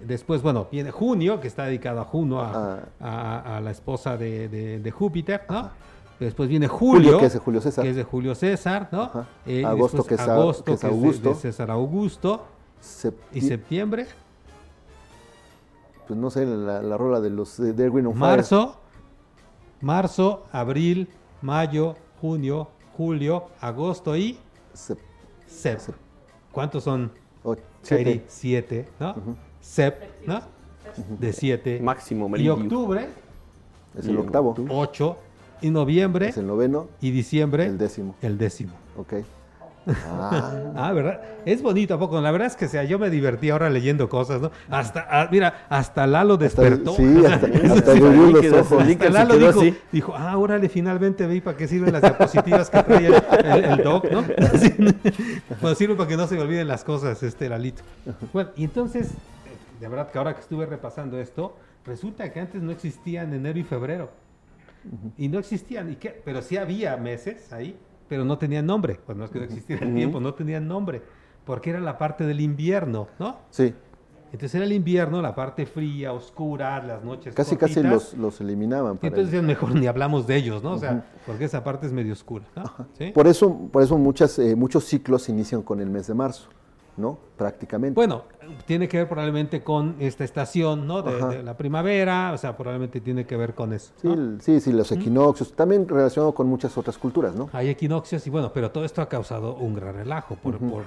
Después, 0.00 0.42
bueno, 0.42 0.68
viene 0.70 0.90
junio, 0.90 1.40
que 1.40 1.48
está 1.48 1.64
dedicado 1.64 2.00
a 2.00 2.04
Juno, 2.04 2.40
a, 2.40 3.60
la 3.62 3.70
esposa 3.70 4.16
de, 4.16 4.92
Júpiter, 4.96 5.42
¿no? 5.48 5.70
Después 6.20 6.50
viene 6.50 6.68
julio, 6.68 7.18
que 7.18 7.26
es 7.26 7.32
de 7.32 7.38
Julio 7.38 7.62
César. 7.62 7.82
Que 7.82 7.90
es 7.90 7.96
de 7.96 8.04
Julio 8.04 8.34
César, 8.34 8.90
¿no? 8.92 9.10
Eh, 9.46 9.64
agosto, 9.64 10.04
que 10.04 10.16
es, 10.16 10.20
agosto, 10.20 10.64
que 10.64 10.72
es 10.72 10.84
Augusto. 10.84 11.34
César 11.34 11.70
Augusto. 11.70 12.46
y 13.32 13.40
septiembre. 13.40 14.06
Pues 16.06 16.20
no 16.20 16.28
sé, 16.28 16.44
la, 16.44 16.96
rola 16.98 17.20
de 17.20 17.30
los 17.30 17.56
de 17.56 17.84
Erwin 17.84 18.12
Marzo 18.14 18.80
marzo, 19.80 20.46
abril, 20.52 21.08
mayo, 21.42 21.96
junio, 22.20 22.68
julio, 22.96 23.46
agosto 23.60 24.16
y 24.16 24.38
sep. 24.74 24.98
¿Cuántos 26.52 26.84
son? 26.84 27.10
siete. 27.82 28.24
siete, 28.28 28.88
¿no? 28.98 29.14
Sep, 29.60 30.26
¿no? 30.26 30.42
De 31.18 31.32
siete. 31.32 31.80
Máximo, 31.80 32.34
Y 32.36 32.48
octubre. 32.48 33.08
Es 33.96 34.06
el 34.06 34.18
octavo. 34.18 34.54
Ocho. 34.68 35.16
Y 35.62 35.70
noviembre. 35.70 36.28
Es 36.28 36.36
el 36.36 36.46
noveno. 36.46 36.88
Y 37.00 37.10
diciembre. 37.10 37.66
El 37.66 37.78
décimo. 37.78 38.14
El 38.22 38.38
décimo. 38.38 38.72
Ok. 38.96 39.14
Ah. 39.86 40.72
ah. 40.76 40.92
¿verdad? 40.92 41.20
Es 41.44 41.62
bonito, 41.62 41.94
¿a 41.94 41.98
poco? 41.98 42.20
La 42.20 42.30
verdad 42.30 42.48
es 42.48 42.56
que 42.56 42.68
sea, 42.68 42.84
yo 42.84 42.98
me 42.98 43.10
divertí 43.10 43.50
ahora 43.50 43.70
leyendo 43.70 44.08
cosas, 44.08 44.40
¿no? 44.40 44.50
Hasta, 44.68 45.06
ah, 45.10 45.28
mira, 45.30 45.66
hasta 45.68 46.06
Lalo 46.06 46.36
despertó. 46.36 46.94
sí, 46.94 47.24
hasta, 47.24 47.46
hasta, 47.72 49.10
Lalo 49.10 49.38
dijo, 49.38 49.76
dijo, 49.90 50.14
ah, 50.16 50.36
órale, 50.36 50.68
finalmente 50.68 51.26
vi 51.26 51.40
para 51.40 51.56
qué 51.56 51.66
sirven 51.66 51.92
las 51.92 52.02
diapositivas 52.02 52.70
que 52.70 52.82
trae 52.82 53.06
el, 53.06 53.82
doc, 53.82 54.10
¿no? 54.10 54.24
Pues 55.60 55.78
sirve 55.78 55.94
para 55.94 56.08
que 56.08 56.16
no 56.16 56.26
se 56.26 56.36
me 56.36 56.42
olviden 56.42 56.68
las 56.68 56.84
cosas, 56.84 57.22
este 57.22 57.48
Lalito. 57.48 57.82
Bueno, 58.32 58.50
y 58.56 58.64
entonces, 58.64 59.10
de 59.80 59.88
verdad 59.88 60.10
que 60.10 60.18
ahora 60.18 60.34
que 60.34 60.40
estuve 60.40 60.66
repasando 60.66 61.18
esto, 61.18 61.56
resulta 61.86 62.30
que 62.32 62.40
antes 62.40 62.62
no 62.62 62.70
existían 62.72 63.32
enero 63.32 63.58
y 63.58 63.64
febrero. 63.64 64.10
Y 65.18 65.28
no 65.28 65.38
existían, 65.38 65.92
¿y 65.92 65.96
qué? 65.96 66.22
Pero 66.24 66.40
sí 66.40 66.56
había 66.56 66.96
meses 66.96 67.52
ahí 67.52 67.76
pero 68.10 68.24
no 68.24 68.36
tenían 68.36 68.66
nombre. 68.66 68.98
Pues 69.06 69.16
no 69.16 69.24
es 69.24 69.30
que 69.30 69.38
no 69.38 69.44
existiera 69.44 69.86
el 69.86 69.94
tiempo, 69.94 70.18
no 70.18 70.34
tenían 70.34 70.66
nombre, 70.66 71.00
porque 71.46 71.70
era 71.70 71.78
la 71.78 71.96
parte 71.96 72.26
del 72.26 72.40
invierno, 72.40 73.06
¿no? 73.20 73.38
Sí. 73.50 73.72
Entonces 74.32 74.56
era 74.56 74.64
el 74.64 74.72
invierno, 74.72 75.22
la 75.22 75.32
parte 75.32 75.64
fría, 75.64 76.12
oscura, 76.12 76.82
las 76.82 77.04
noches 77.04 77.34
Casi, 77.34 77.56
casi 77.56 77.82
los, 77.82 78.14
los 78.14 78.40
eliminaban. 78.40 78.96
Para 78.96 79.08
entonces 79.08 79.42
mejor 79.44 79.76
ni 79.76 79.86
hablamos 79.86 80.26
de 80.26 80.36
ellos, 80.36 80.60
¿no? 80.60 80.72
O 80.72 80.78
sea, 80.78 81.04
porque 81.24 81.44
esa 81.44 81.62
parte 81.62 81.86
es 81.86 81.92
medio 81.92 82.12
oscura. 82.12 82.44
Por 83.14 83.28
eso, 83.28 83.68
por 83.72 83.82
eso 83.82 83.96
muchas, 83.96 84.38
eh, 84.40 84.56
muchos 84.56 84.84
ciclos 84.84 85.28
inician 85.28 85.62
con 85.62 85.80
el 85.80 85.88
mes 85.88 86.08
de 86.08 86.14
marzo. 86.14 86.48
¿No? 87.00 87.18
Prácticamente. 87.36 87.94
Bueno, 87.94 88.24
tiene 88.66 88.88
que 88.88 88.98
ver 88.98 89.08
probablemente 89.08 89.62
con 89.62 89.96
esta 89.98 90.24
estación, 90.24 90.86
¿no? 90.86 91.02
De, 91.02 91.42
la 91.42 91.56
primavera, 91.56 92.32
o 92.32 92.38
sea, 92.38 92.56
probablemente 92.56 93.00
tiene 93.00 93.26
que 93.26 93.36
ver 93.36 93.54
con 93.54 93.72
eso. 93.72 93.92
Sí, 94.40 94.60
sí, 94.60 94.72
los 94.72 94.92
equinoccios, 94.92 95.52
también 95.54 95.88
relacionado 95.88 96.34
con 96.34 96.46
muchas 96.46 96.76
otras 96.76 96.98
culturas, 96.98 97.34
¿no? 97.34 97.48
Hay 97.52 97.68
equinoccios 97.68 98.26
y 98.26 98.30
bueno, 98.30 98.52
pero 98.52 98.70
todo 98.70 98.84
esto 98.84 99.02
ha 99.02 99.08
causado 99.08 99.54
un 99.54 99.74
gran 99.74 99.94
relajo, 99.94 100.36
por, 100.36 100.58
por, 100.58 100.84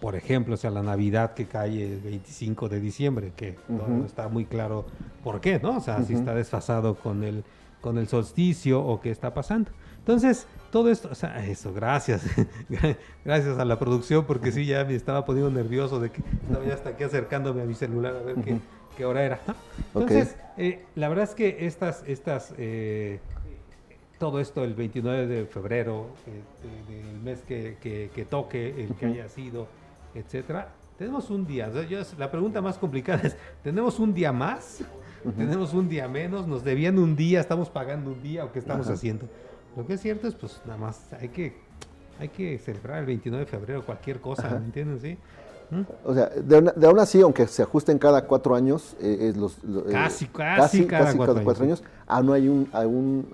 por, 0.00 0.14
ejemplo, 0.14 0.54
o 0.54 0.56
sea, 0.56 0.70
la 0.70 0.82
Navidad 0.82 1.34
que 1.34 1.46
cae 1.46 1.94
el 1.94 2.00
25 2.00 2.68
de 2.68 2.80
diciembre, 2.80 3.32
que 3.36 3.56
no 3.68 4.04
está 4.04 4.28
muy 4.28 4.44
claro 4.44 4.86
por 5.24 5.40
qué, 5.40 5.58
¿no? 5.58 5.76
O 5.78 5.80
sea, 5.80 6.02
si 6.04 6.14
está 6.14 6.34
desfasado 6.34 6.94
con 6.94 7.24
el, 7.24 7.44
con 7.80 7.98
el 7.98 8.08
solsticio 8.08 8.82
o 8.82 9.00
qué 9.00 9.10
está 9.10 9.34
pasando. 9.34 9.70
Entonces, 10.10 10.48
todo 10.72 10.90
esto, 10.90 11.08
o 11.12 11.14
sea, 11.14 11.46
eso, 11.46 11.72
gracias. 11.72 12.24
gracias 13.24 13.58
a 13.60 13.64
la 13.64 13.78
producción, 13.78 14.24
porque 14.24 14.50
sí, 14.50 14.66
ya 14.66 14.84
me 14.84 14.96
estaba 14.96 15.24
poniendo 15.24 15.52
nervioso 15.52 16.00
de 16.00 16.10
que 16.10 16.20
estaba 16.48 16.64
ya 16.66 16.74
hasta 16.74 16.90
aquí 16.90 17.04
acercándome 17.04 17.62
a 17.62 17.64
mi 17.64 17.74
celular 17.74 18.16
a 18.16 18.20
ver 18.20 18.34
qué, 18.96 19.04
hora 19.04 19.22
era. 19.22 19.38
Entonces, 19.94 20.34
eh, 20.58 20.84
la 20.96 21.08
verdad 21.08 21.26
es 21.28 21.36
que 21.36 21.64
estas, 21.64 22.02
estas, 22.08 22.52
eh, 22.58 23.20
todo 24.18 24.40
esto 24.40 24.64
el 24.64 24.74
29 24.74 25.28
de 25.28 25.46
febrero, 25.46 26.08
del 26.26 27.20
mes 27.22 27.42
que, 27.46 27.76
que, 27.80 28.24
toque, 28.24 28.82
el 28.82 28.96
que 28.96 29.06
haya 29.06 29.28
sido, 29.28 29.68
etcétera. 30.16 30.72
Tenemos 30.98 31.30
un 31.30 31.46
día. 31.46 31.70
la 32.18 32.30
pregunta 32.32 32.60
más 32.60 32.78
complicada 32.78 33.22
es: 33.22 33.36
¿tenemos 33.62 34.00
un 34.00 34.12
día 34.12 34.32
más? 34.32 34.82
¿Tenemos 35.36 35.72
un 35.72 35.88
día 35.88 36.08
menos? 36.08 36.48
¿Nos 36.48 36.64
debían 36.64 36.98
un 36.98 37.14
día? 37.14 37.38
¿Estamos 37.38 37.70
pagando 37.70 38.10
un 38.10 38.20
día? 38.22 38.44
¿O 38.44 38.50
qué 38.50 38.58
estamos 38.58 38.88
haciendo? 38.88 39.28
Lo 39.76 39.86
que 39.86 39.94
es 39.94 40.00
cierto 40.00 40.28
es, 40.28 40.34
pues 40.34 40.60
nada 40.66 40.78
más 40.78 41.12
hay 41.12 41.28
que, 41.28 41.56
hay 42.18 42.28
que 42.28 42.58
celebrar 42.58 42.98
el 42.98 43.06
29 43.06 43.44
de 43.44 43.50
febrero 43.50 43.84
cualquier 43.84 44.20
cosa, 44.20 44.48
¿me 44.50 44.66
entienden? 44.66 45.00
¿Sí? 45.00 45.18
¿Mm? 45.70 45.82
O 46.04 46.14
sea, 46.14 46.26
de, 46.26 46.86
aún 46.86 46.98
así, 46.98 47.20
aunque 47.20 47.46
se 47.46 47.62
ajusten 47.62 47.98
cada 47.98 48.26
cuatro 48.26 48.54
años, 48.54 48.96
eh, 49.00 49.28
es 49.30 49.36
los, 49.36 49.58
eh, 49.58 49.92
casi, 49.92 50.26
casi, 50.26 50.86
cada, 50.86 51.14
cuatro, 51.16 51.64
años, 51.64 51.82
aún 52.06 52.26
no 52.26 52.32
hay 52.32 52.48
un, 52.48 52.68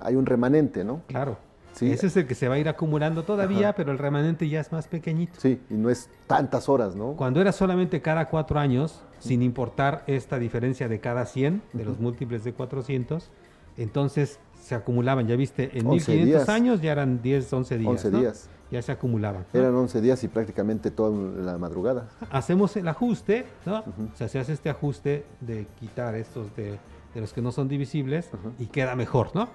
hay 0.01 0.17
un 0.17 0.27
remanente, 0.27 0.85
¿no? 0.85 1.01
Claro. 1.07 1.39
Sí. 1.73 1.91
Ese 1.91 2.07
es 2.07 2.17
el 2.17 2.27
que 2.27 2.35
se 2.35 2.49
va 2.49 2.55
a 2.55 2.59
ir 2.59 2.71
acumulando 2.71 3.25
todavía, 3.25 3.75
pero 3.75 3.93
el 3.93 3.99
remanente 3.99 4.49
ya 4.49 4.61
es 4.61 4.73
más 4.73 4.89
pequeñito. 4.89 5.35
Sí, 5.39 5.61
y 5.69 5.75
no 5.75 5.91
es 5.91 6.09
tantas 6.27 6.71
horas, 6.71 6.97
¿no? 6.97 7.13
Cuando 7.13 7.39
era 7.39 7.53
solamente 7.53 8.01
cada 8.01 8.31
cuatro 8.31 8.59
años, 8.59 9.03
sin 9.19 9.43
importar 9.43 10.03
esta 10.07 10.39
diferencia 10.39 10.89
de 10.89 11.01
cada 11.01 11.27
100, 11.27 11.61
de 11.75 11.85
los 11.85 12.01
múltiples 12.01 12.45
de 12.45 12.55
400, 12.55 13.31
entonces 13.77 14.39
se 14.67 14.75
acumulaban, 14.75 15.29
ya 15.29 15.37
viste, 15.37 15.71
en 15.79 15.89
1500 15.89 16.49
años 16.49 16.81
ya 16.81 16.91
eran 16.91 17.23
10, 17.23 17.53
11 17.53 17.79
días. 17.79 18.05
11 18.05 18.11
días. 18.11 18.51
Ya 18.69 18.83
se 18.83 18.91
acumulaban. 18.91 19.47
Eran 19.53 19.73
11 19.77 20.01
días 20.01 20.25
y 20.25 20.29
prácticamente 20.29 20.91
toda 20.91 21.17
la 21.41 21.57
madrugada. 21.57 22.09
Hacemos 22.33 22.77
el 22.77 22.89
ajuste, 22.89 23.47
¿no? 23.65 23.79
O 23.79 24.17
sea, 24.17 24.27
se 24.27 24.41
hace 24.41 24.55
este 24.55 24.69
ajuste 24.69 25.25
de 25.41 25.69
quitar 25.79 26.17
estos 26.17 26.55
de, 26.57 26.81
de 27.15 27.21
los 27.21 27.33
que 27.33 27.43
no 27.43 27.53
son 27.53 27.69
divisibles 27.69 28.29
y 28.59 28.67
queda 28.67 28.97
mejor, 28.97 29.31
¿no? 29.35 29.49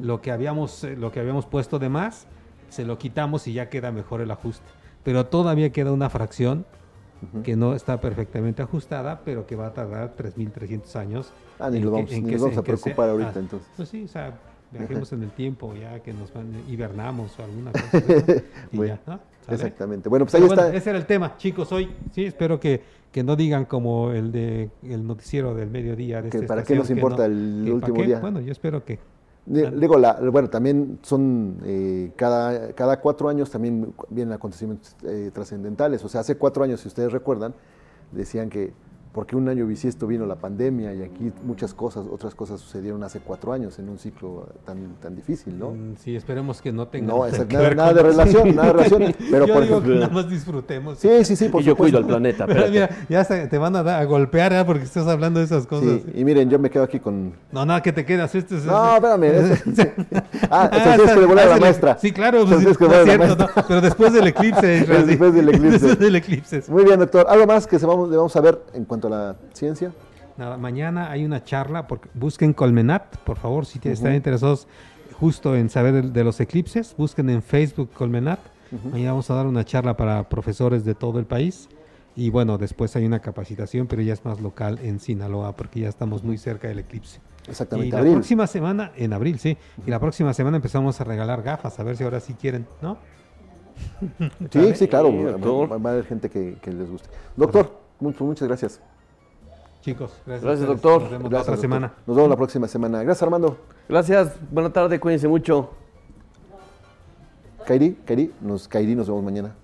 Lo 0.00 0.20
que 0.22 0.30
habíamos, 0.30 0.84
eh, 0.84 0.96
lo 0.96 1.10
que 1.10 1.18
habíamos 1.18 1.46
puesto 1.46 1.80
de 1.80 1.88
más, 1.88 2.28
se 2.68 2.84
lo 2.84 2.96
quitamos 2.96 3.48
y 3.48 3.54
ya 3.54 3.68
queda 3.68 3.90
mejor 3.90 4.20
el 4.20 4.30
ajuste. 4.30 4.64
Pero 5.02 5.26
todavía 5.26 5.72
queda 5.72 5.90
una 5.90 6.08
fracción 6.08 6.64
que 7.42 7.56
no 7.56 7.74
está 7.74 8.00
perfectamente 8.00 8.62
ajustada, 8.62 9.22
pero 9.24 9.46
que 9.46 9.56
va 9.56 9.66
a 9.66 9.72
tardar 9.72 10.14
3.300 10.16 10.94
años. 10.96 11.32
Ah, 11.66 11.70
ni, 11.70 11.82
vamos, 11.82 12.10
vamos 12.10 12.56
a 12.56 12.62
preocupar 12.62 13.10
ahorita 13.10 13.32
ah, 13.36 13.40
entonces. 13.40 13.68
Pues 13.76 13.88
sí, 13.88 14.04
o 14.04 14.08
sea, 14.08 14.38
viajemos 14.70 15.12
en 15.12 15.22
el 15.22 15.30
tiempo 15.30 15.74
ya 15.74 16.00
que 16.00 16.12
nos 16.12 16.32
van, 16.32 16.52
hibernamos 16.68 17.38
o 17.38 17.42
alguna 17.44 17.72
cosa. 17.72 18.02
bueno, 18.72 18.98
Exactamente. 19.48 20.08
Bueno, 20.08 20.24
pues 20.24 20.34
ahí 20.34 20.44
está. 20.44 20.74
Ese 20.74 20.90
era 20.90 20.98
el 20.98 21.06
tema, 21.06 21.36
chicos, 21.36 21.70
hoy. 21.72 21.90
Sí, 22.12 22.24
espero 22.24 22.58
que, 22.58 22.82
que 23.12 23.22
no 23.22 23.36
digan 23.36 23.66
como 23.66 24.10
el 24.12 24.32
de 24.32 24.70
el 24.82 25.06
noticiero 25.06 25.54
del 25.54 25.70
mediodía. 25.70 26.22
De 26.22 26.42
¿Para 26.42 26.62
qué 26.62 26.74
nos 26.74 26.90
importa 26.90 27.26
el 27.26 27.70
último 27.70 28.02
día? 28.02 28.20
Bueno, 28.20 28.40
yo 28.40 28.52
espero 28.52 28.84
que 28.84 28.98
Digo, 29.46 29.98
la, 29.98 30.14
bueno, 30.32 30.48
también 30.48 30.98
son 31.02 31.58
eh, 31.64 32.12
cada, 32.16 32.72
cada 32.72 33.00
cuatro 33.00 33.28
años 33.28 33.50
también 33.50 33.92
vienen 34.08 34.32
acontecimientos 34.32 34.96
eh, 35.04 35.30
trascendentales. 35.34 36.02
O 36.02 36.08
sea, 36.08 36.22
hace 36.22 36.36
cuatro 36.36 36.64
años, 36.64 36.80
si 36.80 36.88
ustedes 36.88 37.12
recuerdan, 37.12 37.54
decían 38.10 38.48
que 38.48 38.72
porque 39.14 39.36
un 39.36 39.48
año 39.48 39.64
bisiesto 39.64 40.08
vino 40.08 40.26
la 40.26 40.34
pandemia 40.34 40.92
y 40.92 41.02
aquí 41.02 41.32
muchas 41.44 41.72
cosas, 41.72 42.04
otras 42.10 42.34
cosas 42.34 42.60
sucedieron 42.60 43.04
hace 43.04 43.20
cuatro 43.20 43.52
años 43.52 43.78
en 43.78 43.88
un 43.88 43.96
ciclo 43.96 44.48
tan, 44.66 44.96
tan 45.00 45.14
difícil, 45.14 45.56
¿no? 45.56 45.70
Mm, 45.70 45.94
sí, 45.98 46.16
esperemos 46.16 46.60
que 46.60 46.72
no 46.72 46.88
tenga 46.88 47.12
no, 47.12 47.24
nada, 47.24 47.94
de 47.94 48.02
relación, 48.02 48.56
nada 48.56 48.66
de 48.68 48.72
relación. 48.72 49.14
Pero 49.30 49.46
yo 49.46 49.54
por 49.54 49.62
digo 49.62 49.76
ejemplo, 49.76 49.94
que 49.94 50.00
nada 50.00 50.12
más 50.12 50.28
disfrutemos. 50.28 50.98
Sí, 50.98 51.24
sí, 51.24 51.36
sí, 51.36 51.48
por 51.48 51.62
y 51.62 51.64
yo 51.64 51.76
cuido 51.76 51.98
al 51.98 52.06
planeta. 52.06 52.44
Pero 52.48 52.68
mira, 52.68 52.90
ya 53.08 53.24
te 53.24 53.56
van 53.56 53.76
a, 53.76 53.98
a 53.98 54.04
golpear 54.04 54.52
¿eh? 54.52 54.64
porque 54.66 54.82
estás 54.82 55.06
hablando 55.06 55.38
de 55.38 55.46
esas 55.46 55.64
cosas. 55.68 56.00
Sí, 56.04 56.12
y 56.16 56.24
miren, 56.24 56.50
yo 56.50 56.58
me 56.58 56.68
quedo 56.68 56.82
aquí 56.82 56.98
con... 56.98 57.34
No, 57.52 57.64
nada, 57.64 57.80
que 57.82 57.92
te 57.92 58.04
quedas. 58.04 58.34
Este 58.34 58.56
es, 58.56 58.64
no, 58.64 58.96
espérame. 58.96 59.26
ah, 60.50 60.70
entonces 60.72 61.10
ah, 61.10 61.14
que 61.14 61.20
devolver 61.20 61.46
a 61.46 61.50
la 61.50 61.58
maestra. 61.58 61.98
Sí, 62.00 62.10
claro, 62.10 62.44
pues, 62.46 62.66
es 62.66 62.76
cierto, 62.76 63.48
pero 63.68 63.80
después 63.80 64.12
del 64.12 64.26
eclipse. 64.26 64.84
después 64.84 65.34
del 65.34 65.48
eclipse. 65.50 65.70
Después 65.70 65.98
del 66.00 66.16
eclipse. 66.16 66.64
Muy 66.66 66.84
bien, 66.84 66.98
doctor. 66.98 67.26
¿Algo 67.28 67.46
más 67.46 67.68
que 67.68 67.78
se 67.78 67.86
vamos, 67.86 68.10
le 68.10 68.16
vamos 68.16 68.34
a 68.34 68.40
ver 68.40 68.60
en 68.74 68.84
cuanto 68.84 69.03
a 69.06 69.10
la 69.10 69.36
ciencia? 69.52 69.92
Nada, 70.36 70.56
mañana 70.56 71.10
hay 71.10 71.24
una 71.24 71.44
charla, 71.44 71.86
porque 71.86 72.08
busquen 72.14 72.52
Colmenat, 72.52 73.16
por 73.18 73.36
favor, 73.36 73.66
si 73.66 73.80
están 73.88 74.14
interesados 74.14 74.66
justo 75.12 75.54
en 75.54 75.70
saber 75.70 76.12
de, 76.12 76.24
los 76.24 76.40
eclipses, 76.40 76.94
busquen 76.96 77.30
en 77.30 77.42
Facebook 77.42 77.90
Colmenat. 77.92 78.40
Mañana 78.90 79.12
vamos 79.12 79.30
a 79.30 79.34
dar 79.34 79.46
una 79.46 79.64
charla 79.64 79.96
para 79.96 80.28
profesores 80.28 80.84
de 80.84 80.94
todo 80.94 81.20
el 81.20 81.26
país. 81.26 81.68
Y 82.16 82.30
bueno, 82.30 82.58
después 82.58 82.94
hay 82.96 83.04
una 83.06 83.20
capacitación, 83.20 83.86
pero 83.86 84.02
ya 84.02 84.12
es 84.12 84.24
más 84.24 84.40
local 84.40 84.78
en 84.82 85.00
Sinaloa, 85.00 85.54
porque 85.54 85.80
ya 85.80 85.88
estamos 85.88 86.24
muy 86.24 86.38
cerca 86.38 86.68
del 86.68 86.80
eclipse. 86.80 87.20
Exactamente. 87.48 87.96
Y 87.96 88.00
la 88.04 88.12
próxima 88.12 88.46
semana, 88.46 88.92
en 88.96 89.12
abril, 89.12 89.38
sí. 89.38 89.56
Y 89.86 89.90
la 89.90 90.00
próxima 90.00 90.32
semana 90.32 90.56
empezamos 90.56 91.00
a 91.00 91.04
regalar 91.04 91.42
gafas, 91.42 91.78
a 91.78 91.82
ver 91.82 91.96
si 91.96 92.04
ahora 92.04 92.20
sí 92.20 92.34
quieren, 92.34 92.66
¿no? 92.82 92.98
Sí, 94.50 94.74
sí, 94.74 94.88
claro. 94.88 95.12
Va, 95.68 95.90
a 95.90 95.92
haber 95.92 96.04
gente 96.04 96.30
que, 96.30 96.58
les 96.64 96.90
guste. 96.90 97.08
Doctor, 97.36 97.80
muchas 98.00 98.46
gracias. 98.46 98.80
Chicos, 99.84 100.12
gracias. 100.24 100.44
Gracias, 100.44 100.66
doctor. 100.66 101.02
Nos 101.02 101.10
vemos 101.10 101.30
la 101.30 101.42
otra 101.42 101.58
semana. 101.58 101.92
Nos 102.06 102.16
vemos 102.16 102.30
la 102.30 102.36
próxima 102.36 102.66
semana. 102.66 103.02
Gracias, 103.02 103.22
Armando. 103.22 103.58
Gracias. 103.86 104.32
Buena 104.50 104.72
tarde, 104.72 104.98
cuídense 104.98 105.28
mucho. 105.28 105.72
Kairi, 107.66 107.94
Kairi, 108.06 108.32
nos, 108.40 108.66
Kairi, 108.66 108.94
nos 108.94 109.08
vemos 109.08 109.22
mañana. 109.22 109.54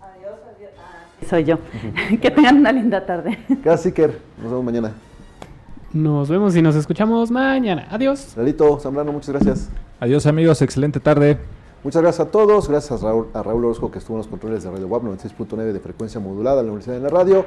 Adiós, 0.00 0.38
adiós. 0.56 0.70
Ah, 0.78 1.26
soy 1.28 1.44
yo. 1.44 1.58
que 2.22 2.30
tengan 2.30 2.56
una 2.56 2.72
linda 2.72 3.04
tarde. 3.04 3.38
Gracias, 3.62 3.84
Iker. 3.84 4.18
Nos 4.38 4.50
vemos 4.50 4.64
mañana. 4.64 4.94
Nos 5.92 6.30
vemos 6.30 6.56
y 6.56 6.62
nos 6.62 6.74
escuchamos 6.74 7.30
mañana. 7.30 7.88
Adiós. 7.90 8.34
Lalito, 8.34 8.80
Zambrano, 8.80 9.12
muchas 9.12 9.28
gracias. 9.28 9.68
Adiós, 10.00 10.24
amigos. 10.24 10.62
Excelente 10.62 11.00
tarde. 11.00 11.36
Muchas 11.84 12.00
gracias 12.00 12.26
a 12.26 12.30
todos. 12.30 12.66
Gracias 12.66 13.02
a 13.02 13.06
Raúl, 13.06 13.28
a 13.34 13.42
Raúl 13.42 13.66
Orozco, 13.66 13.90
que 13.90 13.98
estuvo 13.98 14.16
en 14.16 14.20
los 14.20 14.26
controles 14.26 14.64
de 14.64 14.70
Radio 14.70 14.88
WAP 14.88 15.02
96.9 15.02 15.72
de 15.72 15.80
frecuencia 15.80 16.18
modulada 16.18 16.60
en 16.60 16.66
la 16.66 16.72
Universidad 16.72 16.96
de 16.96 17.02
la 17.02 17.10
Radio. 17.10 17.44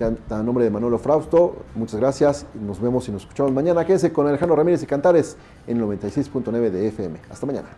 A 0.00 0.42
nombre 0.42 0.64
de 0.64 0.70
Manolo 0.70 0.98
Frausto, 0.98 1.56
muchas 1.74 2.00
gracias. 2.00 2.46
Nos 2.54 2.80
vemos 2.80 3.06
y 3.08 3.12
nos 3.12 3.22
escuchamos 3.22 3.52
mañana. 3.52 3.84
Quédense 3.84 4.12
con 4.12 4.26
Alejandro 4.26 4.56
Ramírez 4.56 4.82
y 4.82 4.86
Cantares 4.86 5.36
en 5.66 5.78
96.9 5.78 6.70
de 6.70 6.88
FM. 6.88 7.20
Hasta 7.30 7.44
mañana. 7.44 7.68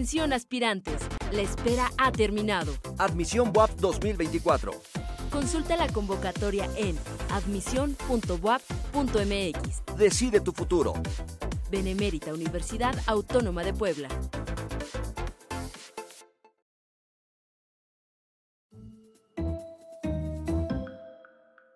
Atención 0.00 0.32
aspirantes, 0.32 1.02
la 1.30 1.42
espera 1.42 1.90
ha 1.98 2.10
terminado. 2.10 2.72
Admisión 2.96 3.52
WAP 3.54 3.72
2024. 3.80 4.72
Consulta 5.30 5.76
la 5.76 5.88
convocatoria 5.88 6.66
en 6.74 6.96
admisión.wap.mx. 7.30 9.96
Decide 9.98 10.40
tu 10.40 10.52
futuro. 10.52 10.94
Benemérita 11.70 12.32
Universidad 12.32 12.94
Autónoma 13.06 13.62
de 13.62 13.74
Puebla. 13.74 14.08